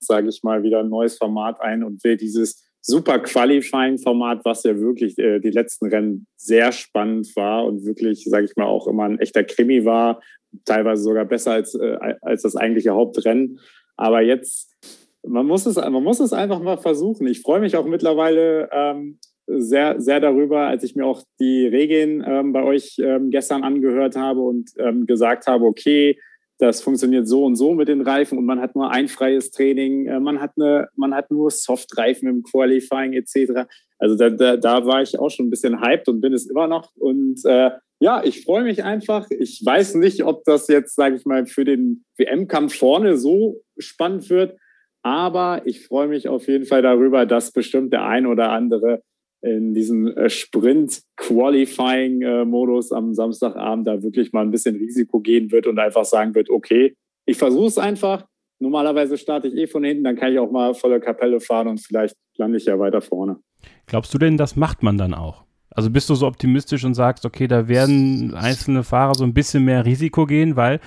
sage 0.00 0.28
ich 0.28 0.42
mal 0.42 0.62
wieder 0.62 0.80
ein 0.80 0.88
neues 0.88 1.16
Format 1.16 1.60
ein 1.60 1.84
und 1.84 2.02
will 2.02 2.16
dieses 2.16 2.64
super 2.82 3.20
Qualifying-Format, 3.20 4.44
was 4.44 4.64
ja 4.64 4.78
wirklich 4.78 5.18
äh, 5.18 5.38
die 5.38 5.50
letzten 5.50 5.86
Rennen 5.86 6.26
sehr 6.36 6.72
spannend 6.72 7.34
war 7.36 7.64
und 7.64 7.84
wirklich, 7.86 8.24
sage 8.24 8.44
ich 8.44 8.56
mal, 8.56 8.66
auch 8.66 8.86
immer 8.88 9.04
ein 9.04 9.20
echter 9.20 9.44
Krimi 9.44 9.84
war, 9.84 10.20
teilweise 10.64 11.02
sogar 11.02 11.24
besser 11.24 11.52
als, 11.52 11.74
äh, 11.74 11.96
als 12.20 12.42
das 12.42 12.56
eigentliche 12.56 12.90
Hauptrennen. 12.90 13.60
Aber 13.96 14.20
jetzt, 14.20 14.74
man 15.26 15.46
muss 15.46 15.64
es, 15.64 15.76
man 15.76 16.02
muss 16.02 16.18
es 16.18 16.32
einfach 16.32 16.60
mal 16.60 16.76
versuchen. 16.76 17.26
Ich 17.28 17.42
freue 17.42 17.60
mich 17.60 17.76
auch 17.76 17.86
mittlerweile 17.86 18.68
ähm, 18.72 19.18
sehr, 19.46 20.00
sehr 20.00 20.18
darüber, 20.20 20.66
als 20.66 20.82
ich 20.82 20.96
mir 20.96 21.06
auch 21.06 21.22
die 21.38 21.66
Regeln 21.66 22.24
ähm, 22.26 22.52
bei 22.52 22.64
euch 22.64 22.98
ähm, 22.98 23.30
gestern 23.30 23.62
angehört 23.62 24.16
habe 24.16 24.40
und 24.40 24.70
ähm, 24.78 25.06
gesagt 25.06 25.46
habe, 25.46 25.64
okay, 25.64 26.18
das 26.62 26.80
funktioniert 26.80 27.26
so 27.26 27.44
und 27.44 27.56
so 27.56 27.74
mit 27.74 27.88
den 27.88 28.02
Reifen 28.02 28.38
und 28.38 28.46
man 28.46 28.60
hat 28.60 28.76
nur 28.76 28.90
ein 28.90 29.08
freies 29.08 29.50
Training, 29.50 30.06
äh, 30.06 30.20
man 30.20 30.40
hat, 30.40 30.52
eine, 30.56 30.88
man 30.94 31.12
hat 31.12 31.30
nur 31.30 31.50
Soft-Reifen 31.50 32.28
im 32.28 32.42
Qualifying 32.44 33.14
etc. 33.14 33.68
Also 33.98 34.16
da, 34.16 34.30
da, 34.30 34.56
da, 34.56 34.86
war 34.86 35.02
ich 35.02 35.18
auch 35.18 35.28
schon 35.28 35.46
ein 35.46 35.50
bisschen 35.50 35.80
hyped 35.80 36.08
und 36.08 36.20
bin 36.20 36.32
es 36.32 36.48
immer 36.48 36.68
noch. 36.68 36.94
Und 36.94 37.40
äh, 37.44 37.72
ja, 37.98 38.22
ich 38.22 38.44
freue 38.44 38.62
mich 38.62 38.84
einfach. 38.84 39.26
Ich 39.30 39.60
weiß 39.64 39.96
nicht, 39.96 40.24
ob 40.24 40.44
das 40.44 40.68
jetzt, 40.68 40.94
sage 40.94 41.16
ich 41.16 41.26
mal, 41.26 41.46
für 41.46 41.64
den 41.64 42.04
WM-Kampf 42.16 42.76
vorne 42.76 43.16
so 43.16 43.60
spannend 43.78 44.30
wird, 44.30 44.56
aber 45.02 45.62
ich 45.64 45.84
freue 45.84 46.06
mich 46.06 46.28
auf 46.28 46.46
jeden 46.46 46.66
Fall 46.66 46.82
darüber, 46.82 47.26
dass 47.26 47.50
bestimmt 47.50 47.92
der 47.92 48.04
ein 48.04 48.26
oder 48.26 48.50
andere 48.50 49.02
in 49.42 49.74
diesem 49.74 50.06
äh, 50.06 50.30
Sprint-Qualifying-Modus 50.30 52.92
am 52.92 53.12
Samstagabend 53.12 53.88
da 53.88 54.02
wirklich 54.02 54.32
mal 54.32 54.40
ein 54.42 54.50
bisschen 54.50 54.76
Risiko 54.76 55.20
gehen 55.20 55.52
wird 55.52 55.66
und 55.66 55.78
einfach 55.78 56.04
sagen 56.04 56.34
wird, 56.34 56.48
okay, 56.48 56.94
ich 57.26 57.36
versuche 57.36 57.66
es 57.66 57.76
einfach. 57.78 58.24
Normalerweise 58.60 59.18
starte 59.18 59.48
ich 59.48 59.56
eh 59.56 59.66
von 59.66 59.84
hinten, 59.84 60.04
dann 60.04 60.16
kann 60.16 60.32
ich 60.32 60.38
auch 60.38 60.52
mal 60.52 60.74
volle 60.74 61.00
Kapelle 61.00 61.40
fahren 61.40 61.66
und 61.66 61.80
vielleicht 61.80 62.14
lande 62.36 62.58
ich 62.58 62.66
ja 62.66 62.78
weiter 62.78 63.00
vorne. 63.00 63.38
Glaubst 63.86 64.14
du 64.14 64.18
denn, 64.18 64.36
das 64.36 64.54
macht 64.54 64.84
man 64.84 64.98
dann 64.98 65.14
auch? 65.14 65.42
Also 65.70 65.90
bist 65.90 66.08
du 66.10 66.14
so 66.14 66.26
optimistisch 66.26 66.84
und 66.84 66.94
sagst, 66.94 67.26
okay, 67.26 67.48
da 67.48 67.66
werden 67.66 68.34
einzelne 68.34 68.84
Fahrer 68.84 69.14
so 69.14 69.24
ein 69.24 69.34
bisschen 69.34 69.64
mehr 69.64 69.84
Risiko 69.84 70.26
gehen, 70.26 70.54
weil 70.54 70.78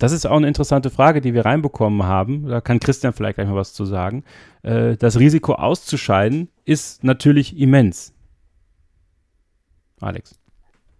das 0.00 0.12
ist 0.12 0.26
auch 0.26 0.38
eine 0.38 0.48
interessante 0.48 0.90
Frage, 0.90 1.20
die 1.20 1.34
wir 1.34 1.44
reinbekommen 1.44 2.04
haben. 2.04 2.48
Da 2.48 2.60
kann 2.60 2.80
Christian 2.80 3.12
vielleicht 3.12 3.36
gleich 3.36 3.46
mal 3.46 3.54
was 3.54 3.74
zu 3.74 3.84
sagen. 3.84 4.24
Äh, 4.62 4.96
das 4.96 5.20
Risiko 5.20 5.52
auszuscheiden 5.52 6.48
ist 6.64 7.04
natürlich 7.04 7.58
immens. 7.60 8.14
Alex. 10.00 10.34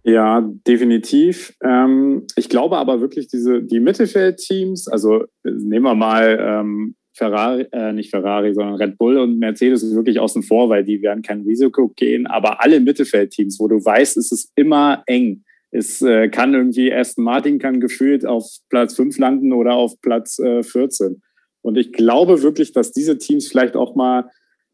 Ja, 0.04 0.46
definitiv. 0.66 1.54
Ähm, 1.62 2.26
ich 2.36 2.50
glaube 2.50 2.76
aber 2.76 3.00
wirklich, 3.00 3.28
diese, 3.28 3.62
die 3.62 3.80
Mittelfeldteams, 3.80 4.88
also 4.88 5.24
nehmen 5.44 5.84
wir 5.84 5.94
mal 5.94 6.38
ähm, 6.40 6.94
Ferrari, 7.14 7.66
äh, 7.72 7.92
nicht 7.92 8.10
Ferrari, 8.10 8.52
sondern 8.52 8.76
Red 8.76 8.98
Bull 8.98 9.18
und 9.18 9.38
Mercedes 9.38 9.82
wirklich 9.94 10.20
außen 10.20 10.42
vor, 10.42 10.68
weil 10.68 10.84
die 10.84 11.00
werden 11.00 11.22
kein 11.22 11.40
Risiko 11.42 11.88
gehen. 11.88 12.26
Aber 12.26 12.62
alle 12.62 12.80
Mittelfeldteams, 12.80 13.58
wo 13.60 13.68
du 13.68 13.82
weißt, 13.82 14.18
es 14.18 14.30
ist 14.30 14.52
immer 14.56 15.02
eng. 15.06 15.42
Es 15.70 16.02
äh, 16.02 16.28
kann 16.28 16.54
irgendwie 16.54 16.92
Aston 16.92 17.24
Martin 17.24 17.58
kann 17.58 17.80
gefühlt 17.80 18.26
auf 18.26 18.44
Platz 18.68 18.96
5 18.96 19.18
landen 19.18 19.52
oder 19.52 19.74
auf 19.74 20.00
Platz 20.00 20.38
äh, 20.38 20.62
14. 20.62 21.22
Und 21.62 21.76
ich 21.76 21.92
glaube 21.92 22.42
wirklich, 22.42 22.72
dass 22.72 22.92
diese 22.92 23.18
Teams 23.18 23.48
vielleicht 23.48 23.76
auch 23.76 23.94
mal 23.94 24.30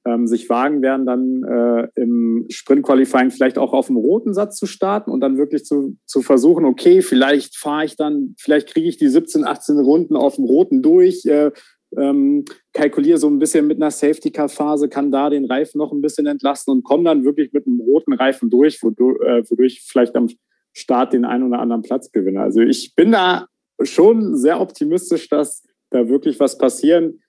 ähm, 0.06 0.26
sich 0.26 0.48
wagen 0.48 0.82
werden, 0.82 1.04
dann 1.04 1.42
äh, 1.42 1.88
im 2.00 2.46
Sprint-Qualifying 2.48 3.30
vielleicht 3.30 3.58
auch 3.58 3.72
auf 3.72 3.88
dem 3.88 3.96
roten 3.96 4.34
Satz 4.34 4.56
zu 4.56 4.66
starten 4.66 5.10
und 5.10 5.20
dann 5.20 5.36
wirklich 5.36 5.64
zu, 5.64 5.96
zu 6.06 6.22
versuchen, 6.22 6.64
okay, 6.64 7.02
vielleicht 7.02 7.56
fahre 7.56 7.84
ich 7.84 7.96
dann, 7.96 8.34
vielleicht 8.38 8.68
kriege 8.68 8.88
ich 8.88 8.96
die 8.96 9.08
17, 9.08 9.44
18 9.44 9.78
Runden 9.78 10.16
auf 10.16 10.36
dem 10.36 10.44
roten 10.44 10.80
durch, 10.80 11.24
äh, 11.26 11.50
ähm, 11.98 12.44
kalkuliere 12.72 13.18
so 13.18 13.28
ein 13.28 13.38
bisschen 13.38 13.66
mit 13.66 13.78
einer 13.78 13.90
Safety-Car-Phase, 13.90 14.88
kann 14.88 15.10
da 15.10 15.30
den 15.30 15.44
Reifen 15.44 15.78
noch 15.78 15.92
ein 15.92 16.02
bisschen 16.02 16.26
entlasten 16.26 16.72
und 16.72 16.84
komme 16.84 17.04
dann 17.04 17.24
wirklich 17.24 17.52
mit 17.52 17.66
einem 17.66 17.80
roten 17.80 18.12
Reifen 18.12 18.48
durch, 18.48 18.82
wodurch, 18.82 19.20
äh, 19.22 19.42
wodurch 19.50 19.78
ich 19.78 19.86
vielleicht 19.88 20.14
am 20.14 20.28
Start 20.76 21.14
den 21.14 21.24
einen 21.24 21.44
oder 21.44 21.58
anderen 21.58 21.80
Platz 21.80 22.12
gewinne. 22.12 22.42
Also 22.42 22.60
ich 22.60 22.94
bin 22.94 23.12
da 23.12 23.46
schon 23.82 24.36
sehr 24.36 24.60
optimistisch, 24.60 25.26
dass 25.30 25.64
da 25.88 26.06
wirklich 26.10 26.38
was 26.38 26.58
passieren, 26.58 27.22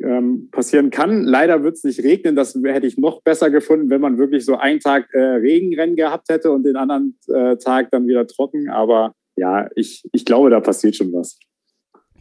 ähm, 0.00 0.48
passieren 0.50 0.90
kann. 0.90 1.22
Leider 1.22 1.62
wird 1.62 1.76
es 1.76 1.84
nicht 1.84 2.02
regnen. 2.02 2.34
Das 2.34 2.58
hätte 2.60 2.88
ich 2.88 2.98
noch 2.98 3.22
besser 3.22 3.50
gefunden, 3.50 3.88
wenn 3.88 4.00
man 4.00 4.18
wirklich 4.18 4.44
so 4.44 4.56
einen 4.56 4.80
Tag 4.80 5.14
äh, 5.14 5.20
Regenrennen 5.20 5.94
gehabt 5.94 6.28
hätte 6.28 6.50
und 6.50 6.64
den 6.64 6.74
anderen 6.74 7.16
äh, 7.28 7.56
Tag 7.56 7.92
dann 7.92 8.08
wieder 8.08 8.26
trocken. 8.26 8.68
Aber 8.68 9.14
ja, 9.36 9.68
ich, 9.76 10.02
ich 10.12 10.24
glaube, 10.24 10.50
da 10.50 10.58
passiert 10.58 10.96
schon 10.96 11.12
was. 11.12 11.38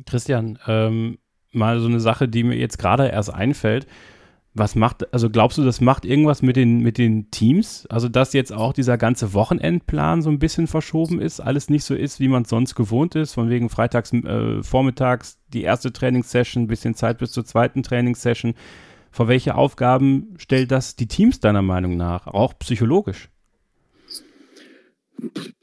Christian, 0.06 0.60
ähm, 0.68 1.18
mal 1.52 1.80
so 1.80 1.88
eine 1.88 2.00
Sache, 2.00 2.28
die 2.28 2.44
mir 2.44 2.56
jetzt 2.56 2.78
gerade 2.78 3.08
erst 3.08 3.34
einfällt. 3.34 3.88
Was 4.58 4.74
macht, 4.76 5.14
also 5.14 5.30
glaubst 5.30 5.60
du, 5.60 5.64
das 5.64 5.82
macht 5.82 6.04
irgendwas 6.04 6.42
mit 6.42 6.56
den, 6.56 6.80
mit 6.80 6.98
den 6.98 7.30
Teams? 7.30 7.86
Also, 7.92 8.10
dass 8.10 8.34
jetzt 8.34 8.52
auch 8.52 8.74
dieser 8.74 8.98
ganze 8.98 9.34
Wochenendplan 9.34 10.24
so 10.24 10.32
ein 10.32 10.40
bisschen 10.40 10.66
verschoben 10.66 11.22
ist, 11.22 11.40
alles 11.40 11.70
nicht 11.70 11.84
so 11.84 11.94
ist, 11.94 12.20
wie 12.20 12.28
man 12.28 12.42
es 12.42 12.50
sonst 12.50 12.74
gewohnt 12.74 13.14
ist, 13.14 13.34
von 13.34 13.50
wegen 13.50 13.70
freitags, 13.70 14.12
äh, 14.14 14.64
vormittags 14.64 15.38
die 15.54 15.62
erste 15.62 15.94
Trainingssession, 15.94 16.66
bisschen 16.66 16.96
Zeit 16.96 17.20
bis 17.20 17.32
zur 17.32 17.46
zweiten 17.46 17.84
Trainingssession. 17.84 18.56
Vor 19.12 19.28
welche 19.28 19.56
Aufgaben 19.56 20.34
stellt 20.38 20.72
das 20.72 20.96
die 20.96 21.08
Teams 21.08 21.40
deiner 21.40 21.62
Meinung 21.62 21.96
nach, 21.96 22.26
auch 22.26 22.58
psychologisch? 22.58 23.30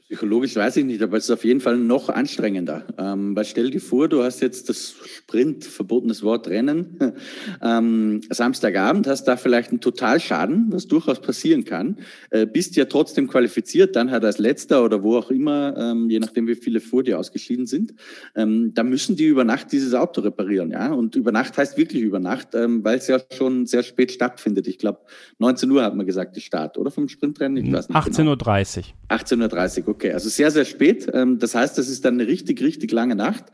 Psychologisch 0.07 0.55
weiß 0.55 0.77
ich 0.77 0.85
nicht, 0.85 1.01
aber 1.01 1.17
es 1.17 1.23
ist 1.23 1.31
auf 1.31 1.43
jeden 1.43 1.61
Fall 1.61 1.77
noch 1.77 2.09
anstrengender. 2.09 2.85
Ähm, 2.99 3.35
weil 3.35 3.43
stell 3.43 3.71
dir 3.71 3.81
vor, 3.81 4.07
du 4.07 4.21
hast 4.21 4.39
jetzt 4.39 4.69
das 4.69 4.93
Sprint, 5.03 5.65
verbotenes 5.65 6.21
Wort, 6.21 6.47
Rennen, 6.47 6.99
ähm, 7.63 8.21
Samstagabend, 8.29 9.07
hast 9.07 9.23
da 9.23 9.35
vielleicht 9.35 9.71
einen 9.71 9.81
Totalschaden, 9.81 10.67
was 10.69 10.85
durchaus 10.85 11.19
passieren 11.19 11.65
kann, 11.65 11.97
äh, 12.29 12.45
bist 12.45 12.75
ja 12.75 12.85
trotzdem 12.85 13.27
qualifiziert, 13.27 13.95
dann 13.95 14.11
halt 14.11 14.23
als 14.25 14.37
Letzter 14.37 14.85
oder 14.85 15.01
wo 15.01 15.17
auch 15.17 15.31
immer, 15.31 15.75
ähm, 15.75 16.07
je 16.07 16.19
nachdem 16.19 16.47
wie 16.47 16.53
viele 16.53 16.81
vor 16.81 17.01
dir 17.01 17.17
ausgeschieden 17.17 17.65
sind, 17.65 17.95
ähm, 18.35 18.75
da 18.75 18.83
müssen 18.83 19.15
die 19.15 19.25
über 19.25 19.43
Nacht 19.43 19.71
dieses 19.71 19.95
Auto 19.95 20.21
reparieren, 20.21 20.69
ja. 20.69 20.93
Und 20.93 21.15
über 21.15 21.31
Nacht 21.31 21.57
heißt 21.57 21.79
wirklich 21.79 22.03
über 22.03 22.19
Nacht, 22.19 22.49
ähm, 22.53 22.83
weil 22.83 22.99
es 22.99 23.07
ja 23.07 23.19
schon 23.35 23.65
sehr 23.65 23.81
spät 23.81 24.11
stattfindet. 24.11 24.67
Ich 24.67 24.77
glaube, 24.77 24.99
19 25.39 25.71
Uhr 25.71 25.83
hat 25.83 25.95
man 25.95 26.05
gesagt, 26.05 26.35
die 26.35 26.41
Start, 26.41 26.77
oder 26.77 26.91
vom 26.91 27.09
Sprintrennen? 27.09 27.65
Ich 27.65 27.73
weiß 27.73 27.89
nicht 27.89 27.97
18.30 27.97 28.15
genau. 28.17 28.31
Uhr. 28.33 28.37
18.30 29.09 29.81
Uhr, 29.81 29.87
okay. 29.87 29.94
Okay, 29.95 30.11
also 30.11 30.27
sehr, 30.27 30.51
sehr 30.51 30.65
spät. 30.65 31.09
Ähm, 31.13 31.39
das 31.39 31.55
heißt, 31.55 31.77
das 31.77 31.87
ist 31.87 32.03
dann 32.03 32.15
eine 32.15 32.27
richtig, 32.27 32.61
richtig 32.61 32.91
lange 32.91 33.15
Nacht. 33.15 33.45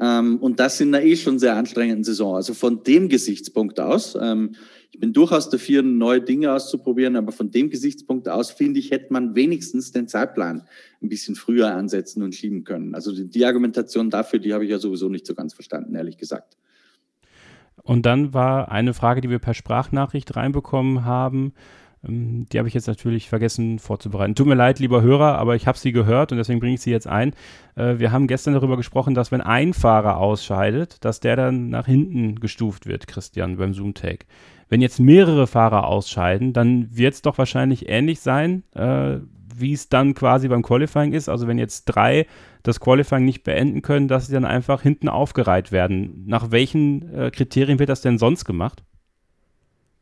Ähm, 0.00 0.38
und 0.38 0.58
das 0.58 0.80
in 0.80 0.92
einer 0.92 1.04
eh 1.04 1.14
schon 1.14 1.38
sehr 1.38 1.54
anstrengenden 1.54 2.02
Saison. 2.02 2.34
Also 2.34 2.52
von 2.52 2.82
dem 2.82 3.08
Gesichtspunkt 3.08 3.78
aus, 3.78 4.18
ähm, 4.20 4.56
ich 4.90 4.98
bin 4.98 5.12
durchaus 5.12 5.50
dafür, 5.50 5.82
neue 5.82 6.20
Dinge 6.20 6.52
auszuprobieren, 6.52 7.14
aber 7.14 7.30
von 7.30 7.52
dem 7.52 7.70
Gesichtspunkt 7.70 8.28
aus, 8.28 8.50
finde 8.50 8.80
ich, 8.80 8.90
hätte 8.90 9.12
man 9.12 9.36
wenigstens 9.36 9.92
den 9.92 10.08
Zeitplan 10.08 10.66
ein 11.00 11.08
bisschen 11.08 11.36
früher 11.36 11.72
ansetzen 11.72 12.24
und 12.24 12.34
schieben 12.34 12.64
können. 12.64 12.96
Also 12.96 13.14
die, 13.14 13.28
die 13.28 13.44
Argumentation 13.44 14.10
dafür, 14.10 14.40
die 14.40 14.52
habe 14.52 14.64
ich 14.64 14.72
ja 14.72 14.80
sowieso 14.80 15.08
nicht 15.08 15.28
so 15.28 15.34
ganz 15.34 15.54
verstanden, 15.54 15.94
ehrlich 15.94 16.18
gesagt. 16.18 16.56
Und 17.84 18.04
dann 18.04 18.34
war 18.34 18.72
eine 18.72 18.94
Frage, 18.94 19.20
die 19.20 19.30
wir 19.30 19.38
per 19.38 19.54
Sprachnachricht 19.54 20.34
reinbekommen 20.34 21.04
haben. 21.04 21.52
Ähm, 22.06 22.46
die 22.52 22.58
habe 22.58 22.68
ich 22.68 22.74
jetzt 22.74 22.86
natürlich 22.86 23.28
vergessen 23.28 23.78
vorzubereiten. 23.78 24.34
Tut 24.34 24.46
mir 24.46 24.54
leid, 24.54 24.78
lieber 24.78 25.02
Hörer, 25.02 25.38
aber 25.38 25.56
ich 25.56 25.66
habe 25.66 25.78
sie 25.78 25.92
gehört 25.92 26.32
und 26.32 26.38
deswegen 26.38 26.60
bringe 26.60 26.74
ich 26.74 26.80
sie 26.80 26.90
jetzt 26.90 27.06
ein. 27.06 27.34
Äh, 27.76 27.98
wir 27.98 28.12
haben 28.12 28.26
gestern 28.26 28.54
darüber 28.54 28.76
gesprochen, 28.76 29.14
dass 29.14 29.32
wenn 29.32 29.40
ein 29.40 29.74
Fahrer 29.74 30.18
ausscheidet, 30.18 31.04
dass 31.04 31.20
der 31.20 31.36
dann 31.36 31.70
nach 31.70 31.86
hinten 31.86 32.40
gestuft 32.40 32.86
wird, 32.86 33.06
Christian, 33.06 33.56
beim 33.56 33.74
Zoom-Take. 33.74 34.26
Wenn 34.68 34.80
jetzt 34.80 34.98
mehrere 34.98 35.46
Fahrer 35.46 35.86
ausscheiden, 35.86 36.52
dann 36.52 36.88
wird 36.96 37.14
es 37.14 37.22
doch 37.22 37.38
wahrscheinlich 37.38 37.88
ähnlich 37.88 38.20
sein, 38.20 38.64
äh, 38.74 39.18
wie 39.56 39.72
es 39.72 39.88
dann 39.88 40.14
quasi 40.14 40.48
beim 40.48 40.62
Qualifying 40.62 41.12
ist. 41.12 41.28
Also 41.28 41.46
wenn 41.46 41.58
jetzt 41.58 41.84
drei 41.84 42.26
das 42.62 42.80
Qualifying 42.80 43.24
nicht 43.24 43.44
beenden 43.44 43.82
können, 43.82 44.08
dass 44.08 44.26
sie 44.26 44.32
dann 44.32 44.44
einfach 44.44 44.82
hinten 44.82 45.08
aufgereiht 45.08 45.70
werden. 45.70 46.24
Nach 46.26 46.50
welchen 46.50 47.14
äh, 47.14 47.30
Kriterien 47.30 47.78
wird 47.78 47.90
das 47.90 48.00
denn 48.00 48.18
sonst 48.18 48.44
gemacht? 48.44 48.82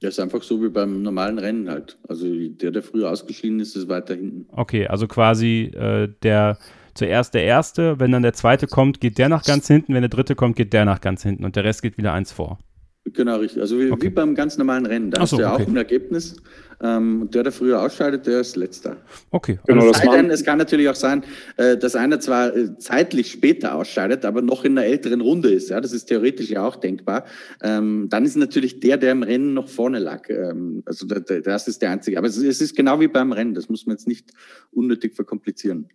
Ja, 0.03 0.09
ist 0.09 0.19
einfach 0.19 0.43
so 0.43 0.61
wie 0.61 0.69
beim 0.69 1.03
normalen 1.03 1.39
Rennen 1.39 1.71
halt. 1.71 1.97
Also 2.09 2.27
der, 2.27 2.73
der 2.73 2.83
früher 2.83 3.09
ausgeschieden 3.09 3.61
ist, 3.61 3.77
ist 3.77 3.89
weiter 3.89 4.15
hinten. 4.15 4.47
Okay, 4.51 4.89
also 4.89 5.07
quasi 5.07 5.71
äh, 5.75 6.09
der 6.25 6.59
zuerst 6.95 7.35
der 7.35 7.45
erste, 7.45 8.01
wenn 8.01 8.11
dann 8.11 8.23
der 8.23 8.33
zweite 8.33 8.67
kommt, 8.67 9.01
geht 9.01 9.17
der 9.19 9.29
nach 9.29 9.45
ganz 9.45 9.69
hinten, 9.69 9.95
wenn 9.95 10.03
der 10.03 10.09
dritte 10.09 10.35
kommt, 10.35 10.57
geht 10.57 10.73
der 10.73 10.85
nach 10.85 11.01
ganz 11.01 11.23
hinten 11.23 11.45
und 11.45 11.55
der 11.55 11.63
Rest 11.63 11.83
geht 11.83 11.99
wieder 11.99 12.13
eins 12.13 12.33
vor. 12.33 12.59
Genau, 13.05 13.39
richtig. 13.39 13.61
Also 13.61 13.79
wie, 13.79 13.91
okay. 13.91 14.07
wie 14.07 14.11
beim 14.11 14.35
ganz 14.35 14.59
normalen 14.59 14.87
Rennen. 14.87 15.11
Da 15.11 15.19
so, 15.19 15.23
hast 15.23 15.33
du 15.33 15.41
ja 15.41 15.55
okay. 15.55 15.65
auch 15.65 15.69
ein 15.69 15.77
Ergebnis. 15.77 16.37
Ähm, 16.81 17.29
der, 17.33 17.45
der 17.45 17.53
früher 17.53 17.81
ausscheidet, 17.81 18.27
der 18.27 18.41
ist 18.41 18.57
letzter. 18.57 18.97
Okay. 19.31 19.59
Genau, 19.67 19.93
das 19.93 20.01
denn, 20.01 20.31
es 20.31 20.45
kann 20.45 20.59
natürlich 20.59 20.89
auch 20.89 20.97
sein, 20.97 21.23
äh, 21.57 21.77
dass 21.77 21.95
einer 21.95 22.19
zwar 22.19 22.57
äh, 22.57 22.77
zeitlich 22.79 23.31
später 23.31 23.77
ausscheidet, 23.77 24.25
aber 24.25 24.43
noch 24.43 24.65
in 24.65 24.77
einer 24.77 24.87
älteren 24.87 25.21
Runde 25.21 25.53
ist. 25.53 25.71
Ja, 25.71 25.81
das 25.81 25.93
ist 25.93 26.07
theoretisch 26.07 26.51
ja 26.51 26.67
auch 26.67 26.75
denkbar. 26.77 27.25
Ähm, 27.63 28.09
dann 28.09 28.25
ist 28.25 28.37
natürlich 28.37 28.81
der, 28.81 28.97
der 28.97 29.13
im 29.13 29.23
Rennen 29.23 29.55
noch 29.55 29.69
vorne 29.69 30.01
lag. 30.01 30.29
Ähm, 30.29 30.83
also 30.85 31.07
das 31.07 31.69
ist 31.69 31.83
der 31.83 31.91
einzige. 31.91 32.19
Aber 32.19 32.27
es 32.27 32.37
ist 32.37 32.77
genau 32.77 32.99
wie 32.99 33.09
beim 33.09 33.33
Rennen. 33.33 33.55
Das 33.55 33.69
muss 33.69 33.87
man 33.87 33.95
jetzt 33.95 34.09
nicht 34.09 34.33
unnötig 34.73 35.15
verkomplizieren. 35.15 35.89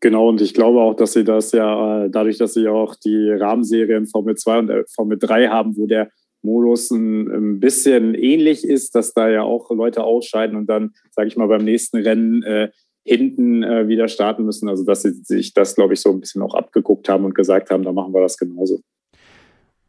Genau, 0.00 0.28
und 0.28 0.42
ich 0.42 0.52
glaube 0.52 0.80
auch, 0.80 0.94
dass 0.94 1.14
sie 1.14 1.24
das 1.24 1.52
ja, 1.52 2.04
äh, 2.04 2.10
dadurch, 2.10 2.36
dass 2.36 2.52
sie 2.52 2.68
auch 2.68 2.94
die 2.96 3.30
Rahmenserien 3.30 4.06
Formel 4.06 4.34
2 4.34 4.58
und 4.58 4.90
Formel 4.94 5.18
3 5.18 5.48
haben, 5.48 5.78
wo 5.78 5.86
der 5.86 6.10
Modus 6.44 6.90
ein, 6.90 7.30
ein, 7.30 7.60
bisschen 7.60 8.14
ähnlich 8.14 8.64
ist, 8.64 8.94
dass 8.94 9.14
da 9.14 9.28
ja 9.28 9.42
auch 9.42 9.70
Leute 9.70 10.04
ausscheiden 10.04 10.56
und 10.56 10.66
dann, 10.66 10.94
sage 11.10 11.28
ich 11.28 11.36
mal, 11.36 11.48
beim 11.48 11.64
nächsten 11.64 11.98
Rennen 11.98 12.42
äh, 12.42 12.70
hinten 13.04 13.62
äh, 13.62 13.88
wieder 13.88 14.08
starten 14.08 14.44
müssen. 14.44 14.68
Also 14.68 14.84
dass 14.84 15.02
sie 15.02 15.12
sich 15.12 15.54
das, 15.54 15.74
glaube 15.74 15.94
ich, 15.94 16.00
so 16.00 16.10
ein 16.10 16.20
bisschen 16.20 16.42
auch 16.42 16.54
abgeguckt 16.54 17.08
haben 17.08 17.24
und 17.24 17.34
gesagt 17.34 17.70
haben, 17.70 17.82
da 17.82 17.92
machen 17.92 18.14
wir 18.14 18.20
das 18.20 18.36
genauso. 18.36 18.80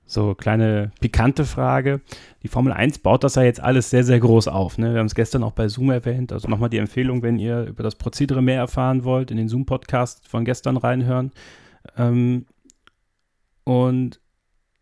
So, 0.07 0.35
kleine 0.35 0.91
pikante 0.99 1.45
Frage. 1.45 2.01
Die 2.43 2.47
Formel 2.47 2.71
1 2.71 2.99
baut 2.99 3.23
das 3.23 3.35
ja 3.35 3.43
jetzt 3.43 3.59
alles 3.59 3.89
sehr, 3.89 4.03
sehr 4.03 4.19
groß 4.19 4.47
auf. 4.47 4.77
Ne? 4.77 4.93
Wir 4.93 4.99
haben 4.99 5.07
es 5.07 5.15
gestern 5.15 5.43
auch 5.43 5.53
bei 5.53 5.67
Zoom 5.67 5.89
erwähnt. 5.89 6.31
Also 6.31 6.47
nochmal 6.47 6.69
die 6.69 6.77
Empfehlung, 6.77 7.23
wenn 7.23 7.39
ihr 7.39 7.65
über 7.65 7.81
das 7.81 7.95
Prozedere 7.95 8.43
mehr 8.43 8.57
erfahren 8.57 9.03
wollt, 9.03 9.31
in 9.31 9.37
den 9.37 9.49
Zoom-Podcast 9.49 10.27
von 10.27 10.45
gestern 10.45 10.77
reinhören. 10.77 11.31
Ähm, 11.97 12.45
und 13.63 14.19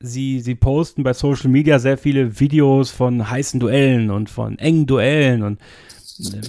sie, 0.03 0.41
sie 0.41 0.53
posten 0.53 1.03
bei 1.03 1.13
Social 1.13 1.49
Media 1.49 1.79
sehr 1.79 1.97
viele 1.97 2.39
Videos 2.39 2.91
von 2.91 3.29
heißen 3.29 3.59
Duellen 3.59 4.11
und 4.11 4.29
von 4.29 4.59
engen 4.59 4.85
Duellen 4.85 5.41
und 5.41 5.59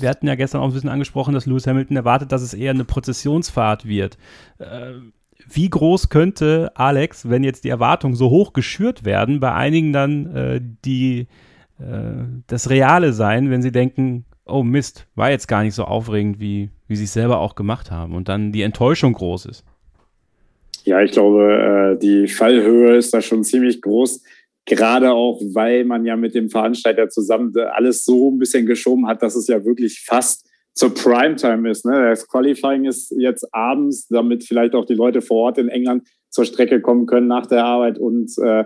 wir 0.00 0.11
hatten 0.11 0.26
ja 0.26 0.34
gestern 0.34 0.61
auch 0.61 0.66
ein 0.66 0.74
bisschen 0.74 0.90
angesprochen, 0.90 1.32
dass 1.32 1.46
Lewis 1.46 1.66
Hamilton 1.66 1.96
erwartet, 1.96 2.32
dass 2.32 2.42
es 2.42 2.52
eher 2.52 2.72
eine 2.72 2.84
Prozessionsfahrt 2.84 3.86
wird. 3.86 4.18
Äh, 4.59 4.92
wie 5.48 5.70
groß 5.70 6.11
könnte 6.11 6.72
Alex, 6.74 7.30
wenn 7.30 7.44
jetzt 7.44 7.64
die 7.64 7.70
Erwartungen 7.70 8.14
so 8.14 8.28
hoch 8.28 8.52
geschürt 8.52 9.05
werden, 9.05 9.40
bei 9.40 9.52
einigen 9.52 9.92
dann 9.92 10.34
äh, 10.34 10.61
die, 10.84 11.28
äh, 11.78 12.24
das 12.46 12.68
Reale 12.68 13.12
sein, 13.12 13.50
wenn 13.50 13.62
sie 13.62 13.72
denken, 13.72 14.26
oh 14.44 14.62
Mist, 14.62 15.07
war 15.14 15.30
jetzt 15.30 15.48
gar 15.48 15.62
nicht 15.62 15.74
so 15.74 15.84
aufregend, 15.84 16.40
wie, 16.40 16.70
wie 16.88 16.96
sie 16.96 17.05
es 17.05 17.12
selber 17.12 17.38
auch 17.38 17.55
gemacht 17.55 17.90
haben 17.90 18.14
und 18.14 18.28
dann 18.28 18.52
die 18.52 18.62
Enttäuschung 18.62 19.14
groß 19.14 19.46
ist. 19.46 19.64
Ja, 20.85 21.03
ich 21.03 21.12
glaube, 21.12 21.97
äh, 21.97 21.99
die 21.99 22.28
Fallhöhe 22.28 22.97
ist 22.97 23.14
da 23.14 23.22
schon 23.22 23.43
ziemlich 23.43 23.80
groß. 23.80 24.22
Gerade 24.66 25.12
auch, 25.12 25.41
weil 25.53 25.85
man 25.85 26.05
ja 26.05 26.16
mit 26.16 26.35
dem 26.35 26.51
Veranstalter 26.51 27.09
zusammen 27.09 27.55
alles 27.57 28.05
so 28.05 28.30
ein 28.30 28.39
bisschen 28.39 28.66
geschoben 28.66 29.07
hat, 29.07 29.22
dass 29.22 29.35
es 29.35 29.47
ja 29.47 29.64
wirklich 29.64 30.05
fast 30.07 30.49
zur 30.74 30.93
Primetime 30.93 31.70
ist. 31.70 31.85
Ne? 31.85 32.11
Das 32.11 32.26
Qualifying 32.28 32.85
ist 32.85 33.14
jetzt 33.16 33.47
abends, 33.55 34.09
damit 34.09 34.45
vielleicht 34.45 34.74
auch 34.74 34.85
die 34.85 34.95
Leute 34.95 35.22
vor 35.22 35.45
Ort 35.45 35.59
in 35.59 35.68
England 35.68 36.07
zur 36.30 36.45
Strecke 36.45 36.80
kommen 36.80 37.07
können 37.07 37.28
nach 37.28 37.47
der 37.47 37.64
Arbeit. 37.64 37.99
Und 37.99 38.37
äh, 38.39 38.64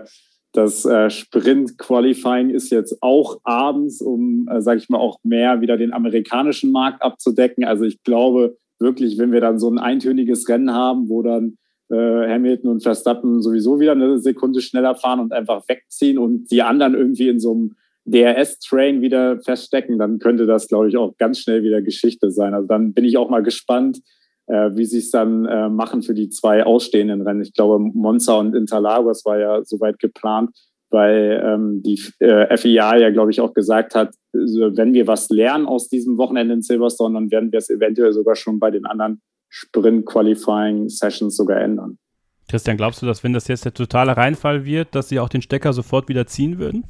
das 0.53 0.85
äh, 0.85 1.09
Sprint-Qualifying 1.09 2.49
ist 2.49 2.71
jetzt 2.71 2.97
auch 3.01 3.39
abends, 3.43 4.01
um, 4.01 4.47
äh, 4.51 4.61
sage 4.61 4.79
ich 4.79 4.89
mal, 4.89 4.97
auch 4.97 5.19
mehr 5.23 5.61
wieder 5.61 5.77
den 5.77 5.93
amerikanischen 5.93 6.71
Markt 6.71 7.01
abzudecken. 7.03 7.63
Also 7.63 7.85
ich 7.85 8.01
glaube 8.03 8.57
wirklich, 8.79 9.17
wenn 9.19 9.31
wir 9.31 9.41
dann 9.41 9.59
so 9.59 9.69
ein 9.69 9.77
eintöniges 9.77 10.49
Rennen 10.49 10.73
haben, 10.73 11.09
wo 11.09 11.21
dann 11.21 11.57
Hamilton 11.95 12.69
und 12.69 12.83
Verstappen 12.83 13.41
sowieso 13.41 13.79
wieder 13.79 13.93
eine 13.93 14.19
Sekunde 14.19 14.61
schneller 14.61 14.95
fahren 14.95 15.19
und 15.19 15.33
einfach 15.33 15.63
wegziehen 15.67 16.17
und 16.17 16.51
die 16.51 16.61
anderen 16.61 16.93
irgendwie 16.93 17.29
in 17.29 17.39
so 17.39 17.51
einem 17.51 17.75
DRS-Train 18.05 19.01
wieder 19.01 19.39
feststecken, 19.41 19.97
dann 19.97 20.19
könnte 20.19 20.45
das, 20.45 20.67
glaube 20.67 20.89
ich, 20.89 20.97
auch 20.97 21.17
ganz 21.17 21.39
schnell 21.39 21.63
wieder 21.63 21.81
Geschichte 21.81 22.31
sein. 22.31 22.53
Also 22.53 22.67
dann 22.67 22.93
bin 22.93 23.05
ich 23.05 23.17
auch 23.17 23.29
mal 23.29 23.43
gespannt, 23.43 23.99
äh, 24.47 24.71
wie 24.73 24.85
sie 24.85 24.99
es 24.99 25.11
dann 25.11 25.45
äh, 25.45 25.69
machen 25.69 26.01
für 26.01 26.13
die 26.13 26.29
zwei 26.29 26.63
ausstehenden 26.63 27.21
Rennen. 27.21 27.41
Ich 27.41 27.53
glaube, 27.53 27.79
Monza 27.79 28.33
und 28.35 28.55
Interlagos 28.55 29.25
war 29.25 29.39
ja 29.39 29.63
soweit 29.63 29.99
geplant, 29.99 30.49
weil 30.89 31.41
ähm, 31.43 31.83
die 31.83 32.01
äh, 32.19 32.57
FIA 32.57 32.97
ja, 32.97 33.09
glaube 33.11 33.31
ich, 33.31 33.41
auch 33.41 33.53
gesagt 33.53 33.93
hat, 33.93 34.13
wenn 34.31 34.93
wir 34.93 35.07
was 35.07 35.29
lernen 35.29 35.67
aus 35.67 35.87
diesem 35.87 36.17
Wochenende 36.17 36.53
in 36.53 36.61
Silverstone, 36.61 37.15
dann 37.15 37.31
werden 37.31 37.51
wir 37.51 37.59
es 37.59 37.69
eventuell 37.69 38.13
sogar 38.13 38.35
schon 38.35 38.59
bei 38.59 38.71
den 38.71 38.85
anderen 38.85 39.21
Sprint-Qualifying-Sessions 39.49 41.35
sogar 41.35 41.61
ändern. 41.61 41.97
Christian, 42.49 42.77
glaubst 42.77 43.01
du, 43.01 43.05
dass 43.05 43.23
wenn 43.23 43.33
das 43.33 43.47
jetzt 43.47 43.65
der 43.65 43.73
totale 43.73 44.17
Reinfall 44.17 44.65
wird, 44.65 44.95
dass 44.95 45.09
sie 45.09 45.19
auch 45.19 45.29
den 45.29 45.41
Stecker 45.41 45.73
sofort 45.73 46.09
wieder 46.09 46.25
ziehen 46.25 46.57
würden? 46.57 46.85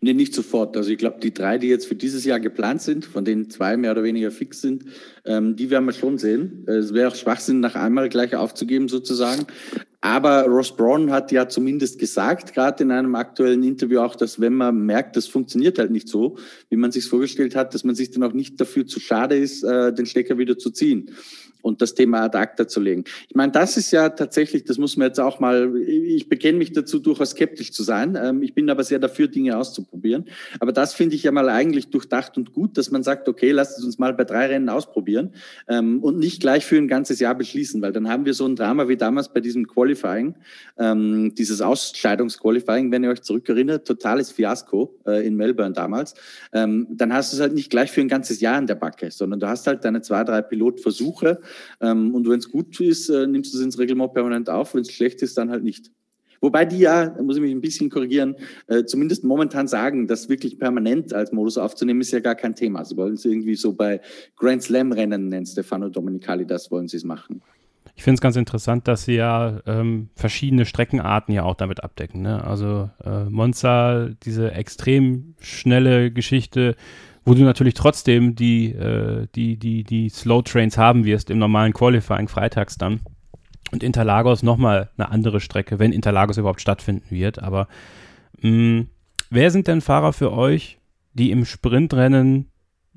Nee, 0.00 0.12
nicht 0.12 0.34
sofort. 0.34 0.76
Also 0.76 0.90
ich 0.90 0.98
glaube, 0.98 1.20
die 1.20 1.32
drei, 1.32 1.58
die 1.58 1.68
jetzt 1.68 1.86
für 1.86 1.94
dieses 1.94 2.24
Jahr 2.24 2.40
geplant 2.40 2.82
sind, 2.82 3.04
von 3.04 3.24
denen 3.24 3.50
zwei 3.50 3.76
mehr 3.76 3.92
oder 3.92 4.02
weniger 4.02 4.30
fix 4.30 4.60
sind, 4.60 4.84
ähm, 5.24 5.56
die 5.56 5.70
werden 5.70 5.86
wir 5.86 5.92
schon 5.92 6.18
sehen. 6.18 6.64
Es 6.66 6.92
wäre 6.92 7.08
auch 7.08 7.14
Schwachsinn, 7.14 7.60
nach 7.60 7.74
einmal 7.74 8.08
gleich 8.08 8.34
aufzugeben 8.36 8.88
sozusagen. 8.88 9.46
Aber 10.04 10.46
Ross 10.46 10.74
Braun 10.76 11.12
hat 11.12 11.30
ja 11.30 11.48
zumindest 11.48 12.00
gesagt, 12.00 12.54
gerade 12.54 12.82
in 12.82 12.90
einem 12.90 13.14
aktuellen 13.14 13.62
Interview 13.62 14.00
auch, 14.00 14.16
dass 14.16 14.40
wenn 14.40 14.54
man 14.54 14.84
merkt, 14.84 15.16
das 15.16 15.28
funktioniert 15.28 15.78
halt 15.78 15.92
nicht 15.92 16.08
so, 16.08 16.38
wie 16.70 16.76
man 16.76 16.90
sich 16.90 17.06
vorgestellt 17.06 17.54
hat, 17.54 17.72
dass 17.72 17.84
man 17.84 17.94
sich 17.94 18.10
dann 18.10 18.24
auch 18.24 18.32
nicht 18.32 18.60
dafür 18.60 18.84
zu 18.84 18.98
schade 18.98 19.36
ist, 19.36 19.62
äh, 19.62 19.94
den 19.94 20.06
Stecker 20.06 20.38
wieder 20.38 20.58
zu 20.58 20.70
ziehen 20.70 21.10
und 21.62 21.80
das 21.80 21.94
Thema 21.94 22.22
ad 22.22 22.36
acta 22.36 22.68
zu 22.68 22.80
legen. 22.80 23.04
Ich 23.28 23.34
meine, 23.34 23.52
das 23.52 23.76
ist 23.76 23.90
ja 23.92 24.10
tatsächlich, 24.10 24.64
das 24.64 24.78
muss 24.78 24.96
man 24.96 25.08
jetzt 25.08 25.20
auch 25.20 25.40
mal, 25.40 25.76
ich 25.78 26.28
bekenne 26.28 26.58
mich 26.58 26.72
dazu, 26.72 26.98
durchaus 26.98 27.30
skeptisch 27.30 27.72
zu 27.72 27.82
sein. 27.82 28.18
Ähm, 28.20 28.42
ich 28.42 28.54
bin 28.54 28.68
aber 28.68 28.84
sehr 28.84 28.98
dafür, 28.98 29.28
Dinge 29.28 29.56
auszuprobieren. 29.56 30.26
Aber 30.60 30.72
das 30.72 30.92
finde 30.94 31.14
ich 31.14 31.22
ja 31.22 31.32
mal 31.32 31.48
eigentlich 31.48 31.88
durchdacht 31.90 32.36
und 32.36 32.52
gut, 32.52 32.76
dass 32.76 32.90
man 32.90 33.02
sagt, 33.02 33.28
okay, 33.28 33.52
lasst 33.52 33.78
es 33.78 33.84
uns 33.84 33.98
mal 33.98 34.12
bei 34.12 34.24
drei 34.24 34.46
Rennen 34.46 34.68
ausprobieren 34.68 35.32
ähm, 35.68 36.02
und 36.02 36.18
nicht 36.18 36.40
gleich 36.40 36.66
für 36.66 36.76
ein 36.76 36.88
ganzes 36.88 37.20
Jahr 37.20 37.34
beschließen, 37.34 37.80
weil 37.80 37.92
dann 37.92 38.08
haben 38.08 38.26
wir 38.26 38.34
so 38.34 38.46
ein 38.46 38.56
Drama 38.56 38.88
wie 38.88 38.96
damals 38.96 39.32
bei 39.32 39.40
diesem 39.40 39.66
Qualifying, 39.66 40.34
ähm, 40.78 41.34
dieses 41.36 41.60
Ausscheidungsqualifying, 41.60 42.90
wenn 42.90 43.04
ihr 43.04 43.10
euch 43.10 43.22
zurückerinnert, 43.22 43.86
totales 43.86 44.32
Fiasko 44.32 44.98
äh, 45.06 45.26
in 45.26 45.36
Melbourne 45.36 45.72
damals. 45.72 46.14
Dann 46.52 47.12
hast 47.12 47.32
du 47.32 47.36
es 47.36 47.40
halt 47.40 47.54
nicht 47.54 47.70
gleich 47.70 47.90
für 47.90 48.00
ein 48.00 48.08
ganzes 48.08 48.40
Jahr 48.40 48.58
in 48.58 48.66
der 48.66 48.74
Backe, 48.74 49.10
sondern 49.10 49.40
du 49.40 49.48
hast 49.48 49.66
halt 49.66 49.84
deine 49.84 50.02
zwei, 50.02 50.24
drei 50.24 50.42
Pilotversuche 50.42 51.40
ähm, 51.80 52.14
und 52.14 52.28
wenn 52.28 52.38
es 52.38 52.50
gut 52.50 52.78
ist, 52.80 53.08
äh, 53.08 53.26
nimmst 53.26 53.52
du 53.52 53.58
es 53.58 53.64
ins 53.64 53.78
Reglement 53.78 54.12
permanent 54.14 54.50
auf. 54.50 54.74
Wenn 54.74 54.82
es 54.82 54.92
schlecht 54.92 55.22
ist, 55.22 55.36
dann 55.38 55.50
halt 55.50 55.64
nicht. 55.64 55.90
Wobei 56.42 56.64
die 56.64 56.78
ja, 56.78 57.06
da 57.06 57.22
muss 57.22 57.36
ich 57.36 57.42
mich 57.42 57.52
ein 57.52 57.60
bisschen 57.60 57.88
korrigieren, 57.88 58.34
äh, 58.66 58.84
zumindest 58.84 59.22
momentan 59.22 59.68
sagen, 59.68 60.08
das 60.08 60.28
wirklich 60.28 60.58
permanent 60.58 61.14
als 61.14 61.30
Modus 61.30 61.56
aufzunehmen, 61.56 62.00
ist 62.00 62.10
ja 62.10 62.18
gar 62.18 62.34
kein 62.34 62.56
Thema. 62.56 62.84
Sie 62.84 62.96
wollen 62.96 63.14
es 63.14 63.24
irgendwie 63.24 63.54
so 63.54 63.72
bei 63.72 64.00
Grand 64.36 64.60
Slam-Rennen, 64.60 65.28
nennt 65.28 65.48
Stefano 65.48 65.88
Domenicali, 65.88 66.44
das 66.44 66.70
wollen 66.72 66.88
sie 66.88 66.96
es 66.96 67.04
machen. 67.04 67.42
Ich 67.94 68.02
finde 68.02 68.14
es 68.14 68.20
ganz 68.20 68.36
interessant, 68.36 68.88
dass 68.88 69.04
sie 69.04 69.14
ja 69.14 69.60
ähm, 69.66 70.08
verschiedene 70.16 70.64
Streckenarten 70.64 71.32
ja 71.32 71.44
auch 71.44 71.54
damit 71.54 71.84
abdecken. 71.84 72.22
Ne? 72.22 72.42
Also 72.42 72.90
äh, 73.04 73.24
Monza, 73.24 74.08
diese 74.24 74.52
extrem 74.52 75.34
schnelle 75.40 76.10
Geschichte, 76.10 76.74
wo 77.24 77.34
du 77.34 77.42
natürlich 77.42 77.74
trotzdem 77.74 78.34
die, 78.34 78.72
äh, 78.72 79.26
die, 79.34 79.56
die, 79.56 79.84
die 79.84 80.08
Slow 80.08 80.42
Trains 80.42 80.76
haben 80.76 81.04
wirst 81.04 81.30
im 81.30 81.38
normalen 81.38 81.72
Qualifying 81.72 82.28
freitags 82.28 82.76
dann. 82.76 83.00
Und 83.70 83.82
Interlagos 83.82 84.42
nochmal 84.42 84.90
eine 84.96 85.10
andere 85.10 85.40
Strecke, 85.40 85.78
wenn 85.78 85.92
Interlagos 85.92 86.36
überhaupt 86.36 86.60
stattfinden 86.60 87.10
wird. 87.10 87.42
Aber 87.42 87.68
mh, 88.40 88.50
mm, 88.50 88.88
wer 89.30 89.50
sind 89.50 89.68
denn 89.68 89.80
Fahrer 89.80 90.12
für 90.12 90.32
euch, 90.32 90.78
die 91.14 91.30
im 91.30 91.44
Sprintrennen 91.44 92.50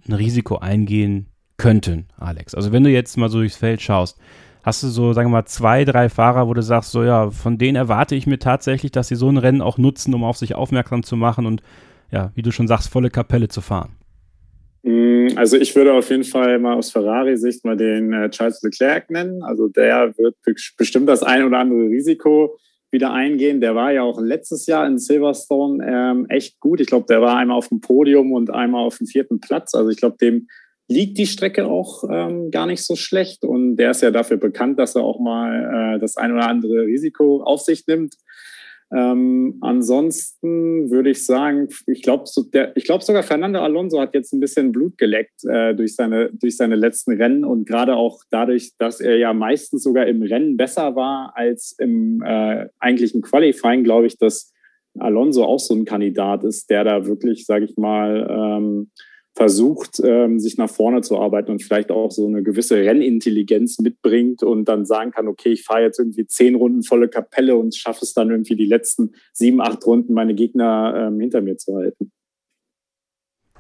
ein 0.08 0.14
Risiko 0.14 0.58
eingehen 0.58 1.28
könnten, 1.58 2.08
Alex? 2.18 2.56
Also 2.56 2.72
wenn 2.72 2.84
du 2.84 2.90
jetzt 2.90 3.16
mal 3.18 3.30
so 3.30 3.38
durchs 3.38 3.56
Feld 3.56 3.82
schaust, 3.82 4.20
hast 4.64 4.82
du 4.82 4.88
so, 4.88 5.14
sagen 5.14 5.30
wir 5.30 5.38
mal, 5.38 5.46
zwei, 5.46 5.86
drei 5.86 6.10
Fahrer, 6.10 6.48
wo 6.48 6.54
du 6.54 6.64
sagst, 6.64 6.92
so 6.92 7.04
ja, 7.04 7.30
von 7.30 7.58
denen 7.58 7.76
erwarte 7.76 8.16
ich 8.16 8.26
mir 8.26 8.40
tatsächlich, 8.40 8.92
dass 8.92 9.08
sie 9.08 9.16
so 9.16 9.30
ein 9.30 9.38
Rennen 9.38 9.62
auch 9.62 9.78
nutzen, 9.78 10.14
um 10.14 10.24
auf 10.24 10.38
sich 10.38 10.56
aufmerksam 10.56 11.04
zu 11.04 11.16
machen 11.16 11.46
und 11.46 11.62
ja, 12.12 12.32
wie 12.34 12.42
du 12.42 12.52
schon 12.52 12.68
sagst, 12.68 12.90
volle 12.90 13.10
Kapelle 13.10 13.48
zu 13.48 13.62
fahren. 13.62 13.96
Mm, 14.86 15.30
also 15.36 15.58
ich 15.58 15.76
würde 15.76 15.94
auf 15.94 16.12
jeden 16.12 16.24
Fall 16.24 16.60
mal 16.60 16.76
aus 16.76 16.92
Ferrari-Sicht 16.92 17.66
mal 17.66 17.76
den 17.76 18.14
äh, 18.14 18.30
Charles 18.30 18.62
Leclerc 18.62 19.10
nennen. 19.10 19.42
Also 19.42 19.68
der 19.68 20.14
wird 20.18 20.36
bestimmt 20.78 21.10
das 21.10 21.24
ein 21.24 21.44
oder 21.44 21.58
andere 21.58 21.90
Risiko 21.90 22.56
wieder 22.92 23.12
eingehen. 23.12 23.62
Der 23.62 23.74
war 23.74 23.92
ja 23.92 24.04
auch 24.04 24.22
letztes 24.22 24.68
Jahr 24.68 24.86
in 24.86 25.00
Silverstone 25.00 25.84
ähm, 25.84 26.28
echt 26.30 26.60
gut. 26.60 26.80
Ich 26.82 26.88
glaube, 26.88 27.08
der 27.10 27.20
war 27.20 27.36
einmal 27.36 27.58
auf 27.58 27.70
dem 27.70 27.82
Podium 27.82 28.32
und 28.32 28.52
einmal 28.52 28.86
auf 28.86 29.00
dem 29.00 29.08
vierten 29.08 29.40
Platz. 29.40 29.74
Also 29.74 29.90
ich 29.90 29.98
glaube, 29.98 30.18
dem 30.22 30.48
liegt 30.88 31.18
die 31.18 31.26
Strecke 31.26 31.66
auch 31.66 32.04
ähm, 32.08 32.52
gar 32.52 32.68
nicht 32.68 32.86
so 32.86 32.96
schlecht. 32.96 33.44
Und 33.44 33.78
der 33.78 33.90
ist 33.90 34.04
ja 34.04 34.12
dafür 34.12 34.38
bekannt, 34.38 34.78
dass 34.78 34.96
er 34.96 35.02
auch 35.02 35.20
mal 35.20 35.96
äh, 35.96 36.00
das 36.00 36.16
ein 36.16 36.32
oder 36.32 36.48
andere 36.48 36.86
Risiko 36.86 37.42
auf 37.42 37.62
sich 37.62 37.88
nimmt. 37.88 38.14
Ähm, 38.96 39.58
ansonsten 39.60 40.90
würde 40.90 41.10
ich 41.10 41.26
sagen, 41.26 41.68
ich 41.86 42.02
glaube 42.02 42.24
glaub 42.86 43.04
sogar 43.04 43.24
Fernando 43.24 43.60
Alonso 43.60 44.00
hat 44.00 44.14
jetzt 44.14 44.32
ein 44.32 44.40
bisschen 44.40 44.72
Blut 44.72 44.98
geleckt 44.98 45.44
äh, 45.44 45.76
durch, 45.76 45.96
seine, 45.96 46.30
durch 46.32 46.56
seine 46.56 46.76
letzten 46.76 47.12
Rennen 47.12 47.44
und 47.44 47.68
gerade 47.68 47.98
auch 47.98 48.22
dadurch, 48.30 48.72
dass 48.78 49.02
er 49.02 49.18
ja 49.18 49.34
meistens 49.34 49.84
sogar 49.84 50.08
im 50.08 50.22
Rennen 50.22 50.56
besser 50.56 50.96
war 50.96 51.34
als 51.36 51.76
im 51.78 52.24
äh, 52.26 52.70
eigentlichen 52.80 53.22
Qualifying, 53.22 53.84
glaube 53.84 54.08
ich, 54.08 54.18
dass 54.18 54.54
Alonso 54.98 55.44
auch 55.44 55.60
so 55.60 55.76
ein 55.76 55.84
Kandidat 55.84 56.46
ist, 56.46 56.70
der 56.70 56.86
da 56.86 57.06
wirklich, 57.06 57.46
sage 57.46 57.66
ich 57.66 57.76
mal, 57.76 58.28
ähm, 58.30 58.92
versucht, 59.36 60.00
ähm, 60.02 60.40
sich 60.40 60.58
nach 60.58 60.70
vorne 60.70 61.02
zu 61.02 61.20
arbeiten 61.20 61.52
und 61.52 61.62
vielleicht 61.62 61.92
auch 61.92 62.10
so 62.10 62.26
eine 62.26 62.42
gewisse 62.42 62.78
Rennintelligenz 62.78 63.80
mitbringt 63.80 64.44
und 64.44 64.66
dann 64.66 64.86
sagen 64.86 65.12
kann, 65.12 65.28
okay, 65.28 65.50
ich 65.50 65.64
fahre 65.64 65.82
jetzt 65.82 66.00
irgendwie 66.00 66.26
zehn 66.26 66.56
Runden 66.56 66.84
volle 66.84 67.10
Kapelle 67.10 67.58
und 67.58 67.76
schaffe 67.76 68.06
es 68.06 68.14
dann 68.14 68.32
irgendwie 68.32 68.56
die 68.56 68.66
letzten 68.66 69.12
sieben, 69.34 69.60
acht 69.60 69.86
Runden 69.86 70.14
meine 70.14 70.36
Gegner 70.36 71.08
ähm, 71.08 71.20
hinter 71.20 71.42
mir 71.42 71.58
zu 71.58 71.76
halten. 71.76 72.12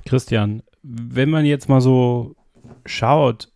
Christian, 0.05 0.63
wenn 0.81 1.29
man 1.29 1.45
jetzt 1.45 1.67
mal 1.67 1.81
so 1.81 2.35
schaut 2.85 3.51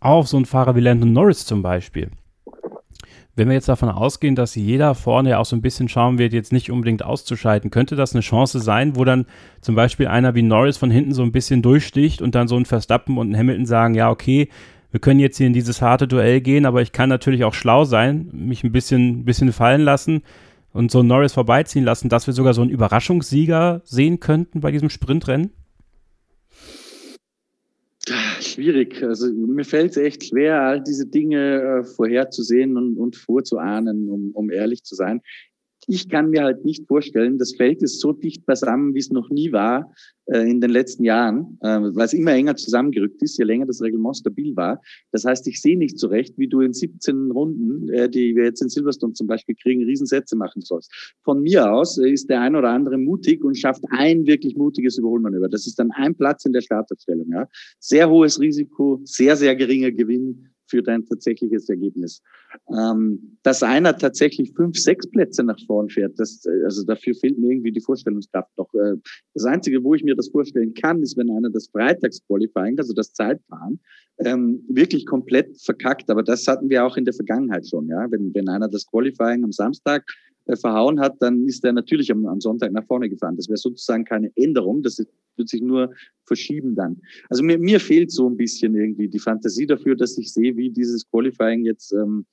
auf 0.00 0.28
so 0.28 0.36
einen 0.36 0.46
Fahrer 0.46 0.76
wie 0.76 0.80
Landon 0.80 1.12
Norris 1.12 1.44
zum 1.44 1.62
Beispiel, 1.62 2.10
wenn 3.36 3.48
wir 3.48 3.54
jetzt 3.54 3.68
davon 3.68 3.90
ausgehen, 3.90 4.34
dass 4.34 4.54
jeder 4.54 4.94
vorne 4.94 5.30
ja 5.30 5.38
auch 5.38 5.44
so 5.44 5.54
ein 5.54 5.62
bisschen 5.62 5.88
schauen 5.88 6.18
wird, 6.18 6.32
jetzt 6.32 6.52
nicht 6.52 6.70
unbedingt 6.70 7.04
auszuschalten, 7.04 7.70
könnte 7.70 7.94
das 7.94 8.14
eine 8.14 8.22
Chance 8.22 8.60
sein, 8.60 8.96
wo 8.96 9.04
dann 9.04 9.26
zum 9.60 9.74
Beispiel 9.74 10.06
einer 10.06 10.34
wie 10.34 10.42
Norris 10.42 10.78
von 10.78 10.90
hinten 10.90 11.12
so 11.12 11.22
ein 11.22 11.32
bisschen 11.32 11.60
durchsticht 11.60 12.22
und 12.22 12.34
dann 12.34 12.48
so 12.48 12.56
ein 12.56 12.64
Verstappen 12.64 13.18
und 13.18 13.30
ein 13.30 13.36
Hamilton 13.36 13.66
sagen, 13.66 13.94
ja, 13.94 14.10
okay, 14.10 14.48
wir 14.90 15.00
können 15.00 15.20
jetzt 15.20 15.36
hier 15.36 15.46
in 15.46 15.52
dieses 15.52 15.82
harte 15.82 16.08
Duell 16.08 16.40
gehen, 16.40 16.64
aber 16.64 16.80
ich 16.80 16.92
kann 16.92 17.10
natürlich 17.10 17.44
auch 17.44 17.52
schlau 17.52 17.84
sein, 17.84 18.30
mich 18.32 18.64
ein 18.64 18.72
bisschen, 18.72 19.26
bisschen 19.26 19.52
fallen 19.52 19.82
lassen 19.82 20.22
und 20.72 20.90
so 20.90 21.02
Norris 21.02 21.34
vorbeiziehen 21.34 21.84
lassen, 21.84 22.08
dass 22.08 22.26
wir 22.26 22.32
sogar 22.32 22.54
so 22.54 22.62
einen 22.62 22.70
Überraschungssieger 22.70 23.82
sehen 23.84 24.18
könnten 24.18 24.62
bei 24.62 24.70
diesem 24.70 24.88
Sprintrennen? 24.88 25.50
Schwierig. 28.40 29.02
Also 29.02 29.32
mir 29.32 29.64
fällt 29.64 29.92
es 29.92 29.96
echt 29.96 30.24
schwer, 30.24 30.60
all 30.62 30.82
diese 30.82 31.06
Dinge 31.06 31.60
äh, 31.60 31.84
vorherzusehen 31.84 32.76
und, 32.76 32.96
und 32.96 33.16
vorzuahnen, 33.16 34.08
um, 34.10 34.30
um 34.32 34.50
ehrlich 34.50 34.84
zu 34.84 34.94
sein. 34.94 35.20
Ich 35.86 36.08
kann 36.08 36.30
mir 36.30 36.42
halt 36.42 36.64
nicht 36.64 36.86
vorstellen, 36.86 37.38
das 37.38 37.54
Feld 37.54 37.82
ist 37.82 38.00
so 38.00 38.12
dicht 38.12 38.44
beisammen, 38.44 38.94
wie 38.94 38.98
es 38.98 39.10
noch 39.10 39.30
nie 39.30 39.52
war 39.52 39.92
äh, 40.26 40.48
in 40.50 40.60
den 40.60 40.70
letzten 40.70 41.04
Jahren, 41.04 41.58
äh, 41.60 41.78
weil 41.80 42.06
es 42.06 42.12
immer 42.12 42.32
enger 42.32 42.56
zusammengerückt 42.56 43.22
ist, 43.22 43.38
je 43.38 43.44
länger 43.44 43.66
das 43.66 43.80
Reglement 43.80 44.16
stabil 44.16 44.56
war. 44.56 44.80
Das 45.12 45.24
heißt, 45.24 45.46
ich 45.46 45.60
sehe 45.60 45.78
nicht 45.78 45.98
so 45.98 46.08
recht, 46.08 46.36
wie 46.38 46.48
du 46.48 46.60
in 46.60 46.72
17 46.72 47.30
Runden, 47.30 47.88
äh, 47.90 48.10
die 48.10 48.34
wir 48.34 48.44
jetzt 48.44 48.62
in 48.62 48.68
Silverstone 48.68 49.12
zum 49.12 49.28
Beispiel 49.28 49.54
kriegen, 49.54 49.84
Riesensätze 49.84 50.36
machen 50.36 50.62
sollst. 50.62 50.92
Von 51.22 51.42
mir 51.42 51.70
aus 51.70 51.98
äh, 51.98 52.10
ist 52.10 52.28
der 52.28 52.40
ein 52.40 52.56
oder 52.56 52.70
andere 52.70 52.98
mutig 52.98 53.44
und 53.44 53.56
schafft 53.56 53.84
ein 53.90 54.26
wirklich 54.26 54.56
mutiges 54.56 54.98
Überholmanöver. 54.98 55.48
Das 55.48 55.66
ist 55.66 55.78
dann 55.78 55.92
ein 55.92 56.16
Platz 56.16 56.44
in 56.44 56.52
der 56.52 56.62
Startaufstellung. 56.62 57.30
Ja. 57.30 57.48
Sehr 57.78 58.10
hohes 58.10 58.40
Risiko, 58.40 59.00
sehr, 59.04 59.36
sehr 59.36 59.54
geringer 59.54 59.92
Gewinn 59.92 60.48
für 60.66 60.82
dein 60.82 61.06
tatsächliches 61.06 61.68
Ergebnis. 61.68 62.22
Ähm, 62.70 63.38
dass 63.42 63.62
einer 63.62 63.96
tatsächlich 63.96 64.52
fünf, 64.52 64.78
sechs 64.78 65.08
Plätze 65.08 65.42
nach 65.42 65.58
vorn 65.66 65.88
fährt, 65.88 66.18
das, 66.18 66.44
also 66.64 66.84
dafür 66.84 67.14
fehlt 67.14 67.38
mir 67.38 67.50
irgendwie 67.50 67.72
die 67.72 67.80
Vorstellungskraft 67.80 68.50
noch. 68.56 68.72
Äh, 68.74 68.96
das 69.34 69.44
Einzige, 69.44 69.82
wo 69.82 69.94
ich 69.94 70.02
mir 70.02 70.16
das 70.16 70.28
vorstellen 70.28 70.74
kann, 70.74 71.02
ist, 71.02 71.16
wenn 71.16 71.30
einer 71.30 71.50
das 71.50 71.68
Freitagsqualifying, 71.68 72.78
also 72.78 72.92
das 72.94 73.12
Zeitfahren, 73.12 73.80
ähm, 74.18 74.64
wirklich 74.68 75.06
komplett 75.06 75.60
verkackt. 75.60 76.10
Aber 76.10 76.22
das 76.22 76.46
hatten 76.46 76.70
wir 76.70 76.84
auch 76.84 76.96
in 76.96 77.04
der 77.04 77.14
Vergangenheit 77.14 77.68
schon. 77.68 77.88
Ja, 77.88 78.10
wenn, 78.10 78.34
wenn 78.34 78.48
einer 78.48 78.68
das 78.68 78.86
Qualifying 78.86 79.44
am 79.44 79.52
Samstag 79.52 80.04
äh, 80.46 80.56
verhauen 80.56 81.00
hat, 81.00 81.16
dann 81.20 81.46
ist 81.46 81.64
er 81.64 81.72
natürlich 81.72 82.10
am, 82.10 82.26
am 82.26 82.40
Sonntag 82.40 82.72
nach 82.72 82.86
vorne 82.86 83.08
gefahren. 83.08 83.36
Das 83.36 83.48
wäre 83.48 83.56
sozusagen 83.56 84.04
keine 84.04 84.30
Änderung, 84.36 84.82
das 84.82 84.98
wird 85.38 85.48
sich 85.48 85.62
nur 85.62 85.92
verschieben 86.24 86.74
dann. 86.74 87.00
Also 87.28 87.42
mir, 87.42 87.58
mir 87.58 87.80
fehlt 87.80 88.10
so 88.10 88.28
ein 88.28 88.36
bisschen 88.36 88.74
irgendwie 88.74 89.08
die 89.08 89.18
Fantasie 89.18 89.66
dafür, 89.66 89.96
dass 89.96 90.18
ich 90.18 90.32
sehe, 90.32 90.56
wie 90.56 90.70
dieses 90.70 91.08
Qualifying 91.08 91.64
jetzt 91.64 91.92
ähm, 91.92 92.26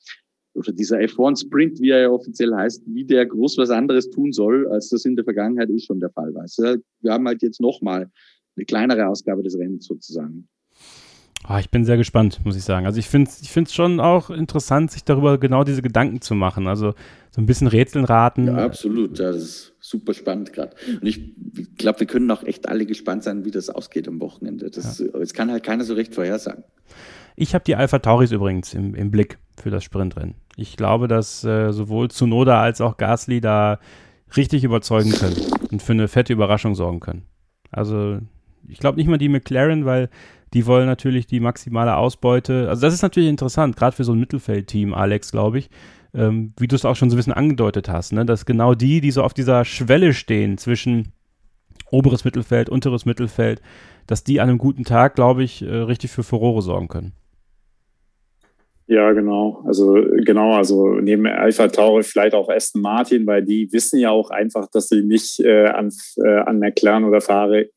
oder 0.56 0.72
dieser 0.72 1.00
F1 1.00 1.42
Sprint, 1.42 1.80
wie 1.80 1.90
er 1.90 2.02
ja 2.02 2.10
offiziell 2.10 2.54
heißt, 2.54 2.84
wie 2.86 3.06
der 3.06 3.26
groß 3.26 3.58
was 3.58 3.70
anderes 3.70 4.10
tun 4.10 4.32
soll, 4.32 4.68
als 4.68 4.90
das 4.90 5.06
in 5.06 5.16
der 5.16 5.26
Vergangenheit 5.26 5.70
eh 5.70 5.80
schon 5.80 6.00
der 6.00 6.12
Fall 6.12 6.34
war. 6.34 6.44
Also 6.44 6.76
wir 7.02 7.12
haben 7.12 7.28
halt 7.28 7.42
jetzt 7.42 7.60
nochmal 7.60 8.12
eine 8.56 8.66
kleinere 8.66 9.08
Ausgabe 9.08 9.42
des 9.42 9.58
Rennens 9.58 9.86
sozusagen. 9.86 10.48
Oh, 11.50 11.58
ich 11.58 11.70
bin 11.70 11.84
sehr 11.84 11.98
gespannt, 11.98 12.40
muss 12.46 12.56
ich 12.56 12.64
sagen. 12.64 12.86
Also 12.86 13.00
ich 13.00 13.10
finde 13.10 13.30
es 13.30 13.42
ich 13.42 13.52
find's 13.52 13.74
schon 13.74 14.00
auch 14.00 14.30
interessant, 14.30 14.92
sich 14.92 15.04
darüber 15.04 15.38
genau 15.38 15.64
diese 15.64 15.82
Gedanken 15.82 16.22
zu 16.22 16.36
machen. 16.36 16.68
Also 16.68 16.94
so 17.32 17.42
ein 17.42 17.46
bisschen 17.46 17.68
Rätseln 17.68 18.06
raten. 18.06 18.48
Ja, 18.48 18.58
absolut. 18.58 19.20
Das 19.20 19.36
ist 19.36 19.74
super 19.82 20.14
spannend 20.14 20.54
gerade. 20.54 20.76
Und 21.02 21.06
ich 21.06 21.34
glaube, 21.78 22.02
wir 22.02 22.08
können 22.08 22.32
auch 22.32 22.44
echt 22.44 22.70
alle 22.70 22.86
gespannt 22.86 23.24
sein, 23.24 23.44
wie 23.44 23.52
das 23.52 23.70
ausgeht 23.70 24.08
am 24.08 24.22
Wochenende. 24.22 24.70
Das, 24.70 25.00
ja. 25.00 25.08
Jetzt 25.20 25.34
kann 25.34 25.52
halt 25.52 25.64
keiner 25.64 25.84
so 25.84 25.96
recht 25.96 26.16
vorhersagen. 26.16 26.64
Ich 27.36 27.54
habe 27.54 27.66
die 27.66 27.76
Alpha 27.76 28.00
Tauris 28.00 28.32
übrigens 28.32 28.74
im, 28.74 28.96
im, 28.96 29.12
Blick 29.12 29.40
für 29.60 29.70
das 29.72 29.84
Sprintrennen. 29.84 30.36
Ich 30.56 30.78
glaube, 30.78 31.08
dass 31.08 31.44
äh, 31.44 31.72
sowohl 31.72 32.10
Tsunoda 32.10 32.62
als 32.62 32.80
auch 32.80 32.98
Gasly 32.98 33.42
da 33.42 33.80
richtig 34.38 34.64
überzeugen 34.64 35.12
können 35.12 35.36
und 35.72 35.82
für 35.82 35.94
eine 35.94 36.08
fette 36.08 36.32
Überraschung 36.32 36.76
sorgen 36.76 37.00
können. 37.00 37.24
Also 37.72 38.20
ich 38.68 38.80
glaube 38.80 38.98
nicht 38.98 39.08
mal 39.08 39.18
die 39.18 39.30
McLaren, 39.30 39.86
weil 39.86 40.10
die 40.54 40.66
wollen 40.66 40.86
natürlich 40.86 41.26
die 41.26 41.40
maximale 41.40 41.96
Ausbeute. 41.96 42.70
Also 42.70 42.82
das 42.82 42.94
ist 42.94 43.02
natürlich 43.02 43.30
interessant, 43.30 43.76
gerade 43.76 43.96
für 43.96 44.04
so 44.04 44.14
ein 44.14 44.20
Mittelfeldteam, 44.20 44.94
Alex, 44.94 45.32
glaube 45.32 45.60
ich. 45.60 45.70
Ähm, 46.14 46.54
wie 46.60 46.68
du 46.68 46.76
es 46.76 46.86
auch 46.86 46.96
schon 46.96 47.10
so 47.10 47.16
ein 47.16 47.18
bisschen 47.18 47.34
angedeutet 47.34 47.90
hast, 47.90 48.14
ne? 48.14 48.24
dass 48.24 48.46
genau 48.46 48.76
die, 48.76 49.02
die 49.02 49.10
so 49.10 49.24
auf 49.24 49.34
dieser 49.34 49.66
Schwelle 49.66 50.14
stehen 50.14 50.60
zwischen 50.60 51.12
oberes 51.90 52.24
Mittelfeld, 52.24 52.70
unteres 52.70 53.06
Mittelfeld, 53.06 53.62
dass 54.06 54.24
die 54.24 54.40
an 54.40 54.50
einem 54.50 54.60
guten 54.60 54.84
Tag, 54.84 55.16
glaube 55.16 55.44
ich, 55.44 55.64
äh, 55.64 55.70
richtig 55.70 56.12
für 56.12 56.24
Furore 56.24 56.62
sorgen 56.62 56.88
können. 56.88 57.14
Ja, 58.94 59.12
genau. 59.12 59.64
Also 59.66 59.96
genau, 60.24 60.54
also 60.54 60.94
neben 60.94 61.26
Alpha 61.26 61.68
Tauri 61.68 62.04
vielleicht 62.04 62.36
auch 62.36 62.48
Aston 62.48 62.84
Martin, 62.84 63.26
weil 63.26 63.44
die 63.44 63.68
wissen 63.74 63.98
ja 63.98 64.12
auch 64.12 64.30
einfach, 64.30 64.68
dass 64.70 64.90
sie 64.90 65.02
nicht 65.02 65.40
äh, 65.40 65.66
an, 65.66 65.90
äh, 66.18 66.38
an 66.42 66.60
McLaren 66.60 67.04
oder 67.04 67.20
Ferrari, 67.20 67.72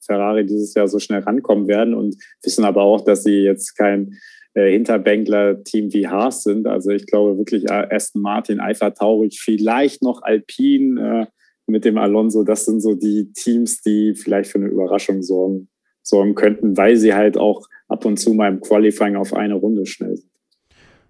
dieses 0.44 0.74
Jahr 0.74 0.88
so 0.88 0.98
schnell 0.98 1.20
rankommen 1.20 1.68
werden 1.68 1.94
und 1.94 2.16
wissen 2.42 2.66
aber 2.66 2.82
auch, 2.82 3.00
dass 3.00 3.22
sie 3.22 3.44
jetzt 3.44 3.78
kein 3.78 4.18
äh, 4.52 4.70
Hinterbänkler-Team 4.72 5.94
wie 5.94 6.06
Haas 6.06 6.42
sind. 6.42 6.66
Also 6.66 6.90
ich 6.90 7.06
glaube 7.06 7.38
wirklich 7.38 7.64
äh, 7.64 7.88
Aston 7.90 8.20
Martin, 8.20 8.60
Alpha 8.60 8.90
Tauri, 8.90 9.30
vielleicht 9.30 10.02
noch 10.02 10.20
Alpine 10.20 11.22
äh, 11.22 11.26
mit 11.66 11.86
dem 11.86 11.96
Alonso. 11.96 12.42
Das 12.42 12.66
sind 12.66 12.82
so 12.82 12.94
die 12.94 13.32
Teams, 13.32 13.80
die 13.80 14.14
vielleicht 14.14 14.50
für 14.50 14.58
eine 14.58 14.68
Überraschung 14.68 15.22
sorgen, 15.22 15.70
sorgen 16.02 16.34
könnten, 16.34 16.76
weil 16.76 16.96
sie 16.96 17.14
halt 17.14 17.38
auch 17.38 17.66
ab 17.88 18.04
und 18.04 18.18
zu 18.18 18.34
mal 18.34 18.52
im 18.52 18.60
Qualifying 18.60 19.16
auf 19.16 19.32
eine 19.32 19.54
Runde 19.54 19.86
schnell 19.86 20.18
sind. 20.18 20.25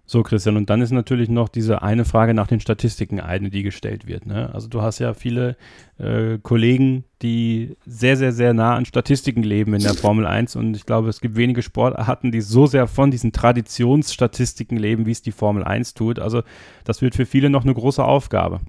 So, 0.09 0.23
Christian, 0.23 0.55
und 0.55 0.69
dann 0.69 0.81
ist 0.81 0.91
natürlich 0.91 1.27
noch 1.27 1.49
diese 1.49 1.81
eine 1.81 2.05
Frage 2.05 2.33
nach 2.33 2.47
den 2.47 2.61
Statistiken 2.61 3.19
eine, 3.19 3.49
die 3.49 3.61
gestellt 3.61 4.07
wird. 4.07 4.25
Ne? 4.25 4.49
Also 4.53 4.69
du 4.69 4.81
hast 4.81 4.99
ja 4.99 5.13
viele 5.13 5.57
äh, 5.97 6.37
Kollegen, 6.41 7.03
die 7.21 7.75
sehr, 7.85 8.15
sehr, 8.15 8.31
sehr 8.31 8.53
nah 8.53 8.75
an 8.75 8.85
Statistiken 8.85 9.43
leben 9.43 9.73
in 9.73 9.81
der 9.81 9.95
Formel 9.95 10.25
1 10.25 10.55
und 10.55 10.77
ich 10.77 10.85
glaube, 10.85 11.09
es 11.09 11.19
gibt 11.19 11.35
wenige 11.35 11.61
Sportarten, 11.61 12.31
die 12.31 12.39
so 12.39 12.67
sehr 12.67 12.87
von 12.87 13.11
diesen 13.11 13.33
Traditionsstatistiken 13.33 14.77
leben, 14.77 15.05
wie 15.05 15.11
es 15.11 15.21
die 15.21 15.33
Formel 15.33 15.65
1 15.65 15.93
tut. 15.93 16.19
Also 16.19 16.41
das 16.85 17.01
wird 17.01 17.13
für 17.13 17.25
viele 17.25 17.49
noch 17.49 17.65
eine 17.65 17.73
große 17.73 18.03
Aufgabe. 18.03 18.61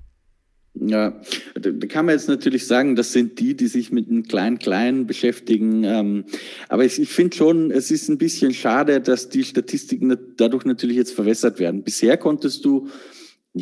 Ja, 0.81 1.21
da 1.55 1.87
kann 1.87 2.07
man 2.07 2.15
jetzt 2.15 2.29
natürlich 2.29 2.67
sagen, 2.67 2.95
das 2.95 3.13
sind 3.13 3.39
die, 3.41 3.57
die 3.57 3.67
sich 3.67 3.91
mit 3.91 4.09
einem 4.09 4.25
Klein-Klein 4.25 5.07
beschäftigen. 5.07 5.85
Ähm, 5.85 6.25
aber 6.69 6.85
ich, 6.85 7.01
ich 7.01 7.09
finde 7.09 7.37
schon, 7.37 7.71
es 7.71 7.91
ist 7.91 8.09
ein 8.09 8.19
bisschen 8.19 8.55
schade, 8.55 9.01
dass 9.01 9.29
die 9.29 9.45
Statistiken 9.45 10.17
dadurch 10.37 10.65
natürlich 10.65 10.97
jetzt 10.97 11.15
verwässert 11.15 11.59
werden. 11.59 11.83
Bisher 11.83 12.17
konntest 12.17 12.65
du 12.65 12.89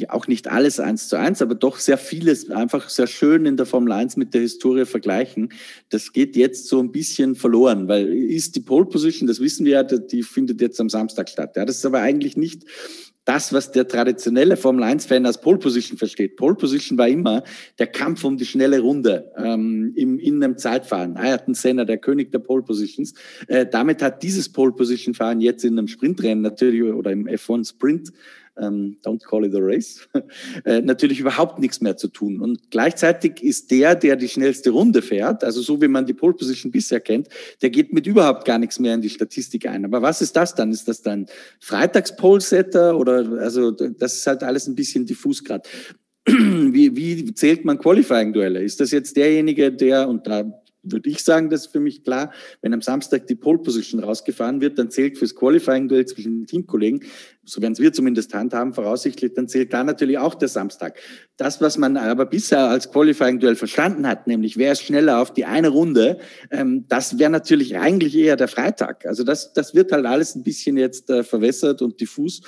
auch 0.09 0.27
nicht 0.27 0.49
alles 0.49 0.79
eins 0.81 1.09
zu 1.09 1.17
eins, 1.17 1.41
aber 1.41 1.55
doch 1.55 1.79
sehr 1.79 1.97
vieles 1.97 2.51
einfach 2.51 2.89
sehr 2.89 3.07
schön 3.07 3.47
in 3.47 3.57
der 3.57 3.67
Formel 3.67 3.93
1 3.93 4.17
mit 4.17 4.35
der 4.35 4.43
Historie 4.43 4.85
vergleichen. 4.85 5.53
Das 5.89 6.13
geht 6.13 6.37
jetzt 6.37 6.69
so 6.69 6.81
ein 6.81 6.93
bisschen 6.93 7.35
verloren, 7.35 7.89
weil 7.89 8.13
ist 8.13 8.57
die 8.57 8.61
Pole 8.61 8.87
Position, 8.87 9.27
das 9.27 9.41
wissen 9.41 9.65
wir 9.65 9.73
ja, 9.73 9.83
die 9.83 10.23
findet 10.23 10.61
jetzt 10.61 10.81
am 10.81 10.91
Samstag 10.91 11.29
statt. 11.29 11.57
Ja, 11.57 11.65
das 11.65 11.79
ist 11.79 11.87
aber 11.87 12.01
eigentlich 12.01 12.37
nicht 12.37 12.65
das, 13.27 13.53
was 13.53 13.73
der 13.73 13.87
traditionelle 13.87 14.57
Formel-1-Fan 14.57 15.27
als 15.27 15.41
Pole 15.41 15.59
Position 15.59 15.99
versteht. 15.99 16.37
Pole 16.37 16.55
Position 16.55 16.97
war 16.97 17.09
immer 17.09 17.43
der 17.79 17.89
Kampf 17.89 18.25
um 18.25 18.37
die 18.37 18.47
schnelle 18.47 18.81
Runde 18.81 19.31
ähm, 19.37 19.93
im, 19.97 20.19
in 20.19 20.43
einem 20.43 20.57
Zeitfahren. 20.57 21.17
Ayrton 21.17 21.55
Senna, 21.55 21.85
der 21.85 21.99
König 21.99 22.31
der 22.31 22.39
Pole 22.39 22.63
Positions. 22.63 23.15
Äh, 23.49 23.67
damit 23.67 24.01
hat 24.01 24.23
dieses 24.23 24.49
Pole 24.49 24.73
Position-Fahren 24.73 25.41
jetzt 25.41 25.65
in 25.65 25.77
einem 25.77 25.89
Sprintrennen 25.89 26.41
natürlich 26.41 26.83
oder 26.83 27.11
im 27.11 27.27
F1 27.27 27.71
Sprint 27.71 28.13
ähm, 28.59 28.99
don't 29.05 29.23
call 29.25 29.45
it 29.45 29.55
a 29.55 29.59
race, 29.61 30.09
äh, 30.65 30.81
natürlich 30.81 31.21
überhaupt 31.21 31.59
nichts 31.59 31.81
mehr 31.81 31.97
zu 31.97 32.09
tun. 32.09 32.41
Und 32.41 32.71
gleichzeitig 32.71 33.43
ist 33.43 33.71
der, 33.71 33.95
der 33.95 34.17
die 34.17 34.29
schnellste 34.29 34.71
Runde 34.71 35.03
fährt, 35.03 35.45
also 35.45 35.61
so 35.61 35.81
wie 35.81 35.89
man 35.89 36.07
die 36.07 36.15
Pole 36.15 36.35
Position 36.35 36.73
bisher 36.73 37.01
kennt, 37.01 37.29
der 37.63 37.71
geht 37.71 37.93
mit 37.93 38.07
überhaupt 38.07 38.45
gar 38.45 38.59
nichts 38.59 38.79
mehr 38.79 38.95
in 38.95 39.03
die 39.03 39.11
Statistik 39.11 39.67
ein. 39.67 39.85
Aber 39.85 40.03
was 40.03 40.23
ist 40.23 40.37
das 40.37 40.55
dann? 40.55 40.71
Ist 40.71 40.89
das 40.89 41.03
dann 41.03 41.27
Freitags-Pole-Setter 41.61 42.99
oder, 42.99 43.41
also 43.41 43.71
das 43.71 44.17
ist 44.17 44.27
halt 44.27 44.43
alles 44.43 44.67
ein 44.67 44.75
bisschen 44.75 45.07
diffus 45.07 45.45
gerade. 45.45 45.69
Wie, 46.29 46.97
wie 46.97 47.33
zählt 47.35 47.65
man 47.65 47.79
Qualifying-Duelle? 47.79 48.61
Ist 48.61 48.81
das 48.81 48.91
jetzt 48.91 49.17
derjenige, 49.17 49.71
der, 49.71 50.09
und 50.09 50.27
da 50.27 50.61
würde 50.93 51.09
ich 51.11 51.23
sagen, 51.25 51.51
das 51.51 51.67
ist 51.67 51.73
für 51.73 51.81
mich 51.81 52.05
klar, 52.05 52.33
wenn 52.63 52.75
am 52.75 52.83
Samstag 52.83 53.27
die 53.27 53.35
Pole 53.35 53.59
Position 53.59 54.03
rausgefahren 54.03 54.61
wird, 54.61 54.79
dann 54.79 54.91
zählt 54.91 55.19
fürs 55.19 55.35
Qualifying-Duell 55.35 56.07
zwischen 56.07 56.41
den 56.41 56.47
Teamkollegen, 56.47 57.03
so 57.45 57.63
werden 57.63 57.75
es 57.75 57.81
wir 57.81 57.93
zumindest 57.93 58.35
handhaben, 58.35 58.75
voraussichtlich, 58.75 59.35
dann 59.35 59.49
zählt 59.49 59.73
da 59.73 59.85
natürlich 59.85 60.19
auch 60.19 60.35
der 60.35 60.49
Samstag. 60.49 60.99
Das, 61.37 61.61
was 61.61 61.79
man 61.79 61.97
aber 61.97 62.27
bisher 62.27 62.69
als 62.69 62.91
Qualifying-Duell 62.91 63.57
verstanden 63.57 64.07
hat, 64.07 64.27
nämlich 64.27 64.57
wer 64.57 64.73
ist 64.73 64.83
schneller 64.83 65.21
auf 65.21 65.33
die 65.33 65.45
eine 65.45 65.69
Runde, 65.69 66.19
ähm, 66.51 66.87
das 66.89 67.19
wäre 67.19 67.31
natürlich 67.31 67.79
eigentlich 67.79 68.17
eher 68.17 68.37
der 68.37 68.49
Freitag. 68.49 69.07
Also 69.07 69.25
das, 69.25 69.53
das 69.53 69.75
wird 69.75 69.93
halt 69.93 70.07
alles 70.07 70.35
ein 70.35 70.43
bisschen 70.43 70.77
jetzt 70.77 71.11
äh, 71.11 71.23
verwässert 71.23 71.83
und 71.83 72.01
diffus. 72.01 72.43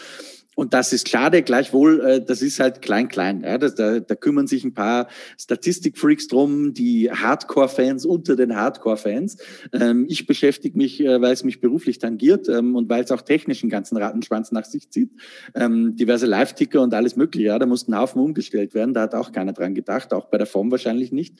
Und 0.58 0.74
das 0.74 0.92
ist 0.92 1.08
schade, 1.08 1.42
gleichwohl, 1.42 2.00
äh, 2.00 2.20
das 2.20 2.42
ist 2.42 2.58
halt 2.58 2.82
klein-klein. 2.82 3.42
Ja, 3.42 3.58
da, 3.58 4.00
da 4.00 4.14
kümmern 4.16 4.48
sich 4.48 4.64
ein 4.64 4.74
paar 4.74 5.06
Statistikfreaks 5.40 6.26
drum, 6.26 6.74
die 6.74 7.12
Hardcore-Fans 7.12 8.04
unter 8.04 8.34
den 8.34 8.56
Hardcore-Fans. 8.56 9.36
Ähm, 9.72 10.06
ich 10.08 10.26
beschäftige 10.26 10.76
mich, 10.76 11.00
äh, 11.00 11.20
weil 11.20 11.32
es 11.32 11.44
mich 11.44 11.60
beruflich 11.60 12.00
tangiert 12.00 12.48
ähm, 12.48 12.74
und 12.74 12.88
weil 12.88 13.04
es 13.04 13.12
auch 13.12 13.22
technisch 13.22 13.62
einen 13.62 13.70
ganzen 13.70 13.98
Rattenschwanz 13.98 14.50
nach 14.50 14.64
sich 14.64 14.90
zieht. 14.90 15.12
Ähm, 15.54 15.94
diverse 15.94 16.26
Live-Ticker 16.26 16.82
und 16.82 16.92
alles 16.92 17.14
mögliche. 17.14 17.46
Ja, 17.46 17.58
da 17.60 17.66
mussten 17.66 17.96
Haufen 17.96 18.20
umgestellt 18.20 18.74
werden. 18.74 18.94
Da 18.94 19.02
hat 19.02 19.14
auch 19.14 19.30
keiner 19.30 19.52
dran 19.52 19.76
gedacht, 19.76 20.12
auch 20.12 20.24
bei 20.24 20.38
der 20.38 20.48
Form 20.48 20.72
wahrscheinlich 20.72 21.12
nicht. 21.12 21.36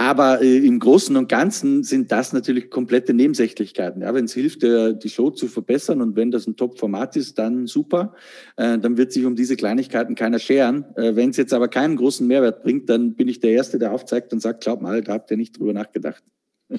Aber 0.00 0.40
äh, 0.40 0.58
im 0.58 0.78
Großen 0.78 1.16
und 1.16 1.28
Ganzen 1.28 1.82
sind 1.82 2.12
das 2.12 2.32
natürlich 2.32 2.70
komplette 2.70 3.12
Nebensächlichkeiten. 3.14 4.02
Ja, 4.02 4.14
wenn 4.14 4.26
es 4.26 4.32
hilft, 4.32 4.62
äh, 4.62 4.96
die 4.96 5.08
Show 5.08 5.30
zu 5.30 5.48
verbessern 5.48 6.00
und 6.00 6.14
wenn 6.14 6.30
das 6.30 6.46
ein 6.46 6.54
Top-Format 6.54 7.16
ist, 7.16 7.36
dann 7.36 7.66
super. 7.66 8.14
Äh, 8.56 8.78
dann 8.78 8.96
wird 8.96 9.10
sich 9.10 9.26
um 9.26 9.34
diese 9.34 9.56
Kleinigkeiten 9.56 10.14
keiner 10.14 10.38
scheren. 10.38 10.84
Äh, 10.94 11.16
wenn 11.16 11.30
es 11.30 11.36
jetzt 11.36 11.52
aber 11.52 11.66
keinen 11.66 11.96
großen 11.96 12.24
Mehrwert 12.24 12.62
bringt, 12.62 12.88
dann 12.88 13.16
bin 13.16 13.26
ich 13.26 13.40
der 13.40 13.50
Erste, 13.50 13.80
der 13.80 13.90
aufzeigt 13.90 14.32
und 14.32 14.38
sagt, 14.38 14.62
glaub 14.62 14.80
mal, 14.80 15.02
da 15.02 15.14
habt 15.14 15.32
ihr 15.32 15.36
nicht 15.36 15.58
drüber 15.58 15.72
nachgedacht. 15.72 16.22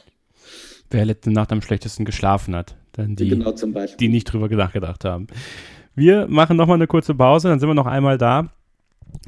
Wer 0.90 1.04
letzte 1.04 1.32
Nacht 1.32 1.52
am 1.52 1.62
schlechtesten 1.62 2.06
geschlafen 2.06 2.56
hat. 2.56 2.78
Dann 2.94 3.18
die, 3.18 3.28
genau 3.28 3.54
die 4.00 4.08
nicht 4.08 4.32
drüber 4.32 4.48
nachgedacht 4.48 5.04
haben. 5.04 5.28
Wir 5.94 6.28
machen 6.30 6.56
nochmal 6.56 6.76
eine 6.76 6.88
kurze 6.88 7.14
Pause, 7.16 7.50
dann 7.50 7.60
sind 7.60 7.68
wir 7.68 7.74
noch 7.74 7.86
einmal 7.86 8.18
da 8.18 8.54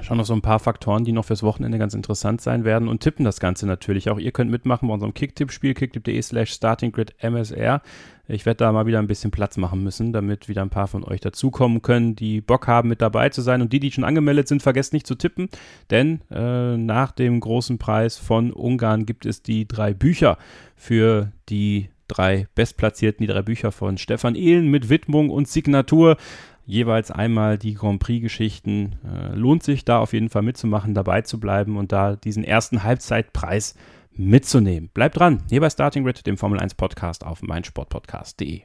Schauen 0.01 0.17
noch 0.17 0.25
so 0.25 0.33
ein 0.33 0.41
paar 0.41 0.59
Faktoren, 0.59 1.05
die 1.05 1.11
noch 1.11 1.25
fürs 1.25 1.43
Wochenende 1.43 1.77
ganz 1.77 1.93
interessant 1.93 2.41
sein 2.41 2.63
werden 2.63 2.87
und 2.87 3.01
tippen 3.01 3.23
das 3.23 3.39
Ganze 3.39 3.67
natürlich. 3.67 4.09
Auch 4.09 4.17
ihr 4.17 4.31
könnt 4.31 4.49
mitmachen 4.49 4.87
bei 4.87 4.93
unserem 4.93 5.13
Kicktipp-Spiel, 5.13 5.73
kicktipp.de 5.73 6.21
slash 6.21 6.51
startinggridmsr. 6.51 7.81
Ich 8.27 8.45
werde 8.45 8.57
da 8.57 8.71
mal 8.71 8.85
wieder 8.85 8.99
ein 8.99 9.07
bisschen 9.07 9.31
Platz 9.31 9.57
machen 9.57 9.83
müssen, 9.83 10.13
damit 10.13 10.47
wieder 10.47 10.61
ein 10.61 10.69
paar 10.69 10.87
von 10.87 11.03
euch 11.03 11.19
dazukommen 11.19 11.81
können, 11.81 12.15
die 12.15 12.41
Bock 12.41 12.67
haben, 12.67 12.89
mit 12.89 13.01
dabei 13.01 13.29
zu 13.29 13.41
sein. 13.41 13.61
Und 13.61 13.73
die, 13.73 13.79
die 13.79 13.91
schon 13.91 14.03
angemeldet 14.03 14.47
sind, 14.47 14.63
vergesst 14.63 14.93
nicht 14.93 15.05
zu 15.05 15.15
tippen, 15.15 15.49
denn 15.89 16.21
äh, 16.31 16.77
nach 16.77 17.11
dem 17.11 17.39
großen 17.39 17.77
Preis 17.77 18.17
von 18.17 18.51
Ungarn 18.51 19.05
gibt 19.05 19.25
es 19.25 19.43
die 19.43 19.67
drei 19.67 19.93
Bücher 19.93 20.37
für 20.75 21.31
die 21.49 21.89
drei 22.11 22.47
Bestplatzierten, 22.55 23.25
die 23.25 23.31
drei 23.31 23.41
Bücher 23.41 23.71
von 23.71 23.97
Stefan 23.97 24.35
Ehlen 24.35 24.67
mit 24.67 24.89
Widmung 24.89 25.29
und 25.29 25.47
Signatur 25.47 26.17
jeweils 26.65 27.11
einmal 27.11 27.57
die 27.57 27.73
Grand 27.73 27.99
Prix-Geschichten. 27.99 28.95
Äh, 29.05 29.35
lohnt 29.35 29.63
sich 29.63 29.85
da 29.85 29.99
auf 29.99 30.13
jeden 30.13 30.29
Fall 30.29 30.41
mitzumachen, 30.41 30.93
dabei 30.93 31.21
zu 31.21 31.39
bleiben 31.39 31.77
und 31.77 31.91
da 31.91 32.15
diesen 32.15 32.43
ersten 32.43 32.83
Halbzeitpreis 32.83 33.75
mitzunehmen. 34.11 34.89
Bleibt 34.93 35.17
dran, 35.17 35.43
hier 35.49 35.61
bei 35.61 35.69
Starting 35.69 36.03
Grid, 36.03 36.25
dem 36.25 36.37
Formel 36.37 36.59
1 36.59 36.75
Podcast 36.75 37.25
auf 37.25 37.41
meinsportpodcast.de. 37.41 38.61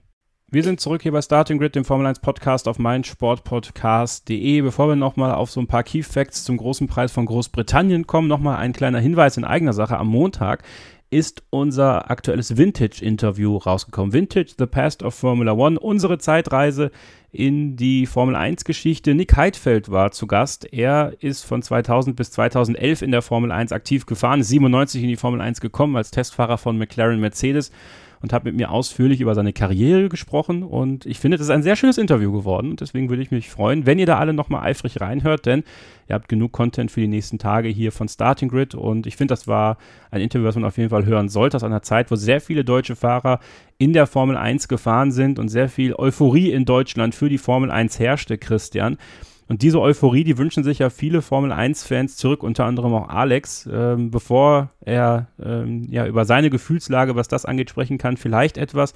Wir 0.48 0.62
sind 0.62 0.78
zurück 0.80 1.02
hier 1.02 1.10
bei 1.10 1.22
Starting 1.22 1.58
Grid, 1.58 1.74
dem 1.74 1.84
Formel 1.84 2.06
1 2.06 2.20
Podcast 2.20 2.68
auf 2.68 2.78
meinsportpodcast.de. 2.78 4.60
Bevor 4.60 4.88
wir 4.88 4.94
nochmal 4.94 5.34
auf 5.34 5.50
so 5.50 5.58
ein 5.60 5.66
paar 5.66 5.82
Key 5.82 6.04
Facts 6.04 6.44
zum 6.44 6.56
großen 6.56 6.86
Preis 6.86 7.10
von 7.10 7.26
Großbritannien 7.26 8.06
kommen, 8.06 8.28
nochmal 8.28 8.58
ein 8.58 8.72
kleiner 8.72 9.00
Hinweis 9.00 9.36
in 9.36 9.44
eigener 9.44 9.72
Sache. 9.72 9.98
Am 9.98 10.06
Montag 10.06 10.62
ist 11.10 11.42
unser 11.50 12.10
aktuelles 12.10 12.56
Vintage-Interview 12.56 13.56
rausgekommen. 13.56 14.12
Vintage, 14.12 14.54
The 14.56 14.66
Past 14.66 15.02
of 15.02 15.14
Formula 15.14 15.52
One, 15.52 15.80
unsere 15.80 16.18
Zeitreise 16.18 16.92
in 17.36 17.76
die 17.76 18.06
Formel 18.06 18.34
1-Geschichte. 18.34 19.14
Nick 19.14 19.36
Heidfeld 19.36 19.90
war 19.90 20.10
zu 20.10 20.26
Gast. 20.26 20.72
Er 20.72 21.12
ist 21.20 21.44
von 21.44 21.62
2000 21.62 22.16
bis 22.16 22.30
2011 22.30 23.02
in 23.02 23.10
der 23.10 23.22
Formel 23.22 23.52
1 23.52 23.72
aktiv 23.72 24.06
gefahren, 24.06 24.40
ist 24.40 24.48
97 24.48 25.02
in 25.02 25.08
die 25.08 25.16
Formel 25.16 25.40
1 25.40 25.60
gekommen 25.60 25.96
als 25.96 26.10
Testfahrer 26.10 26.58
von 26.58 26.78
McLaren 26.78 27.20
Mercedes 27.20 27.70
und 28.22 28.32
hat 28.32 28.44
mit 28.44 28.56
mir 28.56 28.70
ausführlich 28.70 29.20
über 29.20 29.34
seine 29.34 29.52
Karriere 29.52 30.08
gesprochen. 30.08 30.62
Und 30.62 31.06
ich 31.06 31.18
finde, 31.18 31.36
das 31.36 31.46
ist 31.46 31.50
ein 31.50 31.62
sehr 31.62 31.76
schönes 31.76 31.98
Interview 31.98 32.32
geworden. 32.32 32.70
Und 32.70 32.80
deswegen 32.80 33.08
würde 33.08 33.22
ich 33.22 33.30
mich 33.30 33.50
freuen, 33.50 33.86
wenn 33.86 33.98
ihr 33.98 34.06
da 34.06 34.18
alle 34.18 34.32
nochmal 34.32 34.64
eifrig 34.64 35.00
reinhört, 35.00 35.46
denn 35.46 35.64
ihr 36.08 36.14
habt 36.14 36.28
genug 36.28 36.52
Content 36.52 36.90
für 36.90 37.00
die 37.00 37.08
nächsten 37.08 37.38
Tage 37.38 37.68
hier 37.68 37.92
von 37.92 38.08
Starting 38.08 38.48
Grid. 38.48 38.74
Und 38.74 39.06
ich 39.06 39.16
finde, 39.16 39.32
das 39.32 39.46
war 39.46 39.78
ein 40.10 40.20
Interview, 40.20 40.46
was 40.46 40.54
man 40.54 40.64
auf 40.64 40.78
jeden 40.78 40.90
Fall 40.90 41.04
hören 41.04 41.28
sollte, 41.28 41.56
aus 41.56 41.64
einer 41.64 41.82
Zeit, 41.82 42.10
wo 42.10 42.16
sehr 42.16 42.40
viele 42.40 42.64
deutsche 42.64 42.96
Fahrer 42.96 43.40
in 43.78 43.92
der 43.92 44.06
Formel 44.06 44.36
1 44.36 44.68
gefahren 44.68 45.12
sind 45.12 45.38
und 45.38 45.48
sehr 45.48 45.68
viel 45.68 45.94
Euphorie 45.94 46.50
in 46.50 46.64
Deutschland 46.64 47.14
für 47.14 47.28
die 47.28 47.38
Formel 47.38 47.70
1 47.70 47.98
herrschte, 47.98 48.38
Christian. 48.38 48.96
Und 49.48 49.62
diese 49.62 49.80
Euphorie, 49.80 50.24
die 50.24 50.38
wünschen 50.38 50.64
sich 50.64 50.80
ja 50.80 50.90
viele 50.90 51.22
Formel 51.22 51.52
1-Fans 51.52 52.16
zurück, 52.16 52.42
unter 52.42 52.64
anderem 52.64 52.94
auch 52.94 53.08
Alex, 53.08 53.68
ähm, 53.72 54.10
bevor 54.10 54.70
er 54.80 55.28
ähm, 55.42 55.86
ja 55.88 56.06
über 56.06 56.24
seine 56.24 56.50
Gefühlslage, 56.50 57.14
was 57.14 57.28
das 57.28 57.44
angeht, 57.44 57.70
sprechen 57.70 57.96
kann. 57.96 58.16
Vielleicht 58.16 58.58
etwas, 58.58 58.92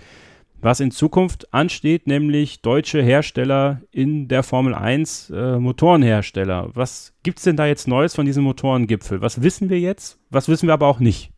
was 0.60 0.80
in 0.80 0.90
Zukunft 0.90 1.52
ansteht, 1.54 2.06
nämlich 2.06 2.62
deutsche 2.62 3.00
Hersteller 3.00 3.80
in 3.92 4.26
der 4.28 4.42
Formel 4.42 4.74
1, 4.74 5.30
äh, 5.30 5.58
Motorenhersteller. 5.58 6.70
Was 6.74 7.12
gibt 7.22 7.38
es 7.38 7.44
denn 7.44 7.56
da 7.56 7.66
jetzt 7.66 7.86
Neues 7.86 8.14
von 8.14 8.26
diesem 8.26 8.42
Motorengipfel? 8.44 9.20
Was 9.20 9.42
wissen 9.42 9.70
wir 9.70 9.78
jetzt? 9.78 10.18
Was 10.30 10.48
wissen 10.48 10.66
wir 10.66 10.74
aber 10.74 10.88
auch 10.88 11.00
nicht? 11.00 11.30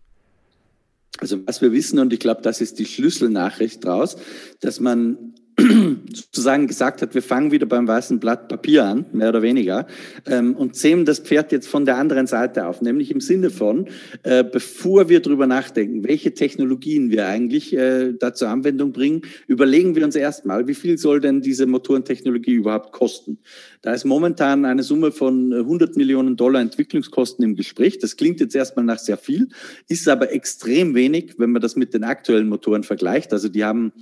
Also 1.19 1.39
was 1.47 1.61
wir 1.61 1.73
wissen, 1.73 1.99
und 1.99 2.13
ich 2.13 2.21
glaube, 2.21 2.41
das 2.43 2.61
ist 2.61 2.79
die 2.79 2.87
Schlüsselnachricht 2.87 3.85
draus, 3.85 4.17
dass 4.61 4.81
man 4.81 5.35
sozusagen 6.13 6.67
gesagt 6.67 7.03
hat, 7.03 7.15
wir 7.15 7.23
fangen 7.23 7.53
wieder 7.53 7.67
beim 7.67 7.87
weißen 7.87 8.19
Blatt 8.21 8.49
Papier 8.49 8.85
an, 8.85 9.07
mehr 9.13 9.29
oder 9.29 9.43
weniger, 9.43 9.87
ähm, 10.27 10.57
und 10.57 10.75
zähmen 10.75 11.05
das 11.05 11.21
Pferd 11.21 11.53
jetzt 11.53 11.69
von 11.69 11.85
der 11.85 11.97
anderen 11.97 12.27
Seite 12.27 12.67
auf, 12.67 12.81
nämlich 12.81 13.11
im 13.11 13.21
Sinne 13.21 13.51
von, 13.51 13.87
äh, 14.23 14.45
bevor 14.45 15.09
wir 15.09 15.21
darüber 15.21 15.47
nachdenken, 15.47 16.05
welche 16.05 16.35
Technologien 16.35 17.11
wir 17.11 17.27
eigentlich 17.27 17.77
äh, 17.77 18.13
da 18.19 18.35
zur 18.35 18.49
Anwendung 18.49 18.93
bringen, 18.93 19.23
überlegen 19.47 19.95
wir 19.95 20.05
uns 20.05 20.17
erstmal, 20.17 20.67
wie 20.67 20.75
viel 20.75 20.99
soll 20.99 21.21
denn 21.21 21.41
diese 21.41 21.67
Motorentechnologie 21.67 22.55
überhaupt 22.55 22.93
kosten? 22.93 23.39
Da 23.83 23.93
ist 23.93 24.05
momentan 24.05 24.65
eine 24.65 24.83
Summe 24.83 25.11
von 25.11 25.53
100 25.53 25.97
Millionen 25.97 26.37
Dollar 26.37 26.61
Entwicklungskosten 26.61 27.45
im 27.45 27.57
Gespräch. 27.57 27.99
Das 27.99 28.17
klingt 28.17 28.41
jetzt 28.41 28.55
erstmal 28.55 28.85
nach 28.85 28.99
sehr 28.99 29.17
viel, 29.17 29.49
ist 29.89 30.09
aber 30.09 30.33
extrem 30.33 30.95
wenig, 30.95 31.35
wenn 31.39 31.51
man 31.51 31.61
das 31.63 31.77
mit 31.77 31.93
den 31.93 32.05
aktuellen 32.05 32.49
Motoren 32.49 32.85
vergleicht. 32.85 33.33
Also 33.33 33.49
die 33.49 33.65
haben 33.65 33.93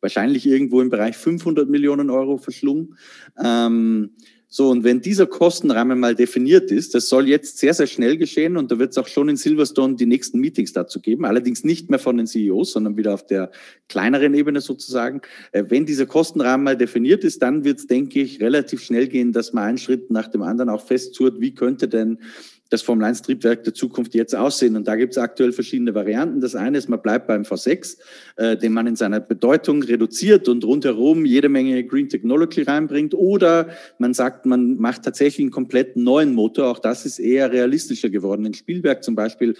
wahrscheinlich 0.00 0.46
irgendwo 0.46 0.80
im 0.80 0.90
Bereich 0.90 1.09
500 1.16 1.68
Millionen 1.68 2.10
Euro 2.10 2.38
verschlungen. 2.38 2.96
Ähm, 3.42 4.10
so, 4.52 4.68
und 4.68 4.82
wenn 4.82 5.00
dieser 5.00 5.28
Kostenrahmen 5.28 6.00
mal 6.00 6.16
definiert 6.16 6.72
ist, 6.72 6.96
das 6.96 7.08
soll 7.08 7.28
jetzt 7.28 7.58
sehr, 7.58 7.72
sehr 7.72 7.86
schnell 7.86 8.16
geschehen 8.16 8.56
und 8.56 8.72
da 8.72 8.80
wird 8.80 8.90
es 8.90 8.98
auch 8.98 9.06
schon 9.06 9.28
in 9.28 9.36
Silverstone 9.36 9.94
die 9.94 10.06
nächsten 10.06 10.40
Meetings 10.40 10.72
dazu 10.72 11.00
geben, 11.00 11.24
allerdings 11.24 11.62
nicht 11.62 11.88
mehr 11.88 12.00
von 12.00 12.16
den 12.16 12.26
CEOs, 12.26 12.72
sondern 12.72 12.96
wieder 12.96 13.14
auf 13.14 13.24
der 13.24 13.52
kleineren 13.88 14.34
Ebene 14.34 14.60
sozusagen. 14.60 15.20
Äh, 15.52 15.66
wenn 15.68 15.86
dieser 15.86 16.06
Kostenrahmen 16.06 16.64
mal 16.64 16.76
definiert 16.76 17.22
ist, 17.22 17.42
dann 17.42 17.62
wird 17.62 17.78
es, 17.78 17.86
denke 17.86 18.20
ich, 18.20 18.40
relativ 18.40 18.82
schnell 18.82 19.06
gehen, 19.06 19.30
dass 19.30 19.52
man 19.52 19.68
einen 19.68 19.78
Schritt 19.78 20.10
nach 20.10 20.26
dem 20.26 20.42
anderen 20.42 20.68
auch 20.68 20.84
festzurrt, 20.84 21.40
wie 21.40 21.54
könnte 21.54 21.86
denn 21.86 22.18
das 22.70 22.82
Formel-1-Triebwerk 22.82 23.64
der 23.64 23.74
Zukunft 23.74 24.14
jetzt 24.14 24.34
aussehen. 24.34 24.76
Und 24.76 24.86
da 24.86 24.96
gibt 24.96 25.12
es 25.12 25.18
aktuell 25.18 25.52
verschiedene 25.52 25.94
Varianten. 25.94 26.40
Das 26.40 26.54
eine 26.54 26.78
ist, 26.78 26.88
man 26.88 27.02
bleibt 27.02 27.26
beim 27.26 27.42
V6, 27.42 27.98
äh, 28.36 28.56
den 28.56 28.72
man 28.72 28.86
in 28.86 28.96
seiner 28.96 29.20
Bedeutung 29.20 29.82
reduziert 29.82 30.48
und 30.48 30.64
rundherum 30.64 31.26
jede 31.26 31.48
Menge 31.48 31.84
Green 31.84 32.08
Technology 32.08 32.62
reinbringt. 32.62 33.12
Oder 33.12 33.70
man 33.98 34.14
sagt, 34.14 34.46
man 34.46 34.76
macht 34.76 35.02
tatsächlich 35.02 35.44
einen 35.44 35.50
komplett 35.50 35.96
neuen 35.96 36.32
Motor. 36.32 36.68
Auch 36.68 36.78
das 36.78 37.04
ist 37.04 37.18
eher 37.18 37.52
realistischer 37.52 38.08
geworden. 38.08 38.46
In 38.46 38.54
Spielberg 38.54 39.02
zum 39.02 39.16
Beispiel 39.16 39.56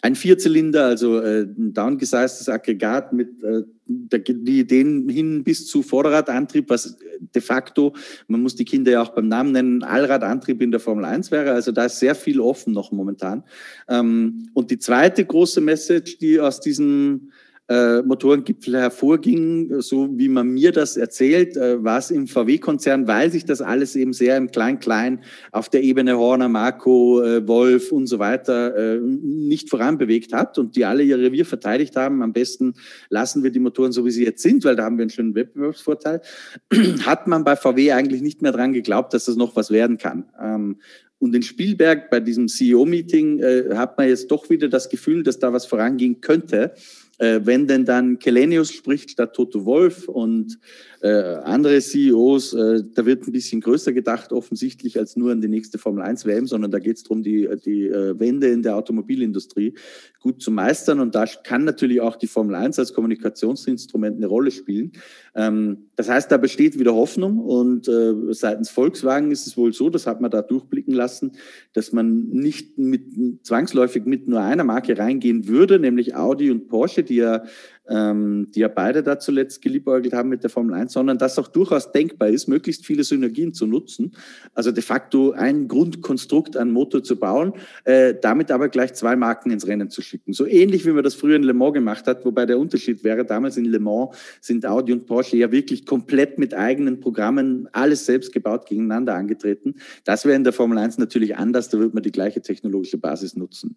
ein 0.00 0.14
Vierzylinder, 0.14 0.84
also 0.84 1.20
äh, 1.20 1.42
ein 1.42 1.72
downgesiztes 1.72 2.48
Aggregat 2.48 3.12
mit 3.12 3.42
äh, 3.42 3.62
die 3.86 4.60
Ideen 4.60 5.08
hin 5.08 5.42
bis 5.42 5.66
zu 5.66 5.82
Vorderradantrieb, 5.82 6.68
was 6.68 6.98
de 7.34 7.42
facto, 7.42 7.94
man 8.28 8.42
muss 8.42 8.54
die 8.54 8.64
Kinder 8.64 8.92
ja 8.92 9.02
auch 9.02 9.10
beim 9.10 9.28
Namen 9.28 9.52
nennen, 9.52 9.82
Allradantrieb 9.82 10.62
in 10.62 10.70
der 10.70 10.80
Formel 10.80 11.04
1 11.04 11.30
wäre. 11.30 11.52
Also 11.52 11.72
da 11.72 11.86
ist 11.86 11.98
sehr 11.98 12.14
viel 12.14 12.40
offen 12.40 12.72
noch 12.72 12.92
momentan. 12.92 13.44
Ähm, 13.88 14.50
und 14.54 14.70
die 14.70 14.78
zweite 14.78 15.24
große 15.24 15.60
Message, 15.60 16.18
die 16.18 16.38
aus 16.38 16.60
diesem 16.60 17.30
äh, 17.68 18.02
Motorengipfel 18.02 18.76
hervorging, 18.76 19.80
so 19.80 20.08
wie 20.16 20.28
man 20.28 20.48
mir 20.48 20.72
das 20.72 20.96
erzählt, 20.96 21.56
äh, 21.56 21.82
war 21.84 21.98
es 21.98 22.10
im 22.10 22.26
VW-Konzern, 22.26 23.06
weil 23.06 23.30
sich 23.30 23.44
das 23.44 23.60
alles 23.60 23.94
eben 23.94 24.12
sehr 24.12 24.36
im 24.36 24.50
Klein-Klein 24.50 25.20
auf 25.52 25.68
der 25.68 25.82
Ebene 25.82 26.16
Horner, 26.16 26.48
Marco, 26.48 27.22
äh, 27.22 27.46
Wolf 27.46 27.92
und 27.92 28.06
so 28.06 28.18
weiter 28.18 28.74
äh, 28.76 29.00
nicht 29.00 29.68
voranbewegt 29.68 30.32
hat 30.32 30.58
und 30.58 30.76
die 30.76 30.84
alle 30.86 31.02
ihr 31.02 31.18
Revier 31.18 31.44
verteidigt 31.44 31.94
haben. 31.96 32.22
Am 32.22 32.32
besten 32.32 32.74
lassen 33.10 33.42
wir 33.42 33.50
die 33.50 33.60
Motoren 33.60 33.92
so, 33.92 34.06
wie 34.06 34.10
sie 34.10 34.24
jetzt 34.24 34.42
sind, 34.42 34.64
weil 34.64 34.76
da 34.76 34.84
haben 34.84 34.96
wir 34.96 35.02
einen 35.02 35.10
schönen 35.10 35.34
Wettbewerbsvorteil. 35.34 36.22
hat 37.04 37.26
man 37.26 37.44
bei 37.44 37.54
VW 37.54 37.92
eigentlich 37.92 38.22
nicht 38.22 38.40
mehr 38.40 38.52
dran 38.52 38.72
geglaubt, 38.72 39.12
dass 39.12 39.26
das 39.26 39.36
noch 39.36 39.56
was 39.56 39.70
werden 39.70 39.98
kann. 39.98 40.24
Ähm, 40.40 40.76
und 41.20 41.34
in 41.34 41.42
Spielberg 41.42 42.10
bei 42.10 42.20
diesem 42.20 42.48
CEO-Meeting 42.48 43.40
äh, 43.40 43.64
hat 43.74 43.98
man 43.98 44.08
jetzt 44.08 44.30
doch 44.30 44.48
wieder 44.50 44.68
das 44.68 44.88
Gefühl, 44.88 45.22
dass 45.22 45.38
da 45.38 45.52
was 45.52 45.66
vorangehen 45.66 46.20
könnte. 46.20 46.74
Äh, 47.18 47.40
wenn 47.44 47.66
denn 47.66 47.84
dann 47.84 48.18
Kelenius 48.18 48.72
spricht 48.72 49.10
statt 49.10 49.34
Toto 49.34 49.64
Wolf 49.64 50.08
und 50.08 50.58
äh, 51.00 51.08
andere 51.44 51.80
CEOs, 51.80 52.54
äh, 52.54 52.82
da 52.94 53.06
wird 53.06 53.26
ein 53.26 53.32
bisschen 53.32 53.60
größer 53.60 53.92
gedacht, 53.92 54.32
offensichtlich 54.32 54.98
als 54.98 55.16
nur 55.16 55.32
an 55.32 55.40
die 55.40 55.48
nächste 55.48 55.78
Formel 55.78 56.02
1 56.02 56.26
WM, 56.26 56.46
sondern 56.46 56.70
da 56.70 56.78
geht 56.78 56.96
es 56.96 57.02
darum, 57.04 57.22
die, 57.22 57.48
die 57.64 57.86
äh, 57.86 58.18
Wende 58.18 58.48
in 58.48 58.62
der 58.62 58.76
Automobilindustrie 58.76 59.74
gut 60.20 60.42
zu 60.42 60.50
meistern. 60.50 61.00
Und 61.00 61.14
da 61.14 61.26
kann 61.26 61.64
natürlich 61.64 62.00
auch 62.00 62.16
die 62.16 62.26
Formel 62.26 62.54
1 62.54 62.78
als 62.78 62.92
Kommunikationsinstrument 62.92 64.16
eine 64.16 64.26
Rolle 64.26 64.50
spielen. 64.50 64.92
Ähm, 65.34 65.88
das 65.94 66.08
heißt, 66.08 66.30
da 66.30 66.36
besteht 66.36 66.78
wieder 66.78 66.94
Hoffnung 66.94 67.38
und 67.38 67.88
äh, 67.88 68.14
seitens 68.30 68.70
Volkswagen 68.70 69.30
ist 69.30 69.46
es 69.46 69.56
wohl 69.56 69.72
so, 69.72 69.90
das 69.90 70.06
hat 70.06 70.20
man 70.20 70.30
da 70.30 70.42
durchblicken 70.42 70.94
lassen, 70.94 71.32
dass 71.72 71.92
man 71.92 72.28
nicht 72.30 72.76
mit, 72.78 73.44
zwangsläufig 73.44 74.04
mit 74.04 74.26
nur 74.26 74.40
einer 74.40 74.64
Marke 74.64 74.98
reingehen 74.98 75.46
würde, 75.46 75.78
nämlich 75.78 76.16
Audi 76.16 76.50
und 76.50 76.68
Porsche, 76.68 77.04
die 77.04 77.16
ja 77.16 77.44
ähm, 77.88 78.48
die 78.54 78.60
ja 78.60 78.68
beide 78.68 79.02
da 79.02 79.18
zuletzt 79.18 79.62
geliebäugelt 79.62 80.12
haben 80.12 80.28
mit 80.28 80.42
der 80.42 80.50
Formel 80.50 80.74
1, 80.74 80.92
sondern 80.92 81.18
dass 81.18 81.38
auch 81.38 81.48
durchaus 81.48 81.92
denkbar 81.92 82.28
ist, 82.28 82.48
möglichst 82.48 82.86
viele 82.86 83.04
Synergien 83.04 83.54
zu 83.54 83.66
nutzen. 83.66 84.12
Also 84.54 84.72
de 84.72 84.82
facto 84.82 85.32
ein 85.32 85.68
Grundkonstrukt 85.68 86.56
an 86.56 86.70
Motor 86.70 87.02
zu 87.02 87.16
bauen, 87.16 87.52
äh, 87.84 88.14
damit 88.20 88.50
aber 88.50 88.68
gleich 88.68 88.94
zwei 88.94 89.16
Marken 89.16 89.50
ins 89.50 89.66
Rennen 89.66 89.90
zu 89.90 90.02
schicken. 90.02 90.32
So 90.32 90.46
ähnlich 90.46 90.86
wie 90.86 90.90
man 90.90 91.04
das 91.04 91.14
früher 91.14 91.36
in 91.36 91.42
Le 91.42 91.54
Mans 91.54 91.74
gemacht 91.74 92.06
hat, 92.06 92.24
wobei 92.24 92.46
der 92.46 92.58
Unterschied 92.58 93.04
wäre, 93.04 93.24
damals 93.24 93.56
in 93.56 93.64
Le 93.64 93.78
Mans 93.78 94.16
sind 94.40 94.66
Audi 94.66 94.92
und 94.92 95.06
Porsche 95.06 95.36
ja 95.36 95.50
wirklich 95.50 95.86
komplett 95.86 96.38
mit 96.38 96.54
eigenen 96.54 97.00
Programmen, 97.00 97.68
alles 97.72 98.06
selbst 98.06 98.32
gebaut, 98.32 98.66
gegeneinander 98.66 99.14
angetreten. 99.14 99.76
Das 100.04 100.24
wäre 100.24 100.36
in 100.36 100.44
der 100.44 100.52
Formel 100.52 100.78
1 100.78 100.98
natürlich 100.98 101.36
anders, 101.36 101.68
da 101.68 101.78
würde 101.78 101.94
man 101.94 102.02
die 102.02 102.12
gleiche 102.12 102.42
technologische 102.42 102.98
Basis 102.98 103.36
nutzen. 103.36 103.76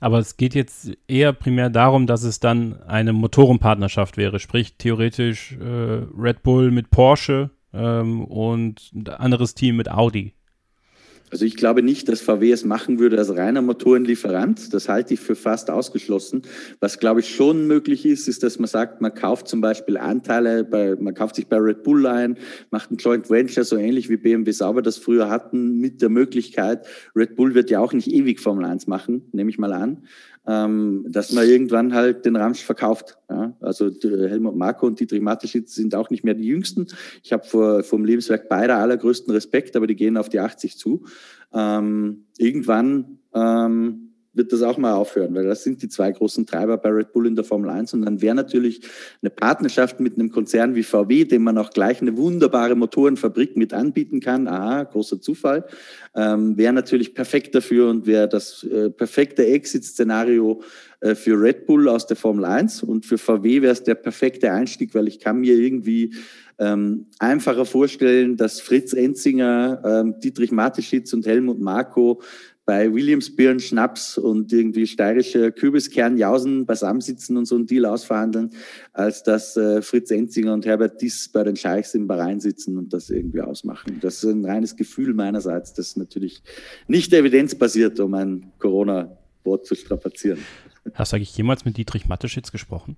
Aber 0.00 0.18
es 0.18 0.36
geht 0.36 0.54
jetzt 0.54 0.92
eher 1.08 1.32
primär 1.32 1.70
darum, 1.70 2.06
dass 2.06 2.22
es 2.22 2.38
dann 2.38 2.82
eine 2.82 3.12
Motorenpartnerschaft 3.12 4.16
wäre, 4.16 4.40
sprich 4.40 4.76
theoretisch 4.76 5.52
äh, 5.52 6.02
Red 6.16 6.42
Bull 6.42 6.70
mit 6.70 6.90
Porsche 6.90 7.50
ähm, 7.72 8.24
und 8.24 8.90
ein 8.94 9.08
anderes 9.08 9.54
Team 9.54 9.76
mit 9.76 9.90
Audi. 9.90 10.34
Also 11.30 11.44
ich 11.44 11.56
glaube 11.56 11.82
nicht, 11.82 12.08
dass 12.08 12.20
VW 12.20 12.52
es 12.52 12.64
machen 12.64 13.00
würde 13.00 13.18
als 13.18 13.34
reiner 13.34 13.60
Motorenlieferant. 13.60 14.72
Das 14.72 14.88
halte 14.88 15.14
ich 15.14 15.20
für 15.20 15.34
fast 15.34 15.70
ausgeschlossen. 15.70 16.42
Was 16.78 17.00
glaube 17.00 17.20
ich 17.20 17.34
schon 17.34 17.66
möglich 17.66 18.06
ist, 18.06 18.28
ist, 18.28 18.44
dass 18.44 18.60
man 18.60 18.68
sagt, 18.68 19.00
man 19.00 19.12
kauft 19.12 19.48
zum 19.48 19.60
Beispiel 19.60 19.96
Anteile, 19.96 20.62
bei, 20.62 20.94
man 20.94 21.14
kauft 21.14 21.34
sich 21.34 21.48
bei 21.48 21.56
Red 21.56 21.82
Bull 21.82 22.06
ein, 22.06 22.38
macht 22.70 22.92
ein 22.92 22.96
Joint 22.96 23.28
Venture, 23.28 23.64
so 23.64 23.76
ähnlich 23.76 24.08
wie 24.08 24.16
BMW 24.16 24.52
Sauber 24.52 24.82
das 24.82 24.98
früher 24.98 25.28
hatten, 25.28 25.80
mit 25.80 26.00
der 26.00 26.10
Möglichkeit, 26.10 26.86
Red 27.16 27.34
Bull 27.34 27.54
wird 27.54 27.70
ja 27.70 27.80
auch 27.80 27.92
nicht 27.92 28.08
ewig 28.08 28.40
Formel 28.40 28.64
1 28.64 28.86
machen, 28.86 29.28
nehme 29.32 29.50
ich 29.50 29.58
mal 29.58 29.72
an 29.72 30.06
ähm, 30.46 31.04
dass 31.08 31.32
man 31.32 31.48
irgendwann 31.48 31.94
halt 31.94 32.24
den 32.24 32.36
Ramsch 32.36 32.62
verkauft. 32.62 33.18
Ja? 33.28 33.56
Also 33.60 33.90
Helmut 34.02 34.56
Marko 34.56 34.86
und 34.86 35.00
Dietrich 35.00 35.20
Mateschitz 35.20 35.74
sind 35.74 35.94
auch 35.94 36.10
nicht 36.10 36.24
mehr 36.24 36.34
die 36.34 36.46
Jüngsten. 36.46 36.86
Ich 37.22 37.32
habe 37.32 37.44
vor 37.44 37.82
vom 37.82 38.04
Lebenswerk 38.04 38.48
beider 38.48 38.78
allergrößten 38.78 39.32
Respekt, 39.32 39.76
aber 39.76 39.86
die 39.86 39.96
gehen 39.96 40.16
auf 40.16 40.28
die 40.28 40.40
80 40.40 40.78
zu. 40.78 41.04
Ähm, 41.52 42.26
irgendwann 42.38 43.18
ähm, 43.34 44.05
wird 44.36 44.52
das 44.52 44.62
auch 44.62 44.78
mal 44.78 44.94
aufhören, 44.94 45.34
weil 45.34 45.44
das 45.44 45.64
sind 45.64 45.82
die 45.82 45.88
zwei 45.88 46.12
großen 46.12 46.46
Treiber 46.46 46.76
bei 46.76 46.90
Red 46.90 47.12
Bull 47.12 47.26
in 47.26 47.34
der 47.34 47.44
Formel 47.44 47.70
1. 47.70 47.94
Und 47.94 48.02
dann 48.02 48.20
wäre 48.20 48.34
natürlich 48.34 48.82
eine 49.22 49.30
Partnerschaft 49.30 50.00
mit 50.00 50.14
einem 50.14 50.30
Konzern 50.30 50.74
wie 50.74 50.82
VW, 50.82 51.24
dem 51.24 51.42
man 51.42 51.58
auch 51.58 51.70
gleich 51.70 52.00
eine 52.00 52.16
wunderbare 52.16 52.74
Motorenfabrik 52.74 53.56
mit 53.56 53.72
anbieten 53.72 54.20
kann. 54.20 54.48
Aha, 54.48 54.84
großer 54.84 55.20
Zufall. 55.20 55.64
Ähm, 56.14 56.56
wäre 56.56 56.72
natürlich 56.72 57.14
perfekt 57.14 57.54
dafür 57.54 57.90
und 57.90 58.06
wäre 58.06 58.28
das 58.28 58.64
äh, 58.64 58.90
perfekte 58.90 59.46
Exit-Szenario 59.46 60.62
äh, 61.00 61.14
für 61.14 61.40
Red 61.40 61.66
Bull 61.66 61.88
aus 61.88 62.06
der 62.06 62.16
Formel 62.16 62.44
1. 62.44 62.82
Und 62.82 63.06
für 63.06 63.18
VW 63.18 63.62
wäre 63.62 63.72
es 63.72 63.82
der 63.82 63.94
perfekte 63.94 64.52
Einstieg, 64.52 64.94
weil 64.94 65.08
ich 65.08 65.20
kann 65.20 65.40
mir 65.40 65.54
irgendwie 65.54 66.14
ähm, 66.58 67.06
einfacher 67.18 67.66
vorstellen, 67.66 68.36
dass 68.36 68.60
Fritz 68.60 68.92
Enzinger, 68.92 69.82
ähm, 69.84 70.20
Dietrich 70.20 70.52
Mateschitz 70.52 71.12
und 71.12 71.26
Helmut 71.26 71.60
Marko 71.60 72.22
bei 72.66 72.92
Williams 72.92 73.34
Birn 73.34 73.60
Schnaps 73.60 74.18
und 74.18 74.52
irgendwie 74.52 74.88
steirische 74.88 75.52
Kürbiskernjausen 75.52 76.66
beisammensitzen 76.66 77.36
und 77.36 77.46
so 77.46 77.54
einen 77.54 77.66
Deal 77.66 77.86
ausverhandeln, 77.86 78.50
als 78.92 79.22
dass 79.22 79.56
äh, 79.56 79.80
Fritz 79.80 80.10
Enzinger 80.10 80.52
und 80.52 80.66
Herbert 80.66 81.00
Diss 81.00 81.28
bei 81.28 81.44
den 81.44 81.54
Scheichs 81.54 81.94
im 81.94 82.08
Bahrain 82.08 82.40
sitzen 82.40 82.76
und 82.76 82.92
das 82.92 83.08
irgendwie 83.08 83.40
ausmachen. 83.40 83.98
Das 84.00 84.22
ist 84.22 84.30
ein 84.30 84.44
reines 84.44 84.74
Gefühl 84.74 85.14
meinerseits, 85.14 85.72
das 85.74 85.96
natürlich 85.96 86.42
nicht 86.88 87.12
evidenzbasiert, 87.12 88.00
um 88.00 88.14
ein 88.14 88.50
Corona-Wort 88.58 89.64
zu 89.64 89.76
strapazieren. 89.76 90.40
Hast 90.94 91.12
du 91.12 91.16
eigentlich 91.16 91.36
jemals 91.36 91.64
mit 91.64 91.76
Dietrich 91.76 92.06
Matteschitz 92.06 92.50
gesprochen? 92.50 92.96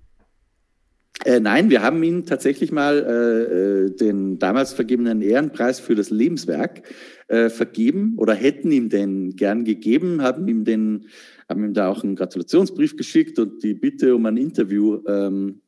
Äh, 1.25 1.39
nein, 1.41 1.69
wir 1.69 1.81
haben 1.81 2.01
ihm 2.01 2.25
tatsächlich 2.25 2.71
mal 2.71 2.97
äh, 2.97 3.53
äh, 3.53 3.95
den 3.95 4.39
damals 4.39 4.73
vergebenen 4.73 5.21
Ehrenpreis 5.21 5.79
für 5.79 5.95
das 5.95 6.09
Lebenswerk 6.11 6.83
äh, 7.27 7.49
vergeben 7.49 8.13
oder 8.17 8.33
hätten 8.33 8.71
ihm 8.71 8.87
den 8.87 9.35
gern 9.35 9.65
gegeben, 9.65 10.21
haben 10.21 10.47
ihm 10.47 10.63
den, 10.63 11.07
haben 11.49 11.65
ihm 11.65 11.73
da 11.73 11.89
auch 11.89 12.03
einen 12.03 12.15
Gratulationsbrief 12.15 12.95
geschickt 12.95 13.37
und 13.37 13.63
die 13.63 13.73
Bitte 13.73 14.15
um 14.15 14.25
ein 14.27 14.37
Interview 14.37 15.01
ähm, 15.07 15.61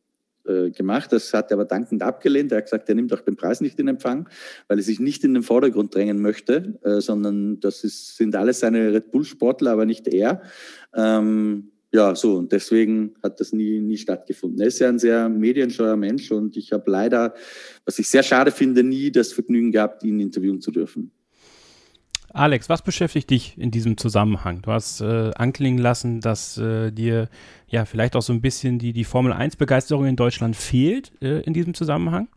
äh, 0.45 0.71
gemacht. 0.71 1.11
Das 1.11 1.33
hat 1.33 1.51
er 1.51 1.57
aber 1.57 1.65
dankend 1.65 2.01
abgelehnt. 2.01 2.51
Er 2.51 2.59
hat 2.59 2.65
gesagt, 2.65 2.87
er 2.87 2.95
nimmt 2.95 3.13
auch 3.13 3.21
den 3.21 3.35
Preis 3.35 3.59
nicht 3.59 3.79
in 3.79 3.89
Empfang, 3.89 4.29
weil 4.69 4.77
er 4.77 4.83
sich 4.83 4.99
nicht 4.99 5.23
in 5.23 5.33
den 5.33 5.43
Vordergrund 5.43 5.93
drängen 5.93 6.21
möchte, 6.21 6.79
äh, 6.83 7.01
sondern 7.01 7.59
das 7.59 7.83
ist, 7.83 8.15
sind 8.15 8.35
alles 8.35 8.61
seine 8.61 8.93
Red 8.93 9.11
Bull-Sportler, 9.11 9.71
aber 9.71 9.85
nicht 9.85 10.07
er. 10.07 10.41
Ähm, 10.95 11.70
ja, 11.93 12.15
so, 12.15 12.37
und 12.37 12.51
deswegen 12.53 13.15
hat 13.21 13.39
das 13.41 13.51
nie, 13.51 13.81
nie 13.81 13.97
stattgefunden. 13.97 14.61
Er 14.61 14.67
ist 14.67 14.79
ja 14.79 14.87
ein 14.87 14.99
sehr 14.99 15.27
medienscheuer 15.27 15.97
Mensch 15.97 16.31
und 16.31 16.55
ich 16.55 16.71
habe 16.71 16.89
leider, 16.89 17.33
was 17.83 17.99
ich 17.99 18.09
sehr 18.09 18.23
schade 18.23 18.51
finde, 18.51 18.83
nie 18.83 19.11
das 19.11 19.33
Vergnügen 19.33 19.71
gehabt, 19.73 20.03
ihn 20.03 20.19
interviewen 20.21 20.61
zu 20.61 20.71
dürfen. 20.71 21.11
Alex, 22.33 22.69
was 22.69 22.81
beschäftigt 22.81 23.29
dich 23.29 23.57
in 23.57 23.71
diesem 23.71 23.97
Zusammenhang? 23.97 24.61
Du 24.61 24.71
hast 24.71 25.01
äh, 25.01 25.31
anklingen 25.35 25.81
lassen, 25.81 26.21
dass 26.21 26.57
äh, 26.57 26.91
dir 26.91 27.27
ja 27.67 27.83
vielleicht 27.83 28.15
auch 28.15 28.21
so 28.21 28.31
ein 28.31 28.39
bisschen 28.39 28.79
die, 28.79 28.93
die 28.93 29.03
Formel 29.03 29.33
1-Begeisterung 29.33 30.05
in 30.05 30.15
Deutschland 30.15 30.55
fehlt 30.55 31.11
äh, 31.21 31.41
in 31.41 31.53
diesem 31.53 31.73
Zusammenhang. 31.73 32.29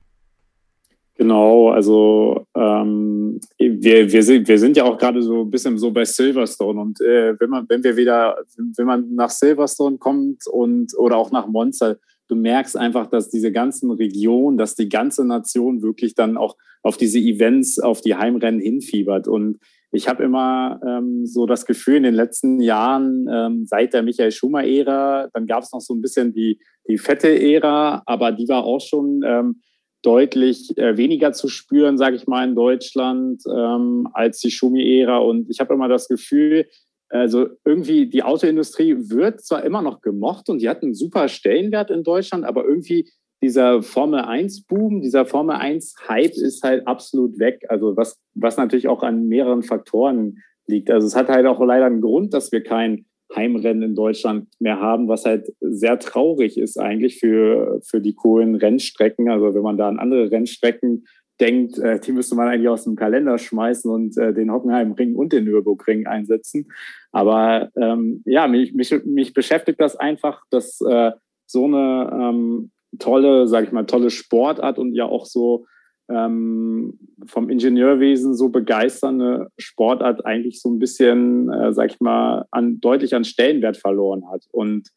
Genau, 1.14 1.70
also 1.70 2.43
ähm, 2.56 3.40
wir, 3.58 4.12
wir, 4.12 4.22
sind, 4.22 4.46
wir 4.46 4.58
sind 4.58 4.76
ja 4.76 4.84
auch 4.84 4.96
gerade 4.96 5.22
so 5.22 5.42
ein 5.42 5.50
bisschen 5.50 5.76
so 5.78 5.90
bei 5.90 6.04
Silverstone 6.04 6.80
und 6.80 7.00
äh, 7.00 7.38
wenn 7.40 7.50
man, 7.50 7.66
wenn 7.68 7.82
wir 7.82 7.96
wieder, 7.96 8.36
wenn 8.76 8.86
man 8.86 9.14
nach 9.14 9.30
Silverstone 9.30 9.98
kommt 9.98 10.46
und 10.46 10.96
oder 10.96 11.16
auch 11.16 11.32
nach 11.32 11.48
Monza, 11.48 11.96
du 12.28 12.36
merkst 12.36 12.76
einfach, 12.76 13.08
dass 13.08 13.28
diese 13.28 13.52
ganzen 13.52 13.90
Regionen, 13.90 14.56
dass 14.56 14.74
die 14.74 14.88
ganze 14.88 15.26
Nation 15.26 15.82
wirklich 15.82 16.14
dann 16.14 16.36
auch 16.36 16.56
auf 16.82 16.96
diese 16.96 17.18
Events, 17.18 17.78
auf 17.78 18.00
die 18.00 18.14
Heimrennen 18.14 18.60
hinfiebert. 18.60 19.26
Und 19.26 19.58
ich 19.90 20.08
habe 20.08 20.22
immer 20.22 20.80
ähm, 20.86 21.24
so 21.26 21.46
das 21.46 21.66
Gefühl, 21.66 21.96
in 21.96 22.02
den 22.02 22.14
letzten 22.14 22.60
Jahren, 22.60 23.26
ähm, 23.30 23.66
seit 23.66 23.94
der 23.94 24.02
Michael 24.02 24.32
Schumer-Ära, 24.32 25.28
dann 25.32 25.46
gab 25.46 25.62
es 25.62 25.72
noch 25.72 25.80
so 25.80 25.94
ein 25.94 26.02
bisschen 26.02 26.32
die, 26.32 26.60
die 26.88 26.98
fette 26.98 27.40
Ära, 27.40 28.02
aber 28.06 28.32
die 28.32 28.48
war 28.48 28.64
auch 28.64 28.80
schon 28.80 29.22
ähm, 29.24 29.60
deutlich 30.04 30.76
äh, 30.76 30.96
weniger 30.96 31.32
zu 31.32 31.48
spüren, 31.48 31.98
sage 31.98 32.16
ich 32.16 32.26
mal, 32.26 32.46
in 32.46 32.54
Deutschland 32.54 33.42
ähm, 33.46 34.08
als 34.12 34.40
die 34.40 34.50
Schumi-Ära. 34.50 35.18
Und 35.18 35.50
ich 35.50 35.60
habe 35.60 35.74
immer 35.74 35.88
das 35.88 36.08
Gefühl, 36.08 36.66
also 37.08 37.48
irgendwie 37.64 38.08
die 38.08 38.22
Autoindustrie 38.22 38.96
wird 38.98 39.40
zwar 39.40 39.64
immer 39.64 39.82
noch 39.82 40.00
gemocht 40.00 40.48
und 40.48 40.60
die 40.60 40.68
hat 40.68 40.82
einen 40.82 40.94
super 40.94 41.28
Stellenwert 41.28 41.90
in 41.90 42.02
Deutschland, 42.02 42.44
aber 42.44 42.64
irgendwie 42.64 43.08
dieser 43.42 43.82
Formel 43.82 44.20
1-Boom, 44.20 45.02
dieser 45.02 45.26
Formel 45.26 45.56
1-Hype 45.56 46.32
ist 46.32 46.62
halt 46.62 46.86
absolut 46.86 47.38
weg. 47.38 47.64
Also 47.68 47.96
was, 47.96 48.18
was 48.34 48.56
natürlich 48.56 48.88
auch 48.88 49.02
an 49.02 49.28
mehreren 49.28 49.62
Faktoren 49.62 50.38
liegt. 50.66 50.90
Also 50.90 51.06
es 51.06 51.14
hat 51.14 51.28
halt 51.28 51.46
auch 51.46 51.60
leider 51.60 51.86
einen 51.86 52.00
Grund, 52.00 52.32
dass 52.32 52.52
wir 52.52 52.62
kein 52.62 53.04
Heimrennen 53.34 53.82
in 53.82 53.94
Deutschland 53.94 54.48
mehr 54.60 54.80
haben, 54.80 55.08
was 55.08 55.24
halt 55.24 55.52
sehr 55.60 55.98
traurig 55.98 56.58
ist 56.58 56.78
eigentlich 56.78 57.18
für, 57.18 57.80
für 57.84 58.00
die 58.00 58.14
coolen 58.14 58.54
Rennstrecken. 58.54 59.28
Also 59.28 59.54
wenn 59.54 59.62
man 59.62 59.76
da 59.76 59.88
an 59.88 59.98
andere 59.98 60.30
Rennstrecken 60.30 61.04
denkt, 61.40 61.78
äh, 61.78 61.98
die 61.98 62.12
müsste 62.12 62.34
man 62.34 62.48
eigentlich 62.48 62.68
aus 62.68 62.84
dem 62.84 62.96
Kalender 62.96 63.38
schmeißen 63.38 63.90
und 63.90 64.16
äh, 64.18 64.32
den 64.32 64.52
Hockenheimring 64.52 65.16
und 65.16 65.32
den 65.32 65.44
Nürburgring 65.44 66.06
einsetzen. 66.06 66.68
Aber 67.12 67.70
ähm, 67.76 68.22
ja, 68.24 68.46
mich, 68.46 68.74
mich, 68.74 68.94
mich 69.04 69.34
beschäftigt 69.34 69.80
das 69.80 69.96
einfach, 69.96 70.42
dass 70.50 70.80
äh, 70.80 71.12
so 71.46 71.64
eine 71.64 72.10
ähm, 72.12 72.70
tolle, 72.98 73.48
sage 73.48 73.66
ich 73.66 73.72
mal, 73.72 73.86
tolle 73.86 74.10
Sportart 74.10 74.78
und 74.78 74.94
ja 74.94 75.06
auch 75.06 75.26
so 75.26 75.66
ähm, 76.08 76.98
vom 77.26 77.48
Ingenieurwesen 77.48 78.34
so 78.34 78.48
begeisternde 78.48 79.48
Sportart 79.58 80.24
eigentlich 80.26 80.60
so 80.60 80.70
ein 80.70 80.78
bisschen, 80.78 81.50
äh, 81.50 81.72
sag 81.72 81.92
ich 81.92 82.00
mal, 82.00 82.46
an, 82.50 82.80
deutlich 82.80 83.14
an 83.14 83.24
Stellenwert 83.24 83.76
verloren 83.76 84.28
hat. 84.30 84.44
Und 84.50 84.90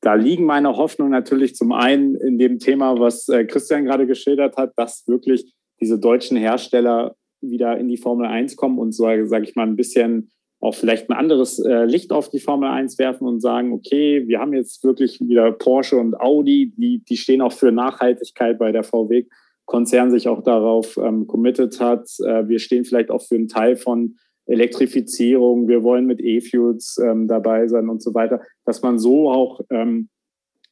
da 0.00 0.14
liegen 0.14 0.44
meine 0.44 0.76
Hoffnungen 0.76 1.12
natürlich 1.12 1.54
zum 1.54 1.72
einen 1.72 2.14
in 2.16 2.38
dem 2.38 2.58
Thema, 2.58 2.98
was 2.98 3.28
äh, 3.28 3.44
Christian 3.44 3.84
gerade 3.84 4.06
geschildert 4.06 4.56
hat, 4.56 4.72
dass 4.76 5.06
wirklich 5.06 5.54
diese 5.80 5.98
deutschen 5.98 6.36
Hersteller 6.36 7.14
wieder 7.40 7.76
in 7.78 7.88
die 7.88 7.98
Formel 7.98 8.26
1 8.26 8.56
kommen 8.56 8.78
und 8.78 8.92
so, 8.92 9.04
sage 9.24 9.44
ich 9.44 9.54
mal, 9.54 9.66
ein 9.66 9.76
bisschen 9.76 10.30
auch 10.60 10.74
vielleicht 10.74 11.10
ein 11.10 11.16
anderes 11.16 11.58
äh, 11.58 11.84
Licht 11.84 12.10
auf 12.10 12.30
die 12.30 12.40
Formel 12.40 12.70
1 12.70 12.98
werfen 12.98 13.26
und 13.26 13.40
sagen, 13.40 13.72
okay, 13.72 14.26
wir 14.26 14.38
haben 14.38 14.54
jetzt 14.54 14.82
wirklich 14.82 15.20
wieder 15.20 15.52
Porsche 15.52 15.96
und 15.96 16.18
Audi, 16.18 16.72
die, 16.74 17.02
die 17.06 17.18
stehen 17.18 17.42
auch 17.42 17.52
für 17.52 17.70
Nachhaltigkeit 17.70 18.58
bei 18.58 18.72
der 18.72 18.82
VW 18.82 19.26
Konzern 19.66 20.10
sich 20.10 20.28
auch 20.28 20.42
darauf 20.42 20.96
ähm, 20.96 21.26
committed 21.26 21.80
hat. 21.80 22.08
Äh, 22.20 22.48
wir 22.48 22.58
stehen 22.58 22.84
vielleicht 22.84 23.10
auch 23.10 23.22
für 23.22 23.34
einen 23.34 23.48
Teil 23.48 23.76
von 23.76 24.16
Elektrifizierung. 24.46 25.68
Wir 25.68 25.82
wollen 25.82 26.06
mit 26.06 26.20
E-Fuels 26.20 26.98
ähm, 27.02 27.28
dabei 27.28 27.66
sein 27.68 27.88
und 27.88 28.02
so 28.02 28.14
weiter, 28.14 28.42
dass 28.64 28.82
man 28.82 28.98
so 28.98 29.30
auch, 29.30 29.60
ähm, 29.70 30.08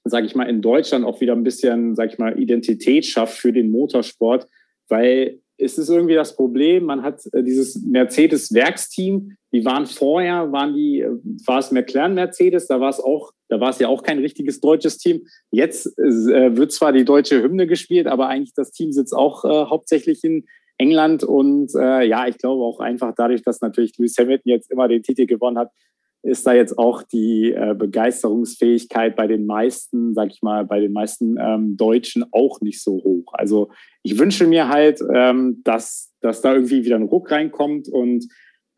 sage 0.04 0.26
ich 0.26 0.34
mal, 0.34 0.48
in 0.48 0.60
Deutschland 0.60 1.04
auch 1.04 1.20
wieder 1.20 1.32
ein 1.32 1.44
bisschen, 1.44 1.94
sage 1.94 2.12
ich 2.12 2.18
mal, 2.18 2.38
Identität 2.38 3.06
schafft 3.06 3.38
für 3.38 3.52
den 3.52 3.70
Motorsport, 3.70 4.46
weil 4.88 5.40
es 5.62 5.78
ist 5.78 5.88
irgendwie 5.88 6.14
das 6.14 6.34
Problem, 6.34 6.84
man 6.84 7.02
hat 7.02 7.22
äh, 7.32 7.42
dieses 7.42 7.82
Mercedes-Werksteam, 7.82 9.36
die 9.52 9.64
waren 9.64 9.86
vorher, 9.86 10.50
waren 10.52 10.74
die, 10.74 11.00
äh, 11.00 11.10
war 11.46 11.58
es 11.58 11.70
McLaren 11.70 12.14
Mercedes, 12.14 12.66
da 12.66 12.80
war 12.80 12.90
es 12.90 13.00
auch, 13.00 13.32
da 13.48 13.60
war 13.60 13.70
es 13.70 13.78
ja 13.78 13.88
auch 13.88 14.02
kein 14.02 14.18
richtiges 14.18 14.60
deutsches 14.60 14.98
Team. 14.98 15.22
Jetzt 15.50 15.86
äh, 15.98 16.56
wird 16.56 16.72
zwar 16.72 16.92
die 16.92 17.04
deutsche 17.04 17.42
Hymne 17.42 17.66
gespielt, 17.66 18.06
aber 18.06 18.28
eigentlich 18.28 18.54
das 18.54 18.72
Team 18.72 18.92
sitzt 18.92 19.14
auch 19.14 19.44
äh, 19.44 19.48
hauptsächlich 19.48 20.24
in 20.24 20.44
England 20.78 21.22
und 21.22 21.72
äh, 21.76 22.04
ja, 22.04 22.26
ich 22.26 22.38
glaube 22.38 22.64
auch 22.64 22.80
einfach 22.80 23.14
dadurch, 23.16 23.42
dass 23.42 23.60
natürlich 23.60 23.96
Lewis 23.98 24.16
Hamilton 24.18 24.50
jetzt 24.50 24.70
immer 24.70 24.88
den 24.88 25.02
Titel 25.02 25.26
gewonnen 25.26 25.58
hat, 25.58 25.70
ist 26.22 26.46
da 26.46 26.52
jetzt 26.52 26.78
auch 26.78 27.02
die 27.02 27.52
äh, 27.52 27.74
Begeisterungsfähigkeit 27.76 29.16
bei 29.16 29.26
den 29.26 29.44
meisten, 29.44 30.14
sag 30.14 30.30
ich 30.30 30.40
mal, 30.40 30.64
bei 30.64 30.80
den 30.80 30.92
meisten 30.92 31.36
ähm, 31.38 31.76
Deutschen 31.76 32.24
auch 32.30 32.60
nicht 32.60 32.82
so 32.82 32.92
hoch. 32.92 33.32
Also 33.34 33.70
ich 34.02 34.18
wünsche 34.18 34.46
mir 34.46 34.68
halt, 34.68 35.00
ähm, 35.12 35.62
dass, 35.64 36.12
dass 36.20 36.40
da 36.40 36.54
irgendwie 36.54 36.84
wieder 36.84 36.96
ein 36.96 37.02
Ruck 37.02 37.30
reinkommt 37.30 37.88
und 37.88 38.26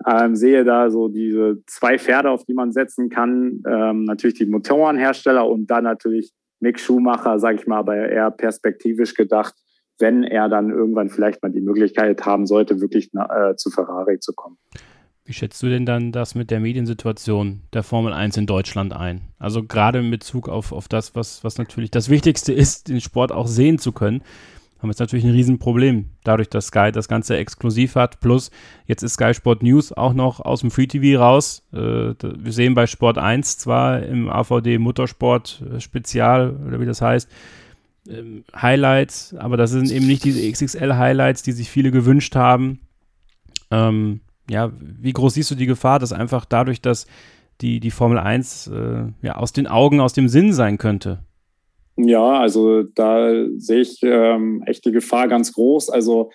ähm, 0.07 0.35
sehe 0.37 0.65
da 0.65 0.91
so 0.91 1.09
diese 1.09 1.63
zwei 1.67 1.99
Pferde, 1.99 2.31
auf 2.31 2.45
die 2.45 2.55
man 2.55 2.73
setzen 2.73 3.11
kann. 3.11 3.63
Ähm, 3.69 4.05
natürlich 4.05 4.39
die 4.39 4.47
Motorenhersteller 4.47 5.47
und 5.47 5.67
dann 5.67 5.85
natürlich 5.85 6.33
Mick 6.61 6.81
Schumacher, 6.81 7.39
sage 7.39 7.59
ich 7.61 7.67
mal, 7.67 7.79
aber 7.79 7.97
eher 7.97 8.31
perspektivisch 8.31 9.15
gedacht, 9.15 9.55
wenn 9.99 10.25
er 10.25 10.49
dann 10.49 10.71
irgendwann 10.71 11.11
vielleicht 11.11 11.43
mal 11.43 11.53
die 11.53 11.61
Möglichkeit 11.61 12.25
haben 12.25 12.47
sollte, 12.47 12.81
wirklich 12.81 13.11
äh, 13.15 13.55
zu 13.57 13.71
Ferrari 13.71 14.19
zu 14.19 14.33
kommen. 14.33 14.57
Wie 15.27 15.33
schätzt 15.33 15.63
du 15.63 15.69
denn 15.69 15.87
dann 15.87 16.13
das 16.13 16.35
mit 16.35 16.51
der 16.51 16.61
Mediensituation 16.61 17.63
der 17.73 17.83
Formel 17.83 18.13
1 18.13 18.37
in 18.37 18.47
Deutschland 18.47 18.93
ein? 18.93 19.23
Also 19.39 19.63
gerade 19.63 20.01
in 20.01 20.11
Bezug 20.11 20.51
auf, 20.51 20.71
auf 20.71 20.87
das, 20.87 21.15
was, 21.15 21.43
was 21.43 21.57
natürlich 21.57 21.91
das 21.91 22.11
Wichtigste 22.11 22.53
ist, 22.53 22.89
den 22.89 23.01
Sport 23.01 23.33
auch 23.33 23.47
sehen 23.47 23.79
zu 23.79 23.93
können, 23.93 24.23
haben 24.79 24.91
wir 24.91 24.93
jetzt 24.93 25.01
natürlich 25.01 25.25
ein 25.25 25.31
Riesenproblem, 25.31 26.11
dadurch, 26.25 26.51
dass 26.51 26.67
Sky 26.67 26.93
das 26.93 27.09
Ganze 27.09 27.39
exklusiv 27.39 27.95
hat. 27.95 28.21
Plus, 28.21 28.51
jetzt 28.87 29.03
ist 29.03 29.15
Sky 29.15 29.33
Sport 29.33 29.63
News 29.63 29.95
auch 29.95 30.13
noch 30.13 30.41
aus 30.41 30.61
dem 30.61 30.71
Free 30.71 30.87
TV 30.87 31.19
raus. 31.19 31.63
Äh, 31.73 31.79
wir 31.79 32.53
sehen 32.53 32.75
bei 32.75 32.87
Sport 32.87 33.17
1 33.17 33.57
zwar 33.57 34.03
im 34.03 34.29
AVD 34.29 34.77
Muttersport 34.77 35.63
äh, 35.73 35.81
Spezial, 35.81 36.55
oder 36.69 36.81
wie 36.81 36.87
das 36.87 37.01
heißt, 37.01 37.31
ähm, 38.11 38.45
Highlights, 38.55 39.35
aber 39.39 39.57
das 39.57 39.71
sind 39.71 39.91
eben 39.91 40.07
nicht 40.07 40.23
diese 40.23 40.47
XXL-Highlights, 40.53 41.43
die 41.43 41.53
sich 41.53 41.71
viele 41.71 41.91
gewünscht 41.91 42.37
haben. 42.37 42.81
Ähm, 43.71 44.21
ja, 44.51 44.73
wie 44.79 45.13
groß 45.13 45.35
siehst 45.35 45.51
du 45.51 45.55
die 45.55 45.67
Gefahr, 45.67 45.99
dass 45.99 46.13
einfach 46.13 46.45
dadurch, 46.45 46.81
dass 46.81 47.07
die, 47.61 47.81
die 47.81 47.91
Formel 47.91 48.19
1 48.19 48.67
äh, 48.69 49.05
ja, 49.23 49.37
aus 49.37 49.53
den 49.53 49.67
Augen, 49.67 50.01
aus 50.01 50.13
dem 50.13 50.29
Sinn 50.29 50.53
sein 50.53 50.79
könnte? 50.79 51.25
Ja, 51.97 52.41
also 52.41 52.83
da 52.83 53.33
sehe 53.57 53.81
ich 53.81 54.03
ähm, 54.03 54.63
echt 54.67 54.85
die 54.85 54.93
Gefahr 54.93 55.29
ganz 55.29 55.53
groß. 55.53 55.91
Also 55.91 56.31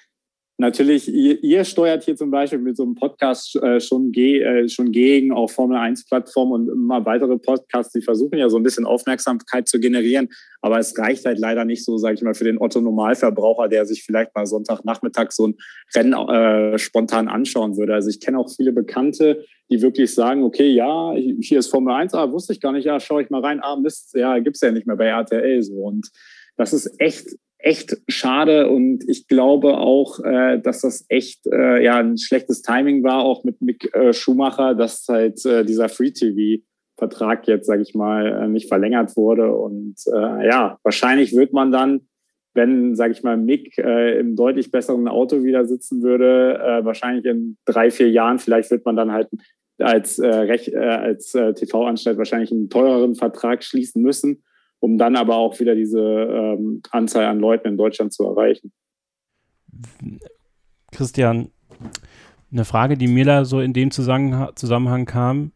natürlich, 0.59 1.07
ihr, 1.07 1.43
ihr, 1.43 1.63
steuert 1.63 2.03
hier 2.03 2.15
zum 2.15 2.31
Beispiel 2.31 2.59
mit 2.59 2.77
so 2.77 2.83
einem 2.83 2.95
Podcast 2.95 3.55
äh, 3.55 3.79
schon, 3.79 4.11
ge 4.11 4.41
äh, 4.41 4.69
schon 4.69 4.91
gegen 4.91 5.31
auch 5.31 5.49
Formel 5.49 5.77
1-Plattformen 5.77 6.51
und 6.51 6.69
immer 6.69 7.05
weitere 7.05 7.37
Podcasts, 7.37 7.93
die 7.93 8.01
versuchen 8.01 8.37
ja 8.37 8.49
so 8.49 8.57
ein 8.57 8.63
bisschen 8.63 8.85
Aufmerksamkeit 8.85 9.67
zu 9.67 9.79
generieren. 9.79 10.29
Aber 10.61 10.77
es 10.77 10.97
reicht 10.97 11.25
halt 11.25 11.39
leider 11.39 11.65
nicht 11.65 11.85
so, 11.85 11.97
sage 11.97 12.15
ich 12.15 12.21
mal, 12.21 12.33
für 12.33 12.43
den 12.43 12.59
Otto-Normalverbraucher, 12.59 13.69
der 13.69 13.85
sich 13.85 14.03
vielleicht 14.03 14.35
mal 14.35 14.45
Sonntagnachmittag 14.45 15.31
so 15.31 15.47
ein 15.47 15.55
Rennen 15.95 16.13
äh, 16.13 16.77
spontan 16.77 17.29
anschauen 17.29 17.77
würde. 17.77 17.93
Also 17.93 18.09
ich 18.09 18.19
kenne 18.19 18.37
auch 18.37 18.49
viele 18.53 18.73
Bekannte, 18.73 19.45
die 19.71 19.81
wirklich 19.81 20.13
sagen, 20.13 20.43
okay, 20.43 20.69
ja, 20.69 21.13
hier 21.13 21.59
ist 21.59 21.67
Formel 21.67 21.93
1, 21.93 22.13
ah, 22.13 22.31
wusste 22.31 22.53
ich 22.53 22.59
gar 22.59 22.73
nicht, 22.73 22.85
ja, 22.85 22.99
schaue 22.99 23.21
ich 23.23 23.29
mal 23.29 23.41
rein, 23.41 23.59
ah, 23.61 23.77
Mist, 23.77 24.13
ja, 24.15 24.39
gibt's 24.39 24.61
ja 24.61 24.71
nicht 24.71 24.87
mehr 24.87 24.97
bei 24.97 25.05
RTL 25.05 25.63
so. 25.63 25.75
Und 25.75 26.09
das 26.57 26.73
ist 26.73 26.99
echt 26.99 27.37
echt 27.59 27.97
schade 28.07 28.69
und 28.69 29.07
ich 29.07 29.27
glaube 29.27 29.77
auch, 29.77 30.19
äh, 30.23 30.59
dass 30.59 30.81
das 30.81 31.05
echt 31.09 31.45
äh, 31.45 31.83
ja 31.83 31.97
ein 31.97 32.17
schlechtes 32.17 32.61
Timing 32.61 33.03
war, 33.03 33.23
auch 33.23 33.43
mit 33.43 33.61
Mick 33.61 33.93
äh, 33.93 34.13
Schumacher, 34.13 34.75
dass 34.75 35.05
halt 35.07 35.45
äh, 35.45 35.65
dieser 35.65 35.89
Free 35.89 36.11
TV 36.11 36.63
Vertrag 36.97 37.47
jetzt, 37.47 37.67
sage 37.67 37.81
ich 37.81 37.93
mal, 37.95 38.27
äh, 38.27 38.47
nicht 38.47 38.69
verlängert 38.69 39.15
wurde 39.17 39.53
und 39.53 39.95
äh, 40.07 40.47
ja, 40.47 40.77
wahrscheinlich 40.83 41.35
wird 41.35 41.51
man 41.51 41.71
dann, 41.71 42.07
wenn, 42.53 42.95
sage 42.95 43.11
ich 43.11 43.23
mal, 43.23 43.37
Mick 43.37 43.77
im 43.77 44.35
deutlich 44.35 44.71
besseren 44.71 45.07
Auto 45.07 45.43
wieder 45.43 45.65
sitzen 45.65 46.01
würde, 46.01 46.81
wahrscheinlich 46.83 47.23
in 47.25 47.57
drei, 47.63 47.91
vier 47.91 48.09
Jahren, 48.09 48.39
vielleicht 48.39 48.71
wird 48.71 48.83
man 48.85 48.95
dann 48.95 49.11
halt 49.11 49.29
als, 49.77 50.19
als 50.19 51.31
TV-Anstalt 51.31 52.17
wahrscheinlich 52.17 52.51
einen 52.51 52.69
teureren 52.69 53.13
Vertrag 53.13 53.63
schließen 53.63 54.01
müssen 54.01 54.43
um 54.79 54.97
dann 54.97 55.15
aber 55.15 55.35
auch 55.35 55.59
wieder 55.59 55.75
diese 55.75 55.99
ähm, 55.99 56.81
Anzahl 56.91 57.25
an 57.25 57.39
Leuten 57.39 57.67
in 57.67 57.77
Deutschland 57.77 58.13
zu 58.13 58.25
erreichen. 58.25 58.71
Christian, 60.91 61.51
eine 62.51 62.65
Frage, 62.65 62.97
die 62.97 63.07
mir 63.07 63.25
da 63.25 63.45
so 63.45 63.59
in 63.59 63.73
dem 63.73 63.91
Zusammenhang, 63.91 65.05
kam, 65.05 65.51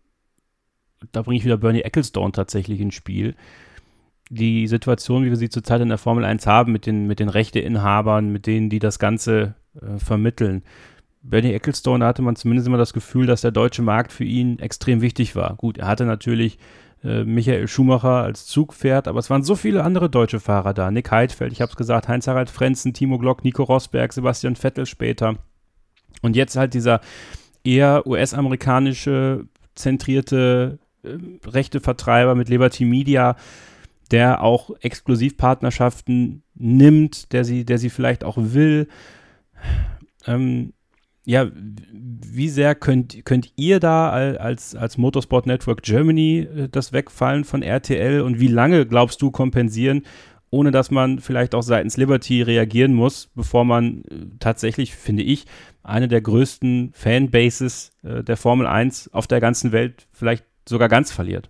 da 1.11 1.21
bringe 1.21 1.37
ich 1.37 1.45
wieder 1.45 1.57
Bernie 1.57 1.81
Ecclestone 1.81 2.31
tatsächlich 2.31 2.79
ins 2.79 2.93
Spiel. 2.93 3.35
Die 4.29 4.67
Situation, 4.67 5.25
wie 5.25 5.29
wir 5.29 5.37
sie 5.37 5.49
zurzeit 5.49 5.81
in 5.81 5.89
der 5.89 5.97
Formel 5.97 6.23
1 6.23 6.47
haben, 6.47 6.71
mit 6.71 6.85
den, 6.85 7.07
mit 7.07 7.19
den 7.19 7.29
Rechteinhabern, 7.29 8.29
mit 8.29 8.47
denen, 8.47 8.69
die 8.69 8.79
das 8.79 8.99
Ganze 8.99 9.55
äh, 9.81 9.97
vermitteln. 9.97 10.63
Bernie 11.21 11.53
Ecclestone, 11.53 12.05
hatte 12.05 12.21
man 12.21 12.35
zumindest 12.35 12.67
immer 12.67 12.77
das 12.77 12.93
Gefühl, 12.93 13.25
dass 13.25 13.41
der 13.41 13.51
deutsche 13.51 13.81
Markt 13.81 14.11
für 14.11 14.25
ihn 14.25 14.59
extrem 14.59 15.01
wichtig 15.01 15.35
war. 15.35 15.55
Gut, 15.55 15.77
er 15.77 15.87
hatte 15.87 16.05
natürlich 16.05 16.57
äh, 17.03 17.23
Michael 17.23 17.67
Schumacher 17.67 18.23
als 18.23 18.45
Zugpferd, 18.45 19.07
aber 19.07 19.19
es 19.19 19.29
waren 19.29 19.43
so 19.43 19.55
viele 19.55 19.83
andere 19.83 20.09
deutsche 20.09 20.39
Fahrer 20.39 20.73
da. 20.73 20.91
Nick 20.91 21.11
Heidfeld, 21.11 21.51
ich 21.51 21.61
habe 21.61 21.71
es 21.71 21.75
gesagt, 21.75 22.07
Heinz-Harald 22.07 22.49
Frenzen, 22.49 22.93
Timo 22.93 23.17
Glock, 23.17 23.43
Nico 23.43 23.63
Rosberg, 23.63 24.13
Sebastian 24.13 24.55
Vettel 24.55 24.85
später. 24.85 25.35
Und 26.21 26.35
jetzt 26.35 26.55
halt 26.55 26.73
dieser 26.73 27.01
eher 27.63 28.05
US-amerikanische 28.07 29.45
zentrierte 29.75 30.79
äh, 31.03 31.17
rechte 31.45 31.81
Vertreiber 31.81 32.35
mit 32.35 32.49
Liberty 32.49 32.85
Media, 32.85 33.35
der 34.11 34.41
auch 34.43 34.69
Exklusivpartnerschaften 34.81 36.43
nimmt, 36.55 37.33
der 37.33 37.43
sie, 37.43 37.65
der 37.65 37.77
sie 37.77 37.89
vielleicht 37.89 38.23
auch 38.23 38.37
will. 38.37 38.87
Ähm, 40.27 40.73
ja, 41.25 41.49
wie 41.53 42.49
sehr 42.49 42.75
könnt, 42.75 43.23
könnt 43.25 43.51
ihr 43.55 43.79
da 43.79 44.09
als, 44.09 44.75
als 44.75 44.97
Motorsport 44.97 45.45
Network 45.45 45.83
Germany 45.83 46.39
äh, 46.39 46.69
das 46.69 46.91
Wegfallen 46.91 47.43
von 47.43 47.61
RTL 47.61 48.21
und 48.21 48.39
wie 48.39 48.47
lange 48.47 48.85
glaubst 48.85 49.21
du 49.21 49.31
kompensieren, 49.31 50.03
ohne 50.49 50.71
dass 50.71 50.91
man 50.91 51.19
vielleicht 51.19 51.55
auch 51.55 51.63
seitens 51.63 51.97
Liberty 51.97 52.41
reagieren 52.41 52.93
muss, 52.93 53.29
bevor 53.35 53.65
man 53.65 54.03
äh, 54.03 54.25
tatsächlich, 54.39 54.95
finde 54.95 55.23
ich, 55.23 55.45
eine 55.81 56.07
der 56.07 56.21
größten 56.21 56.91
Fanbases 56.93 57.91
äh, 58.03 58.23
der 58.23 58.37
Formel 58.37 58.67
1 58.67 59.13
auf 59.13 59.27
der 59.27 59.39
ganzen 59.39 59.71
Welt 59.71 60.07
vielleicht 60.11 60.45
sogar 60.67 60.89
ganz 60.89 61.11
verliert? 61.11 61.49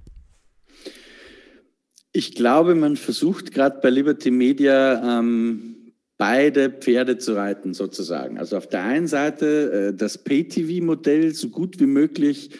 Ich 2.11 2.35
glaube, 2.35 2.75
man 2.75 2.95
versucht 2.95 3.51
gerade 3.51 3.79
bei 3.81 3.89
Liberty 3.89 4.29
Media 4.29 5.19
ähm, 5.19 5.82
beide 6.17 6.69
Pferde 6.69 7.17
zu 7.17 7.33
reiten 7.33 7.73
sozusagen. 7.73 8.37
Also 8.37 8.57
auf 8.57 8.67
der 8.67 8.83
einen 8.83 9.07
Seite 9.07 9.89
äh, 9.89 9.93
das 9.93 10.17
Pay-TV-Modell 10.17 11.33
so 11.33 11.49
gut 11.49 11.79
wie 11.79 11.85
möglich 11.85 12.51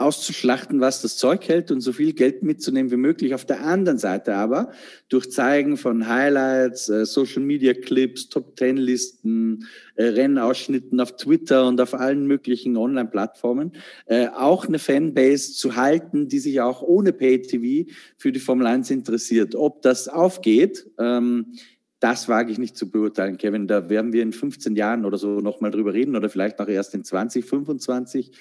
auszuschlachten, 0.00 0.80
was 0.80 1.02
das 1.02 1.18
Zeug 1.18 1.46
hält 1.48 1.70
und 1.70 1.82
so 1.82 1.92
viel 1.92 2.14
Geld 2.14 2.42
mitzunehmen 2.42 2.90
wie 2.90 2.96
möglich. 2.96 3.34
Auf 3.34 3.44
der 3.44 3.64
anderen 3.64 3.98
Seite 3.98 4.34
aber 4.34 4.72
durch 5.08 5.30
Zeigen 5.30 5.76
von 5.76 6.08
Highlights, 6.08 6.88
äh, 6.88 7.04
Social 7.04 7.42
Media 7.42 7.74
Clips, 7.74 8.28
Top 8.28 8.56
Ten 8.56 8.78
Listen, 8.78 9.66
äh, 9.96 10.04
Rennausschnitten 10.04 11.00
auf 11.00 11.16
Twitter 11.16 11.68
und 11.68 11.80
auf 11.80 11.94
allen 11.94 12.26
möglichen 12.26 12.76
Online-Plattformen 12.76 13.72
äh, 14.06 14.28
auch 14.28 14.66
eine 14.66 14.78
Fanbase 14.78 15.52
zu 15.52 15.76
halten, 15.76 16.28
die 16.28 16.38
sich 16.38 16.60
auch 16.60 16.82
ohne 16.82 17.12
Pay-TV 17.12 17.90
für 18.16 18.32
die 18.32 18.40
Formel 18.40 18.66
1 18.66 18.90
interessiert. 18.90 19.54
Ob 19.54 19.82
das 19.82 20.08
aufgeht, 20.08 20.86
ähm, 20.98 21.52
das 22.00 22.28
wage 22.28 22.50
ich 22.50 22.58
nicht 22.58 22.76
zu 22.76 22.90
beurteilen, 22.90 23.36
Kevin. 23.36 23.68
Da 23.68 23.88
werden 23.88 24.12
wir 24.12 24.22
in 24.22 24.32
15 24.32 24.74
Jahren 24.74 25.04
oder 25.04 25.18
so 25.18 25.40
nochmal 25.40 25.70
drüber 25.70 25.92
reden 25.92 26.16
oder 26.16 26.30
vielleicht 26.30 26.60
auch 26.60 26.68
erst 26.68 26.94
in 26.94 27.04
20, 27.04 27.44
25. 27.44 28.32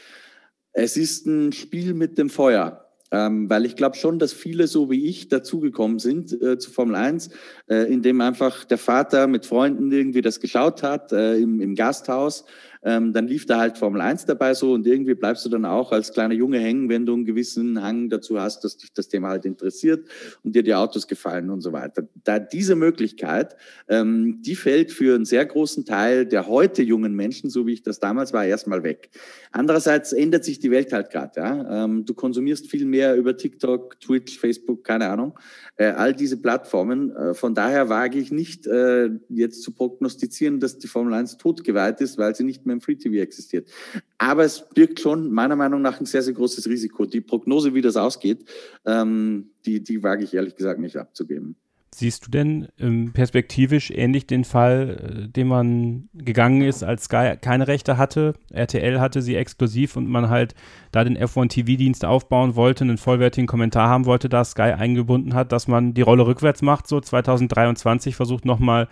Es 0.72 0.98
ist 0.98 1.28
ein 1.28 1.52
Spiel 1.52 1.94
mit 1.94 2.18
dem 2.18 2.30
Feuer. 2.30 2.86
Ähm, 3.12 3.50
weil 3.50 3.66
ich 3.66 3.76
glaube 3.76 3.96
schon, 3.96 4.20
dass 4.20 4.34
viele 4.34 4.68
so 4.68 4.92
wie 4.92 5.08
ich 5.08 5.30
dazugekommen 5.30 5.98
sind 5.98 6.32
äh, 6.44 6.60
zu 6.60 6.70
Formel 6.70 6.96
1, 6.96 7.32
äh, 7.68 7.92
indem 7.92 8.22
einfach 8.22 8.66
der 8.66 8.78
Vater 8.78 9.26
mit 9.26 9.48
Freunden 9.48 9.92
irgendwie 9.92 10.22
das 10.22 10.40
geschaut 10.40 10.84
hat 10.84 11.12
äh, 11.12 11.38
im, 11.38 11.60
im 11.60 11.74
Gasthaus 11.74 12.46
ähm, 12.82 13.14
dann 13.14 13.28
lief 13.28 13.46
da 13.46 13.60
halt 13.60 13.78
Formel 13.78 14.02
1 14.02 14.26
dabei 14.26 14.54
so 14.54 14.74
und 14.74 14.88
irgendwie 14.88 15.14
bleibst 15.14 15.46
du 15.46 15.50
dann 15.50 15.66
auch 15.66 15.92
als 15.92 16.14
kleiner 16.14 16.34
Junge 16.34 16.60
hängen, 16.60 16.90
wenn 16.90 17.06
du 17.06 17.14
einen 17.14 17.26
gewissen 17.26 17.82
Hang 17.82 18.10
dazu 18.10 18.40
hast, 18.40 18.64
dass 18.64 18.78
dich 18.78 18.94
das 18.94 19.10
Thema 19.10 19.30
halt 19.30 19.46
interessiert 19.46 20.08
und 20.44 20.56
dir 20.56 20.64
die 20.64 20.74
Autos 20.74 21.08
gefallen 21.08 21.50
und 21.50 21.62
so 21.62 21.74
weiter. 21.74 22.08
Da 22.24 22.40
diese 22.40 22.76
Möglichkeit, 22.76 23.56
ähm, 23.88 24.42
die 24.42 24.56
fällt 24.56 24.92
für 24.92 25.16
einen 25.16 25.26
sehr 25.26 25.46
großen 25.46 25.86
Teil 25.86 26.26
der 26.26 26.48
heute 26.48 26.82
jungen 26.82 27.16
Menschen, 27.16 27.50
so 27.50 27.68
wie 27.68 27.74
ich 27.74 27.84
das 27.84 28.00
damals 28.00 28.32
war, 28.32 28.46
erstmal 28.46 28.84
weg. 28.84 29.10
Andererseits 29.52 30.14
ändert 30.14 30.46
sich 30.46 30.60
die 30.60 30.72
Welt 30.72 30.94
halt 30.94 31.10
gerade. 31.10 31.40
Ja? 31.40 31.84
Ähm, 31.84 32.06
du 32.06 32.14
konsumierst 32.14 32.70
viel 32.70 32.86
mehr 32.86 33.16
über 33.16 33.36
TikTok, 33.36 34.00
Twitch, 34.00 34.40
Facebook, 34.40 34.84
keine 34.84 35.10
Ahnung, 35.10 35.38
äh, 35.76 35.88
all 35.88 36.14
diese 36.14 36.38
Plattformen. 36.38 37.16
Äh, 37.16 37.34
von 37.34 37.54
daher 37.54 37.90
wage 37.90 38.20
ich 38.20 38.32
nicht 38.32 38.68
äh, 38.68 39.10
jetzt 39.30 39.64
zu 39.64 39.72
prognostizieren, 39.72 40.60
dass 40.60 40.78
die 40.78 40.88
Formel 40.88 41.14
1 41.14 41.38
totgeweiht 41.38 42.00
ist, 42.02 42.18
weil 42.18 42.36
sie 42.36 42.44
nicht 42.44 42.66
mehr 42.66 42.69
im 42.70 42.82
Free 42.82 42.96
TV 42.96 43.16
existiert. 43.16 43.70
Aber 44.18 44.44
es 44.44 44.70
birgt 44.70 45.00
schon 45.00 45.32
meiner 45.32 45.56
Meinung 45.56 45.82
nach 45.82 46.00
ein 46.00 46.06
sehr, 46.06 46.22
sehr 46.22 46.34
großes 46.34 46.68
Risiko. 46.68 47.06
Die 47.06 47.22
Prognose, 47.22 47.74
wie 47.74 47.82
das 47.82 47.98
ausgeht, 47.98 48.46
ähm, 48.86 49.52
die, 49.66 49.84
die 49.84 50.04
wage 50.04 50.24
ich 50.24 50.34
ehrlich 50.34 50.56
gesagt 50.56 50.80
nicht 50.80 50.98
abzugeben. 50.98 51.56
Siehst 51.94 52.28
du 52.28 52.32
denn 52.32 52.68
ähm, 52.80 53.14
perspektivisch 53.14 53.90
ähnlich 53.90 54.28
den 54.28 54.44
Fall, 54.44 55.24
äh, 55.26 55.28
den 55.28 55.48
man 55.48 56.08
gegangen 56.14 56.62
ist, 56.62 56.84
als 56.84 57.06
Sky 57.06 57.36
keine 57.42 57.68
Rechte 57.68 57.98
hatte? 57.98 58.36
RTL 58.52 59.00
hatte 59.00 59.24
sie 59.24 59.36
exklusiv 59.36 59.96
und 59.96 60.08
man 60.08 60.30
halt 60.30 60.54
da 60.92 61.04
den 61.04 61.18
F1 61.18 61.50
TV-Dienst 61.50 62.06
aufbauen 62.06 62.56
wollte, 62.56 62.84
einen 62.84 63.00
vollwertigen 63.00 63.48
Kommentar 63.48 63.90
haben 63.90 64.06
wollte, 64.06 64.30
da 64.30 64.46
Sky 64.46 64.62
eingebunden 64.62 65.34
hat, 65.34 65.52
dass 65.52 65.68
man 65.68 65.96
die 65.96 66.04
Rolle 66.04 66.28
rückwärts 66.28 66.62
macht, 66.62 66.88
so 66.88 67.02
2023 67.02 68.16
versucht 68.16 68.46
nochmal 68.46 68.88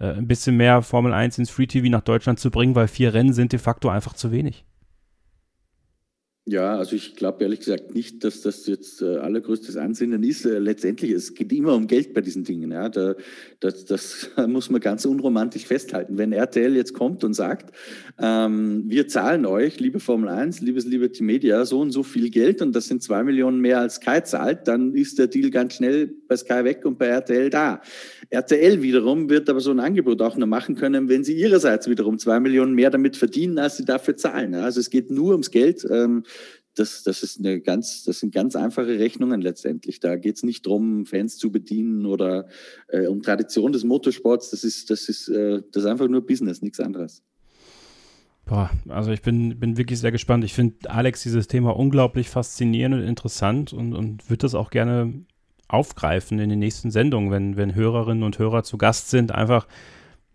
äh, 0.00 0.06
ein 0.06 0.26
bisschen 0.26 0.56
mehr 0.56 0.82
Formel 0.82 1.12
1 1.12 1.38
ins 1.38 1.50
Free 1.50 1.66
TV 1.66 1.88
nach 1.88 2.02
Deutschland 2.02 2.40
zu 2.40 2.50
bringen, 2.50 2.74
weil 2.74 2.88
vier 2.88 3.14
Rennen 3.14 3.32
sind 3.32 3.52
de 3.52 3.58
facto 3.58 3.88
einfach 3.88 4.14
zu 4.14 4.32
wenig. 4.32 4.64
Ja, 6.46 6.78
also 6.78 6.96
ich 6.96 7.14
glaube 7.14 7.44
ehrlich 7.44 7.60
gesagt 7.60 7.94
nicht, 7.94 8.24
dass 8.24 8.40
das 8.40 8.66
jetzt 8.66 9.02
äh, 9.02 9.18
allergrößtes 9.18 9.76
Ansinnen 9.76 10.24
ist. 10.24 10.46
Äh, 10.46 10.58
letztendlich, 10.58 11.12
es 11.12 11.34
geht 11.34 11.52
immer 11.52 11.74
um 11.74 11.86
Geld 11.86 12.12
bei 12.12 12.22
diesen 12.22 12.42
Dingen. 12.44 12.72
Ja. 12.72 12.88
Da, 12.88 13.14
das, 13.60 13.84
das 13.84 14.30
muss 14.48 14.68
man 14.68 14.80
ganz 14.80 15.04
unromantisch 15.04 15.66
festhalten. 15.66 16.18
Wenn 16.18 16.32
RTL 16.32 16.74
jetzt 16.74 16.94
kommt 16.94 17.22
und 17.22 17.34
sagt, 17.34 17.72
ähm, 18.18 18.84
wir 18.86 19.06
zahlen 19.06 19.46
euch, 19.46 19.78
liebe 19.78 20.00
Formel 20.00 20.28
1, 20.30 20.60
liebes 20.62 20.86
Liberty 20.86 21.22
Media, 21.22 21.64
so 21.66 21.78
und 21.78 21.92
so 21.92 22.02
viel 22.02 22.30
Geld 22.30 22.62
und 22.62 22.74
das 22.74 22.88
sind 22.88 23.02
zwei 23.02 23.22
Millionen 23.22 23.60
mehr 23.60 23.78
als 23.78 23.96
Sky 23.96 24.22
zahlt, 24.24 24.66
dann 24.66 24.94
ist 24.94 25.20
der 25.20 25.28
Deal 25.28 25.50
ganz 25.50 25.74
schnell 25.74 26.12
bei 26.26 26.36
Sky 26.36 26.64
weg 26.64 26.84
und 26.84 26.98
bei 26.98 27.06
RTL 27.06 27.50
da. 27.50 27.80
RTL 28.30 28.80
wiederum 28.80 29.28
wird 29.28 29.50
aber 29.50 29.60
so 29.60 29.72
ein 29.72 29.80
Angebot 29.80 30.22
auch 30.22 30.36
nur 30.36 30.46
machen 30.46 30.76
können, 30.76 31.08
wenn 31.08 31.24
sie 31.24 31.34
ihrerseits 31.34 31.88
wiederum 31.88 32.18
zwei 32.18 32.38
Millionen 32.38 32.74
mehr 32.74 32.90
damit 32.90 33.16
verdienen, 33.16 33.58
als 33.58 33.76
sie 33.76 33.84
dafür 33.84 34.16
zahlen. 34.16 34.54
Also 34.54 34.78
es 34.78 34.88
geht 34.88 35.10
nur 35.10 35.32
ums 35.32 35.50
Geld. 35.50 35.84
Ähm, 35.90 36.22
das, 36.76 37.02
das, 37.02 37.24
ist 37.24 37.40
eine 37.40 37.60
ganz, 37.60 38.04
das 38.04 38.20
sind 38.20 38.32
ganz 38.32 38.54
einfache 38.54 39.00
Rechnungen 39.00 39.40
letztendlich. 39.40 39.98
Da 39.98 40.16
geht 40.16 40.36
es 40.36 40.44
nicht 40.44 40.64
darum, 40.64 41.06
Fans 41.06 41.36
zu 41.38 41.50
bedienen 41.50 42.06
oder 42.06 42.46
äh, 42.88 43.06
um 43.06 43.22
Tradition 43.22 43.72
des 43.72 43.82
Motorsports. 43.82 44.50
Das 44.50 44.62
ist, 44.62 44.90
das 44.90 45.08
ist, 45.08 45.28
äh, 45.28 45.62
das 45.72 45.82
ist 45.82 45.90
einfach 45.90 46.08
nur 46.08 46.24
Business, 46.24 46.62
nichts 46.62 46.78
anderes. 46.78 47.24
Boah, 48.46 48.70
also 48.88 49.10
ich 49.10 49.22
bin, 49.22 49.58
bin 49.58 49.76
wirklich 49.76 49.98
sehr 49.98 50.12
gespannt. 50.12 50.44
Ich 50.44 50.54
finde 50.54 50.90
Alex 50.90 51.22
dieses 51.22 51.48
Thema 51.48 51.76
unglaublich 51.76 52.28
faszinierend 52.28 52.96
und 52.96 53.02
interessant 53.02 53.72
und, 53.72 53.92
und 53.92 54.30
würde 54.30 54.42
das 54.42 54.54
auch 54.54 54.70
gerne 54.70 55.24
aufgreifen 55.72 56.38
in 56.38 56.48
den 56.48 56.58
nächsten 56.58 56.90
Sendungen, 56.90 57.30
wenn, 57.30 57.56
wenn 57.56 57.74
Hörerinnen 57.74 58.22
und 58.22 58.38
Hörer 58.38 58.62
zu 58.62 58.78
Gast 58.78 59.10
sind. 59.10 59.32
Einfach 59.32 59.66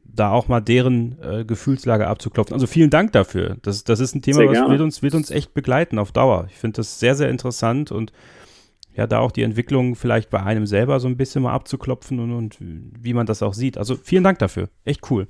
da 0.04 0.32
auch 0.32 0.48
mal 0.48 0.62
deren 0.62 1.18
äh, 1.22 1.46
Gefühlslage 1.46 2.08
abzuklopfen. 2.08 2.54
Also 2.54 2.68
vielen 2.68 2.90
Dank 2.90 3.12
dafür. 3.12 3.58
Das, 3.62 3.84
das 3.84 4.00
ist 4.00 4.16
ein 4.16 4.22
Thema, 4.22 4.48
was 4.48 4.70
wird 4.70 4.82
uns, 4.82 5.02
wird 5.02 5.16
uns 5.16 5.32
echt 5.32 5.54
begleiten 5.54 6.00
auf 6.00 6.12
Dauer. 6.12 6.48
Ich 6.50 6.58
finde 6.58 6.78
das 6.78 7.00
sehr, 7.00 7.16
sehr 7.16 7.30
interessant 7.30 7.92
und 7.92 8.14
ja, 8.96 9.08
da 9.08 9.20
auch 9.20 9.32
die 9.32 9.44
Entwicklung 9.44 9.96
vielleicht 9.96 10.30
bei 10.30 10.42
einem 10.42 10.66
selber 10.66 11.00
so 11.00 11.08
ein 11.08 11.18
bisschen 11.18 11.44
mal 11.44 11.54
abzuklopfen 11.54 12.20
und, 12.20 12.32
und 12.32 12.58
wie 12.60 13.14
man 13.14 13.26
das 13.26 13.44
auch 13.44 13.54
sieht. 13.54 13.78
Also 13.78 13.96
vielen 13.96 14.24
Dank 14.24 14.40
dafür. 14.40 14.70
Echt 14.86 15.12
cool. 15.12 15.28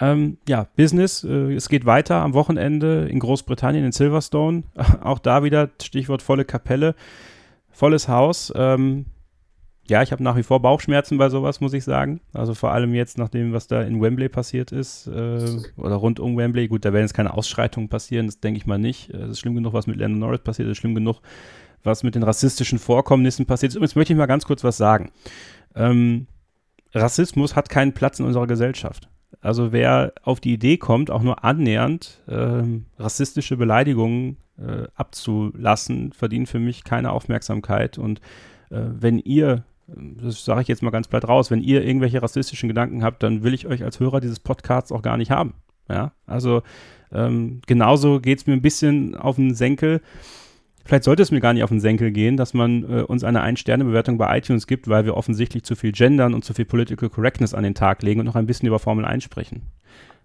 Ähm, 0.00 0.38
ja, 0.48 0.66
Business, 0.76 1.22
äh, 1.22 1.54
es 1.54 1.68
geht 1.68 1.86
weiter 1.86 2.16
am 2.16 2.34
Wochenende 2.34 3.06
in 3.08 3.20
Großbritannien, 3.20 3.84
in 3.84 3.92
Silverstone. 3.92 4.64
auch 5.02 5.20
da 5.20 5.44
wieder 5.44 5.70
Stichwort 5.80 6.22
volle 6.22 6.44
Kapelle, 6.44 6.96
volles 7.74 8.08
Haus. 8.08 8.52
Ähm, 8.56 9.06
ja, 9.86 10.02
ich 10.02 10.12
habe 10.12 10.22
nach 10.22 10.36
wie 10.36 10.42
vor 10.42 10.62
Bauchschmerzen 10.62 11.18
bei 11.18 11.28
sowas, 11.28 11.60
muss 11.60 11.74
ich 11.74 11.84
sagen. 11.84 12.20
Also 12.32 12.54
vor 12.54 12.72
allem 12.72 12.94
jetzt 12.94 13.18
nach 13.18 13.28
dem, 13.28 13.52
was 13.52 13.66
da 13.66 13.82
in 13.82 14.00
Wembley 14.00 14.30
passiert 14.30 14.72
ist 14.72 15.06
äh, 15.08 15.58
oder 15.76 15.96
rund 15.96 16.20
um 16.20 16.38
Wembley. 16.38 16.68
Gut, 16.68 16.86
da 16.86 16.92
werden 16.92 17.04
jetzt 17.04 17.12
keine 17.12 17.34
Ausschreitungen 17.34 17.90
passieren, 17.90 18.26
das 18.26 18.40
denke 18.40 18.58
ich 18.58 18.66
mal 18.66 18.78
nicht. 18.78 19.10
Es 19.10 19.30
ist 19.30 19.40
schlimm 19.40 19.54
genug, 19.54 19.74
was 19.74 19.86
mit 19.86 19.98
Landon 19.98 20.20
Norris 20.20 20.40
passiert, 20.40 20.68
es 20.68 20.72
ist 20.72 20.78
schlimm 20.78 20.94
genug, 20.94 21.20
was 21.82 22.02
mit 22.02 22.14
den 22.14 22.22
rassistischen 22.22 22.78
Vorkommnissen 22.78 23.44
passiert 23.44 23.72
ist. 23.72 23.76
Übrigens 23.76 23.96
möchte 23.96 24.14
ich 24.14 24.18
mal 24.18 24.26
ganz 24.26 24.46
kurz 24.46 24.64
was 24.64 24.78
sagen. 24.78 25.10
Ähm, 25.74 26.28
Rassismus 26.94 27.54
hat 27.54 27.68
keinen 27.68 27.92
Platz 27.92 28.20
in 28.20 28.24
unserer 28.24 28.46
Gesellschaft. 28.46 29.10
Also 29.40 29.72
wer 29.72 30.14
auf 30.22 30.40
die 30.40 30.54
Idee 30.54 30.78
kommt, 30.78 31.10
auch 31.10 31.22
nur 31.22 31.44
annähernd 31.44 32.22
ähm, 32.28 32.86
rassistische 32.98 33.58
Beleidigungen 33.58 34.38
äh, 34.58 34.86
abzulassen, 34.94 36.12
verdient 36.12 36.48
für 36.48 36.60
mich 36.60 36.84
keine 36.84 37.12
Aufmerksamkeit. 37.12 37.98
Und 37.98 38.20
äh, 38.70 38.80
wenn 38.80 39.18
ihr 39.18 39.64
das 39.86 40.44
sage 40.44 40.62
ich 40.62 40.68
jetzt 40.68 40.82
mal 40.82 40.90
ganz 40.90 41.08
platt 41.08 41.28
raus, 41.28 41.50
wenn 41.50 41.60
ihr 41.60 41.84
irgendwelche 41.84 42.22
rassistischen 42.22 42.68
Gedanken 42.68 43.04
habt, 43.04 43.22
dann 43.22 43.42
will 43.42 43.54
ich 43.54 43.66
euch 43.66 43.84
als 43.84 44.00
Hörer 44.00 44.20
dieses 44.20 44.40
Podcasts 44.40 44.92
auch 44.92 45.02
gar 45.02 45.16
nicht 45.16 45.30
haben. 45.30 45.54
Ja, 45.88 46.12
also 46.26 46.62
ähm, 47.12 47.60
genauso 47.66 48.20
geht 48.20 48.38
es 48.38 48.46
mir 48.46 48.54
ein 48.54 48.62
bisschen 48.62 49.14
auf 49.14 49.36
den 49.36 49.54
Senkel. 49.54 50.00
Vielleicht 50.86 51.04
sollte 51.04 51.22
es 51.22 51.30
mir 51.30 51.40
gar 51.40 51.52
nicht 51.52 51.62
auf 51.62 51.70
den 51.70 51.80
Senkel 51.80 52.10
gehen, 52.10 52.36
dass 52.36 52.54
man 52.54 52.82
äh, 52.84 53.02
uns 53.02 53.24
eine 53.24 53.42
Ein-Sterne-Bewertung 53.42 54.18
bei 54.18 54.38
iTunes 54.38 54.66
gibt, 54.66 54.88
weil 54.88 55.04
wir 55.04 55.16
offensichtlich 55.16 55.64
zu 55.64 55.76
viel 55.76 55.92
gendern 55.92 56.34
und 56.34 56.44
zu 56.44 56.54
viel 56.54 56.64
Political 56.64 57.10
Correctness 57.10 57.54
an 57.54 57.64
den 57.64 57.74
Tag 57.74 58.02
legen 58.02 58.20
und 58.20 58.26
noch 58.26 58.36
ein 58.36 58.46
bisschen 58.46 58.66
über 58.66 58.78
Formel 58.78 59.04
1 59.04 59.24
sprechen. 59.24 59.62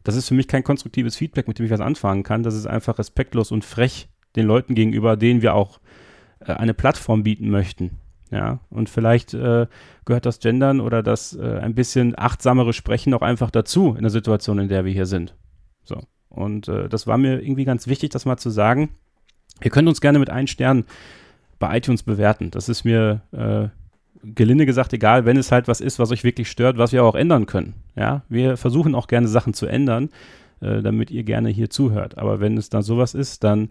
Das 0.03 0.15
ist 0.15 0.29
für 0.29 0.33
mich 0.33 0.47
kein 0.47 0.63
konstruktives 0.63 1.17
Feedback, 1.17 1.47
mit 1.47 1.59
dem 1.59 1.65
ich 1.65 1.71
was 1.71 1.81
anfangen 1.81 2.23
kann. 2.23 2.43
Das 2.43 2.55
ist 2.55 2.65
einfach 2.65 2.97
respektlos 2.97 3.51
und 3.51 3.65
frech 3.65 4.09
den 4.35 4.45
Leuten 4.45 4.75
gegenüber, 4.75 5.17
denen 5.17 5.41
wir 5.41 5.55
auch 5.55 5.79
äh, 6.39 6.53
eine 6.53 6.73
Plattform 6.73 7.23
bieten 7.23 7.49
möchten. 7.49 7.91
Ja, 8.31 8.59
und 8.69 8.89
vielleicht 8.89 9.33
äh, 9.33 9.65
gehört 10.05 10.25
das 10.25 10.39
Gendern 10.39 10.81
oder 10.81 11.01
das 11.01 11.35
äh, 11.35 11.59
ein 11.59 11.73
bisschen 11.73 12.13
achtsamere 12.17 12.73
Sprechen 12.73 13.13
auch 13.15 13.23
einfach 13.23 13.49
dazu 13.49 13.95
in 13.95 14.03
der 14.03 14.11
Situation, 14.11 14.59
in 14.59 14.69
der 14.69 14.85
wir 14.85 14.93
hier 14.93 15.07
sind. 15.07 15.35
So. 15.83 16.01
Und 16.29 16.67
äh, 16.67 16.87
das 16.89 17.07
war 17.07 17.17
mir 17.17 17.41
irgendwie 17.41 17.65
ganz 17.65 17.87
wichtig, 17.87 18.11
das 18.11 18.25
mal 18.25 18.37
zu 18.37 18.51
sagen. 18.51 18.89
Ihr 19.63 19.71
könnt 19.71 19.87
uns 19.87 19.99
gerne 19.99 20.19
mit 20.19 20.29
einem 20.29 20.47
Stern 20.47 20.85
bei 21.57 21.75
iTunes 21.75 22.03
bewerten. 22.03 22.51
Das 22.51 22.69
ist 22.69 22.83
mir 22.83 23.21
äh, 23.31 23.69
gelinde 24.23 24.65
gesagt 24.65 24.93
egal, 24.93 25.25
wenn 25.25 25.37
es 25.37 25.51
halt 25.51 25.67
was 25.67 25.81
ist, 25.81 25.97
was 25.97 26.11
euch 26.11 26.23
wirklich 26.23 26.49
stört, 26.49 26.77
was 26.77 26.91
wir 26.91 27.03
auch 27.03 27.15
ändern 27.15 27.45
können. 27.45 27.73
Ja, 27.95 28.23
wir 28.29 28.57
versuchen 28.57 28.95
auch 28.95 29.07
gerne 29.07 29.27
Sachen 29.27 29.53
zu 29.53 29.65
ändern, 29.65 30.09
äh, 30.61 30.81
damit 30.81 31.09
ihr 31.09 31.23
gerne 31.23 31.49
hier 31.49 31.69
zuhört. 31.69 32.17
Aber 32.17 32.39
wenn 32.39 32.57
es 32.57 32.69
dann 32.69 32.83
sowas 32.83 33.15
ist, 33.15 33.43
dann 33.43 33.69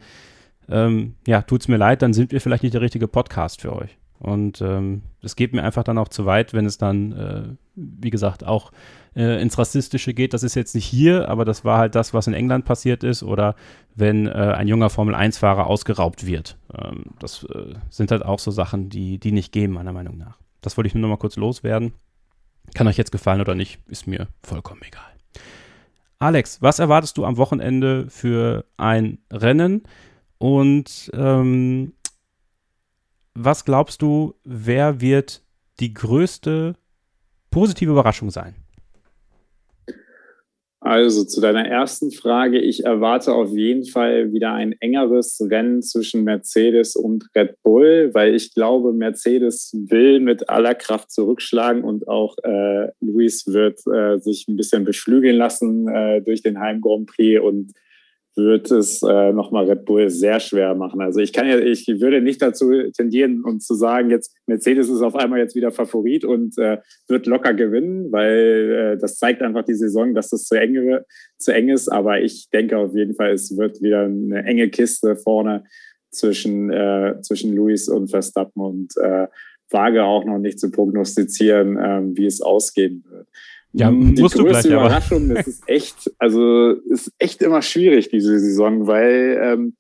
ähm, 0.69 1.15
ja, 1.27 1.45
es 1.51 1.69
mir 1.69 1.77
leid, 1.77 2.03
dann 2.03 2.13
sind 2.13 2.33
wir 2.33 2.41
vielleicht 2.41 2.63
nicht 2.63 2.75
der 2.75 2.81
richtige 2.81 3.09
Podcast 3.09 3.61
für 3.61 3.75
euch. 3.75 3.99
Und 4.19 4.61
ähm, 4.61 5.03
es 5.23 5.37
geht 5.37 5.53
mir 5.53 5.63
einfach 5.63 5.85
dann 5.85 5.99
auch 5.99 6.09
zu 6.09 6.27
weit, 6.27 6.53
wenn 6.53 6.67
es 6.67 6.77
dann, 6.77 7.13
äh, 7.13 7.43
wie 7.77 8.11
gesagt, 8.11 8.45
auch 8.45 8.73
äh, 9.15 9.41
ins 9.41 9.57
Rassistische 9.59 10.13
geht. 10.13 10.35
Das 10.35 10.43
ist 10.43 10.57
jetzt 10.57 10.75
nicht 10.75 10.87
hier, 10.87 11.29
aber 11.29 11.45
das 11.45 11.65
war 11.65 11.79
halt 11.79 11.95
das, 11.95 12.15
was 12.15 12.27
in 12.27 12.35
England 12.35 12.65
passiert 12.65 13.05
ist. 13.05 13.23
Oder 13.23 13.55
wenn 13.95 14.27
äh, 14.27 14.31
ein 14.31 14.67
junger 14.67 14.91
Formel-1-Fahrer 14.91 15.67
ausgeraubt 15.69 16.27
wird. 16.27 16.59
Ähm, 16.77 17.05
das 17.21 17.45
äh, 17.45 17.75
sind 17.91 18.11
halt 18.11 18.25
auch 18.25 18.41
so 18.41 18.51
Sachen, 18.51 18.89
die, 18.89 19.19
die 19.19 19.33
nicht 19.33 19.53
gehen, 19.53 19.71
meiner 19.71 19.93
Meinung 19.93 20.19
nach. 20.19 20.39
Das 20.63 20.77
wollte 20.77 20.89
ich 20.89 20.95
nur 20.95 21.03
noch 21.03 21.09
mal 21.09 21.17
kurz 21.17 21.37
loswerden. 21.37 21.93
Kann 22.75 22.89
euch 22.89 22.99
jetzt 22.99 23.13
gefallen 23.13 23.41
oder 23.41 23.55
nicht, 23.55 23.79
ist 23.87 24.07
mir 24.07 24.29
vollkommen 24.43 24.83
egal. 24.87 25.03
Alex, 26.19 26.61
was 26.61 26.81
erwartest 26.81 27.17
du 27.17 27.25
am 27.25 27.37
Wochenende 27.37 28.07
für 28.11 28.65
ein 28.77 29.19
Rennen? 29.33 29.85
Und 30.39 31.11
ähm, 31.15 31.93
was 33.35 33.65
glaubst 33.65 34.03
du, 34.03 34.35
wer 34.45 35.01
wird 35.01 35.43
die 35.81 35.95
größte 35.95 36.75
positive 37.51 37.91
Überraschung 37.91 38.31
sein? 38.31 38.55
Also 40.81 41.25
zu 41.25 41.41
deiner 41.41 41.67
ersten 41.67 42.13
Frage, 42.13 42.61
ich 42.61 42.85
erwarte 42.85 43.35
auf 43.35 43.51
jeden 43.51 43.85
Fall 43.85 44.33
wieder 44.33 44.53
ein 44.53 44.75
engeres 44.81 45.39
Rennen 45.51 45.83
zwischen 45.83 46.23
Mercedes 46.23 46.95
und 46.95 47.29
Red 47.35 47.57
Bull, 47.65 48.11
weil 48.15 48.35
ich 48.37 48.55
glaube, 48.55 48.93
Mercedes 48.93 49.77
will 49.89 50.21
mit 50.21 50.49
aller 50.49 50.77
Kraft 50.77 51.11
zurückschlagen 51.11 51.83
und 51.83 52.07
auch 52.07 52.37
äh, 52.45 52.89
Luis 53.01 53.49
wird 53.49 53.81
äh, 53.89 54.19
sich 54.19 54.47
ein 54.49 54.57
bisschen 54.57 54.85
beflügeln 54.85 55.37
lassen 55.37 55.89
äh, 55.89 56.23
durch 56.23 56.43
den 56.43 56.61
Heim 56.61 56.81
Grand 56.81 57.07
Prix 57.07 57.41
und 57.43 57.73
wird 58.39 58.71
es 58.71 59.03
äh, 59.03 59.33
nochmal 59.33 59.69
Red 59.69 59.85
Bull 59.85 60.09
sehr 60.09 60.41
schwer 60.41 60.75
machen. 60.75 61.01
Also 61.01 61.21
ich 61.21 61.33
kann 61.33 61.47
ja, 61.47 61.59
ich 61.59 61.87
würde 61.87 62.23
nicht 62.23 62.41
dazu 62.41 62.73
tendieren 62.97 63.45
und 63.45 63.63
zu 63.63 63.75
sagen, 63.75 64.11
jetzt 64.11 64.35
Mercedes 64.47 64.89
ist 64.89 65.03
auf 65.03 65.17
einmal 65.17 65.41
jetzt 65.41 65.55
wieder 65.55 65.73
Favorit 65.73 66.25
und 66.25 66.57
äh, 66.57 66.79
wird 67.09 67.27
locker 67.27 67.53
gewinnen, 67.53 68.11
weil 68.11 68.95
äh, 68.95 68.99
das 68.99 69.19
zeigt 69.19 69.43
einfach 69.43 69.65
die 69.65 69.75
Saison, 69.75 70.15
dass 70.15 70.31
das 70.31 70.45
zu 70.45 70.55
eng, 70.55 71.01
zu 71.37 71.53
eng 71.53 71.69
ist. 71.69 71.89
Aber 71.89 72.21
ich 72.21 72.49
denke 72.51 72.79
auf 72.79 72.95
jeden 72.95 73.15
Fall, 73.15 73.33
es 73.33 73.57
wird 73.57 73.83
wieder 73.83 74.05
eine 74.05 74.45
enge 74.45 74.71
Kiste 74.71 75.17
vorne 75.17 75.65
zwischen, 76.11 76.71
äh, 76.71 77.21
zwischen 77.21 77.55
Luis 77.55 77.89
und 77.89 78.09
Verstappen 78.09 78.63
und 78.63 78.97
äh, 78.97 79.27
wage 79.71 80.05
auch 80.05 80.25
noch 80.25 80.39
nicht 80.39 80.59
zu 80.59 80.71
prognostizieren, 80.71 81.77
äh, 81.77 82.01
wie 82.17 82.27
es 82.27 82.41
ausgehen 82.41 83.05
wird. 83.09 83.29
Ja, 83.73 83.89
hm, 83.89 84.15
die 84.15 84.23
musst 84.23 84.37
größte 84.37 84.69
gleich, 84.69 84.81
Überraschung, 84.81 85.29
das 85.29 85.47
ist 85.47 85.63
echt, 85.67 86.11
also 86.19 86.73
ist 86.89 87.13
echt 87.19 87.43
immer 87.43 87.63
schwierig 87.63 88.09
diese 88.09 88.39
Saison, 88.39 88.87
weil 88.87 89.39
ähm, 89.43 89.77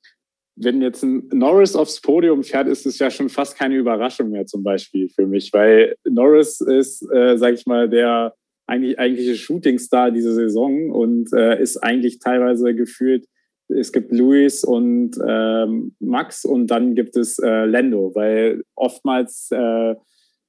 wenn 0.56 0.82
jetzt 0.82 1.02
ein 1.02 1.28
Norris 1.32 1.76
aufs 1.76 2.00
Podium 2.00 2.42
fährt, 2.42 2.68
ist 2.68 2.84
es 2.84 2.98
ja 2.98 3.10
schon 3.10 3.28
fast 3.28 3.56
keine 3.56 3.76
Überraschung 3.76 4.30
mehr 4.30 4.46
zum 4.46 4.62
Beispiel 4.62 5.08
für 5.08 5.26
mich, 5.26 5.52
weil 5.52 5.94
Norris 6.04 6.60
ist, 6.60 7.02
äh, 7.12 7.38
sag 7.38 7.54
ich 7.54 7.66
mal, 7.66 7.88
der 7.88 8.34
eigentlich 8.66 8.98
eigentliche 8.98 9.36
Shootingstar 9.36 10.10
dieser 10.10 10.34
Saison 10.34 10.90
und 10.90 11.32
äh, 11.32 11.60
ist 11.60 11.78
eigentlich 11.78 12.18
teilweise 12.18 12.74
gefühlt, 12.74 13.26
es 13.68 13.92
gibt 13.92 14.12
Luis 14.12 14.64
und 14.64 15.12
ähm, 15.26 15.94
Max 16.00 16.44
und 16.44 16.68
dann 16.68 16.94
gibt 16.94 17.16
es 17.16 17.38
äh, 17.38 17.64
Lando, 17.64 18.12
weil 18.14 18.62
oftmals 18.74 19.50
äh, 19.50 19.94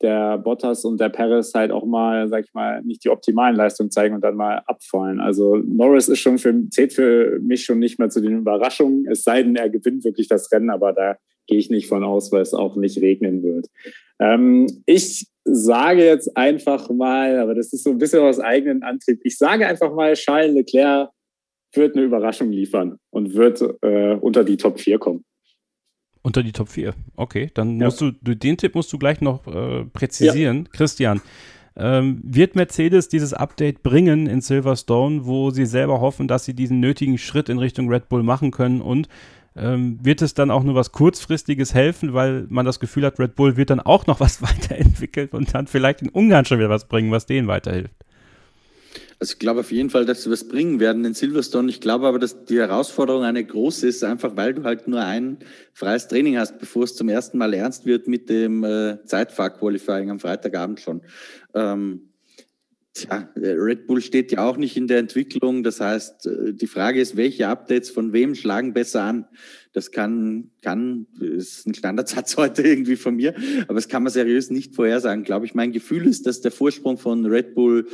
der 0.02 0.38
Bottas 0.38 0.86
und 0.86 1.00
der 1.00 1.10
Perez 1.10 1.54
halt 1.54 1.72
auch 1.72 1.86
mal, 1.86 2.28
sag 2.30 2.46
ich 2.46 2.54
mal, 2.54 2.82
nicht 2.84 3.04
die 3.04 3.10
optimalen 3.10 3.56
Leistungen 3.56 3.92
zeigen 3.92 4.16
und 4.16 4.24
dann 4.24 4.36
mal 4.36 4.62
abfallen. 4.66 5.20
Also 5.20 5.58
Norris 5.58 6.08
ist 6.08 6.20
schon 6.20 6.38
für, 6.38 6.54
zählt 6.70 6.94
für 6.94 7.40
mich 7.42 7.66
schon 7.66 7.80
nicht 7.80 8.00
mehr 8.00 8.10
zu 8.10 8.22
den 8.22 8.40
Überraschungen, 8.40 9.06
es 9.08 9.24
sei 9.24 9.44
denn, 9.44 9.56
er 9.56 9.70
gewinnt 9.70 10.04
wirklich 10.04 10.28
das 10.28 10.52
Rennen, 10.52 10.70
aber 10.70 10.94
da 10.94 11.18
gehe 11.48 11.58
ich 11.58 11.70
nicht 11.70 11.88
von 11.88 12.04
aus, 12.04 12.32
weil 12.32 12.42
es 12.42 12.54
auch 12.54 12.76
nicht 12.76 13.02
regnen 13.02 13.44
wird. 13.44 13.68
Ähm, 14.20 14.68
ich 14.86 15.28
sage 15.44 16.06
jetzt 16.06 16.36
einfach 16.38 16.90
mal, 16.90 17.38
aber 17.40 17.56
das 17.56 17.74
ist 17.74 17.84
so 17.84 17.90
ein 17.90 17.98
bisschen 17.98 18.22
aus 18.22 18.40
eigenen 18.40 18.84
Antrieb, 18.84 19.20
ich 19.24 19.38
sage 19.38 19.68
einfach 19.68 19.94
mal, 19.94 20.14
Charles 20.14 20.54
Leclerc 20.54 21.10
wird 21.74 21.96
eine 21.96 22.06
Überraschung 22.06 22.52
liefern 22.52 22.98
und 23.12 23.36
wird 23.36 23.62
äh, 23.82 24.16
unter 24.16 24.44
die 24.44 24.58
Top 24.58 24.80
4 24.80 24.98
kommen. 25.00 25.24
Unter 26.22 26.44
die 26.44 26.52
Top 26.52 26.70
4. 26.70 26.94
Okay, 27.16 27.50
dann 27.54 27.80
ja. 27.80 27.86
musst 27.86 28.02
du, 28.02 28.12
den 28.12 28.58
Tipp 28.58 28.76
musst 28.76 28.92
du 28.92 28.98
gleich 28.98 29.22
noch 29.22 29.48
äh, 29.48 29.86
präzisieren. 29.86 30.66
Ja. 30.66 30.72
Christian, 30.72 31.22
ähm, 31.78 32.20
wird 32.24 32.56
Mercedes 32.56 33.08
dieses 33.08 33.34
Update 33.34 33.84
bringen 33.84 34.28
in 34.28 34.42
Silverstone, 34.42 35.26
wo 35.26 35.52
sie 35.52 35.66
selber 35.66 36.02
hoffen, 36.02 36.28
dass 36.28 36.44
sie 36.44 36.54
diesen 36.54 36.82
nötigen 36.82 37.18
Schritt 37.18 37.48
in 37.48 37.58
Richtung 37.58 37.88
Red 37.88 38.10
Bull 38.10 38.22
machen 38.22 38.52
können? 38.52 38.82
Und 38.82 39.08
ähm, 39.56 40.00
wird 40.02 40.22
es 40.22 40.34
dann 40.34 40.52
auch 40.52 40.64
nur 40.64 40.76
was 40.76 40.92
Kurzfristiges 40.92 41.74
helfen, 41.74 42.14
weil 42.14 42.46
man 42.50 42.66
das 42.66 42.80
Gefühl 42.80 43.06
hat, 43.06 43.20
Red 43.20 43.36
Bull 43.36 43.58
wird 43.58 43.70
dann 43.70 43.80
auch 43.80 44.08
noch 44.08 44.20
was 44.20 44.42
weiterentwickelt 44.42 45.34
und 45.34 45.54
dann 45.54 45.68
vielleicht 45.68 46.02
in 46.02 46.10
Ungarn 46.10 46.46
schon 46.46 46.60
wieder 46.60 46.70
was 46.70 46.88
bringen, 46.88 47.12
was 47.12 47.26
denen 47.26 47.48
weiterhilft? 47.48 47.94
Also 49.22 49.34
ich 49.34 49.40
glaube 49.40 49.60
auf 49.60 49.72
jeden 49.72 49.90
Fall, 49.90 50.06
dass 50.06 50.24
sie 50.24 50.32
was 50.32 50.48
bringen 50.48 50.80
werden 50.80 51.04
in 51.04 51.14
Silverstone. 51.14 51.70
Ich 51.70 51.82
glaube 51.82 52.08
aber, 52.08 52.20
dass 52.20 52.46
die 52.46 52.58
Herausforderung 52.58 53.24
eine 53.24 53.44
große 53.44 53.86
ist, 53.86 54.02
einfach 54.04 54.38
weil 54.38 54.54
du 54.54 54.64
halt 54.64 54.88
nur 54.88 55.02
ein 55.02 55.40
freies 55.74 56.08
Training 56.08 56.38
hast, 56.38 56.58
bevor 56.58 56.84
es 56.84 56.96
zum 56.96 57.10
ersten 57.10 57.38
Mal 57.38 57.54
ernst 57.54 57.86
wird 57.86 58.08
mit 58.08 58.30
dem 58.30 58.64
äh, 58.64 59.04
Zeitfahr-Qualifying 59.04 60.10
am 60.10 60.20
Freitagabend 60.22 60.80
schon. 60.80 61.02
Ähm, 61.54 62.10
Tja, 62.94 63.30
Red 63.36 63.86
Bull 63.86 64.02
steht 64.02 64.32
ja 64.32 64.46
auch 64.50 64.58
nicht 64.58 64.76
in 64.76 64.88
der 64.88 64.98
Entwicklung. 64.98 65.64
Das 65.64 65.80
heißt, 65.80 66.26
äh, 66.26 66.54
die 66.54 66.68
Frage 66.68 67.00
ist, 67.00 67.16
welche 67.16 67.48
Updates 67.48 67.90
von 67.90 68.14
wem 68.14 68.36
schlagen 68.36 68.74
besser 68.74 69.04
an? 69.04 69.28
Das 69.74 69.92
kann, 69.92 70.52
kann, 70.62 71.06
ist 71.20 71.68
ein 71.68 71.76
Standardsatz 71.76 72.36
heute 72.38 72.64
irgendwie 72.64 72.96
von 72.96 73.16
mir, 73.16 73.36
aber 73.64 73.76
das 73.76 73.88
kann 73.88 74.04
man 74.04 74.12
seriös 74.12 74.50
nicht 74.50 74.76
vorhersagen, 74.76 75.24
glaube 75.24 75.46
ich. 75.46 75.54
Mein 75.54 75.72
Gefühl 75.72 76.08
ist, 76.08 76.26
dass 76.26 76.42
der 76.42 76.52
Vorsprung 76.52 76.98
von 76.98 77.26
Red 77.26 77.54
Bull 77.54 77.88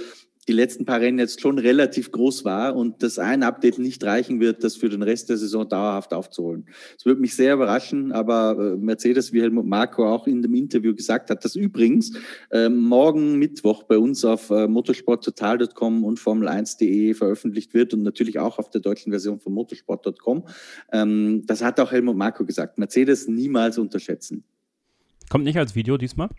die 0.47 0.53
letzten 0.53 0.85
paar 0.85 0.99
Rennen 0.99 1.19
jetzt 1.19 1.41
schon 1.41 1.57
relativ 1.57 2.11
groß 2.11 2.45
war 2.45 2.75
und 2.75 3.01
dass 3.01 3.17
ein 3.17 3.43
Update 3.43 3.79
nicht 3.79 4.03
reichen 4.03 4.39
wird, 4.39 4.63
das 4.63 4.75
für 4.75 4.89
den 4.89 5.01
Rest 5.01 5.29
der 5.29 5.37
Saison 5.37 5.67
dauerhaft 5.67 6.13
aufzuholen. 6.13 6.65
Es 6.97 7.05
würde 7.05 7.21
mich 7.21 7.35
sehr 7.35 7.55
überraschen, 7.55 8.11
aber 8.11 8.57
äh, 8.57 8.77
Mercedes, 8.77 9.33
wie 9.33 9.41
Helmut 9.41 9.65
Marco 9.65 10.07
auch 10.07 10.27
in 10.27 10.41
dem 10.41 10.53
Interview 10.53 10.93
gesagt 10.93 11.29
hat, 11.29 11.43
das 11.43 11.55
übrigens 11.55 12.17
äh, 12.51 12.69
morgen 12.69 13.39
Mittwoch 13.39 13.83
bei 13.83 13.97
uns 13.97 14.23
auf 14.23 14.49
äh, 14.51 14.67
motorsporttotal.com 14.67 16.03
und 16.03 16.19
Formel1.de 16.19 17.13
veröffentlicht 17.15 17.73
wird 17.73 17.93
und 17.93 18.03
natürlich 18.03 18.39
auch 18.39 18.59
auf 18.59 18.69
der 18.69 18.81
deutschen 18.81 19.11
Version 19.11 19.39
von 19.39 19.53
motorsport.com. 19.53 20.45
Ähm, 20.91 21.43
das 21.45 21.63
hat 21.63 21.79
auch 21.79 21.91
Helmut 21.91 22.17
Marco 22.17 22.45
gesagt. 22.45 22.77
Mercedes 22.77 23.27
niemals 23.27 23.77
unterschätzen. 23.77 24.43
Kommt 25.29 25.45
nicht 25.45 25.57
als 25.57 25.75
Video 25.75 25.97
diesmal? 25.97 26.29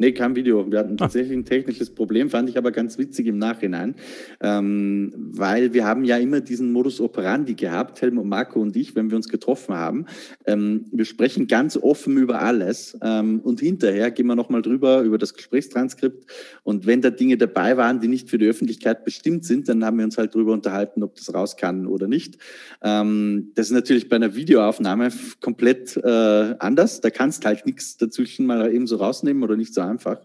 Nee, 0.00 0.12
kein 0.12 0.36
Video. 0.36 0.70
Wir 0.70 0.78
hatten 0.78 0.94
ah. 0.94 0.96
tatsächlich 0.96 1.36
ein 1.36 1.44
technisches 1.44 1.90
Problem, 1.90 2.30
fand 2.30 2.48
ich 2.48 2.56
aber 2.56 2.70
ganz 2.70 2.98
witzig 2.98 3.26
im 3.26 3.38
Nachhinein, 3.38 3.96
ähm, 4.40 5.12
weil 5.16 5.72
wir 5.72 5.84
haben 5.84 6.04
ja 6.04 6.16
immer 6.18 6.40
diesen 6.40 6.72
Modus 6.72 7.00
operandi 7.00 7.54
gehabt, 7.54 8.00
Helmut 8.00 8.24
Marco 8.24 8.60
und 8.60 8.76
ich, 8.76 8.94
wenn 8.94 9.10
wir 9.10 9.16
uns 9.16 9.28
getroffen 9.28 9.74
haben. 9.74 10.06
Ähm, 10.46 10.86
wir 10.92 11.04
sprechen 11.04 11.48
ganz 11.48 11.76
offen 11.76 12.16
über 12.16 12.40
alles 12.40 12.96
ähm, 13.02 13.40
und 13.40 13.58
hinterher 13.58 14.12
gehen 14.12 14.26
wir 14.26 14.36
nochmal 14.36 14.62
drüber, 14.62 15.00
über 15.00 15.18
das 15.18 15.34
Gesprächstranskript 15.34 16.30
und 16.62 16.86
wenn 16.86 17.00
da 17.00 17.10
Dinge 17.10 17.36
dabei 17.36 17.76
waren, 17.76 18.00
die 18.00 18.08
nicht 18.08 18.30
für 18.30 18.38
die 18.38 18.46
Öffentlichkeit 18.46 19.04
bestimmt 19.04 19.44
sind, 19.44 19.68
dann 19.68 19.84
haben 19.84 19.98
wir 19.98 20.04
uns 20.04 20.16
halt 20.16 20.32
drüber 20.32 20.52
unterhalten, 20.52 21.02
ob 21.02 21.16
das 21.16 21.34
raus 21.34 21.56
kann 21.56 21.88
oder 21.88 22.06
nicht. 22.06 22.38
Ähm, 22.82 23.50
das 23.56 23.66
ist 23.66 23.72
natürlich 23.72 24.08
bei 24.08 24.16
einer 24.16 24.36
Videoaufnahme 24.36 25.10
komplett 25.40 25.96
äh, 25.96 26.54
anders. 26.60 27.00
Da 27.00 27.10
kannst 27.10 27.44
halt 27.44 27.66
nichts 27.66 27.96
dazwischen 27.96 28.46
mal 28.46 28.72
eben 28.72 28.86
so 28.86 28.96
rausnehmen 28.96 29.42
oder 29.42 29.56
nicht 29.56 29.74
so 29.74 29.87
einfach. 29.88 30.18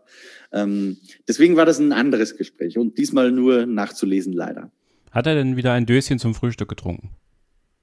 Ähm, 0.52 0.98
deswegen 1.27 1.56
war 1.56 1.65
das 1.65 1.80
ein 1.80 1.91
anderes 1.91 2.38
Gespräch 2.38 2.77
und 2.77 2.98
diesmal 2.98 3.31
nur 3.31 3.65
nachzulesen, 3.65 4.34
leider. 4.34 4.72
Hat 5.11 5.27
er 5.27 5.35
denn 5.35 5.56
wieder 5.56 5.73
ein 5.73 5.85
Döschen 5.85 6.19
zum 6.19 6.35
Frühstück 6.35 6.69
getrunken? 6.69 7.10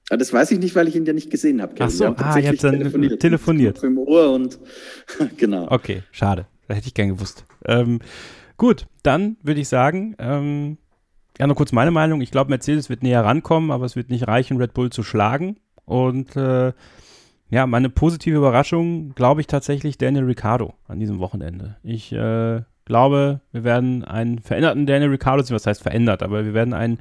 Ja, 0.09 0.15
ah, 0.15 0.17
das 0.17 0.33
weiß 0.33 0.51
ich 0.51 0.59
nicht, 0.59 0.75
weil 0.75 0.89
ich 0.89 0.95
ihn 0.97 1.05
ja 1.05 1.13
nicht 1.13 1.29
gesehen 1.29 1.61
habe. 1.61 1.73
Ach 1.79 1.89
so, 1.89 2.05
ah, 2.05 2.37
ihr 2.37 2.49
habt 2.49 2.63
dann 2.63 2.77
telefoniert. 2.77 3.21
telefoniert. 3.21 3.81
Im 3.81 3.97
Ohr 3.97 4.33
und 4.33 4.59
genau. 5.37 5.67
Okay, 5.69 6.03
schade. 6.11 6.47
Da 6.67 6.73
hätte 6.73 6.87
ich 6.87 6.93
gern 6.93 7.07
gewusst. 7.07 7.45
Ähm, 7.65 7.99
gut, 8.57 8.87
dann 9.03 9.37
würde 9.41 9.61
ich 9.61 9.69
sagen, 9.69 10.15
ähm, 10.19 10.77
ja, 11.39 11.47
noch 11.47 11.55
kurz 11.55 11.71
meine 11.71 11.91
Meinung. 11.91 12.19
Ich 12.19 12.31
glaube, 12.31 12.49
Mercedes 12.49 12.89
wird 12.89 13.03
näher 13.03 13.23
rankommen, 13.23 13.71
aber 13.71 13.85
es 13.85 13.95
wird 13.95 14.09
nicht 14.09 14.27
reichen, 14.27 14.57
Red 14.57 14.73
Bull 14.73 14.89
zu 14.89 15.01
schlagen. 15.01 15.57
Und 15.85 16.35
äh, 16.35 16.73
ja, 17.51 17.67
meine 17.67 17.89
positive 17.89 18.37
Überraschung, 18.37 19.13
glaube 19.13 19.41
ich 19.41 19.47
tatsächlich 19.47 19.97
Daniel 19.97 20.23
Ricciardo 20.23 20.73
an 20.87 20.99
diesem 20.99 21.19
Wochenende. 21.19 21.75
Ich 21.83 22.13
äh, 22.13 22.61
glaube, 22.85 23.41
wir 23.51 23.63
werden 23.65 24.05
einen 24.05 24.39
veränderten 24.39 24.85
Daniel 24.85 25.09
Ricciardo 25.09 25.43
sehen, 25.43 25.55
was 25.55 25.67
heißt 25.67 25.83
verändert, 25.83 26.23
aber 26.23 26.45
wir 26.45 26.53
werden 26.53 26.73
einen, 26.73 26.99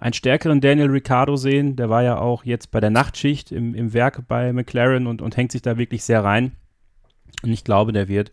einen 0.00 0.12
stärkeren 0.12 0.60
Daniel 0.60 0.90
Ricciardo 0.90 1.36
sehen. 1.36 1.76
Der 1.76 1.90
war 1.90 2.02
ja 2.02 2.18
auch 2.18 2.44
jetzt 2.44 2.72
bei 2.72 2.80
der 2.80 2.90
Nachtschicht 2.90 3.52
im, 3.52 3.72
im 3.76 3.94
Werk 3.94 4.26
bei 4.26 4.52
McLaren 4.52 5.06
und, 5.06 5.22
und 5.22 5.36
hängt 5.36 5.52
sich 5.52 5.62
da 5.62 5.78
wirklich 5.78 6.02
sehr 6.02 6.24
rein. 6.24 6.56
Und 7.44 7.52
ich 7.52 7.62
glaube, 7.62 7.92
der 7.92 8.08
wird 8.08 8.32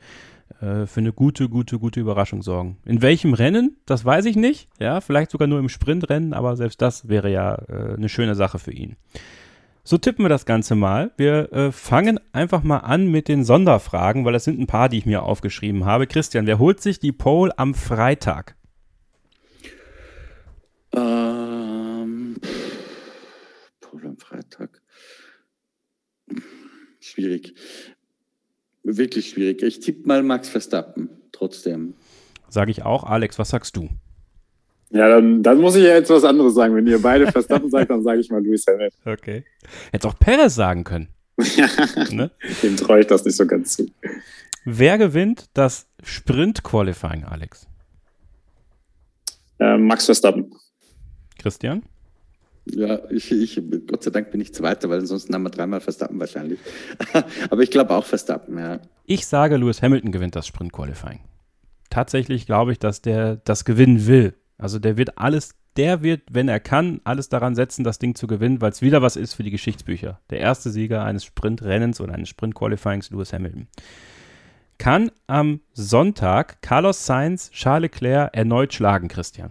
äh, 0.61 0.87
für 0.87 0.99
eine 0.99 1.13
gute, 1.13 1.47
gute, 1.47 1.77
gute 1.77 1.99
Überraschung 1.99 2.41
sorgen. 2.41 2.77
In 2.85 3.03
welchem 3.03 3.35
Rennen? 3.35 3.77
Das 3.85 4.03
weiß 4.03 4.25
ich 4.25 4.35
nicht. 4.35 4.67
Ja, 4.79 4.99
vielleicht 4.99 5.29
sogar 5.29 5.47
nur 5.47 5.59
im 5.59 5.69
Sprintrennen, 5.69 6.33
aber 6.33 6.55
selbst 6.55 6.81
das 6.81 7.07
wäre 7.07 7.31
ja 7.31 7.53
äh, 7.53 7.93
eine 7.97 8.09
schöne 8.09 8.33
Sache 8.33 8.57
für 8.57 8.71
ihn. 8.71 8.95
So 9.83 9.97
tippen 9.97 10.23
wir 10.23 10.29
das 10.29 10.45
Ganze 10.45 10.75
mal. 10.75 11.11
Wir 11.17 11.51
äh, 11.53 11.71
fangen 11.71 12.19
einfach 12.33 12.61
mal 12.61 12.79
an 12.79 13.07
mit 13.07 13.27
den 13.27 13.43
Sonderfragen, 13.43 14.25
weil 14.25 14.33
das 14.33 14.43
sind 14.43 14.59
ein 14.59 14.67
paar, 14.67 14.89
die 14.89 14.99
ich 14.99 15.05
mir 15.07 15.23
aufgeschrieben 15.23 15.85
habe. 15.85 16.05
Christian, 16.05 16.45
wer 16.45 16.59
holt 16.59 16.81
sich 16.81 16.99
die 16.99 17.11
Pole 17.11 17.57
am 17.57 17.73
Freitag? 17.73 18.55
Ähm, 20.93 22.35
Pole 23.79 24.09
am 24.09 24.17
Freitag. 24.17 24.81
Schwierig. 26.99 27.55
Wirklich 28.83 29.29
schwierig. 29.29 29.63
Ich 29.63 29.79
tippe 29.79 30.07
mal 30.07 30.21
Max 30.21 30.49
Verstappen, 30.49 31.09
trotzdem. 31.31 31.95
Sage 32.49 32.69
ich 32.69 32.83
auch. 32.83 33.03
Alex, 33.03 33.39
was 33.39 33.49
sagst 33.49 33.75
du? 33.77 33.89
Ja, 34.91 35.07
dann, 35.07 35.41
dann 35.41 35.59
muss 35.59 35.75
ich 35.75 35.83
ja 35.83 35.93
jetzt 35.93 36.09
was 36.09 36.23
anderes 36.23 36.53
sagen. 36.53 36.75
Wenn 36.75 36.85
ihr 36.85 37.01
beide 37.01 37.31
Verstappen 37.31 37.69
sagt, 37.69 37.89
dann 37.89 38.03
sage 38.03 38.19
ich 38.19 38.29
mal 38.29 38.43
Lewis 38.43 38.65
Hamilton. 38.67 38.99
Okay. 39.05 39.45
Hätte 39.91 40.07
auch 40.07 40.19
Perez 40.19 40.53
sagen 40.55 40.83
können. 40.83 41.07
ne? 42.11 42.31
Dem 42.61 42.77
traue 42.77 42.99
ich 42.99 43.07
das 43.07 43.23
nicht 43.23 43.37
so 43.37 43.45
ganz 43.45 43.77
zu. 43.77 43.89
Wer 44.65 44.97
gewinnt 44.97 45.49
das 45.53 45.87
Sprint-Qualifying, 46.03 47.23
Alex? 47.23 47.67
Äh, 49.59 49.77
Max 49.77 50.05
Verstappen. 50.05 50.53
Christian? 51.39 51.83
Ja, 52.65 52.99
ich, 53.09 53.31
ich, 53.31 53.59
Gott 53.87 54.03
sei 54.03 54.11
Dank 54.11 54.29
bin 54.31 54.39
ich 54.39 54.53
Zweiter, 54.53 54.89
weil 54.89 54.99
ansonsten 54.99 55.33
haben 55.33 55.43
wir 55.43 55.49
dreimal 55.49 55.81
Verstappen 55.81 56.19
wahrscheinlich. 56.19 56.59
Aber 57.49 57.61
ich 57.63 57.71
glaube 57.71 57.91
auch 57.91 58.05
Verstappen, 58.05 58.57
ja. 58.57 58.79
Ich 59.05 59.25
sage, 59.25 59.57
Lewis 59.57 59.81
Hamilton 59.81 60.11
gewinnt 60.11 60.35
das 60.35 60.47
Sprint-Qualifying. 60.47 61.21
Tatsächlich 61.89 62.45
glaube 62.45 62.71
ich, 62.71 62.79
dass 62.79 63.01
der 63.01 63.37
das 63.37 63.65
gewinnen 63.65 64.05
will. 64.05 64.35
Also 64.61 64.77
der 64.77 64.95
wird 64.95 65.17
alles, 65.17 65.55
der 65.75 66.03
wird, 66.03 66.21
wenn 66.29 66.47
er 66.47 66.59
kann, 66.59 67.01
alles 67.03 67.29
daran 67.29 67.55
setzen, 67.55 67.83
das 67.83 67.97
Ding 67.97 68.13
zu 68.13 68.27
gewinnen, 68.27 68.61
weil 68.61 68.69
es 68.69 68.83
wieder 68.83 69.01
was 69.01 69.15
ist 69.15 69.33
für 69.33 69.41
die 69.41 69.49
Geschichtsbücher. 69.49 70.19
Der 70.29 70.39
erste 70.39 70.69
Sieger 70.69 71.03
eines 71.03 71.25
Sprintrennens 71.25 71.99
oder 71.99 72.13
eines 72.13 72.29
Sprint-Qualifyings, 72.29 73.09
Lewis 73.09 73.33
Hamilton. 73.33 73.67
Kann 74.77 75.11
am 75.25 75.61
Sonntag 75.73 76.61
Carlos 76.61 77.07
Sainz 77.07 77.49
Charles 77.49 77.91
Leclerc 77.91 78.35
erneut 78.35 78.71
schlagen, 78.71 79.07
Christian? 79.07 79.49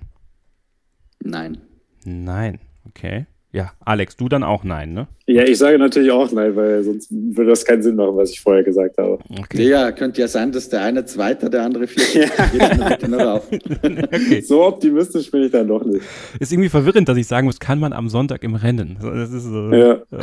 Nein. 1.25 1.61
Nein, 2.05 2.61
okay. 2.87 3.27
Ja, 3.53 3.73
Alex, 3.81 4.17
du 4.17 4.29
dann 4.29 4.45
auch 4.45 4.63
nein, 4.63 4.93
ne? 4.93 5.09
Ja, 5.27 5.43
ich 5.43 5.59
sage 5.59 5.77
natürlich 5.77 6.13
auch 6.13 6.31
nein, 6.31 6.55
weil 6.55 6.85
sonst 6.85 7.11
würde 7.11 7.51
das 7.51 7.65
keinen 7.65 7.83
Sinn 7.83 7.97
machen, 7.97 8.17
was 8.17 8.31
ich 8.31 8.41
vorher 8.41 8.63
gesagt 8.63 8.97
habe. 8.97 9.19
Okay. 9.29 9.69
Ja, 9.69 9.91
könnte 9.91 10.21
ja 10.21 10.29
sein, 10.29 10.53
dass 10.53 10.69
der 10.69 10.83
eine 10.83 11.05
Zweiter, 11.05 11.51
der 11.51 11.65
andere 11.65 11.89
Vierter 11.89 12.29
ja. 13.09 13.35
okay. 13.43 14.41
So 14.41 14.65
optimistisch 14.65 15.33
bin 15.33 15.43
ich 15.43 15.51
dann 15.51 15.67
doch 15.67 15.85
nicht. 15.85 16.05
Ist 16.39 16.53
irgendwie 16.53 16.69
verwirrend, 16.69 17.09
dass 17.09 17.17
ich 17.17 17.27
sagen 17.27 17.47
muss, 17.47 17.59
kann 17.59 17.81
man 17.81 17.93
am 17.93 18.09
Sonntag 18.09 18.45
im 18.45 18.55
Rennen. 18.55 18.99
Das 19.01 19.33
ist 19.33 19.45
so, 19.45 19.73
ja. 19.73 20.01
ja. 20.11 20.21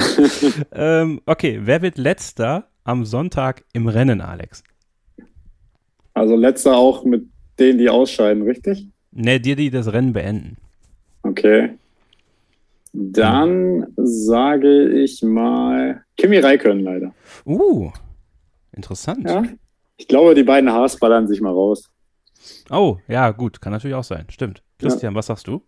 ähm, 1.02 1.20
okay, 1.26 1.60
wer 1.64 1.82
wird 1.82 1.98
letzter 1.98 2.70
am 2.86 3.04
Sonntag 3.04 3.66
im 3.74 3.90
Rennen, 3.90 4.22
Alex? 4.22 4.64
Also 6.14 6.38
letzter 6.38 6.78
auch 6.78 7.04
mit 7.04 7.26
denen, 7.60 7.78
die 7.78 7.90
ausscheiden, 7.90 8.44
richtig? 8.44 8.88
Ne, 9.12 9.42
dir, 9.42 9.58
die 9.58 9.70
das 9.70 9.92
Rennen 9.92 10.14
beenden. 10.14 10.56
Okay. 11.24 11.72
Dann 13.00 13.86
sage 13.96 14.90
ich 14.90 15.22
mal 15.22 16.04
Kimi 16.16 16.40
Räikkönen 16.40 16.84
leider. 16.84 17.14
Uh, 17.46 17.92
interessant. 18.72 19.30
Ja, 19.30 19.44
ich 19.98 20.08
glaube, 20.08 20.34
die 20.34 20.44
beiden 20.44 20.72
Haas 20.72 20.98
ballern 20.98 21.28
sich 21.28 21.40
mal 21.40 21.52
raus. 21.52 21.92
Oh, 22.72 22.98
ja, 23.08 23.30
gut, 23.32 23.62
kann 23.62 23.72
natürlich 23.72 23.94
auch 23.94 24.04
sein. 24.04 24.26
Stimmt. 24.30 24.64
Christian, 24.80 25.14
ja. 25.14 25.18
was 25.18 25.28
sagst 25.28 25.48
du? 25.48 25.62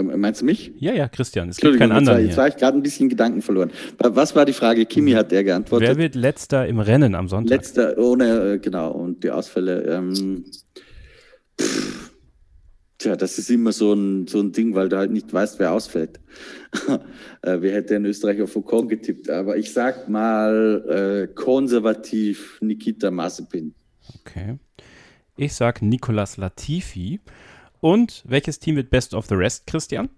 Meinst 0.00 0.42
du 0.42 0.44
mich? 0.44 0.72
Ja, 0.78 0.92
ja, 0.92 1.08
Christian. 1.08 1.48
Es 1.48 1.56
gibt 1.56 1.78
keinen 1.78 1.90
anderen. 1.90 2.24
Jetzt 2.24 2.36
war 2.36 2.46
ich 2.46 2.56
gerade 2.56 2.78
ein 2.78 2.82
bisschen 2.82 3.08
Gedanken 3.08 3.42
verloren. 3.42 3.72
Was 3.98 4.36
war 4.36 4.44
die 4.44 4.52
Frage? 4.52 4.86
Kimi 4.86 5.12
hat 5.12 5.32
der 5.32 5.42
geantwortet. 5.42 5.88
Wer 5.88 5.96
wird 5.96 6.14
letzter 6.14 6.68
im 6.68 6.78
Rennen 6.78 7.16
am 7.16 7.26
Sonntag? 7.26 7.56
Letzter, 7.56 7.98
ohne, 7.98 8.52
äh, 8.52 8.58
genau, 8.58 8.92
und 8.92 9.24
die 9.24 9.32
Ausfälle. 9.32 9.82
Ähm, 9.82 10.44
pff, 11.60 12.09
Tja, 13.00 13.16
das 13.16 13.38
ist 13.38 13.48
immer 13.48 13.72
so 13.72 13.94
ein, 13.94 14.26
so 14.26 14.40
ein 14.40 14.52
Ding, 14.52 14.74
weil 14.74 14.90
du 14.90 14.98
halt 14.98 15.10
nicht 15.10 15.32
weißt, 15.32 15.58
wer 15.58 15.72
ausfällt. 15.72 16.20
Äh, 17.42 17.62
wer 17.62 17.72
hätte 17.72 17.94
in 17.94 18.04
Österreich 18.04 18.42
auf 18.42 18.54
Ocon 18.54 18.86
getippt? 18.86 19.30
Aber 19.30 19.56
ich 19.56 19.72
sag 19.72 20.10
mal 20.10 20.84
äh, 21.26 21.34
konservativ 21.34 22.58
Nikita 22.60 23.10
Mazepin. 23.10 23.74
Okay. 24.20 24.58
Ich 25.38 25.54
sag 25.54 25.80
Nicolas 25.80 26.36
Latifi. 26.36 27.20
Und 27.80 28.22
welches 28.28 28.58
Team 28.58 28.76
wird 28.76 28.90
Best 28.90 29.14
of 29.14 29.24
the 29.28 29.34
Rest, 29.36 29.66
Christian? 29.66 30.10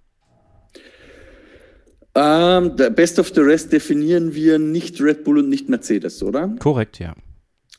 Ähm, 2.17 2.75
Best 2.75 3.21
of 3.21 3.31
the 3.33 3.41
Rest 3.41 3.73
definieren 3.73 4.35
wir 4.35 4.59
nicht 4.59 5.01
Red 5.01 5.23
Bull 5.23 5.39
und 5.39 5.49
nicht 5.49 5.69
Mercedes, 5.69 6.25
oder? 6.25 6.49
Korrekt, 6.59 6.99
ja. 6.99 7.15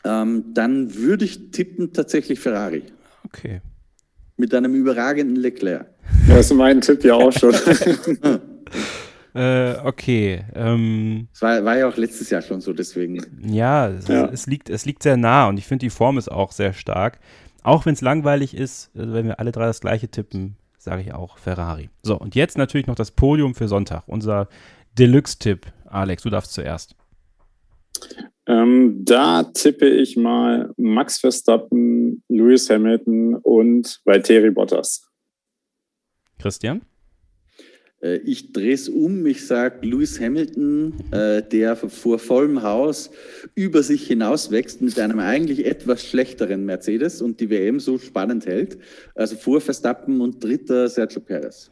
Ähm, 0.06 0.54
dann 0.54 0.96
würde 0.96 1.26
ich 1.26 1.52
tippen 1.52 1.92
tatsächlich 1.92 2.40
Ferrari. 2.40 2.84
Okay. 3.26 3.60
Mit 4.38 4.54
einem 4.54 4.74
überragenden 4.76 5.36
Leclerc. 5.36 5.88
Das 6.28 6.52
ist 6.52 6.54
mein 6.54 6.82
Tipp 6.82 7.04
ja 7.04 7.14
auch 7.14 7.32
schon. 7.32 7.54
äh, 9.36 9.76
okay. 9.84 10.44
Ähm, 10.56 11.28
das 11.32 11.42
war, 11.42 11.64
war, 11.64 11.78
ja 11.78 11.88
auch 11.88 11.98
letztes 11.98 12.30
Jahr 12.30 12.42
schon 12.42 12.62
so, 12.62 12.74
deswegen. 12.74 13.24
Ja, 13.46 13.90
es, 13.90 14.08
ja. 14.08 14.26
es 14.26 14.48
liegt, 14.48 14.70
es 14.70 14.86
liegt 14.86 15.04
sehr 15.04 15.18
nah 15.18 15.48
und 15.48 15.58
ich 15.58 15.68
finde, 15.68 15.86
die 15.86 15.90
Form 15.90 16.18
ist 16.18 16.30
auch 16.30 16.52
sehr 16.52 16.74
stark. 16.74 17.20
Auch 17.62 17.86
wenn 17.86 17.94
es 17.94 18.02
langweilig 18.02 18.56
ist, 18.56 18.92
also 18.96 19.14
wenn 19.14 19.26
wir 19.26 19.40
alle 19.40 19.52
drei 19.52 19.66
das 19.66 19.80
gleiche 19.82 20.10
tippen, 20.10 20.58
sage 20.78 21.02
ich 21.02 21.14
auch 21.14 21.38
Ferrari. 21.38 21.90
So, 22.02 22.18
und 22.18 22.36
jetzt 22.36 22.58
natürlich 22.58 22.88
noch 22.88 22.96
das 22.96 23.12
Podium 23.12 23.56
für 23.56 23.68
Sonntag. 23.68 24.04
Unser 24.08 24.50
Deluxe-Tipp. 25.00 25.68
Alex, 25.86 26.24
du 26.24 26.30
darfst 26.30 26.54
zuerst. 26.54 26.96
Ähm, 28.46 29.06
da 29.06 29.44
tippe 29.44 29.88
ich 29.88 30.18
mal 30.18 30.74
Max 30.78 31.20
Verstappen, 31.20 32.24
Lewis 32.28 32.70
Hamilton 32.70 33.36
und 33.36 34.02
Valtteri 34.04 34.52
Bottas. 34.52 35.10
Christian? 36.40 36.82
Äh, 38.02 38.18
ich 38.18 38.52
drehe 38.52 38.74
es 38.74 38.90
um, 38.90 39.26
ich 39.26 39.48
sage 39.48 39.88
Lewis 39.88 40.20
Hamilton, 40.20 40.94
äh, 41.12 41.42
der 41.42 41.76
vor 41.76 42.20
vollem 42.20 42.62
Haus 42.62 43.10
über 43.56 43.82
sich 43.82 44.06
hinaus 44.06 44.52
wächst 44.52 44.82
mit 44.82 45.00
einem 45.00 45.20
eigentlich 45.20 45.66
etwas 45.66 46.06
schlechteren 46.06 46.66
Mercedes 46.66 47.22
und 47.22 47.40
die 47.40 47.50
WM 47.50 47.80
so 47.80 47.98
spannend 47.98 48.46
hält. 48.46 48.78
Also 49.16 49.38
vor 49.38 49.62
Verstappen 49.62 50.20
und 50.20 50.44
dritter 50.44 50.90
Sergio 50.90 51.22
Perez. 51.22 51.72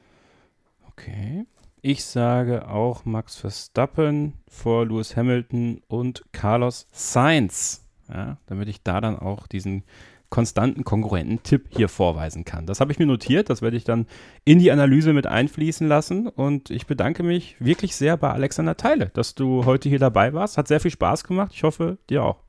Okay. 0.89 1.45
Ich 1.83 2.05
sage 2.05 2.67
auch 2.67 3.05
Max 3.05 3.37
Verstappen 3.37 4.33
vor 4.47 4.85
Lewis 4.85 5.15
Hamilton 5.15 5.81
und 5.87 6.23
Carlos 6.31 6.85
Sainz. 6.91 7.87
Ja, 8.07 8.37
damit 8.45 8.67
ich 8.67 8.83
da 8.83 9.01
dann 9.01 9.17
auch 9.17 9.47
diesen 9.47 9.83
konstanten 10.29 10.83
konkurrenten 10.83 11.41
Tipp 11.41 11.69
hier 11.69 11.89
vorweisen 11.89 12.45
kann. 12.45 12.67
Das 12.67 12.81
habe 12.81 12.91
ich 12.91 12.99
mir 12.99 13.07
notiert, 13.07 13.49
das 13.49 13.63
werde 13.63 13.77
ich 13.77 13.83
dann 13.83 14.05
in 14.45 14.59
die 14.59 14.71
Analyse 14.71 15.11
mit 15.11 15.25
einfließen 15.25 15.87
lassen 15.87 16.27
und 16.27 16.69
ich 16.69 16.85
bedanke 16.85 17.23
mich 17.23 17.55
wirklich 17.59 17.95
sehr 17.95 18.15
bei 18.15 18.31
Alexander 18.31 18.77
Teile, 18.77 19.09
dass 19.15 19.33
du 19.33 19.65
heute 19.65 19.89
hier 19.89 19.99
dabei 19.99 20.33
warst. 20.33 20.59
Hat 20.59 20.67
sehr 20.67 20.81
viel 20.81 20.91
Spaß 20.91 21.23
gemacht. 21.23 21.51
Ich 21.55 21.63
hoffe, 21.63 21.97
dir 22.11 22.23
auch. 22.23 22.43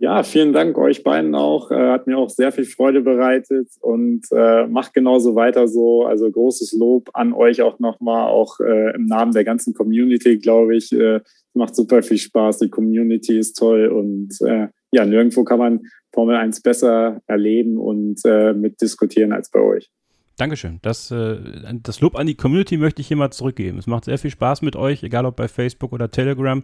Ja, 0.00 0.22
vielen 0.22 0.52
Dank 0.52 0.78
euch 0.78 1.02
beiden 1.02 1.34
auch. 1.34 1.72
Äh, 1.72 1.90
hat 1.90 2.06
mir 2.06 2.18
auch 2.18 2.30
sehr 2.30 2.52
viel 2.52 2.64
Freude 2.64 3.00
bereitet 3.00 3.68
und 3.80 4.22
äh, 4.30 4.64
macht 4.68 4.94
genauso 4.94 5.34
weiter 5.34 5.66
so. 5.66 6.04
Also 6.04 6.30
großes 6.30 6.72
Lob 6.72 7.10
an 7.14 7.32
euch 7.32 7.62
auch 7.62 7.80
nochmal, 7.80 8.28
auch 8.28 8.60
äh, 8.60 8.94
im 8.94 9.06
Namen 9.06 9.32
der 9.32 9.42
ganzen 9.42 9.74
Community, 9.74 10.38
glaube 10.38 10.76
ich. 10.76 10.92
Äh, 10.92 11.20
macht 11.52 11.74
super 11.74 12.02
viel 12.02 12.18
Spaß. 12.18 12.58
Die 12.58 12.70
Community 12.70 13.38
ist 13.38 13.54
toll 13.54 13.88
und 13.88 14.30
äh, 14.46 14.68
ja, 14.92 15.04
nirgendwo 15.04 15.42
kann 15.42 15.58
man 15.58 15.80
Formel 16.12 16.36
1 16.36 16.62
besser 16.62 17.20
erleben 17.26 17.76
und 17.76 18.20
äh, 18.24 18.52
mitdiskutieren 18.52 19.32
als 19.32 19.50
bei 19.50 19.60
euch. 19.60 19.90
Dankeschön. 20.38 20.78
Das, 20.82 21.10
äh, 21.10 21.36
das 21.82 22.00
Lob 22.00 22.16
an 22.16 22.28
die 22.28 22.36
Community 22.36 22.76
möchte 22.76 23.02
ich 23.02 23.08
hier 23.08 23.16
mal 23.16 23.32
zurückgeben. 23.32 23.76
Es 23.76 23.88
macht 23.88 24.04
sehr 24.04 24.18
viel 24.18 24.30
Spaß 24.30 24.62
mit 24.62 24.76
euch, 24.76 25.02
egal 25.02 25.26
ob 25.26 25.34
bei 25.34 25.48
Facebook 25.48 25.92
oder 25.92 26.12
Telegram. 26.12 26.62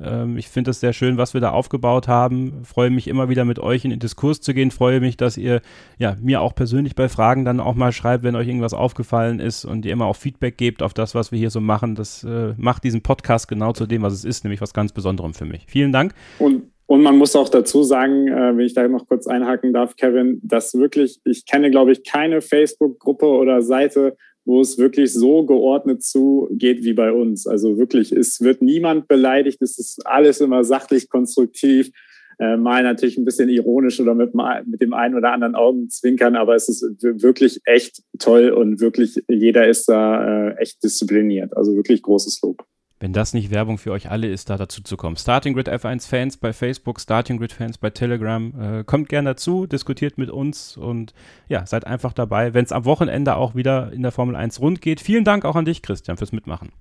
Ähm, 0.00 0.38
ich 0.38 0.48
finde 0.48 0.70
es 0.70 0.80
sehr 0.80 0.94
schön, 0.94 1.18
was 1.18 1.34
wir 1.34 1.42
da 1.42 1.50
aufgebaut 1.50 2.08
haben. 2.08 2.64
Freue 2.64 2.88
mich 2.88 3.08
immer 3.08 3.28
wieder 3.28 3.44
mit 3.44 3.58
euch 3.58 3.84
in 3.84 3.90
den 3.90 3.98
Diskurs 3.98 4.40
zu 4.40 4.54
gehen. 4.54 4.70
Freue 4.70 5.00
mich, 5.00 5.18
dass 5.18 5.36
ihr 5.36 5.60
ja, 5.98 6.16
mir 6.18 6.40
auch 6.40 6.54
persönlich 6.54 6.94
bei 6.94 7.10
Fragen 7.10 7.44
dann 7.44 7.60
auch 7.60 7.74
mal 7.74 7.92
schreibt, 7.92 8.24
wenn 8.24 8.36
euch 8.36 8.48
irgendwas 8.48 8.72
aufgefallen 8.72 9.38
ist 9.38 9.66
und 9.66 9.84
ihr 9.84 9.92
immer 9.92 10.06
auch 10.06 10.16
Feedback 10.16 10.56
gebt 10.56 10.82
auf 10.82 10.94
das, 10.94 11.14
was 11.14 11.30
wir 11.30 11.38
hier 11.38 11.50
so 11.50 11.60
machen. 11.60 11.96
Das 11.96 12.24
äh, 12.24 12.54
macht 12.56 12.84
diesen 12.84 13.02
Podcast 13.02 13.48
genau 13.48 13.74
zu 13.74 13.86
dem, 13.86 14.00
was 14.00 14.14
es 14.14 14.24
ist, 14.24 14.44
nämlich 14.44 14.62
was 14.62 14.72
ganz 14.72 14.92
Besonderem 14.92 15.34
für 15.34 15.44
mich. 15.44 15.66
Vielen 15.68 15.92
Dank. 15.92 16.14
Und 16.38 16.62
und 16.90 17.02
man 17.02 17.18
muss 17.18 17.36
auch 17.36 17.48
dazu 17.48 17.84
sagen, 17.84 18.26
äh, 18.26 18.56
wenn 18.56 18.66
ich 18.66 18.74
da 18.74 18.88
noch 18.88 19.06
kurz 19.06 19.28
einhaken 19.28 19.72
darf, 19.72 19.94
Kevin, 19.94 20.40
dass 20.42 20.74
wirklich, 20.74 21.20
ich 21.24 21.46
kenne, 21.46 21.70
glaube 21.70 21.92
ich, 21.92 22.02
keine 22.02 22.40
Facebook-Gruppe 22.40 23.26
oder 23.26 23.62
Seite, 23.62 24.16
wo 24.44 24.60
es 24.60 24.76
wirklich 24.76 25.12
so 25.12 25.46
geordnet 25.46 26.02
zugeht 26.02 26.82
wie 26.82 26.94
bei 26.94 27.12
uns. 27.12 27.46
Also 27.46 27.78
wirklich, 27.78 28.10
es 28.10 28.40
wird 28.40 28.60
niemand 28.60 29.06
beleidigt, 29.06 29.62
es 29.62 29.78
ist 29.78 30.04
alles 30.04 30.40
immer 30.40 30.64
sachlich 30.64 31.08
konstruktiv. 31.08 31.92
Äh, 32.40 32.56
mal 32.56 32.82
natürlich 32.82 33.16
ein 33.18 33.24
bisschen 33.24 33.50
ironisch 33.50 34.00
oder 34.00 34.16
mit, 34.16 34.32
mit 34.66 34.82
dem 34.82 34.92
einen 34.92 35.14
oder 35.14 35.30
anderen 35.30 35.54
Augenzwinkern, 35.54 36.34
aber 36.34 36.56
es 36.56 36.68
ist 36.68 36.82
wirklich 37.00 37.60
echt 37.66 38.02
toll 38.18 38.50
und 38.50 38.80
wirklich 38.80 39.22
jeder 39.28 39.68
ist 39.68 39.88
da 39.88 40.48
äh, 40.48 40.56
echt 40.56 40.82
diszipliniert. 40.82 41.56
Also 41.56 41.76
wirklich 41.76 42.02
großes 42.02 42.40
Lob 42.42 42.64
wenn 43.00 43.14
das 43.14 43.32
nicht 43.32 43.50
Werbung 43.50 43.78
für 43.78 43.92
euch 43.92 44.10
alle 44.10 44.28
ist, 44.28 44.50
da 44.50 44.58
dazu 44.58 44.82
zu 44.82 44.98
kommen. 44.98 45.16
Starting 45.16 45.54
Grid 45.54 45.70
F1 45.70 46.06
Fans 46.06 46.36
bei 46.36 46.52
Facebook, 46.52 47.00
Starting 47.00 47.38
Grid 47.38 47.52
Fans 47.52 47.78
bei 47.78 47.88
Telegram. 47.88 48.80
Äh, 48.80 48.84
kommt 48.84 49.08
gerne 49.08 49.30
dazu, 49.30 49.66
diskutiert 49.66 50.18
mit 50.18 50.30
uns 50.30 50.76
und 50.76 51.14
ja, 51.48 51.66
seid 51.66 51.86
einfach 51.86 52.12
dabei, 52.12 52.52
wenn 52.52 52.64
es 52.64 52.72
am 52.72 52.84
Wochenende 52.84 53.36
auch 53.36 53.54
wieder 53.54 53.90
in 53.92 54.02
der 54.02 54.12
Formel 54.12 54.36
1 54.36 54.60
rund 54.60 54.82
geht. 54.82 55.00
Vielen 55.00 55.24
Dank 55.24 55.46
auch 55.46 55.56
an 55.56 55.64
dich, 55.64 55.80
Christian, 55.80 56.18
fürs 56.18 56.32
Mitmachen. 56.32 56.72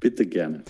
Bitte 0.00 0.26
gerne. 0.26 0.64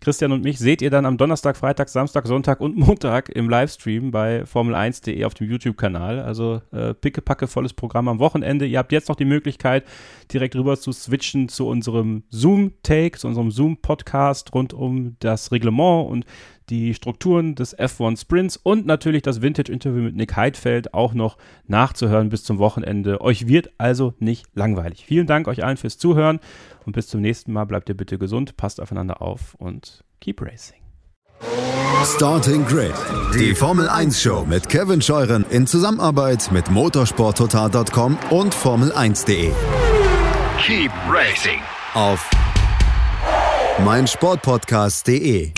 Christian 0.00 0.32
und 0.32 0.44
mich 0.44 0.58
seht 0.58 0.82
ihr 0.82 0.90
dann 0.90 1.06
am 1.06 1.16
Donnerstag, 1.16 1.56
Freitag, 1.56 1.88
Samstag, 1.88 2.26
Sonntag 2.26 2.60
und 2.60 2.76
Montag 2.76 3.28
im 3.30 3.48
Livestream 3.48 4.10
bei 4.10 4.42
Formel1.de 4.42 5.24
auf 5.24 5.34
dem 5.34 5.50
YouTube-Kanal. 5.50 6.20
Also 6.20 6.60
äh, 6.72 6.94
pickepacke 6.94 7.46
volles 7.46 7.72
Programm 7.72 8.08
am 8.08 8.18
Wochenende. 8.18 8.66
Ihr 8.66 8.78
habt 8.78 8.92
jetzt 8.92 9.08
noch 9.08 9.16
die 9.16 9.24
Möglichkeit, 9.24 9.84
direkt 10.32 10.54
rüber 10.54 10.78
zu 10.78 10.92
switchen 10.92 11.48
zu 11.48 11.66
unserem 11.66 12.24
Zoom-Take, 12.30 13.18
zu 13.18 13.26
unserem 13.26 13.50
Zoom-Podcast 13.50 14.54
rund 14.54 14.74
um 14.74 15.16
das 15.20 15.50
Reglement 15.50 16.08
und 16.08 16.26
die 16.70 16.94
Strukturen 16.94 17.54
des 17.54 17.76
F1 17.78 18.20
Sprints 18.20 18.56
und 18.56 18.86
natürlich 18.86 19.22
das 19.22 19.42
Vintage-Interview 19.42 20.02
mit 20.02 20.16
Nick 20.16 20.36
Heidfeld 20.36 20.94
auch 20.94 21.14
noch 21.14 21.36
nachzuhören 21.66 22.28
bis 22.28 22.44
zum 22.44 22.58
Wochenende. 22.58 23.20
Euch 23.20 23.46
wird 23.46 23.70
also 23.78 24.14
nicht 24.18 24.46
langweilig. 24.54 25.04
Vielen 25.06 25.26
Dank 25.26 25.48
euch 25.48 25.64
allen 25.64 25.76
fürs 25.76 25.98
Zuhören 25.98 26.40
und 26.84 26.92
bis 26.92 27.08
zum 27.08 27.20
nächsten 27.20 27.52
Mal. 27.52 27.64
Bleibt 27.64 27.88
ihr 27.88 27.96
bitte 27.96 28.18
gesund, 28.18 28.56
passt 28.56 28.80
aufeinander 28.80 29.22
auf 29.22 29.54
und 29.54 30.04
keep 30.20 30.40
racing. 30.40 30.78
Starting 32.04 32.64
Grid, 32.66 32.94
die 33.34 33.54
Formel 33.54 33.88
1 33.88 34.20
Show 34.20 34.44
mit 34.48 34.68
Kevin 34.68 35.02
Scheuren 35.02 35.44
in 35.50 35.66
Zusammenarbeit 35.66 36.50
mit 36.52 36.70
motorsporttotal.com 36.70 38.18
und 38.30 38.54
Formel1.de. 38.54 39.50
Keep 40.58 40.92
racing 41.08 41.60
auf 41.94 42.30
meinsportpodcast.de. 43.84 45.52